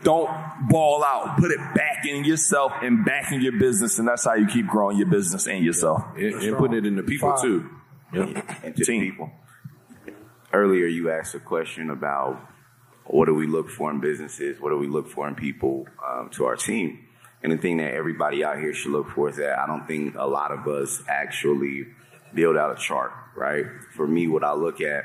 don't 0.02 0.30
ball 0.68 1.04
out. 1.04 1.38
Put 1.38 1.50
it 1.50 1.58
back 1.74 2.06
in 2.06 2.24
yourself 2.24 2.72
and 2.82 3.04
back 3.04 3.32
in 3.32 3.40
your 3.40 3.58
business, 3.58 3.98
and 3.98 4.08
that's 4.08 4.24
how 4.24 4.34
you 4.34 4.46
keep 4.46 4.66
growing 4.66 4.96
your 4.96 5.08
business 5.08 5.46
and 5.46 5.64
yourself. 5.64 6.02
And, 6.16 6.34
and 6.34 6.56
putting 6.56 6.78
it 6.78 6.86
in 6.86 6.96
the 6.96 7.02
people 7.02 7.30
Fine. 7.36 7.42
too. 7.42 7.70
and 8.12 8.76
to 8.76 8.84
Team. 8.84 9.02
people. 9.02 9.30
Earlier, 10.52 10.86
you 10.86 11.10
asked 11.10 11.34
a 11.34 11.40
question 11.40 11.90
about 11.90 12.40
what 13.04 13.26
do 13.26 13.34
we 13.34 13.46
look 13.46 13.70
for 13.70 13.90
in 13.90 14.00
businesses? 14.00 14.60
What 14.60 14.70
do 14.70 14.78
we 14.78 14.86
look 14.88 15.08
for 15.08 15.28
in 15.28 15.34
people 15.34 15.86
um, 16.06 16.30
to 16.30 16.44
our 16.44 16.56
team? 16.56 17.06
And 17.42 17.52
the 17.52 17.56
thing 17.56 17.78
that 17.78 17.94
everybody 17.94 18.44
out 18.44 18.58
here 18.58 18.74
should 18.74 18.92
look 18.92 19.10
for 19.10 19.30
is 19.30 19.36
that 19.36 19.58
I 19.58 19.66
don't 19.66 19.86
think 19.86 20.14
a 20.16 20.26
lot 20.26 20.50
of 20.50 20.66
us 20.66 21.02
actually 21.08 21.86
build 22.34 22.56
out 22.56 22.76
a 22.76 22.80
chart, 22.80 23.12
right? 23.36 23.64
For 23.96 24.06
me, 24.06 24.28
what 24.28 24.44
I 24.44 24.52
look 24.52 24.80
at, 24.80 25.04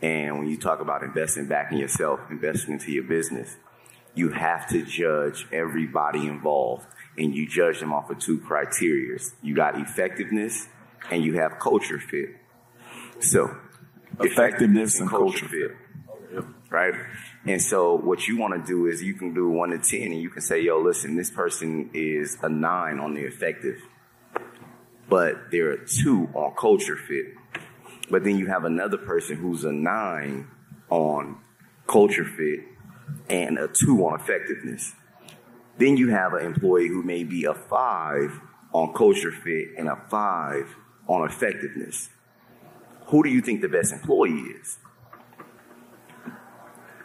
and 0.00 0.38
when 0.38 0.48
you 0.48 0.56
talk 0.56 0.80
about 0.80 1.02
investing 1.02 1.46
back 1.46 1.72
in 1.72 1.78
yourself, 1.78 2.20
investing 2.30 2.74
into 2.74 2.92
your 2.92 3.04
business, 3.04 3.56
you 4.14 4.30
have 4.30 4.68
to 4.68 4.84
judge 4.84 5.46
everybody 5.52 6.26
involved, 6.26 6.86
and 7.16 7.34
you 7.34 7.48
judge 7.48 7.80
them 7.80 7.92
off 7.92 8.10
of 8.10 8.18
two 8.18 8.38
criteria. 8.38 9.18
You 9.42 9.54
got 9.54 9.78
effectiveness, 9.78 10.68
and 11.10 11.24
you 11.24 11.34
have 11.34 11.58
culture 11.58 11.98
fit. 11.98 12.36
So, 13.20 13.54
Effectiveness 14.20 15.00
and 15.00 15.08
culture 15.08 15.48
fit, 15.48 16.44
right? 16.70 16.94
And 17.46 17.62
so, 17.62 17.96
what 17.96 18.28
you 18.28 18.36
want 18.36 18.54
to 18.54 18.66
do 18.66 18.86
is 18.86 19.02
you 19.02 19.14
can 19.14 19.32
do 19.32 19.48
one 19.48 19.70
to 19.70 19.78
ten, 19.78 20.12
and 20.12 20.20
you 20.20 20.28
can 20.28 20.42
say, 20.42 20.60
"Yo, 20.60 20.80
listen, 20.80 21.16
this 21.16 21.30
person 21.30 21.90
is 21.94 22.36
a 22.42 22.48
nine 22.48 22.98
on 22.98 23.14
the 23.14 23.22
effective, 23.22 23.80
but 25.08 25.50
they're 25.50 25.72
a 25.72 25.86
two 25.86 26.28
on 26.34 26.54
culture 26.56 26.96
fit." 26.96 27.34
But 28.10 28.24
then 28.24 28.36
you 28.38 28.48
have 28.48 28.64
another 28.64 28.98
person 28.98 29.36
who's 29.38 29.64
a 29.64 29.72
nine 29.72 30.48
on 30.90 31.38
culture 31.86 32.26
fit 32.26 32.60
and 33.28 33.58
a 33.58 33.68
two 33.68 34.04
on 34.06 34.18
effectiveness. 34.20 34.94
Then 35.78 35.96
you 35.96 36.10
have 36.10 36.34
an 36.34 36.44
employee 36.44 36.88
who 36.88 37.02
may 37.02 37.24
be 37.24 37.44
a 37.44 37.54
five 37.54 38.40
on 38.72 38.92
culture 38.94 39.32
fit 39.32 39.68
and 39.78 39.88
a 39.88 39.96
five 40.10 40.74
on 41.08 41.28
effectiveness. 41.28 42.10
Who 43.06 43.22
do 43.22 43.28
you 43.30 43.40
think 43.40 43.60
the 43.60 43.68
best 43.68 43.92
employee 43.92 44.40
is? 44.60 44.78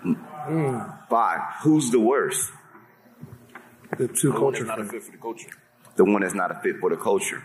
Hmm. 0.02 0.80
Five. 1.10 1.42
Who's 1.64 1.92
the 1.92 2.00
worst? 2.00 2.52
The 3.98 4.08
two 4.08 4.32
culture. 4.34 4.64
not 4.64 4.80
a 4.80 4.86
fit 4.86 5.04
for 5.04 5.12
the 5.12 5.18
culture. 5.18 5.50
the 5.96 6.06
one 6.06 6.22
that's 6.22 6.36
not 6.36 6.52
a 6.52 6.60
fit 6.62 6.78
for 6.80 6.90
the 6.90 6.96
culture. 6.98 7.42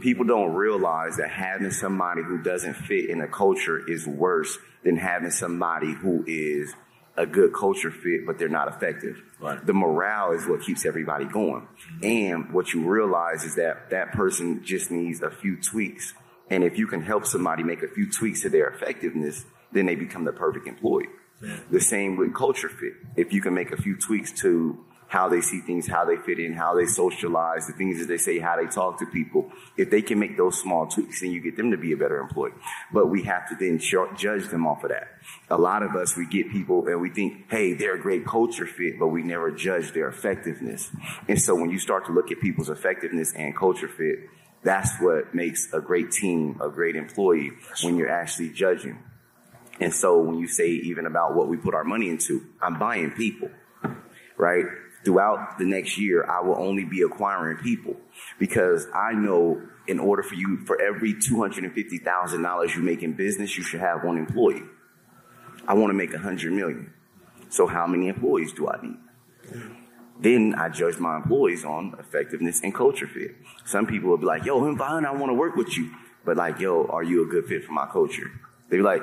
People 0.00 0.24
don't 0.24 0.52
realize 0.52 1.16
that 1.16 1.30
having 1.30 1.70
somebody 1.70 2.22
who 2.22 2.42
doesn't 2.42 2.74
fit 2.74 3.08
in 3.08 3.20
a 3.22 3.26
culture 3.28 3.88
is 3.88 4.06
worse 4.06 4.58
than 4.84 4.96
having 4.96 5.30
somebody 5.30 5.92
who 5.94 6.22
is 6.26 6.74
a 7.16 7.26
good 7.26 7.52
culture 7.54 7.90
fit, 7.90 8.26
but 8.26 8.38
they're 8.38 8.48
not 8.48 8.68
effective. 8.68 9.22
Right. 9.40 9.64
The 9.64 9.72
morale 9.72 10.32
is 10.32 10.46
what 10.46 10.62
keeps 10.62 10.84
everybody 10.84 11.24
going. 11.24 11.66
And 12.02 12.52
what 12.52 12.74
you 12.74 12.86
realize 12.86 13.44
is 13.44 13.54
that 13.56 13.90
that 13.90 14.12
person 14.12 14.62
just 14.64 14.90
needs 14.90 15.22
a 15.22 15.30
few 15.30 15.56
tweaks. 15.56 16.14
And 16.50 16.62
if 16.62 16.78
you 16.78 16.86
can 16.86 17.02
help 17.02 17.26
somebody 17.26 17.62
make 17.62 17.82
a 17.82 17.88
few 17.88 18.10
tweaks 18.10 18.42
to 18.42 18.50
their 18.50 18.68
effectiveness, 18.68 19.44
then 19.72 19.86
they 19.86 19.94
become 19.94 20.24
the 20.24 20.32
perfect 20.32 20.66
employee. 20.66 21.08
The 21.70 21.80
same 21.80 22.16
with 22.16 22.34
culture 22.34 22.68
fit. 22.68 22.94
If 23.16 23.32
you 23.32 23.42
can 23.42 23.52
make 23.54 23.72
a 23.72 23.76
few 23.76 23.96
tweaks 23.96 24.32
to 24.40 24.84
how 25.08 25.28
they 25.28 25.40
see 25.40 25.60
things, 25.60 25.86
how 25.86 26.04
they 26.04 26.16
fit 26.16 26.38
in, 26.38 26.52
how 26.52 26.74
they 26.74 26.86
socialize, 26.86 27.66
the 27.66 27.72
things 27.72 28.00
that 28.00 28.06
they 28.06 28.16
say, 28.16 28.38
how 28.38 28.56
they 28.56 28.66
talk 28.66 28.98
to 28.98 29.06
people. 29.06 29.52
If 29.76 29.90
they 29.90 30.02
can 30.02 30.18
make 30.18 30.36
those 30.36 30.60
small 30.60 30.86
tweaks, 30.86 31.20
then 31.20 31.30
you 31.30 31.40
get 31.40 31.56
them 31.56 31.70
to 31.70 31.76
be 31.76 31.92
a 31.92 31.96
better 31.96 32.18
employee. 32.18 32.52
But 32.92 33.06
we 33.06 33.22
have 33.22 33.48
to 33.50 33.54
then 33.54 33.78
ju- 33.78 34.10
judge 34.16 34.48
them 34.48 34.66
off 34.66 34.82
of 34.82 34.90
that. 34.90 35.08
A 35.48 35.56
lot 35.56 35.82
of 35.82 35.94
us, 35.94 36.16
we 36.16 36.26
get 36.26 36.50
people 36.50 36.86
and 36.88 37.00
we 37.00 37.10
think, 37.10 37.50
hey, 37.50 37.72
they're 37.72 37.94
a 37.94 38.00
great 38.00 38.26
culture 38.26 38.66
fit, 38.66 38.98
but 38.98 39.08
we 39.08 39.22
never 39.22 39.50
judge 39.50 39.92
their 39.92 40.08
effectiveness. 40.08 40.90
And 41.28 41.40
so 41.40 41.54
when 41.54 41.70
you 41.70 41.78
start 41.78 42.06
to 42.06 42.12
look 42.12 42.32
at 42.32 42.40
people's 42.40 42.68
effectiveness 42.68 43.32
and 43.34 43.56
culture 43.56 43.88
fit, 43.88 44.28
that's 44.62 45.00
what 45.00 45.32
makes 45.32 45.72
a 45.72 45.80
great 45.80 46.10
team, 46.10 46.60
a 46.60 46.68
great 46.68 46.96
employee 46.96 47.52
when 47.82 47.96
you're 47.96 48.10
actually 48.10 48.50
judging. 48.50 48.98
And 49.78 49.94
so 49.94 50.20
when 50.20 50.38
you 50.38 50.48
say 50.48 50.70
even 50.70 51.06
about 51.06 51.36
what 51.36 51.48
we 51.48 51.56
put 51.56 51.74
our 51.74 51.84
money 51.84 52.08
into, 52.08 52.42
I'm 52.60 52.78
buying 52.78 53.12
people, 53.12 53.50
right? 54.36 54.64
Throughout 55.06 55.56
the 55.56 55.64
next 55.64 55.98
year, 55.98 56.28
I 56.28 56.40
will 56.40 56.58
only 56.58 56.82
be 56.82 57.02
acquiring 57.02 57.58
people 57.58 57.94
because 58.40 58.88
I 58.92 59.12
know 59.12 59.62
in 59.86 60.00
order 60.00 60.24
for 60.24 60.34
you, 60.34 60.64
for 60.66 60.82
every 60.82 61.14
$250,000 61.14 62.74
you 62.74 62.82
make 62.82 63.04
in 63.04 63.12
business, 63.12 63.56
you 63.56 63.62
should 63.62 63.78
have 63.78 64.02
one 64.02 64.18
employee. 64.18 64.64
I 65.68 65.74
want 65.74 65.90
to 65.90 65.94
make 65.94 66.12
a 66.12 66.18
hundred 66.18 66.54
million. 66.54 66.92
So 67.50 67.68
how 67.68 67.86
many 67.86 68.08
employees 68.08 68.52
do 68.52 68.68
I 68.68 68.82
need? 68.82 68.98
Then 70.18 70.56
I 70.58 70.70
judge 70.70 70.98
my 70.98 71.18
employees 71.18 71.64
on 71.64 71.94
effectiveness 72.00 72.62
and 72.64 72.74
culture 72.74 73.06
fit. 73.06 73.36
Some 73.64 73.86
people 73.86 74.10
will 74.10 74.18
be 74.18 74.26
like, 74.26 74.44
yo, 74.44 74.66
I'm 74.66 74.76
fine. 74.76 75.04
I 75.04 75.12
want 75.12 75.30
to 75.30 75.34
work 75.34 75.54
with 75.54 75.78
you. 75.78 75.94
But 76.24 76.36
like, 76.36 76.58
yo, 76.58 76.86
are 76.86 77.04
you 77.04 77.22
a 77.22 77.26
good 77.26 77.46
fit 77.46 77.64
for 77.64 77.70
my 77.70 77.86
culture? 77.86 78.32
They 78.70 78.78
be 78.78 78.82
like, 78.82 79.02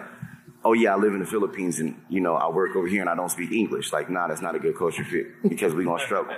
oh 0.65 0.73
yeah, 0.73 0.93
I 0.93 0.97
live 0.97 1.13
in 1.13 1.19
the 1.19 1.25
Philippines 1.25 1.79
and, 1.79 2.01
you 2.09 2.21
know, 2.21 2.35
I 2.35 2.49
work 2.49 2.75
over 2.75 2.87
here 2.87 3.01
and 3.01 3.09
I 3.09 3.15
don't 3.15 3.29
speak 3.29 3.51
English. 3.51 3.91
Like, 3.91 4.09
nah, 4.09 4.27
that's 4.27 4.41
not 4.41 4.55
a 4.55 4.59
good 4.59 4.77
culture 4.77 5.03
fit 5.03 5.27
because 5.47 5.73
we're 5.73 5.83
to 5.83 6.03
struggle. 6.03 6.35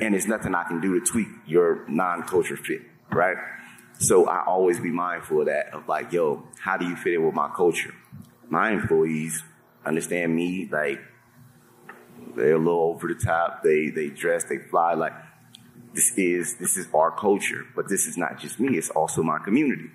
And 0.00 0.14
it's 0.14 0.26
nothing 0.26 0.54
I 0.54 0.64
can 0.64 0.80
do 0.80 0.98
to 0.98 1.04
tweak 1.04 1.28
your 1.46 1.84
non-culture 1.88 2.56
fit, 2.56 2.82
right? 3.10 3.36
So 3.98 4.26
I 4.26 4.44
always 4.44 4.78
be 4.78 4.90
mindful 4.90 5.40
of 5.40 5.46
that, 5.46 5.74
of 5.74 5.88
like, 5.88 6.12
yo, 6.12 6.44
how 6.60 6.76
do 6.76 6.86
you 6.86 6.94
fit 6.94 7.14
in 7.14 7.26
with 7.26 7.34
my 7.34 7.48
culture? 7.48 7.94
My 8.48 8.70
employees 8.70 9.42
understand 9.84 10.34
me, 10.34 10.68
like, 10.70 11.00
they're 12.36 12.54
a 12.54 12.58
little 12.58 12.94
over 12.94 13.08
the 13.08 13.14
top. 13.14 13.62
They 13.62 13.90
they 13.90 14.08
dress, 14.08 14.44
they 14.44 14.58
fly. 14.58 14.94
Like 14.94 15.12
this 15.94 16.12
is 16.16 16.56
this 16.56 16.76
is 16.76 16.86
our 16.94 17.10
culture, 17.10 17.66
but 17.74 17.88
this 17.88 18.06
is 18.06 18.16
not 18.16 18.38
just 18.38 18.60
me. 18.60 18.76
It's 18.78 18.90
also 18.90 19.22
my 19.22 19.38
community. 19.38 19.90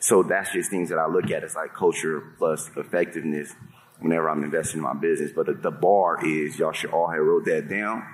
So 0.00 0.22
that's 0.22 0.52
just 0.52 0.70
things 0.70 0.88
that 0.90 0.98
I 0.98 1.06
look 1.06 1.30
at 1.30 1.44
as 1.44 1.54
like 1.54 1.74
culture 1.74 2.22
plus 2.38 2.70
effectiveness 2.76 3.52
whenever 4.00 4.28
I'm 4.30 4.44
investing 4.44 4.78
in 4.78 4.84
my 4.84 4.94
business. 4.94 5.32
But 5.34 5.46
the, 5.46 5.54
the 5.54 5.70
bar 5.70 6.24
is 6.24 6.58
y'all 6.58 6.72
should 6.72 6.90
all 6.90 7.08
have 7.08 7.20
wrote 7.20 7.44
that 7.46 7.68
down. 7.68 8.04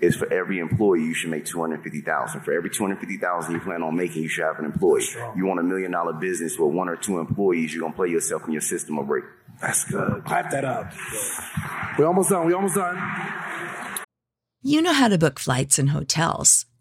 Is 0.00 0.16
for 0.16 0.32
every 0.32 0.58
employee 0.58 1.04
you 1.04 1.14
should 1.14 1.30
make 1.30 1.44
two 1.44 1.60
hundred 1.60 1.84
fifty 1.84 2.00
thousand. 2.00 2.40
For 2.40 2.52
every 2.52 2.70
two 2.70 2.82
hundred 2.82 2.98
fifty 2.98 3.18
thousand 3.18 3.54
you 3.54 3.60
plan 3.60 3.84
on 3.84 3.94
making, 3.94 4.24
you 4.24 4.28
should 4.28 4.42
have 4.44 4.58
an 4.58 4.64
employee. 4.64 5.04
You 5.36 5.46
want 5.46 5.60
a 5.60 5.62
million 5.62 5.92
dollar 5.92 6.12
business 6.12 6.58
with 6.58 6.74
one 6.74 6.88
or 6.88 6.96
two 6.96 7.20
employees, 7.20 7.72
you're 7.72 7.82
gonna 7.82 7.94
play 7.94 8.08
yourself 8.08 8.42
in 8.44 8.52
your 8.52 8.62
system 8.62 8.98
a 8.98 9.04
break. 9.04 9.22
That's 9.60 9.84
good. 9.84 10.24
Clap 10.24 10.50
that 10.50 10.64
up. 10.64 10.92
We're 11.96 12.06
almost 12.06 12.30
done. 12.30 12.46
We're 12.46 12.56
almost 12.56 12.74
done. 12.74 12.98
You 14.60 14.82
know 14.82 14.92
how 14.92 15.06
to 15.06 15.18
book 15.18 15.38
flights 15.38 15.78
and 15.78 15.90
hotels. 15.90 16.66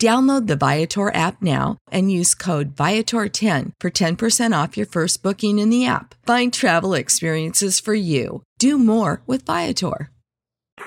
Download 0.00 0.48
the 0.48 0.56
Viator 0.56 1.14
app 1.14 1.40
now 1.40 1.78
and 1.90 2.10
use 2.10 2.34
code 2.34 2.74
Viator10 2.74 3.72
for 3.78 3.90
10% 3.90 4.62
off 4.62 4.76
your 4.76 4.86
first 4.86 5.22
booking 5.22 5.58
in 5.60 5.70
the 5.70 5.86
app. 5.86 6.16
Find 6.26 6.52
travel 6.52 6.94
experiences 6.94 7.78
for 7.78 7.94
you. 7.94 8.42
Do 8.58 8.78
more 8.78 9.22
with 9.26 9.46
Viator. 9.46 10.10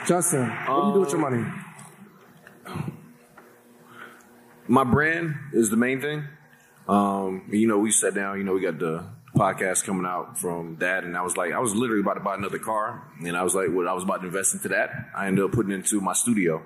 Justin, 0.06 0.50
what 0.50 0.82
do 0.82 0.88
you 0.88 0.94
do 0.96 1.00
with 1.00 1.12
your 1.12 1.20
money? 1.22 1.46
my 4.68 4.84
brand 4.84 5.36
is 5.54 5.70
the 5.70 5.78
main 5.78 6.02
thing. 6.02 6.28
Um, 6.88 7.48
you 7.52 7.68
know, 7.68 7.78
we 7.78 7.92
sat 7.92 8.14
down, 8.14 8.38
you 8.38 8.44
know, 8.44 8.54
we 8.54 8.62
got 8.62 8.80
the 8.80 9.06
podcast 9.36 9.84
coming 9.84 10.06
out 10.06 10.38
from 10.38 10.78
that, 10.80 11.04
and 11.04 11.18
I 11.18 11.22
was 11.22 11.36
like, 11.36 11.52
I 11.52 11.60
was 11.60 11.76
literally 11.76 12.02
about 12.02 12.14
to 12.16 12.20
buy 12.20 12.36
another 12.36 12.60
car, 12.60 13.04
and 13.20 13.36
I 13.36 13.44
was 13.44 13.56
like, 13.56 13.68
well, 13.72 13.88
I 13.88 13.94
was 13.94 14.04
about 14.04 14.22
to 14.22 14.28
invest 14.28 14.54
into 14.54 14.70
that. 14.70 14.90
I 15.16 15.28
ended 15.28 15.44
up 15.44 15.52
putting 15.52 15.72
it 15.72 15.76
into 15.76 16.00
my 16.02 16.14
studio 16.14 16.64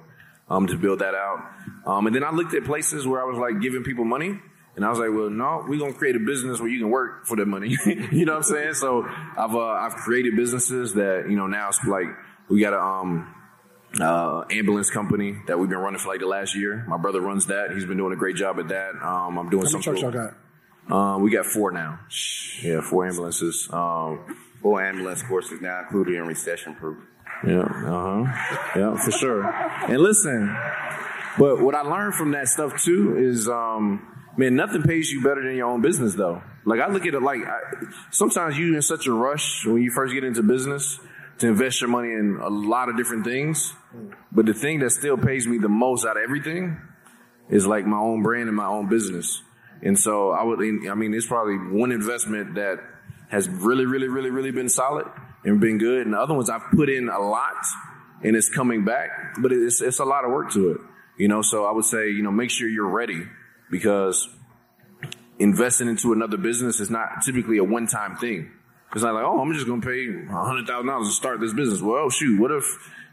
um, 0.49 0.67
to 0.67 0.77
build 0.77 0.99
that 0.99 1.13
out. 1.15 1.39
Um, 1.85 2.07
and 2.07 2.15
then 2.15 2.23
I 2.23 2.31
looked 2.31 2.53
at 2.53 2.65
places 2.65 3.07
where 3.07 3.21
I 3.21 3.25
was 3.25 3.37
like 3.37 3.61
giving 3.61 3.83
people 3.83 4.05
money. 4.05 4.39
And 4.75 4.85
I 4.85 4.89
was 4.89 4.99
like, 4.99 5.09
well, 5.11 5.29
no, 5.29 5.65
we're 5.67 5.79
gonna 5.79 5.93
create 5.93 6.15
a 6.15 6.19
business 6.19 6.59
where 6.59 6.69
you 6.69 6.79
can 6.79 6.89
work 6.89 7.25
for 7.25 7.35
the 7.35 7.45
money. 7.45 7.75
you 7.85 8.25
know 8.25 8.33
what 8.33 8.37
I'm 8.37 8.43
saying? 8.43 8.73
So 8.75 9.03
I've 9.37 9.53
uh, 9.53 9.59
I've 9.59 9.95
created 9.95 10.35
businesses 10.37 10.93
that 10.93 11.25
you 11.29 11.35
know 11.35 11.47
now 11.47 11.67
it's 11.67 11.83
like 11.85 12.07
we 12.49 12.61
got 12.61 12.73
a 12.73 12.79
um, 12.81 13.35
uh, 13.99 14.43
ambulance 14.49 14.89
company 14.89 15.35
that 15.47 15.59
we've 15.59 15.69
been 15.69 15.79
running 15.79 15.99
for 15.99 16.07
like 16.09 16.21
the 16.21 16.27
last 16.27 16.55
year. 16.55 16.85
My 16.87 16.97
brother 16.97 17.19
runs 17.19 17.47
that. 17.47 17.71
He's 17.71 17.85
been 17.85 17.97
doing 17.97 18.13
a 18.13 18.15
great 18.15 18.37
job 18.37 18.57
at 18.59 18.69
that. 18.69 18.91
Um, 19.01 19.37
I'm 19.37 19.49
doing 19.49 19.65
How 19.65 19.71
many 19.71 19.71
some. 19.71 19.81
trucks 19.81 20.01
y'all 20.01 20.11
got? 20.11 20.35
Um, 20.95 21.23
we 21.23 21.31
got 21.31 21.45
four 21.45 21.71
now. 21.71 21.99
Yeah, 22.63 22.79
four 22.81 23.05
ambulances. 23.05 23.67
Um, 23.71 24.37
Four 24.61 24.83
ambulance 24.83 25.23
courses 25.23 25.61
now 25.61 25.79
included 25.79 26.15
in 26.15 26.27
recession 26.27 26.75
proof. 26.75 26.97
Yeah, 27.45 27.61
uh 27.61 28.25
huh. 28.25 28.79
Yeah, 28.79 28.95
for 28.97 29.11
sure. 29.11 29.43
And 29.43 29.99
listen, 29.99 30.55
but 31.37 31.61
what 31.61 31.75
I 31.75 31.81
learned 31.81 32.15
from 32.15 32.31
that 32.31 32.47
stuff 32.47 32.83
too 32.83 33.17
is, 33.17 33.47
um, 33.47 34.27
man, 34.37 34.55
nothing 34.55 34.83
pays 34.83 35.09
you 35.09 35.21
better 35.21 35.41
than 35.41 35.55
your 35.55 35.67
own 35.67 35.81
business 35.81 36.15
though. 36.15 36.41
Like 36.65 36.81
I 36.81 36.87
look 36.89 37.05
at 37.05 37.13
it 37.13 37.21
like 37.21 37.41
I, 37.45 37.59
sometimes 38.11 38.57
you 38.57 38.75
in 38.75 38.81
such 38.81 39.07
a 39.07 39.13
rush 39.13 39.65
when 39.65 39.81
you 39.81 39.91
first 39.91 40.13
get 40.13 40.23
into 40.23 40.43
business 40.43 40.99
to 41.39 41.47
invest 41.47 41.79
your 41.79 41.89
money 41.89 42.11
in 42.11 42.39
a 42.41 42.49
lot 42.49 42.89
of 42.89 42.97
different 42.97 43.23
things. 43.23 43.73
But 44.31 44.45
the 44.45 44.53
thing 44.53 44.79
that 44.79 44.91
still 44.91 45.17
pays 45.17 45.47
me 45.47 45.57
the 45.57 45.69
most 45.69 46.05
out 46.05 46.17
of 46.17 46.23
everything 46.23 46.79
is 47.49 47.65
like 47.65 47.85
my 47.85 47.97
own 47.97 48.21
brand 48.21 48.49
and 48.49 48.57
my 48.57 48.67
own 48.67 48.89
business. 48.89 49.41
And 49.81 49.97
so 49.97 50.31
I 50.31 50.43
would, 50.43 50.59
I 50.59 50.93
mean, 50.93 51.13
it's 51.13 51.25
probably 51.25 51.55
one 51.55 51.93
investment 51.93 52.55
that 52.55 52.79
has 53.29 53.47
really, 53.47 53.85
really, 53.85 54.09
really, 54.09 54.29
really 54.29 54.51
been 54.51 54.67
solid 54.67 55.07
and 55.43 55.59
been 55.59 55.77
good. 55.77 56.05
And 56.05 56.13
the 56.13 56.19
other 56.19 56.33
ones 56.33 56.49
I've 56.49 56.69
put 56.71 56.89
in 56.89 57.09
a 57.09 57.19
lot 57.19 57.65
and 58.23 58.35
it's 58.35 58.49
coming 58.49 58.85
back, 58.85 59.35
but 59.39 59.51
it's, 59.51 59.81
it's 59.81 59.99
a 59.99 60.05
lot 60.05 60.25
of 60.25 60.31
work 60.31 60.51
to 60.53 60.71
it, 60.71 60.81
you 61.17 61.27
know? 61.27 61.41
So 61.41 61.65
I 61.65 61.71
would 61.71 61.85
say, 61.85 62.09
you 62.09 62.21
know, 62.21 62.31
make 62.31 62.49
sure 62.49 62.67
you're 62.67 62.89
ready 62.89 63.23
because 63.71 64.27
investing 65.37 65.87
into 65.87 66.11
another 66.13 66.37
business 66.37 66.79
is 66.79 66.89
not 66.89 67.23
typically 67.25 67.57
a 67.57 67.63
one-time 67.63 68.17
thing. 68.17 68.51
It's 68.93 69.03
not 69.03 69.13
like, 69.13 69.23
oh, 69.23 69.39
I'm 69.39 69.53
just 69.53 69.67
gonna 69.67 69.81
pay 69.81 70.07
hundred 70.25 70.65
thousand 70.65 70.87
dollars 70.87 71.09
to 71.09 71.13
start 71.13 71.39
this 71.39 71.53
business. 71.53 71.79
Well, 71.79 72.09
shoot, 72.09 72.39
what 72.39 72.51
if 72.51 72.65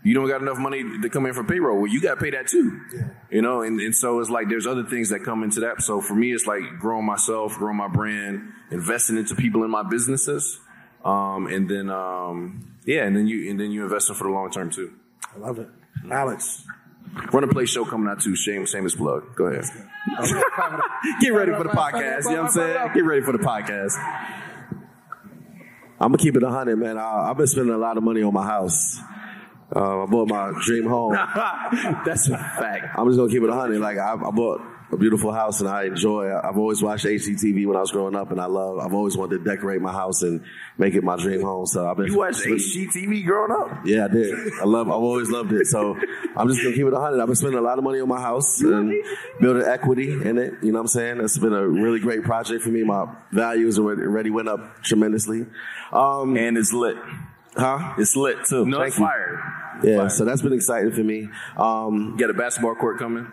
you 0.06 0.14
don't 0.14 0.28
got 0.28 0.40
enough 0.40 0.56
money 0.56 0.82
to 1.02 1.10
come 1.10 1.26
in 1.26 1.34
for 1.34 1.44
payroll? 1.44 1.78
Well, 1.78 1.90
you 1.90 2.00
got 2.00 2.14
to 2.14 2.20
pay 2.20 2.30
that 2.30 2.46
too. 2.46 2.80
You 3.30 3.42
know, 3.42 3.62
and, 3.62 3.80
and 3.80 3.94
so 3.94 4.20
it's 4.20 4.30
like 4.30 4.48
there's 4.48 4.66
other 4.66 4.84
things 4.84 5.10
that 5.10 5.24
come 5.24 5.42
into 5.42 5.60
that. 5.60 5.82
So 5.82 6.00
for 6.00 6.14
me, 6.14 6.32
it's 6.32 6.46
like 6.46 6.62
growing 6.78 7.04
myself, 7.04 7.56
growing 7.56 7.76
my 7.76 7.88
brand, 7.88 8.52
investing 8.70 9.16
into 9.16 9.34
people 9.34 9.64
in 9.64 9.70
my 9.70 9.82
businesses, 9.82 10.60
um, 11.06 11.46
and 11.46 11.68
then 11.68 11.90
um, 11.90 12.74
yeah, 12.84 13.04
and 13.04 13.16
then 13.16 13.26
you 13.26 13.50
and 13.50 13.58
then 13.60 13.70
you 13.70 13.84
investing 13.84 14.14
for 14.16 14.24
the 14.24 14.30
long 14.30 14.50
term 14.50 14.70
too. 14.70 14.92
I 15.34 15.38
love 15.38 15.58
it. 15.58 15.68
Alex. 16.10 16.64
Run 17.32 17.44
a 17.44 17.48
play 17.48 17.64
show 17.64 17.84
coming 17.84 18.08
out 18.08 18.20
too. 18.20 18.36
Shame, 18.36 18.66
shameless 18.66 18.96
plug. 18.96 19.34
Go 19.36 19.46
ahead. 19.46 19.64
Get 21.20 21.32
ready 21.32 21.52
for 21.52 21.62
the 21.62 21.70
podcast. 21.70 22.24
You 22.24 22.30
know 22.32 22.42
what 22.42 22.46
I'm 22.46 22.48
saying? 22.50 22.90
Get 22.94 23.04
ready 23.04 23.22
for 23.22 23.32
the 23.32 23.38
podcast. 23.38 23.94
I'm 25.98 26.12
gonna 26.12 26.18
keep 26.18 26.36
it 26.36 26.42
a 26.42 26.50
hundred, 26.50 26.76
man. 26.76 26.98
I, 26.98 27.30
I've 27.30 27.36
been 27.38 27.46
spending 27.46 27.74
a 27.74 27.78
lot 27.78 27.96
of 27.96 28.02
money 28.02 28.22
on 28.22 28.34
my 28.34 28.44
house. 28.44 28.98
Uh, 29.74 30.02
I 30.02 30.06
bought 30.06 30.28
my 30.28 30.52
dream 30.62 30.86
home. 30.86 31.12
That's 32.04 32.28
a 32.28 32.36
fact. 32.36 32.98
I'm 32.98 33.06
just 33.08 33.18
gonna 33.18 33.30
keep 33.30 33.42
it 33.42 33.48
a 33.48 33.54
hundred. 33.54 33.80
Like 33.80 33.98
I, 33.98 34.12
I 34.12 34.30
bought 34.30 34.60
a 34.92 34.96
beautiful 34.96 35.32
house 35.32 35.60
and 35.60 35.68
I 35.68 35.84
enjoy. 35.84 36.32
I've 36.32 36.56
always 36.58 36.82
watched 36.82 37.04
HGTV 37.04 37.66
when 37.66 37.76
I 37.76 37.80
was 37.80 37.90
growing 37.90 38.14
up, 38.14 38.30
and 38.30 38.40
I 38.40 38.46
love. 38.46 38.78
I've 38.78 38.94
always 38.94 39.16
wanted 39.16 39.38
to 39.38 39.44
decorate 39.44 39.80
my 39.80 39.92
house 39.92 40.22
and 40.22 40.42
make 40.78 40.94
it 40.94 41.02
my 41.02 41.16
dream 41.16 41.42
home. 41.42 41.66
So 41.66 41.88
I've 41.88 41.96
been. 41.96 42.06
You 42.06 42.18
watched 42.18 42.44
HGTV 42.44 43.24
growing 43.26 43.50
up? 43.52 43.80
Yeah, 43.84 44.04
I 44.04 44.08
did. 44.08 44.34
I 44.60 44.64
love. 44.64 44.88
I've 44.88 44.94
always 44.94 45.28
loved 45.30 45.52
it. 45.52 45.66
So 45.66 45.96
I'm 46.36 46.48
just 46.48 46.62
gonna 46.62 46.74
keep 46.74 46.86
it 46.86 46.94
hundred. 46.94 47.20
I've 47.20 47.26
been 47.26 47.34
spending 47.36 47.58
a 47.58 47.62
lot 47.62 47.78
of 47.78 47.84
money 47.84 48.00
on 48.00 48.08
my 48.08 48.20
house 48.20 48.60
and 48.60 48.92
building 49.40 49.64
equity 49.66 50.12
in 50.12 50.38
it. 50.38 50.54
You 50.62 50.70
know 50.72 50.78
what 50.78 50.82
I'm 50.82 50.86
saying? 50.88 51.20
It's 51.20 51.38
been 51.38 51.52
a 51.52 51.66
really 51.66 51.98
great 52.00 52.22
project 52.22 52.62
for 52.62 52.70
me. 52.70 52.82
My 52.84 53.06
values 53.32 53.78
already, 53.78 54.30
went 54.30 54.48
up 54.48 54.82
tremendously. 54.84 55.46
Um, 55.92 56.36
and 56.36 56.56
it's 56.56 56.72
lit. 56.72 56.96
Huh? 57.56 57.94
It's 57.98 58.14
lit 58.16 58.36
too. 58.48 58.66
No, 58.66 58.78
Thank 58.78 58.88
it's 58.88 58.98
you. 58.98 59.06
fired. 59.06 59.38
Yeah, 59.82 59.96
Fire. 59.98 60.08
so 60.10 60.24
that's 60.24 60.42
been 60.42 60.52
exciting 60.52 60.92
for 60.92 61.02
me. 61.02 61.28
Um, 61.56 62.12
You 62.12 62.18
got 62.18 62.30
a 62.30 62.34
basketball 62.34 62.74
court 62.74 62.98
coming. 62.98 63.30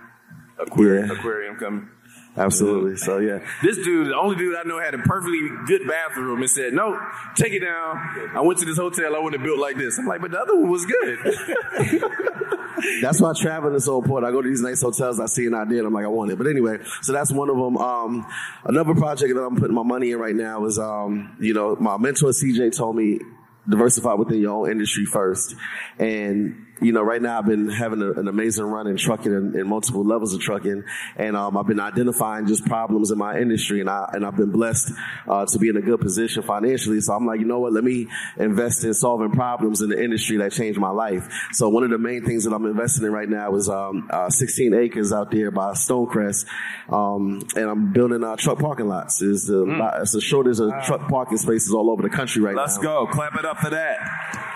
Aquarium, 0.60 1.08
Yeah. 1.10 1.14
aquarium 1.18 1.56
coming. 1.58 1.90
absolutely. 2.38 2.96
So 2.98 3.20
yeah, 3.20 3.40
This 3.62 3.78
dude, 3.78 4.08
the 4.08 4.16
only 4.18 4.36
dude 4.36 4.56
I 4.56 4.64
know, 4.68 4.80
had 4.80 4.94
a 4.94 5.00
perfectly 5.00 5.50
good 5.66 5.88
bathroom 5.88 6.40
and 6.42 6.50
said, 6.50 6.74
"No, 6.74 6.98
take 7.36 7.54
it 7.54 7.60
down." 7.60 7.98
I 8.36 8.42
went 8.42 8.60
to 8.60 8.66
this 8.66 8.78
hotel. 8.78 9.16
I 9.16 9.20
want 9.20 9.36
it 9.36 9.44
built 9.44 9.60
like 9.60 9.78
this. 9.78 9.98
I'm 10.00 10.06
like, 10.08 10.22
but 10.22 10.32
the 10.32 10.40
other 10.40 10.56
one 10.56 10.70
was 10.70 10.86
good. 10.86 11.20
that's 13.02 13.22
why 13.22 13.34
traveling 13.40 13.76
is 13.76 13.86
so 13.86 14.02
important. 14.02 14.30
I 14.30 14.32
go 14.32 14.42
to 14.42 14.50
these 14.50 14.62
nice 14.62 14.82
hotels, 14.82 15.20
I 15.20 15.26
see 15.28 15.46
an 15.46 15.54
idea, 15.54 15.80
and 15.80 15.88
I'm 15.88 15.94
like, 15.94 16.06
I 16.06 16.10
want 16.10 16.32
it. 16.32 16.38
But 16.38 16.48
anyway, 16.48 16.80
so 17.02 17.14
that's 17.14 17.32
one 17.32 17.50
of 17.50 17.56
them. 17.58 17.78
Um, 17.78 18.26
another 18.66 18.94
project 18.96 19.34
that 19.34 19.42
I'm 19.42 19.56
putting 19.56 19.76
my 19.76 19.84
money 19.84 20.12
in 20.12 20.20
right 20.20 20.36
now 20.36 20.66
is, 20.66 20.78
um, 20.80 21.36
you 21.40 21.54
know, 21.54 21.76
my 21.80 21.98
mentor 21.98 22.30
CJ 22.30 22.76
told 22.76 22.96
me 22.96 23.20
diversify 23.70 24.14
within 24.14 24.42
your 24.42 24.52
own 24.52 24.72
industry 24.72 25.06
first. 25.06 25.56
And, 25.98 26.66
you 26.84 26.92
know, 26.92 27.02
right 27.02 27.22
now 27.22 27.40
I've 27.40 27.46
been 27.46 27.70
having 27.70 28.02
a, 28.02 28.12
an 28.12 28.28
amazing 28.28 28.66
run 28.66 28.88
in 28.88 28.98
trucking 28.98 29.34
and, 29.34 29.56
and 29.56 29.70
multiple 29.70 30.04
levels 30.04 30.34
of 30.34 30.42
trucking. 30.42 30.84
And, 31.16 31.36
um, 31.36 31.58
I've 31.58 31.68
been 31.68 31.80
identifying 31.80 32.46
just 32.46 32.66
problems 32.66 33.12
in 33.12 33.18
my 33.18 33.38
industry 33.38 33.80
and 33.80 33.90
I, 33.90 34.10
and 34.14 34.26
I've 34.26 34.36
been 34.36 34.52
blessed, 34.52 34.92
uh, 35.28 35.46
to 35.46 35.60
be 35.60 35.70
in 35.70 35.78
a 35.78 35.82
good 35.82 36.02
position 36.02 36.44
financially. 36.44 37.00
So 37.02 37.14
I'm 37.14 37.26
like, 37.26 37.40
you 37.40 37.46
know 37.46 37.60
what? 37.60 37.74
Let 37.74 37.84
me 37.84 38.08
invest 38.38 38.84
in 38.84 38.94
solving 38.94 39.32
problems 39.32 39.82
in 39.82 39.90
the 39.90 40.02
industry 40.02 40.38
that 40.38 40.52
changed 40.52 40.80
my 40.80 40.90
life. 40.90 41.28
So 41.54 41.70
one 41.70 41.84
of 41.84 41.90
the 41.90 41.98
main 41.98 42.26
things 42.26 42.44
that 42.44 42.54
I'm 42.54 42.66
investing 42.66 43.06
in 43.06 43.12
right 43.12 43.30
now 43.30 43.56
is, 43.56 43.70
um, 43.70 44.10
uh, 44.12 44.30
16 44.30 44.74
acres 44.74 45.14
out 45.14 45.32
there 45.32 45.52
by 45.52 45.72
Stonecrest. 45.72 46.46
Um, 46.90 47.42
and 47.56 47.70
I'm 47.70 47.94
building, 47.94 48.24
uh, 48.24 48.36
truck 48.36 48.60
parking 48.60 48.88
lots. 48.88 49.22
Is 49.22 49.46
the, 49.46 49.64
it's 50.02 50.12
the 50.12 50.22
shortage 50.22 50.60
of 50.60 50.72
truck 50.84 51.08
parking 51.08 51.38
spaces 51.38 51.74
all 51.74 51.90
over 51.90 52.02
the 52.02 52.10
country 52.10 52.42
right 52.42 52.56
now. 52.56 52.62
Let's 52.62 52.78
go. 52.78 53.08
Clap 53.08 53.36
it 53.36 53.46
up 53.46 53.60
for 53.60 53.70
that. 53.70 54.53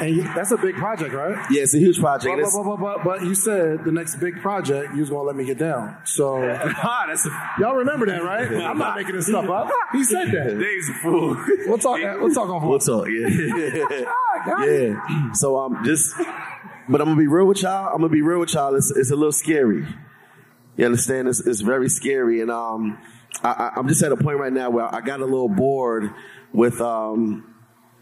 And 0.00 0.16
you, 0.16 0.22
that's 0.34 0.50
a 0.50 0.56
big 0.56 0.76
project, 0.76 1.12
right? 1.14 1.36
Yeah, 1.50 1.62
it's 1.62 1.74
a 1.74 1.78
huge 1.78 2.00
project. 2.00 2.24
But, 2.32 2.38
It's- 2.38 2.56
but, 2.56 2.64
but, 2.64 2.80
but, 2.80 3.04
but 3.04 3.22
you 3.22 3.34
said 3.34 3.84
the 3.84 3.92
next 3.92 4.16
big 4.16 4.40
project, 4.40 4.94
you 4.94 5.00
was 5.00 5.10
gonna 5.10 5.22
let 5.24 5.36
me 5.36 5.44
get 5.44 5.58
down. 5.58 5.96
So 6.04 6.40
that's 6.42 7.26
a 7.26 7.30
y'all 7.58 7.74
remember 7.74 8.06
that, 8.06 8.22
right? 8.22 8.50
I'm 8.50 8.78
not 8.78 8.96
making 8.96 9.14
this 9.16 9.26
stuff 9.26 9.48
up. 9.48 9.70
He 9.92 10.02
said 10.02 10.28
that. 10.32 10.58
Dave's 10.58 10.88
a 10.88 10.94
fool. 10.94 11.36
We'll 11.66 11.78
talk. 11.78 11.98
We'll 12.20 12.32
talk 12.32 12.48
on 12.48 12.66
We'll 12.68 12.78
talk, 12.78 13.08
yeah. 13.08 13.28
got 14.46 14.66
it. 14.68 14.90
yeah. 14.90 15.32
So 15.34 15.58
um 15.58 15.82
just 15.84 16.14
but 16.88 17.00
I'm 17.00 17.06
gonna 17.08 17.16
be 17.20 17.26
real 17.26 17.46
with 17.46 17.62
y'all. 17.62 17.88
I'm 17.88 18.00
gonna 18.00 18.08
be 18.08 18.22
real 18.22 18.40
with 18.40 18.54
y'all. 18.54 18.74
It's 18.74 18.90
it's 18.90 19.10
a 19.10 19.16
little 19.16 19.32
scary. 19.32 19.86
You 20.76 20.86
understand? 20.86 21.28
It's 21.28 21.40
it's 21.46 21.60
very 21.60 21.88
scary. 21.90 22.40
And 22.40 22.50
um 22.50 22.98
I, 23.44 23.48
I 23.50 23.72
I'm 23.76 23.86
just 23.86 24.02
at 24.02 24.12
a 24.12 24.16
point 24.16 24.38
right 24.38 24.52
now 24.52 24.70
where 24.70 24.92
I 24.94 25.00
got 25.02 25.20
a 25.20 25.24
little 25.24 25.48
bored 25.48 26.10
with 26.54 26.80
um 26.80 27.49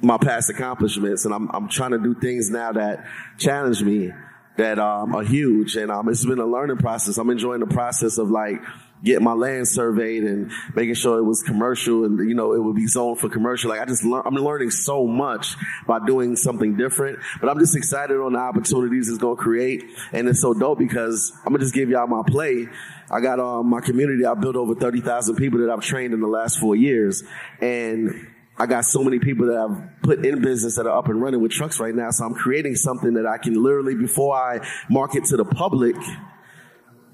my 0.00 0.16
past 0.16 0.50
accomplishments 0.50 1.24
and 1.24 1.34
I'm 1.34 1.48
I'm 1.52 1.68
trying 1.68 1.90
to 1.90 1.98
do 1.98 2.14
things 2.14 2.50
now 2.50 2.72
that 2.72 3.04
challenge 3.38 3.82
me 3.82 4.12
that 4.56 4.78
um 4.78 5.14
are 5.14 5.22
huge 5.22 5.76
and 5.76 5.90
um 5.90 6.08
it's 6.08 6.24
been 6.24 6.38
a 6.38 6.46
learning 6.46 6.78
process. 6.78 7.18
I'm 7.18 7.30
enjoying 7.30 7.60
the 7.60 7.66
process 7.66 8.18
of 8.18 8.30
like 8.30 8.60
getting 9.02 9.22
my 9.22 9.32
land 9.32 9.68
surveyed 9.68 10.24
and 10.24 10.50
making 10.74 10.94
sure 10.94 11.18
it 11.18 11.22
was 11.22 11.42
commercial 11.42 12.04
and 12.04 12.18
you 12.28 12.34
know 12.34 12.52
it 12.52 12.62
would 12.62 12.76
be 12.76 12.86
zoned 12.86 13.18
for 13.18 13.28
commercial. 13.28 13.70
Like 13.70 13.80
I 13.80 13.84
just 13.86 14.04
learn 14.04 14.22
I'm 14.24 14.34
learning 14.34 14.70
so 14.70 15.06
much 15.06 15.56
by 15.86 15.98
doing 16.04 16.36
something 16.36 16.76
different. 16.76 17.18
But 17.40 17.50
I'm 17.50 17.58
just 17.58 17.76
excited 17.76 18.18
on 18.18 18.34
the 18.34 18.38
opportunities 18.38 19.08
it's 19.08 19.18
gonna 19.18 19.36
create 19.36 19.84
and 20.12 20.28
it's 20.28 20.40
so 20.40 20.54
dope 20.54 20.78
because 20.78 21.32
I'm 21.38 21.52
gonna 21.52 21.60
just 21.60 21.74
give 21.74 21.88
y'all 21.88 22.06
my 22.06 22.22
play. 22.24 22.68
I 23.10 23.20
got 23.20 23.40
um, 23.40 23.68
my 23.70 23.80
community. 23.80 24.24
I 24.26 24.34
built 24.34 24.54
over 24.54 24.74
30,000 24.74 25.36
people 25.36 25.60
that 25.60 25.70
I've 25.70 25.80
trained 25.80 26.12
in 26.12 26.20
the 26.20 26.26
last 26.26 26.58
four 26.58 26.76
years. 26.76 27.24
And 27.60 28.28
I 28.60 28.66
got 28.66 28.84
so 28.84 29.04
many 29.04 29.20
people 29.20 29.46
that 29.46 29.56
I've 29.56 30.02
put 30.02 30.26
in 30.26 30.42
business 30.42 30.76
that 30.76 30.86
are 30.86 30.98
up 30.98 31.08
and 31.08 31.22
running 31.22 31.40
with 31.40 31.52
trucks 31.52 31.78
right 31.78 31.94
now. 31.94 32.10
So 32.10 32.24
I'm 32.24 32.34
creating 32.34 32.74
something 32.74 33.14
that 33.14 33.26
I 33.26 33.38
can 33.38 33.54
literally, 33.62 33.94
before 33.94 34.34
I 34.34 34.66
market 34.90 35.24
to 35.26 35.36
the 35.36 35.44
public, 35.44 35.94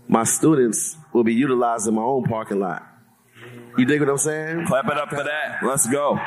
my 0.09 0.25
students 0.25 0.97
will 1.12 1.25
be 1.25 1.35
utilizing 1.35 1.95
my 1.95 2.03
own 2.03 2.25
parking 2.25 2.61
lot. 2.61 2.87
You 3.77 3.85
dig 3.85 4.01
what 4.01 4.09
I'm 4.09 4.19
saying? 4.19 4.66
Clap 4.66 4.87
it 4.87 4.97
up 4.97 5.11
for 5.11 5.23
that. 5.23 5.59
Let's 5.62 5.87
go. 5.87 6.19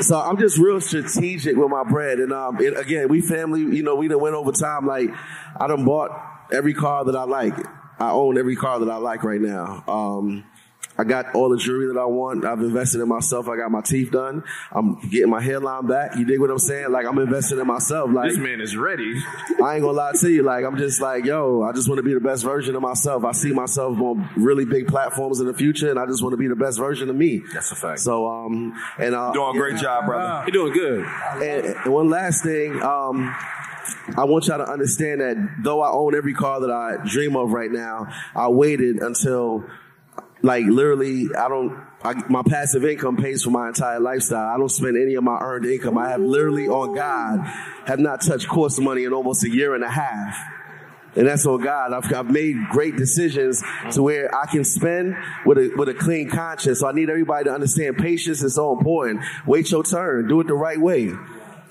So 0.00 0.18
I'm 0.18 0.38
just 0.38 0.56
real 0.56 0.80
strategic 0.80 1.56
with 1.56 1.68
my 1.68 1.84
bread. 1.84 2.18
And 2.18 2.32
um, 2.32 2.60
it, 2.60 2.78
again, 2.78 3.08
we 3.08 3.20
family, 3.20 3.60
you 3.60 3.82
know, 3.82 3.96
we 3.96 4.08
done 4.08 4.20
went 4.20 4.34
over 4.34 4.52
time. 4.52 4.86
Like, 4.86 5.10
I 5.58 5.66
done 5.66 5.84
bought 5.84 6.10
every 6.52 6.72
car 6.72 7.04
that 7.04 7.16
I 7.16 7.24
like. 7.24 7.54
I 7.98 8.12
own 8.12 8.38
every 8.38 8.56
car 8.56 8.78
that 8.78 8.88
I 8.88 8.96
like 8.96 9.24
right 9.24 9.40
now. 9.40 9.84
Um, 9.86 10.44
I 11.00 11.04
got 11.04 11.34
all 11.34 11.48
the 11.48 11.56
jewelry 11.56 11.86
that 11.86 11.98
I 11.98 12.04
want. 12.04 12.44
I've 12.44 12.60
invested 12.60 13.00
in 13.00 13.08
myself. 13.08 13.48
I 13.48 13.56
got 13.56 13.70
my 13.70 13.80
teeth 13.80 14.10
done. 14.10 14.44
I'm 14.70 14.96
getting 15.08 15.30
my 15.30 15.40
hairline 15.40 15.86
back. 15.86 16.14
You 16.16 16.26
dig 16.26 16.38
what 16.38 16.50
I'm 16.50 16.58
saying? 16.58 16.90
Like 16.92 17.06
I'm 17.06 17.18
investing 17.18 17.58
in 17.58 17.66
myself. 17.66 18.10
Like 18.12 18.28
This 18.28 18.38
man 18.38 18.60
is 18.60 18.76
ready. 18.76 19.14
I 19.64 19.76
ain't 19.76 19.82
gonna 19.82 19.92
lie 19.92 20.12
to 20.20 20.30
you. 20.30 20.42
Like 20.42 20.62
I'm 20.66 20.76
just 20.76 21.00
like, 21.00 21.24
yo, 21.24 21.62
I 21.62 21.72
just 21.72 21.88
want 21.88 22.00
to 22.00 22.02
be 22.02 22.12
the 22.12 22.20
best 22.20 22.44
version 22.44 22.76
of 22.76 22.82
myself. 22.82 23.24
I 23.24 23.32
see 23.32 23.50
myself 23.50 23.98
on 23.98 24.28
really 24.36 24.66
big 24.66 24.88
platforms 24.88 25.40
in 25.40 25.46
the 25.46 25.54
future, 25.54 25.88
and 25.88 25.98
I 25.98 26.04
just 26.04 26.22
want 26.22 26.34
to 26.34 26.36
be 26.36 26.48
the 26.48 26.54
best 26.56 26.78
version 26.78 27.08
of 27.08 27.16
me. 27.16 27.42
That's 27.54 27.70
a 27.72 27.76
fact. 27.76 28.00
So 28.00 28.28
um, 28.28 28.74
and 28.98 29.14
uh, 29.14 29.32
Doing 29.32 29.56
a 29.56 29.58
great 29.58 29.76
job, 29.78 30.04
brother. 30.04 30.44
You're 30.52 30.70
doing 30.70 30.72
good. 30.74 31.06
and, 31.42 31.64
and 31.64 31.92
one 31.94 32.10
last 32.10 32.42
thing, 32.42 32.82
um, 32.82 33.34
I 34.18 34.24
want 34.24 34.46
y'all 34.48 34.58
to 34.58 34.70
understand 34.70 35.22
that 35.22 35.36
though 35.62 35.80
I 35.80 35.90
own 35.90 36.14
every 36.14 36.34
car 36.34 36.60
that 36.60 36.70
I 36.70 36.96
dream 37.08 37.36
of 37.36 37.52
right 37.52 37.70
now, 37.70 38.08
I 38.34 38.48
waited 38.48 38.96
until 38.98 39.64
like 40.42 40.64
literally 40.66 41.28
I 41.36 41.48
don't 41.48 41.78
I, 42.02 42.14
my 42.28 42.42
passive 42.42 42.84
income 42.84 43.16
pays 43.16 43.42
for 43.42 43.50
my 43.50 43.68
entire 43.68 44.00
lifestyle. 44.00 44.48
I 44.48 44.56
don't 44.56 44.70
spend 44.70 44.96
any 44.96 45.14
of 45.14 45.24
my 45.24 45.38
earned 45.38 45.66
income. 45.66 45.98
I 45.98 46.08
have 46.08 46.20
literally 46.20 46.66
on 46.66 46.94
God 46.94 47.40
have 47.86 47.98
not 47.98 48.22
touched 48.22 48.48
course 48.48 48.78
money 48.78 49.04
in 49.04 49.12
almost 49.12 49.44
a 49.44 49.50
year 49.50 49.74
and 49.74 49.84
a 49.84 49.90
half. 49.90 50.38
And 51.16 51.26
that's 51.26 51.44
on 51.44 51.60
God. 51.60 51.92
I've, 51.92 52.12
I've 52.14 52.30
made 52.30 52.56
great 52.70 52.96
decisions 52.96 53.62
to 53.92 54.02
where 54.02 54.34
I 54.34 54.46
can 54.46 54.64
spend 54.64 55.16
with 55.44 55.58
a, 55.58 55.72
with 55.76 55.88
a 55.88 55.94
clean 55.94 56.30
conscience. 56.30 56.80
So 56.80 56.86
I 56.86 56.92
need 56.92 57.10
everybody 57.10 57.44
to 57.44 57.52
understand 57.52 57.98
patience 57.98 58.42
is 58.42 58.54
so 58.54 58.76
important. 58.78 59.24
Wait 59.44 59.70
your 59.70 59.82
turn. 59.82 60.28
Do 60.28 60.40
it 60.40 60.46
the 60.46 60.54
right 60.54 60.80
way. 60.80 61.12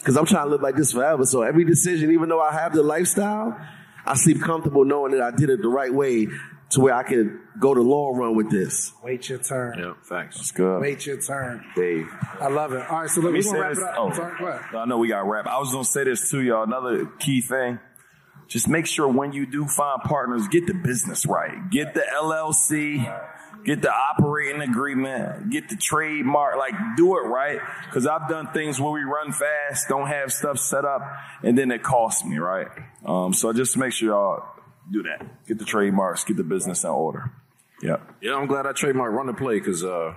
Cause 0.03 0.15
I'm 0.15 0.25
trying 0.25 0.45
to 0.45 0.49
live 0.49 0.61
like 0.61 0.75
this 0.75 0.91
forever. 0.91 1.25
So 1.25 1.41
every 1.41 1.65
decision, 1.65 2.11
even 2.11 2.29
though 2.29 2.41
I 2.41 2.53
have 2.53 2.73
the 2.73 2.83
lifestyle, 2.83 3.57
I 4.05 4.15
sleep 4.15 4.41
comfortable 4.41 4.85
knowing 4.85 5.11
that 5.11 5.21
I 5.21 5.31
did 5.31 5.49
it 5.49 5.61
the 5.61 5.69
right 5.69 5.93
way 5.93 6.27
to 6.71 6.81
where 6.81 6.93
I 6.93 7.03
can 7.03 7.41
go 7.59 7.73
the 7.73 7.81
long 7.81 8.15
run 8.15 8.35
with 8.35 8.51
this. 8.51 8.93
Wait 9.03 9.27
your 9.27 9.39
turn. 9.39 9.79
Yeah, 9.79 9.93
facts. 10.03 10.51
Good. 10.51 10.81
Wait 10.81 11.05
your 11.05 11.19
turn. 11.19 11.65
Dave. 11.75 12.07
I 12.39 12.47
love 12.47 12.73
it. 12.73 12.85
All 12.89 13.01
right, 13.01 13.09
so 13.09 13.21
Let 13.21 13.33
me 13.33 13.41
say 13.41 13.51
gonna 13.51 13.61
wrap 13.61 13.69
this. 13.71 13.79
it 13.79 13.83
up. 13.85 13.95
Oh, 13.97 14.13
Sorry, 14.13 14.37
go 14.39 14.47
ahead. 14.47 14.75
I 14.75 14.85
know 14.85 14.97
we 14.99 15.07
got 15.07 15.23
to 15.23 15.27
wrap. 15.29 15.47
I 15.47 15.57
was 15.59 15.71
gonna 15.71 15.83
say 15.83 16.03
this 16.03 16.29
too, 16.29 16.41
y'all. 16.41 16.63
Another 16.63 17.05
key 17.19 17.41
thing: 17.41 17.79
just 18.47 18.67
make 18.67 18.85
sure 18.85 19.07
when 19.07 19.33
you 19.33 19.45
do 19.45 19.65
find 19.65 20.01
partners, 20.03 20.47
get 20.47 20.67
the 20.67 20.73
business 20.75 21.25
right. 21.25 21.69
Get 21.71 21.95
the 21.95 22.01
LLC, 22.01 23.03
get 23.65 23.81
the 23.81 23.91
operating 23.91 24.61
agreement, 24.61 25.49
get 25.49 25.69
the 25.69 25.75
trademark. 25.75 26.55
Like, 26.57 26.73
do 26.97 27.17
it 27.17 27.21
right. 27.21 27.59
Because 27.85 28.05
I've 28.05 28.29
done 28.29 28.51
things 28.53 28.79
where 28.79 28.91
we 28.91 29.01
run 29.01 29.31
fast, 29.31 29.87
don't 29.89 30.07
have 30.07 30.31
stuff 30.31 30.59
set 30.59 30.85
up, 30.85 31.01
and 31.43 31.57
then 31.57 31.71
it 31.71 31.81
costs 31.83 32.23
me, 32.25 32.37
right? 32.37 32.67
Um, 33.05 33.33
so 33.33 33.51
just 33.53 33.75
make 33.77 33.91
sure 33.91 34.09
y'all 34.09 34.43
do 34.91 35.03
that. 35.03 35.45
Get 35.47 35.57
the 35.59 35.65
trademarks, 35.65 36.23
get 36.23 36.37
the 36.37 36.43
business 36.43 36.83
in 36.83 36.89
order. 36.89 37.31
Yeah. 37.81 37.97
Yeah, 38.21 38.35
I'm 38.35 38.47
glad 38.47 38.65
I 38.65 38.71
trademarked 38.73 39.13
run 39.13 39.29
and 39.29 39.37
play 39.37 39.57
because 39.59 39.83
uh, 39.85 40.13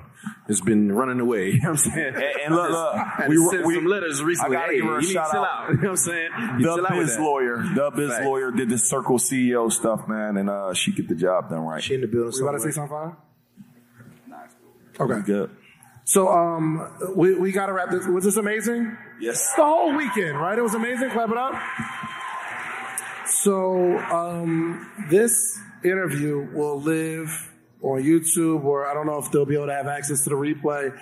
it's 0.49 0.61
been 0.61 0.91
running 0.91 1.21
away. 1.21 1.51
You 1.53 1.61
know 1.61 1.71
what 1.71 1.87
I'm 1.87 1.93
saying? 1.93 2.15
And, 2.15 2.25
and 2.25 2.55
look, 2.57 2.71
look, 2.71 3.29
we, 3.29 3.37
sent 3.51 3.67
we 3.67 3.75
some 3.77 3.87
letters 3.87 4.23
recently. 4.23 4.57
I 4.57 4.61
gotta 4.61 4.73
hey, 4.73 4.79
give 4.79 4.87
her 4.87 4.99
a 4.99 5.01
you 5.01 5.01
need 5.01 5.07
to 5.09 5.13
shout 5.13 5.31
chill 5.31 5.45
out. 5.45 5.49
out. 5.49 5.69
You 5.71 5.75
know 5.77 5.81
what 5.83 5.91
I'm 5.91 5.97
saying? 5.97 6.31
You 6.59 6.65
chill 6.65 6.77
The 6.77 6.89
biz 6.91 7.19
lawyer, 7.19 7.57
the 7.75 7.91
biz 7.95 8.11
Facts. 8.11 8.25
lawyer 8.25 8.51
did 8.51 8.69
the 8.69 8.79
Circle 8.79 9.19
CEO 9.19 9.71
stuff, 9.71 10.09
man, 10.09 10.37
and 10.39 10.51
uh, 10.51 10.75
she 10.75 10.93
get 10.93 11.09
the 11.09 11.15
job 11.15 11.51
done 11.51 11.61
right. 11.61 11.83
She 11.83 11.95
in 11.95 12.01
the 12.01 12.09
building. 12.09 12.33
You 12.35 12.49
about 12.49 12.59
to 12.59 12.65
say 12.65 12.71
somewhere. 12.73 13.17
something? 14.99 15.17
Okay. 15.17 15.25
Good. 15.25 15.51
So 16.05 16.29
um, 16.29 17.15
we 17.15 17.35
we 17.35 17.53
got 17.53 17.67
to 17.67 17.73
wrap 17.73 17.91
this. 17.91 18.07
Was 18.07 18.25
this 18.25 18.37
amazing? 18.37 18.97
Yes. 19.21 19.53
The 19.57 19.63
whole 19.63 19.97
weekend, 19.97 20.37
right? 20.39 20.59
It 20.59 20.63
was 20.63 20.75
amazing. 20.75 21.11
Clap 21.11 21.31
it 21.31 21.37
up. 21.37 21.55
So 23.43 23.99
um, 23.99 24.89
this 25.11 25.59
interview 25.83 26.49
will 26.55 26.81
live 26.81 27.51
on 27.81 28.01
YouTube, 28.01 28.63
or 28.63 28.87
I 28.87 28.95
don't 28.95 29.05
know 29.05 29.19
if 29.19 29.33
they'll 29.33 29.45
be 29.45 29.57
able 29.57 29.67
to 29.67 29.75
have 29.75 29.89
access 29.89 30.23
to 30.25 30.31
the 30.31 30.37
replay. 30.37 30.97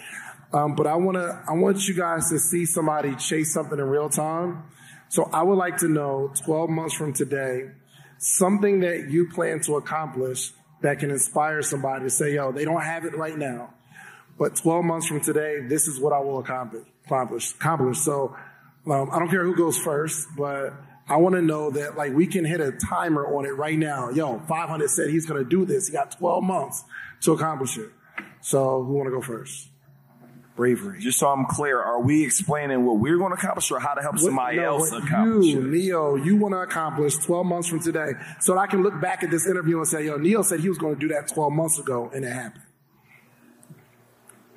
Um, 0.51 0.75
but 0.75 0.87
I 0.87 0.95
want 0.95 1.19
to, 1.19 1.39
I 1.47 1.53
want 1.53 1.87
you 1.87 1.93
guys 1.93 2.31
to 2.31 2.39
see 2.39 2.65
somebody 2.65 3.15
chase 3.17 3.53
something 3.53 3.79
in 3.79 3.85
real 3.85 4.09
time. 4.09 4.63
So 5.11 5.29
I 5.31 5.43
would 5.43 5.57
like 5.57 5.77
to 5.79 5.89
know, 5.89 6.33
12 6.47 6.71
months 6.71 6.95
from 6.95 7.13
today, 7.13 7.73
something 8.17 8.81
that 8.81 9.11
you 9.11 9.29
plan 9.29 9.61
to 9.65 9.77
accomplish 9.77 10.53
that 10.81 10.99
can 10.99 11.11
inspire 11.11 11.61
somebody 11.61 12.05
to 12.05 12.11
say, 12.11 12.37
"Yo, 12.37 12.53
they 12.53 12.65
don't 12.65 12.81
have 12.81 13.05
it 13.05 13.15
right 13.19 13.37
now." 13.37 13.75
But 14.39 14.57
12 14.57 14.83
months 14.83 15.07
from 15.07 15.21
today, 15.21 15.61
this 15.69 15.87
is 15.87 16.01
what 16.01 16.15
I 16.15 16.21
will 16.21 16.39
accomplish. 16.39 16.87
Accomplish. 17.05 17.53
accomplish. 17.53 17.99
So 17.99 18.35
um, 18.87 19.11
I 19.13 19.19
don't 19.19 19.29
care 19.29 19.45
who 19.45 19.55
goes 19.55 19.77
first, 19.77 20.27
but 20.39 20.73
I 21.11 21.17
want 21.17 21.35
to 21.35 21.43
know 21.43 21.71
that 21.73 21.97
like 21.97 22.13
we 22.15 22.27
can 22.27 22.45
hit 22.45 22.61
a 22.61 22.71
timer 22.73 23.27
on 23.27 23.45
it 23.45 23.51
right 23.57 23.77
now. 23.77 24.11
Yo, 24.11 24.39
500 24.49 24.89
said 24.89 25.11
he's 25.11 25.27
going 25.27 25.43
to 25.43 25.49
do 25.49 25.65
this. 25.65 25.89
He 25.89 25.93
got 25.93 26.13
12 26.17 26.45
months 26.45 26.85
to 27.23 27.33
accomplish 27.33 27.77
it. 27.77 27.91
So 28.41 28.85
who 28.85 28.93
want 28.95 29.09
to 29.09 29.11
go 29.11 29.21
first? 29.21 29.67
Bravery. 30.57 31.01
Just 31.01 31.19
so 31.19 31.27
I'm 31.29 31.47
clear, 31.47 31.81
are 31.81 32.01
we 32.01 32.23
explaining 32.25 32.85
what 32.85 32.99
we're 32.99 33.17
going 33.17 33.31
to 33.33 33.39
accomplish 33.39 33.71
or 33.71 33.81
how 33.81 33.95
to 33.95 34.03
help 34.03 34.15
What- 34.15 34.23
somebody 34.25 34.59
no, 34.59 34.65
else 34.77 34.93
accomplish 34.93 35.47
you, 35.47 35.61
it? 35.61 35.65
Neo, 35.67 36.15
you 36.17 36.37
want 36.37 36.53
to 36.53 36.59
accomplish 36.59 37.17
12 37.17 37.47
months 37.47 37.69
from 37.69 37.81
today. 37.81 38.13
So 38.41 38.55
that 38.55 38.61
I 38.61 38.67
can 38.67 38.83
look 38.83 39.01
back 39.01 39.23
at 39.25 39.31
this 39.31 39.47
interview 39.47 39.79
and 39.79 39.89
say, 39.89 40.05
yo, 40.07 40.17
Neo 40.17 40.43
said 40.43 40.61
he 40.61 40.69
was 40.69 40.79
going 40.79 40.95
to 40.95 41.01
do 41.01 41.09
that 41.15 41.29
12 41.29 41.53
months 41.53 41.79
ago, 41.79 42.11
and 42.15 42.25
it 42.25 42.33
happened. 42.33 42.63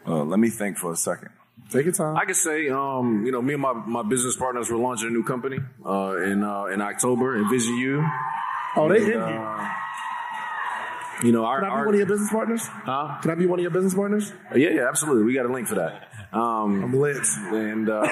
Uh, 0.06 0.24
let 0.24 0.40
me 0.40 0.50
think 0.50 0.78
for 0.78 0.92
a 0.92 0.96
second. 0.98 1.30
Take 1.74 1.86
your 1.86 1.94
time. 1.94 2.16
I 2.16 2.26
can 2.26 2.36
say, 2.36 2.70
um, 2.70 3.26
you 3.26 3.32
know, 3.32 3.42
me 3.42 3.54
and 3.54 3.62
my, 3.62 3.74
my 3.74 4.04
business 4.04 4.36
partners 4.38 4.70
were 4.70 4.78
launching 4.78 5.08
a 5.08 5.12
new 5.12 5.24
company 5.24 5.58
uh, 5.86 6.16
in 6.18 6.44
uh, 6.44 6.66
in 6.66 6.82
October, 6.82 7.36
Envision 7.38 7.76
You. 7.78 8.06
oh, 8.78 8.88
they 8.88 9.00
you. 9.06 9.20
uh, 9.20 9.70
You 11.24 11.32
know, 11.32 11.46
our, 11.46 11.60
Can 11.62 11.66
I 11.66 11.70
be 11.70 11.74
our 11.80 11.86
one 11.86 11.96
of 11.96 12.00
your 12.00 12.08
business 12.08 12.30
partners? 12.30 12.62
huh? 12.68 13.18
Can 13.22 13.32
I 13.32 13.36
be 13.36 13.46
one 13.48 13.58
of 13.60 13.64
your 13.64 13.72
business 13.72 13.94
partners? 13.96 14.32
Yeah, 14.56 14.70
yeah, 14.70 14.88
absolutely. 14.88 15.24
We 15.24 15.34
got 15.34 15.46
a 15.48 15.52
link 15.54 15.68
for 15.68 15.76
that. 15.76 16.10
Um, 16.32 16.84
I'm 16.84 16.94
lit. 17.00 17.18
and 17.52 17.90
uh, 17.90 18.02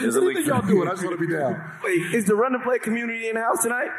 there's 0.00 0.16
a 0.16 0.20
link. 0.20 0.46
y'all 0.46 0.62
doing, 0.62 0.88
I 0.88 0.92
just 0.92 1.04
want 1.04 1.18
to 1.18 1.26
be 1.26 1.32
down. 1.32 1.60
Wait, 1.84 2.14
is 2.14 2.24
the 2.26 2.34
run 2.34 2.54
and 2.54 2.62
play 2.62 2.78
community 2.78 3.28
in 3.28 3.34
the 3.36 3.40
house 3.42 3.62
tonight? 3.62 3.90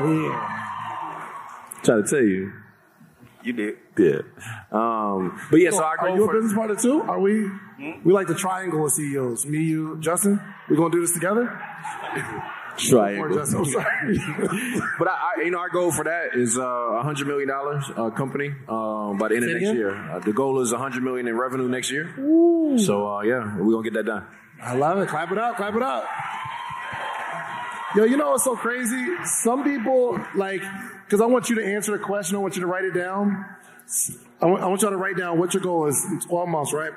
Yeah. 0.00 0.62
Trying 1.82 2.02
to 2.04 2.08
tell 2.08 2.22
you. 2.22 2.52
You 3.46 3.52
did. 3.52 3.76
Yeah. 3.96 4.22
Um, 4.72 5.40
but 5.52 5.60
yeah, 5.60 5.70
so 5.70 5.84
I 5.84 5.94
are 5.94 6.08
go 6.08 6.14
you 6.16 6.24
a 6.24 6.26
for 6.26 6.32
business 6.34 6.52
partner 6.52 6.74
too? 6.74 7.00
Are 7.02 7.20
we? 7.20 7.48
We 8.04 8.12
like 8.12 8.26
the 8.26 8.34
triangle 8.34 8.84
of 8.84 8.90
CEOs. 8.90 9.46
Me, 9.46 9.58
you, 9.62 9.98
Justin. 10.00 10.40
We're 10.68 10.76
gonna 10.76 10.90
do 10.90 11.00
this 11.00 11.14
together? 11.14 11.46
Triangle. 12.76 13.36
Justin? 13.36 13.58
I'm 13.60 13.64
sorry. 13.66 14.18
But 14.98 15.08
I, 15.08 15.32
I, 15.38 15.42
you 15.44 15.50
know, 15.52 15.58
our 15.60 15.68
goal 15.70 15.92
for 15.92 16.04
that 16.04 16.34
is 16.34 16.58
uh, 16.58 16.62
a 16.62 17.02
hundred 17.04 17.28
million 17.28 17.48
dollars 17.48 17.84
uh, 17.96 18.10
company 18.10 18.48
um, 18.68 19.16
by 19.16 19.28
the 19.28 19.36
end 19.36 19.44
of 19.44 19.50
next 19.50 19.62
again? 19.62 19.76
year. 19.76 19.94
Uh, 19.94 20.18
the 20.18 20.32
goal 20.32 20.60
is 20.60 20.72
a 20.72 20.78
hundred 20.78 21.04
million 21.04 21.28
in 21.28 21.36
revenue 21.36 21.68
next 21.68 21.92
year. 21.92 22.12
So 22.78 23.06
uh, 23.06 23.20
yeah, 23.22 23.56
we're 23.58 23.72
gonna 23.72 23.84
get 23.84 23.94
that 23.94 24.06
done. 24.06 24.26
I 24.60 24.74
love 24.74 24.98
it. 24.98 25.08
Clap 25.08 25.30
it 25.30 25.38
up. 25.38 25.56
Clap 25.56 25.74
it 25.76 25.82
up. 25.82 26.04
Yo, 27.94 28.04
you 28.04 28.16
know 28.16 28.30
what's 28.30 28.44
so 28.44 28.56
crazy? 28.56 29.06
Some 29.24 29.62
people 29.62 30.18
like 30.34 30.62
because 31.06 31.20
I 31.20 31.26
want 31.26 31.48
you 31.48 31.54
to 31.56 31.64
answer 31.64 31.96
the 31.96 32.02
question. 32.02 32.36
I 32.36 32.40
want 32.40 32.56
you 32.56 32.62
to 32.62 32.66
write 32.66 32.84
it 32.84 32.92
down. 32.92 33.46
I 34.42 34.46
want, 34.46 34.62
I 34.62 34.66
want 34.66 34.82
y'all 34.82 34.90
to 34.90 34.96
write 34.96 35.16
down 35.16 35.38
what 35.38 35.54
your 35.54 35.62
goal 35.62 35.86
is 35.86 36.04
in 36.04 36.20
12 36.20 36.48
months, 36.48 36.72
right? 36.72 36.90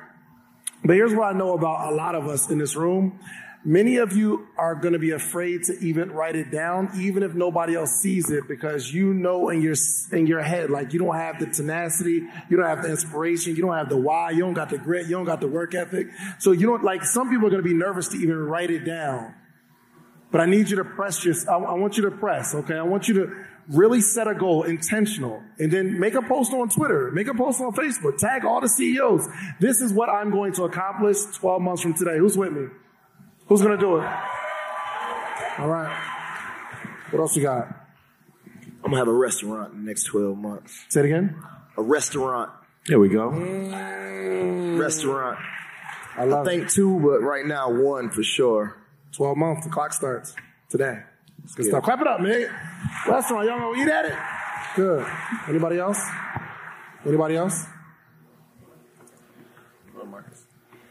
But 0.84 0.96
here's 0.96 1.14
what 1.14 1.36
I 1.36 1.38
know 1.38 1.54
about 1.54 1.94
a 1.94 1.96
lot 1.96 2.16
of 2.16 2.28
us 2.28 2.50
in 2.50 2.58
this 2.58 2.76
room. 2.76 3.20
Many 3.64 3.98
of 3.98 4.14
you 4.14 4.48
are 4.58 4.74
going 4.74 4.94
to 4.94 5.00
be 5.00 5.12
afraid 5.12 5.64
to 5.66 5.78
even 5.80 6.12
write 6.12 6.36
it 6.36 6.50
down, 6.50 6.90
even 6.96 7.22
if 7.24 7.36
nobody 7.36 7.76
else 7.76 8.00
sees 8.02 8.32
it, 8.32 8.48
because 8.48 8.92
you 8.92 9.14
know 9.14 9.50
in 9.50 9.62
your 9.62 9.76
in 10.14 10.26
your 10.26 10.42
head, 10.42 10.70
like 10.70 10.94
you 10.94 11.00
don't 11.00 11.16
have 11.16 11.40
the 11.40 11.46
tenacity, 11.46 12.24
you 12.50 12.58
don't 12.58 12.66
have 12.66 12.82
the 12.82 12.90
inspiration, 12.90 13.56
you 13.56 13.62
don't 13.62 13.76
have 13.76 13.90
the 13.90 13.98
why, 13.98 14.32
you 14.32 14.40
don't 14.40 14.54
got 14.54 14.70
the 14.70 14.78
grit, 14.78 15.08
you 15.08 15.12
don't 15.12 15.26
got 15.26 15.42
the 15.42 15.48
work 15.48 15.76
ethic. 15.76 16.08
So 16.40 16.54
you 16.54 16.68
don't 16.68 16.86
like. 16.86 17.04
Some 17.04 17.30
people 17.30 17.48
are 17.48 17.52
going 17.52 17.62
to 17.62 17.68
be 17.68 17.76
nervous 17.76 18.08
to 18.10 18.18
even 18.18 18.38
write 18.38 18.72
it 18.72 18.86
down. 18.86 19.36
But 20.32 20.40
I 20.42 20.46
need 20.46 20.70
you 20.70 20.78
to 20.78 20.86
press 20.86 21.26
your. 21.26 21.36
I, 21.50 21.56
I 21.56 21.74
want 21.74 21.98
you 21.98 22.04
to 22.04 22.12
press. 22.12 22.56
Okay, 22.56 22.76
I 22.76 22.84
want 22.84 23.10
you 23.10 23.14
to 23.16 23.46
really 23.70 24.02
set 24.02 24.28
a 24.28 24.34
goal, 24.34 24.64
intentional, 24.64 25.42
and 25.60 25.72
then 25.72 26.00
make 26.00 26.16
a 26.16 26.22
post 26.22 26.52
on 26.54 26.70
Twitter, 26.70 27.12
make 27.12 27.28
a 27.28 27.34
post 27.34 27.62
on 27.62 27.72
Facebook, 27.74 28.18
tag 28.18 28.44
all 28.46 28.60
the 28.62 28.70
CEOs. 28.70 29.28
This 29.60 29.82
is 29.82 29.94
what 29.94 30.10
I'm 30.10 30.32
going 30.32 30.54
to 30.54 30.64
accomplish 30.64 31.18
12 31.36 31.62
months 31.62 31.82
from 31.84 31.94
today. 31.94 32.18
Who's 32.18 32.38
with 32.38 32.52
me? 32.52 32.68
Who's 33.48 33.62
going 33.62 33.78
to 33.78 33.82
do 33.84 33.98
it? 33.98 34.06
All 35.60 35.68
right. 35.68 35.96
What 37.12 37.20
else 37.20 37.36
you 37.36 37.44
got? 37.44 37.68
I'm 38.84 38.92
gonna 38.92 38.98
have 38.98 39.08
a 39.08 39.14
restaurant 39.14 39.74
in 39.74 39.84
the 39.84 39.88
next 39.88 40.04
12 40.06 40.38
months. 40.38 40.86
Say 40.90 41.02
it 41.02 41.06
again. 41.08 41.36
A 41.78 41.82
restaurant. 41.82 42.50
There 42.88 43.00
we 43.00 43.10
go. 43.10 43.32
Mm. 43.32 44.80
Restaurant. 44.80 45.38
I 46.16 46.22
I 46.22 46.26
love 46.26 46.48
it. 46.48 46.50
think 46.50 46.72
two, 46.72 47.00
but 47.00 47.20
right 47.20 47.46
now 47.46 47.70
one 47.72 48.10
for 48.10 48.24
sure. 48.24 48.78
12 49.14 49.38
months. 49.38 49.66
The 49.66 49.72
clock 49.72 49.92
starts 49.94 50.34
today. 50.70 51.00
It's 51.50 51.56
good 51.56 51.66
stuff. 51.66 51.84
Clap 51.84 52.02
it 52.02 52.08
up, 52.08 52.22
man. 52.22 52.48
Restaurant. 53.08 53.48
Y'all 53.48 53.60
gonna 53.60 53.82
eat 53.82 53.90
at 53.90 54.06
it? 54.06 54.14
Good. 54.76 55.06
Anybody 55.48 55.80
else? 55.80 56.00
Anybody 57.04 57.38
else? 57.38 57.66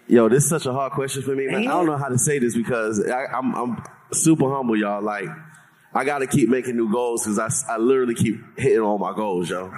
Yo, 0.08 0.28
this 0.28 0.42
is 0.44 0.48
such 0.50 0.66
a 0.66 0.72
hard 0.72 0.92
question 0.92 1.22
for 1.22 1.36
me. 1.36 1.46
man. 1.46 1.60
I 1.60 1.64
don't 1.64 1.86
know 1.86 1.96
how 1.96 2.08
to 2.08 2.18
say 2.18 2.38
this 2.38 2.56
because 2.56 3.06
I, 3.06 3.26
I'm, 3.26 3.54
I'm 3.54 3.84
super 4.10 4.48
humble, 4.52 4.74
y'all. 4.74 5.02
Like, 5.02 5.28
I 5.94 6.04
got 6.04 6.20
to 6.20 6.26
keep 6.26 6.48
making 6.48 6.76
new 6.76 6.90
goals 6.90 7.24
because 7.24 7.38
I, 7.38 7.74
I 7.74 7.76
literally 7.76 8.14
keep 8.14 8.58
hitting 8.58 8.80
all 8.80 8.98
my 8.98 9.14
goals, 9.14 9.50
yo. 9.50 9.72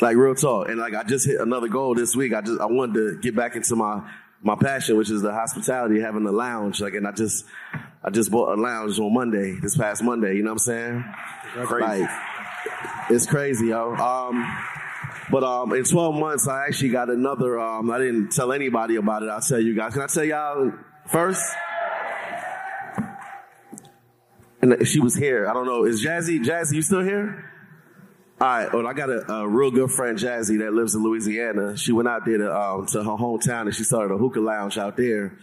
Like 0.00 0.16
real 0.16 0.34
talk, 0.34 0.68
and 0.68 0.78
like 0.78 0.94
I 0.94 1.04
just 1.04 1.26
hit 1.26 1.40
another 1.40 1.68
goal 1.68 1.94
this 1.94 2.14
week. 2.14 2.34
I 2.34 2.42
just 2.42 2.60
I 2.60 2.66
wanted 2.66 2.94
to 2.94 3.18
get 3.18 3.34
back 3.34 3.56
into 3.56 3.74
my 3.76 4.08
my 4.42 4.54
passion, 4.54 4.96
which 4.96 5.10
is 5.10 5.22
the 5.22 5.32
hospitality, 5.32 6.00
having 6.00 6.26
a 6.26 6.32
lounge. 6.32 6.80
Like, 6.80 6.94
and 6.94 7.06
I 7.06 7.12
just 7.12 7.44
I 8.02 8.10
just 8.10 8.30
bought 8.30 8.56
a 8.56 8.60
lounge 8.60 8.98
on 8.98 9.12
Monday, 9.12 9.58
this 9.60 9.76
past 9.76 10.02
Monday. 10.02 10.36
You 10.36 10.42
know 10.42 10.50
what 10.50 10.62
I'm 10.62 11.04
saying? 11.04 11.04
Like, 11.80 12.08
it's 13.10 13.26
crazy, 13.26 13.68
yo. 13.68 13.94
Um, 13.94 14.56
but 15.30 15.42
um, 15.42 15.72
in 15.72 15.84
12 15.84 16.14
months, 16.14 16.46
I 16.46 16.66
actually 16.66 16.90
got 16.90 17.10
another. 17.10 17.58
Um, 17.58 17.90
I 17.90 17.98
didn't 17.98 18.30
tell 18.30 18.52
anybody 18.52 18.96
about 18.96 19.22
it. 19.22 19.28
I'll 19.28 19.40
tell 19.40 19.60
you 19.60 19.74
guys. 19.74 19.92
Can 19.92 20.02
I 20.02 20.06
tell 20.06 20.24
y'all 20.24 20.72
first? 21.08 21.42
And 24.62 24.86
she 24.86 25.00
was 25.00 25.14
here. 25.14 25.48
I 25.48 25.52
don't 25.52 25.66
know. 25.66 25.84
Is 25.84 26.04
Jazzy? 26.04 26.44
Jazzy, 26.44 26.74
you 26.74 26.82
still 26.82 27.02
here? 27.02 27.44
All 28.38 28.46
right. 28.46 28.70
Well, 28.70 28.86
I 28.86 28.92
got 28.92 29.08
a, 29.08 29.32
a 29.32 29.48
real 29.48 29.70
good 29.70 29.90
friend, 29.90 30.18
Jazzy, 30.18 30.58
that 30.58 30.74
lives 30.74 30.94
in 30.94 31.02
Louisiana. 31.02 31.74
She 31.76 31.92
went 31.92 32.06
out 32.06 32.26
there 32.26 32.36
to, 32.36 32.54
um, 32.54 32.86
to 32.86 33.02
her 33.02 33.10
hometown 33.12 33.62
and 33.62 33.74
she 33.74 33.82
started 33.82 34.12
a 34.12 34.18
hookah 34.18 34.40
lounge 34.40 34.76
out 34.76 34.98
there. 34.98 35.38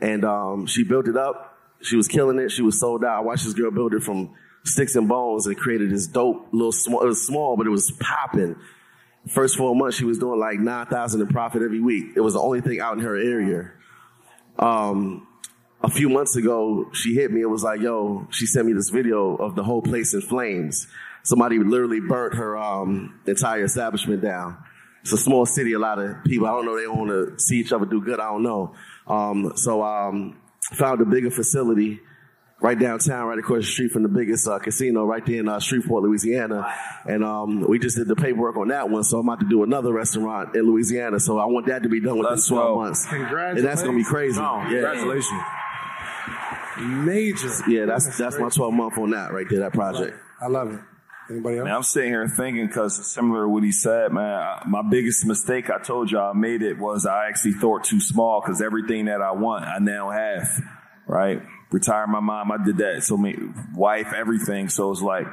And 0.00 0.24
um, 0.24 0.66
she 0.66 0.82
built 0.82 1.06
it 1.06 1.16
up. 1.16 1.56
She 1.82 1.94
was 1.94 2.08
killing 2.08 2.40
it. 2.40 2.50
She 2.50 2.62
was 2.62 2.80
sold 2.80 3.04
out. 3.04 3.18
I 3.18 3.20
watched 3.20 3.44
this 3.44 3.54
girl 3.54 3.70
build 3.70 3.94
it 3.94 4.02
from 4.02 4.34
sticks 4.64 4.96
and 4.96 5.08
bones 5.08 5.46
and 5.46 5.56
created 5.56 5.90
this 5.90 6.08
dope 6.08 6.48
little 6.52 6.72
small. 6.72 7.02
It 7.02 7.06
was 7.06 7.24
small, 7.24 7.56
but 7.56 7.68
it 7.68 7.70
was 7.70 7.92
popping. 8.00 8.56
First 9.28 9.56
four 9.56 9.76
months, 9.76 9.96
she 9.96 10.04
was 10.04 10.18
doing 10.18 10.40
like 10.40 10.58
nine 10.58 10.86
thousand 10.86 11.20
in 11.20 11.28
profit 11.28 11.62
every 11.62 11.80
week. 11.80 12.06
It 12.16 12.20
was 12.20 12.34
the 12.34 12.40
only 12.40 12.60
thing 12.60 12.80
out 12.80 12.94
in 12.94 13.04
her 13.04 13.16
area. 13.16 13.70
Um, 14.58 15.28
a 15.80 15.88
few 15.88 16.08
months 16.08 16.34
ago, 16.34 16.90
she 16.92 17.14
hit 17.14 17.30
me. 17.30 17.40
It 17.40 17.46
was 17.46 17.62
like, 17.62 17.80
yo, 17.80 18.26
she 18.30 18.46
sent 18.46 18.66
me 18.66 18.72
this 18.72 18.90
video 18.90 19.36
of 19.36 19.54
the 19.54 19.62
whole 19.62 19.82
place 19.82 20.12
in 20.12 20.22
flames. 20.22 20.88
Somebody 21.24 21.58
literally 21.58 22.00
burnt 22.00 22.34
her 22.34 22.56
um, 22.56 23.20
entire 23.26 23.64
establishment 23.64 24.22
down. 24.22 24.56
It's 25.02 25.12
a 25.12 25.16
small 25.18 25.46
city. 25.46 25.72
A 25.72 25.78
lot 25.78 25.98
of 25.98 26.22
people, 26.24 26.46
I 26.46 26.50
don't 26.50 26.64
know, 26.64 26.76
they 26.78 26.86
want 26.86 27.10
to 27.10 27.38
see 27.38 27.56
each 27.58 27.72
other 27.72 27.86
do 27.86 28.00
good. 28.00 28.20
I 28.20 28.30
don't 28.30 28.42
know. 28.42 28.74
Um, 29.06 29.52
so 29.56 29.82
um, 29.82 30.40
found 30.74 31.00
a 31.00 31.04
bigger 31.04 31.30
facility 31.30 32.00
right 32.60 32.78
downtown, 32.78 33.26
right 33.26 33.38
across 33.40 33.64
the 33.64 33.70
street 33.70 33.90
from 33.90 34.04
the 34.04 34.08
biggest 34.08 34.46
uh, 34.46 34.56
casino 34.60 35.04
right 35.04 35.26
there 35.26 35.40
in 35.40 35.48
uh, 35.48 35.58
Shreveport, 35.58 36.04
Louisiana. 36.04 36.72
And 37.04 37.24
um, 37.24 37.66
we 37.68 37.80
just 37.80 37.96
did 37.96 38.06
the 38.06 38.14
paperwork 38.14 38.56
on 38.56 38.68
that 38.68 38.88
one. 38.90 39.02
So 39.02 39.18
I'm 39.18 39.28
about 39.28 39.40
to 39.40 39.48
do 39.48 39.64
another 39.64 39.92
restaurant 39.92 40.54
in 40.54 40.66
Louisiana. 40.70 41.18
So 41.18 41.38
I 41.38 41.46
want 41.46 41.66
that 41.66 41.82
to 41.82 41.88
be 41.88 42.00
done 42.00 42.18
within 42.18 42.30
Let's 42.34 42.46
12 42.46 42.64
go. 42.64 42.80
months. 42.80 43.06
And 43.10 43.64
that's 43.66 43.82
going 43.82 43.98
to 43.98 44.04
be 44.04 44.08
crazy. 44.08 44.38
No, 44.40 44.58
Yeah. 44.58 44.68
congratulations. 44.70 45.40
Major. 46.78 47.50
Yeah, 47.68 47.84
that's 47.86 48.16
that's 48.16 48.38
my 48.38 48.48
12 48.48 48.72
month 48.72 48.96
on 48.98 49.10
that 49.10 49.32
right 49.32 49.46
there, 49.48 49.60
that 49.60 49.72
project. 49.72 50.16
I 50.40 50.46
love 50.46 50.72
it. 50.72 50.80
Anybody 51.32 51.58
else? 51.58 51.64
Man, 51.64 51.74
I'm 51.74 51.82
sitting 51.82 52.10
here 52.10 52.28
thinking 52.28 52.66
because 52.66 53.10
similar 53.10 53.44
to 53.44 53.48
what 53.48 53.64
he 53.64 53.72
said, 53.72 54.12
man, 54.12 54.24
I, 54.24 54.62
my 54.66 54.82
biggest 54.82 55.24
mistake 55.24 55.70
I 55.70 55.78
told 55.78 56.10
you 56.10 56.18
I 56.18 56.32
made 56.34 56.62
it 56.62 56.78
was 56.78 57.06
I 57.06 57.28
actually 57.28 57.54
thought 57.54 57.84
too 57.84 58.00
small 58.00 58.40
because 58.40 58.60
everything 58.60 59.06
that 59.06 59.22
I 59.22 59.32
want 59.32 59.64
I 59.64 59.78
now 59.78 60.10
have, 60.10 60.46
right? 61.06 61.40
Retire 61.70 62.06
my 62.06 62.20
mom, 62.20 62.52
I 62.52 62.62
did 62.62 62.76
that. 62.78 63.02
So 63.02 63.16
me, 63.16 63.34
wife, 63.74 64.12
everything. 64.14 64.68
So 64.68 64.90
it's 64.90 65.00
like 65.00 65.26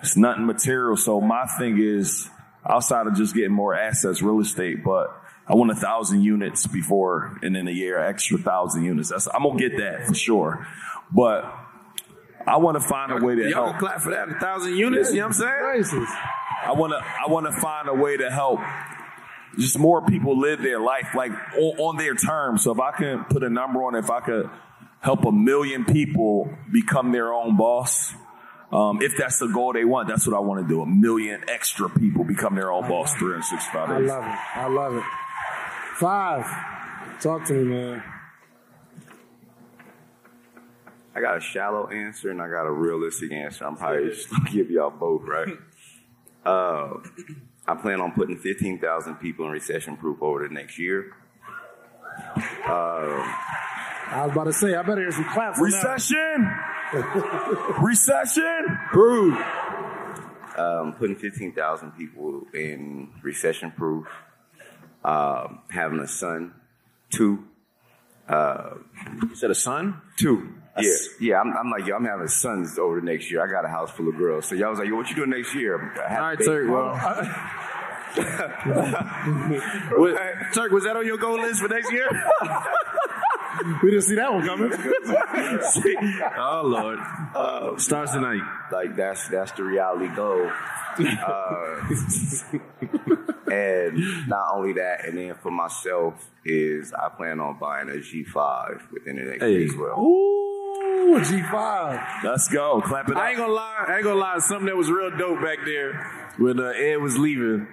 it's 0.00 0.16
nothing 0.16 0.46
material. 0.46 0.96
So 0.96 1.20
my 1.20 1.46
thing 1.58 1.78
is 1.78 2.30
outside 2.66 3.06
of 3.06 3.14
just 3.14 3.34
getting 3.34 3.52
more 3.52 3.74
assets, 3.74 4.22
real 4.22 4.40
estate, 4.40 4.82
but 4.82 5.08
I 5.46 5.54
want 5.54 5.70
a 5.70 5.76
thousand 5.76 6.22
units 6.22 6.66
before 6.66 7.38
and 7.42 7.54
in 7.54 7.68
a 7.68 7.72
year, 7.72 7.98
extra 7.98 8.38
thousand 8.38 8.84
units. 8.84 9.10
That's 9.10 9.28
I'm 9.28 9.42
gonna 9.42 9.58
get 9.58 9.76
that 9.76 10.06
for 10.06 10.14
sure, 10.14 10.66
but. 11.12 11.66
I 12.48 12.56
want 12.56 12.80
to 12.80 12.86
find 12.86 13.12
a 13.12 13.24
way 13.24 13.34
to 13.34 13.42
Y'all 13.42 13.66
help. 13.66 13.70
can 13.72 13.78
clap 13.80 14.00
for 14.00 14.10
that. 14.10 14.28
A 14.28 14.34
thousand 14.40 14.74
units. 14.76 15.10
You 15.10 15.18
know 15.20 15.28
what 15.28 15.36
I'm 15.42 15.84
saying? 15.84 16.06
I 16.66 16.72
want 16.72 16.92
to 16.92 16.98
I 16.98 17.28
want 17.30 17.46
to 17.46 17.52
find 17.60 17.88
a 17.88 17.94
way 17.94 18.16
to 18.16 18.30
help 18.30 18.60
just 19.58 19.78
more 19.78 20.04
people 20.04 20.38
live 20.38 20.60
their 20.62 20.80
life 20.80 21.08
like 21.14 21.32
on, 21.32 21.78
on 21.78 21.96
their 21.96 22.14
terms. 22.14 22.64
So 22.64 22.72
if 22.72 22.80
I 22.80 22.92
can 22.92 23.24
put 23.24 23.42
a 23.42 23.50
number 23.50 23.82
on, 23.84 23.94
it, 23.94 24.00
if 24.00 24.10
I 24.10 24.20
could 24.20 24.50
help 25.00 25.24
a 25.24 25.32
million 25.32 25.84
people 25.84 26.50
become 26.72 27.12
their 27.12 27.32
own 27.32 27.56
boss, 27.56 28.12
um, 28.72 29.00
if 29.02 29.16
that's 29.16 29.38
the 29.38 29.46
goal 29.48 29.72
they 29.72 29.84
want, 29.84 30.08
that's 30.08 30.26
what 30.26 30.36
I 30.36 30.40
want 30.40 30.62
to 30.62 30.68
do. 30.68 30.82
A 30.82 30.86
million 30.86 31.44
extra 31.48 31.88
people 31.88 32.24
become 32.24 32.54
their 32.54 32.70
own 32.72 32.88
boss. 32.88 33.14
Three 33.14 33.32
hundred 33.32 33.44
sixty-five 33.44 33.90
I 33.90 34.00
days. 34.00 34.10
I 34.10 34.16
love 34.16 34.24
it. 34.24 34.56
I 34.56 34.68
love 34.68 34.94
it. 34.96 35.04
Five. 35.96 37.20
Talk 37.20 37.44
to 37.46 37.52
me, 37.54 37.64
man. 37.64 38.02
I 41.18 41.20
got 41.20 41.36
a 41.36 41.40
shallow 41.40 41.88
answer 41.88 42.30
and 42.30 42.40
I 42.40 42.48
got 42.48 42.64
a 42.66 42.70
realistic 42.70 43.32
answer. 43.32 43.64
I'm 43.66 43.76
probably 43.76 44.10
just 44.10 44.30
gonna 44.30 44.48
give 44.52 44.70
y'all 44.70 44.90
both, 44.90 45.22
right? 45.24 45.48
Uh, 46.46 47.00
I 47.66 47.74
plan 47.74 48.00
on 48.00 48.12
putting 48.12 48.38
15,000 48.38 49.16
people 49.16 49.44
in 49.44 49.50
recession 49.50 49.98
proof 49.98 50.22
over 50.22 50.48
the 50.48 50.54
next 50.54 50.78
year. 50.78 51.12
Uh, 52.66 52.70
I 54.10 54.22
was 54.24 54.32
about 54.32 54.44
to 54.44 54.52
say, 54.54 54.74
I 54.74 54.80
better 54.82 55.02
hear 55.02 55.10
some 55.10 55.24
claps. 55.24 55.58
on 55.60 55.68
that. 55.68 55.76
Recession, 55.76 56.50
recession. 57.82 58.78
proof. 58.92 59.38
Um, 60.56 60.94
putting 60.98 61.16
15,000 61.16 61.90
people 61.92 62.46
in 62.54 63.10
recession 63.22 63.70
proof. 63.72 64.06
Um, 65.04 65.58
having 65.70 65.98
a 66.00 66.08
son. 66.08 66.54
Two. 67.10 67.44
Uh, 68.26 68.74
You 69.28 69.34
said 69.34 69.50
a 69.50 69.54
son? 69.54 70.00
Two. 70.16 70.54
Yeah, 70.80 70.92
yeah. 71.20 71.40
I'm, 71.40 71.56
I'm 71.56 71.70
like, 71.70 71.86
yo, 71.86 71.96
I'm 71.96 72.04
having 72.04 72.28
sons 72.28 72.78
over 72.78 73.00
the 73.00 73.06
next 73.06 73.30
year. 73.30 73.42
I 73.42 73.50
got 73.50 73.64
a 73.64 73.68
house 73.68 73.90
full 73.90 74.08
of 74.08 74.16
girls. 74.16 74.46
So 74.46 74.54
y'all 74.54 74.70
was 74.70 74.78
like, 74.78 74.88
yo, 74.88 74.96
what 74.96 75.08
you 75.10 75.16
doing 75.16 75.30
next 75.30 75.54
year? 75.54 75.92
All 76.10 76.18
right, 76.20 76.38
Turk. 76.38 76.68
Well, 76.68 76.94
What- 79.96 80.18
Turk, 80.54 80.72
was 80.72 80.84
that 80.84 80.96
on 80.96 81.06
your 81.06 81.18
goal 81.18 81.40
list 81.40 81.60
for 81.60 81.68
next 81.68 81.90
year? 81.92 82.08
We 83.82 83.90
didn't 83.90 84.04
see 84.04 84.14
that 84.14 84.32
one 84.32 84.46
coming. 84.46 84.70
oh 86.38 86.62
Lord. 86.64 86.98
Uh, 87.34 87.76
Starts 87.76 88.12
tonight. 88.12 88.40
like 88.70 88.94
that's 88.94 89.26
that's 89.28 89.50
the 89.52 89.64
reality 89.64 90.06
goal. 90.14 90.48
Uh, 90.98 91.80
and 93.50 94.28
not 94.28 94.52
only 94.54 94.74
that, 94.74 95.06
and 95.06 95.18
then 95.18 95.34
for 95.42 95.50
myself 95.50 96.30
is 96.44 96.92
I 96.92 97.08
plan 97.08 97.40
on 97.40 97.58
buying 97.58 97.88
a 97.88 97.94
G5 97.94 98.92
within 98.92 99.16
the 99.16 99.22
next 99.22 99.42
year 99.42 99.64
as 99.66 99.74
well. 99.74 99.98
Ooh, 99.98 100.57
G5. 100.98 102.24
Let's 102.24 102.48
go. 102.48 102.80
Clap 102.80 103.08
it 103.08 103.16
up. 103.16 103.22
I 103.22 103.30
ain't 103.30 103.38
gonna 103.38 103.52
lie. 103.52 103.84
I 103.88 103.96
ain't 103.96 104.04
gonna 104.04 104.20
lie. 104.20 104.38
Something 104.38 104.66
that 104.66 104.76
was 104.76 104.90
real 104.90 105.16
dope 105.16 105.40
back 105.42 105.58
there 105.64 106.32
when 106.38 106.60
uh, 106.60 106.68
Ed 106.68 106.96
was 106.96 107.18
leaving. 107.18 107.66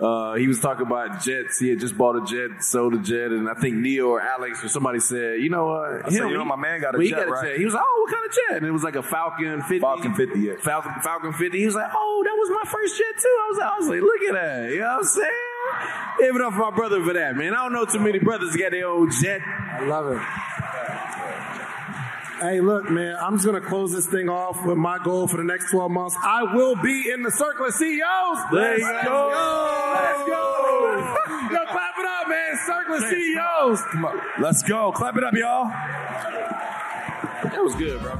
Uh, 0.00 0.34
he 0.34 0.48
was 0.48 0.58
talking 0.58 0.86
about 0.86 1.22
jets. 1.22 1.60
He 1.60 1.68
had 1.68 1.78
just 1.78 1.96
bought 1.96 2.16
a 2.16 2.24
jet, 2.24 2.62
sold 2.62 2.94
a 2.94 2.98
jet, 2.98 3.30
and 3.30 3.48
I 3.48 3.54
think 3.54 3.76
Neil 3.76 4.06
or 4.06 4.20
Alex 4.20 4.64
or 4.64 4.68
somebody 4.68 4.98
said, 4.98 5.40
"You 5.40 5.48
know, 5.48 5.70
uh, 5.70 6.02
I 6.04 6.10
you 6.10 6.36
know, 6.36 6.44
my 6.44 6.56
man 6.56 6.80
got 6.80 6.94
a 6.94 6.98
well, 6.98 7.04
he 7.04 7.10
jet, 7.10 7.20
got 7.20 7.28
a 7.28 7.30
right? 7.30 7.44
jet." 7.50 7.58
He 7.58 7.64
was 7.64 7.74
like, 7.74 7.84
"Oh, 7.86 8.00
what 8.02 8.12
kind 8.12 8.26
of 8.26 8.32
jet?" 8.32 8.56
And 8.56 8.66
it 8.66 8.72
was 8.72 8.82
like 8.82 8.96
a 8.96 9.02
Falcon 9.02 9.60
50. 9.60 9.78
Falcon 9.78 10.14
50, 10.14 10.40
yeah. 10.40 10.52
Falcon, 10.60 10.92
Falcon 11.02 11.32
50. 11.32 11.56
He 11.56 11.66
was 11.66 11.76
like, 11.76 11.90
"Oh, 11.94 12.22
that 12.24 12.34
was 12.34 12.50
my 12.50 12.70
first 12.70 12.98
jet 12.98 13.14
too." 13.20 13.38
I 13.44 13.48
was 13.48 13.58
like, 13.58 13.70
"I 13.70 13.78
was 13.78 13.88
like, 13.88 14.00
look 14.00 14.22
at 14.28 14.34
that." 14.34 14.70
You 14.70 14.80
know 14.80 14.86
what 14.86 14.98
I'm 14.98 15.04
saying? 15.04 15.52
Give 16.18 16.36
it 16.36 16.42
up 16.42 16.52
for 16.54 16.58
my 16.58 16.70
brother 16.70 17.04
for 17.04 17.12
that, 17.12 17.36
man. 17.36 17.54
I 17.54 17.62
don't 17.62 17.72
know 17.72 17.84
too 17.84 18.00
many 18.00 18.18
brothers 18.18 18.52
that 18.52 18.58
got 18.58 18.72
their 18.72 18.88
own 18.88 19.10
jet. 19.22 19.40
I 19.40 19.84
love 19.86 20.12
it. 20.12 20.20
Hey, 22.42 22.60
look, 22.60 22.90
man, 22.90 23.14
I'm 23.20 23.34
just 23.36 23.46
going 23.46 23.62
to 23.62 23.68
close 23.68 23.92
this 23.92 24.06
thing 24.08 24.28
off 24.28 24.66
with 24.66 24.76
my 24.76 24.98
goal 25.04 25.28
for 25.28 25.36
the 25.36 25.44
next 25.44 25.70
12 25.70 25.92
months. 25.92 26.16
I 26.24 26.42
will 26.42 26.74
be 26.74 27.08
in 27.08 27.22
the 27.22 27.30
circle 27.30 27.66
of 27.66 27.72
CEOs. 27.72 28.38
Let's 28.50 28.82
Let's 28.82 29.04
go. 29.06 29.30
go. 29.30 29.92
Let's 29.94 30.28
go. 30.28 31.52
Yo, 31.52 31.66
clap 31.66 31.94
it 31.98 32.04
up, 32.04 32.28
man. 32.28 32.58
Circle 32.66 32.94
of 32.96 33.02
CEOs. 33.04 33.82
Come 33.92 34.04
on. 34.06 34.20
Let's 34.40 34.62
go. 34.64 34.90
Clap 34.90 35.16
it 35.16 35.22
up, 35.22 35.34
y'all. 35.34 35.66
That 37.44 37.62
was 37.62 37.76
good, 37.76 38.00
bro. 38.00 38.18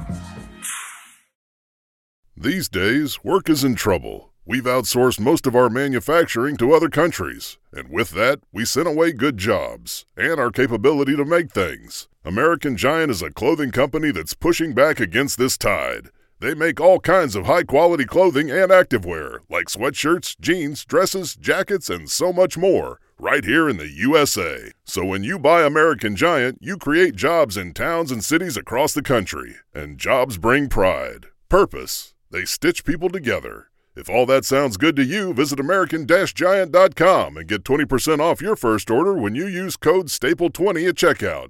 These 2.37 2.69
days, 2.69 3.25
work 3.25 3.49
is 3.49 3.65
in 3.65 3.75
trouble. 3.75 4.31
We've 4.45 4.63
outsourced 4.63 5.19
most 5.19 5.45
of 5.45 5.53
our 5.53 5.69
manufacturing 5.69 6.55
to 6.57 6.71
other 6.73 6.87
countries, 6.89 7.57
and 7.73 7.89
with 7.89 8.11
that, 8.11 8.39
we 8.53 8.63
sent 8.63 8.87
away 8.87 9.11
good 9.11 9.37
jobs 9.37 10.05
and 10.15 10.39
our 10.39 10.49
capability 10.51 11.17
to 11.17 11.25
make 11.25 11.51
things. 11.51 12.07
American 12.25 12.77
Giant 12.77 13.11
is 13.11 13.21
a 13.21 13.29
clothing 13.29 13.69
company 13.69 14.09
that's 14.09 14.33
pushing 14.33 14.73
back 14.73 15.01
against 15.01 15.37
this 15.37 15.57
tide. 15.57 16.07
They 16.39 16.53
make 16.53 16.79
all 16.79 17.01
kinds 17.01 17.35
of 17.35 17.47
high 17.47 17.63
quality 17.63 18.05
clothing 18.05 18.49
and 18.49 18.71
activewear, 18.71 19.39
like 19.49 19.67
sweatshirts, 19.67 20.39
jeans, 20.39 20.85
dresses, 20.85 21.35
jackets, 21.35 21.89
and 21.89 22.09
so 22.09 22.31
much 22.31 22.57
more, 22.57 23.01
right 23.19 23.43
here 23.43 23.67
in 23.67 23.75
the 23.75 23.89
USA. 23.89 24.71
So 24.85 25.03
when 25.03 25.25
you 25.25 25.37
buy 25.37 25.63
American 25.63 26.15
Giant, 26.15 26.59
you 26.61 26.77
create 26.77 27.17
jobs 27.17 27.57
in 27.57 27.73
towns 27.73 28.09
and 28.09 28.23
cities 28.23 28.55
across 28.55 28.93
the 28.93 29.01
country. 29.01 29.55
And 29.73 29.97
jobs 29.97 30.37
bring 30.37 30.69
pride, 30.69 31.25
purpose. 31.49 32.13
They 32.31 32.45
stitch 32.45 32.85
people 32.85 33.09
together. 33.09 33.67
If 33.97 34.09
all 34.09 34.25
that 34.27 34.45
sounds 34.45 34.77
good 34.77 34.95
to 34.95 35.03
you, 35.03 35.33
visit 35.33 35.59
American-Giant.com 35.59 37.37
and 37.37 37.47
get 37.49 37.65
20% 37.65 38.19
off 38.21 38.41
your 38.41 38.55
first 38.55 38.89
order 38.89 39.13
when 39.13 39.35
you 39.35 39.45
use 39.45 39.75
code 39.75 40.07
STAPLE20 40.07 40.87
at 40.87 40.95
checkout. 40.95 41.49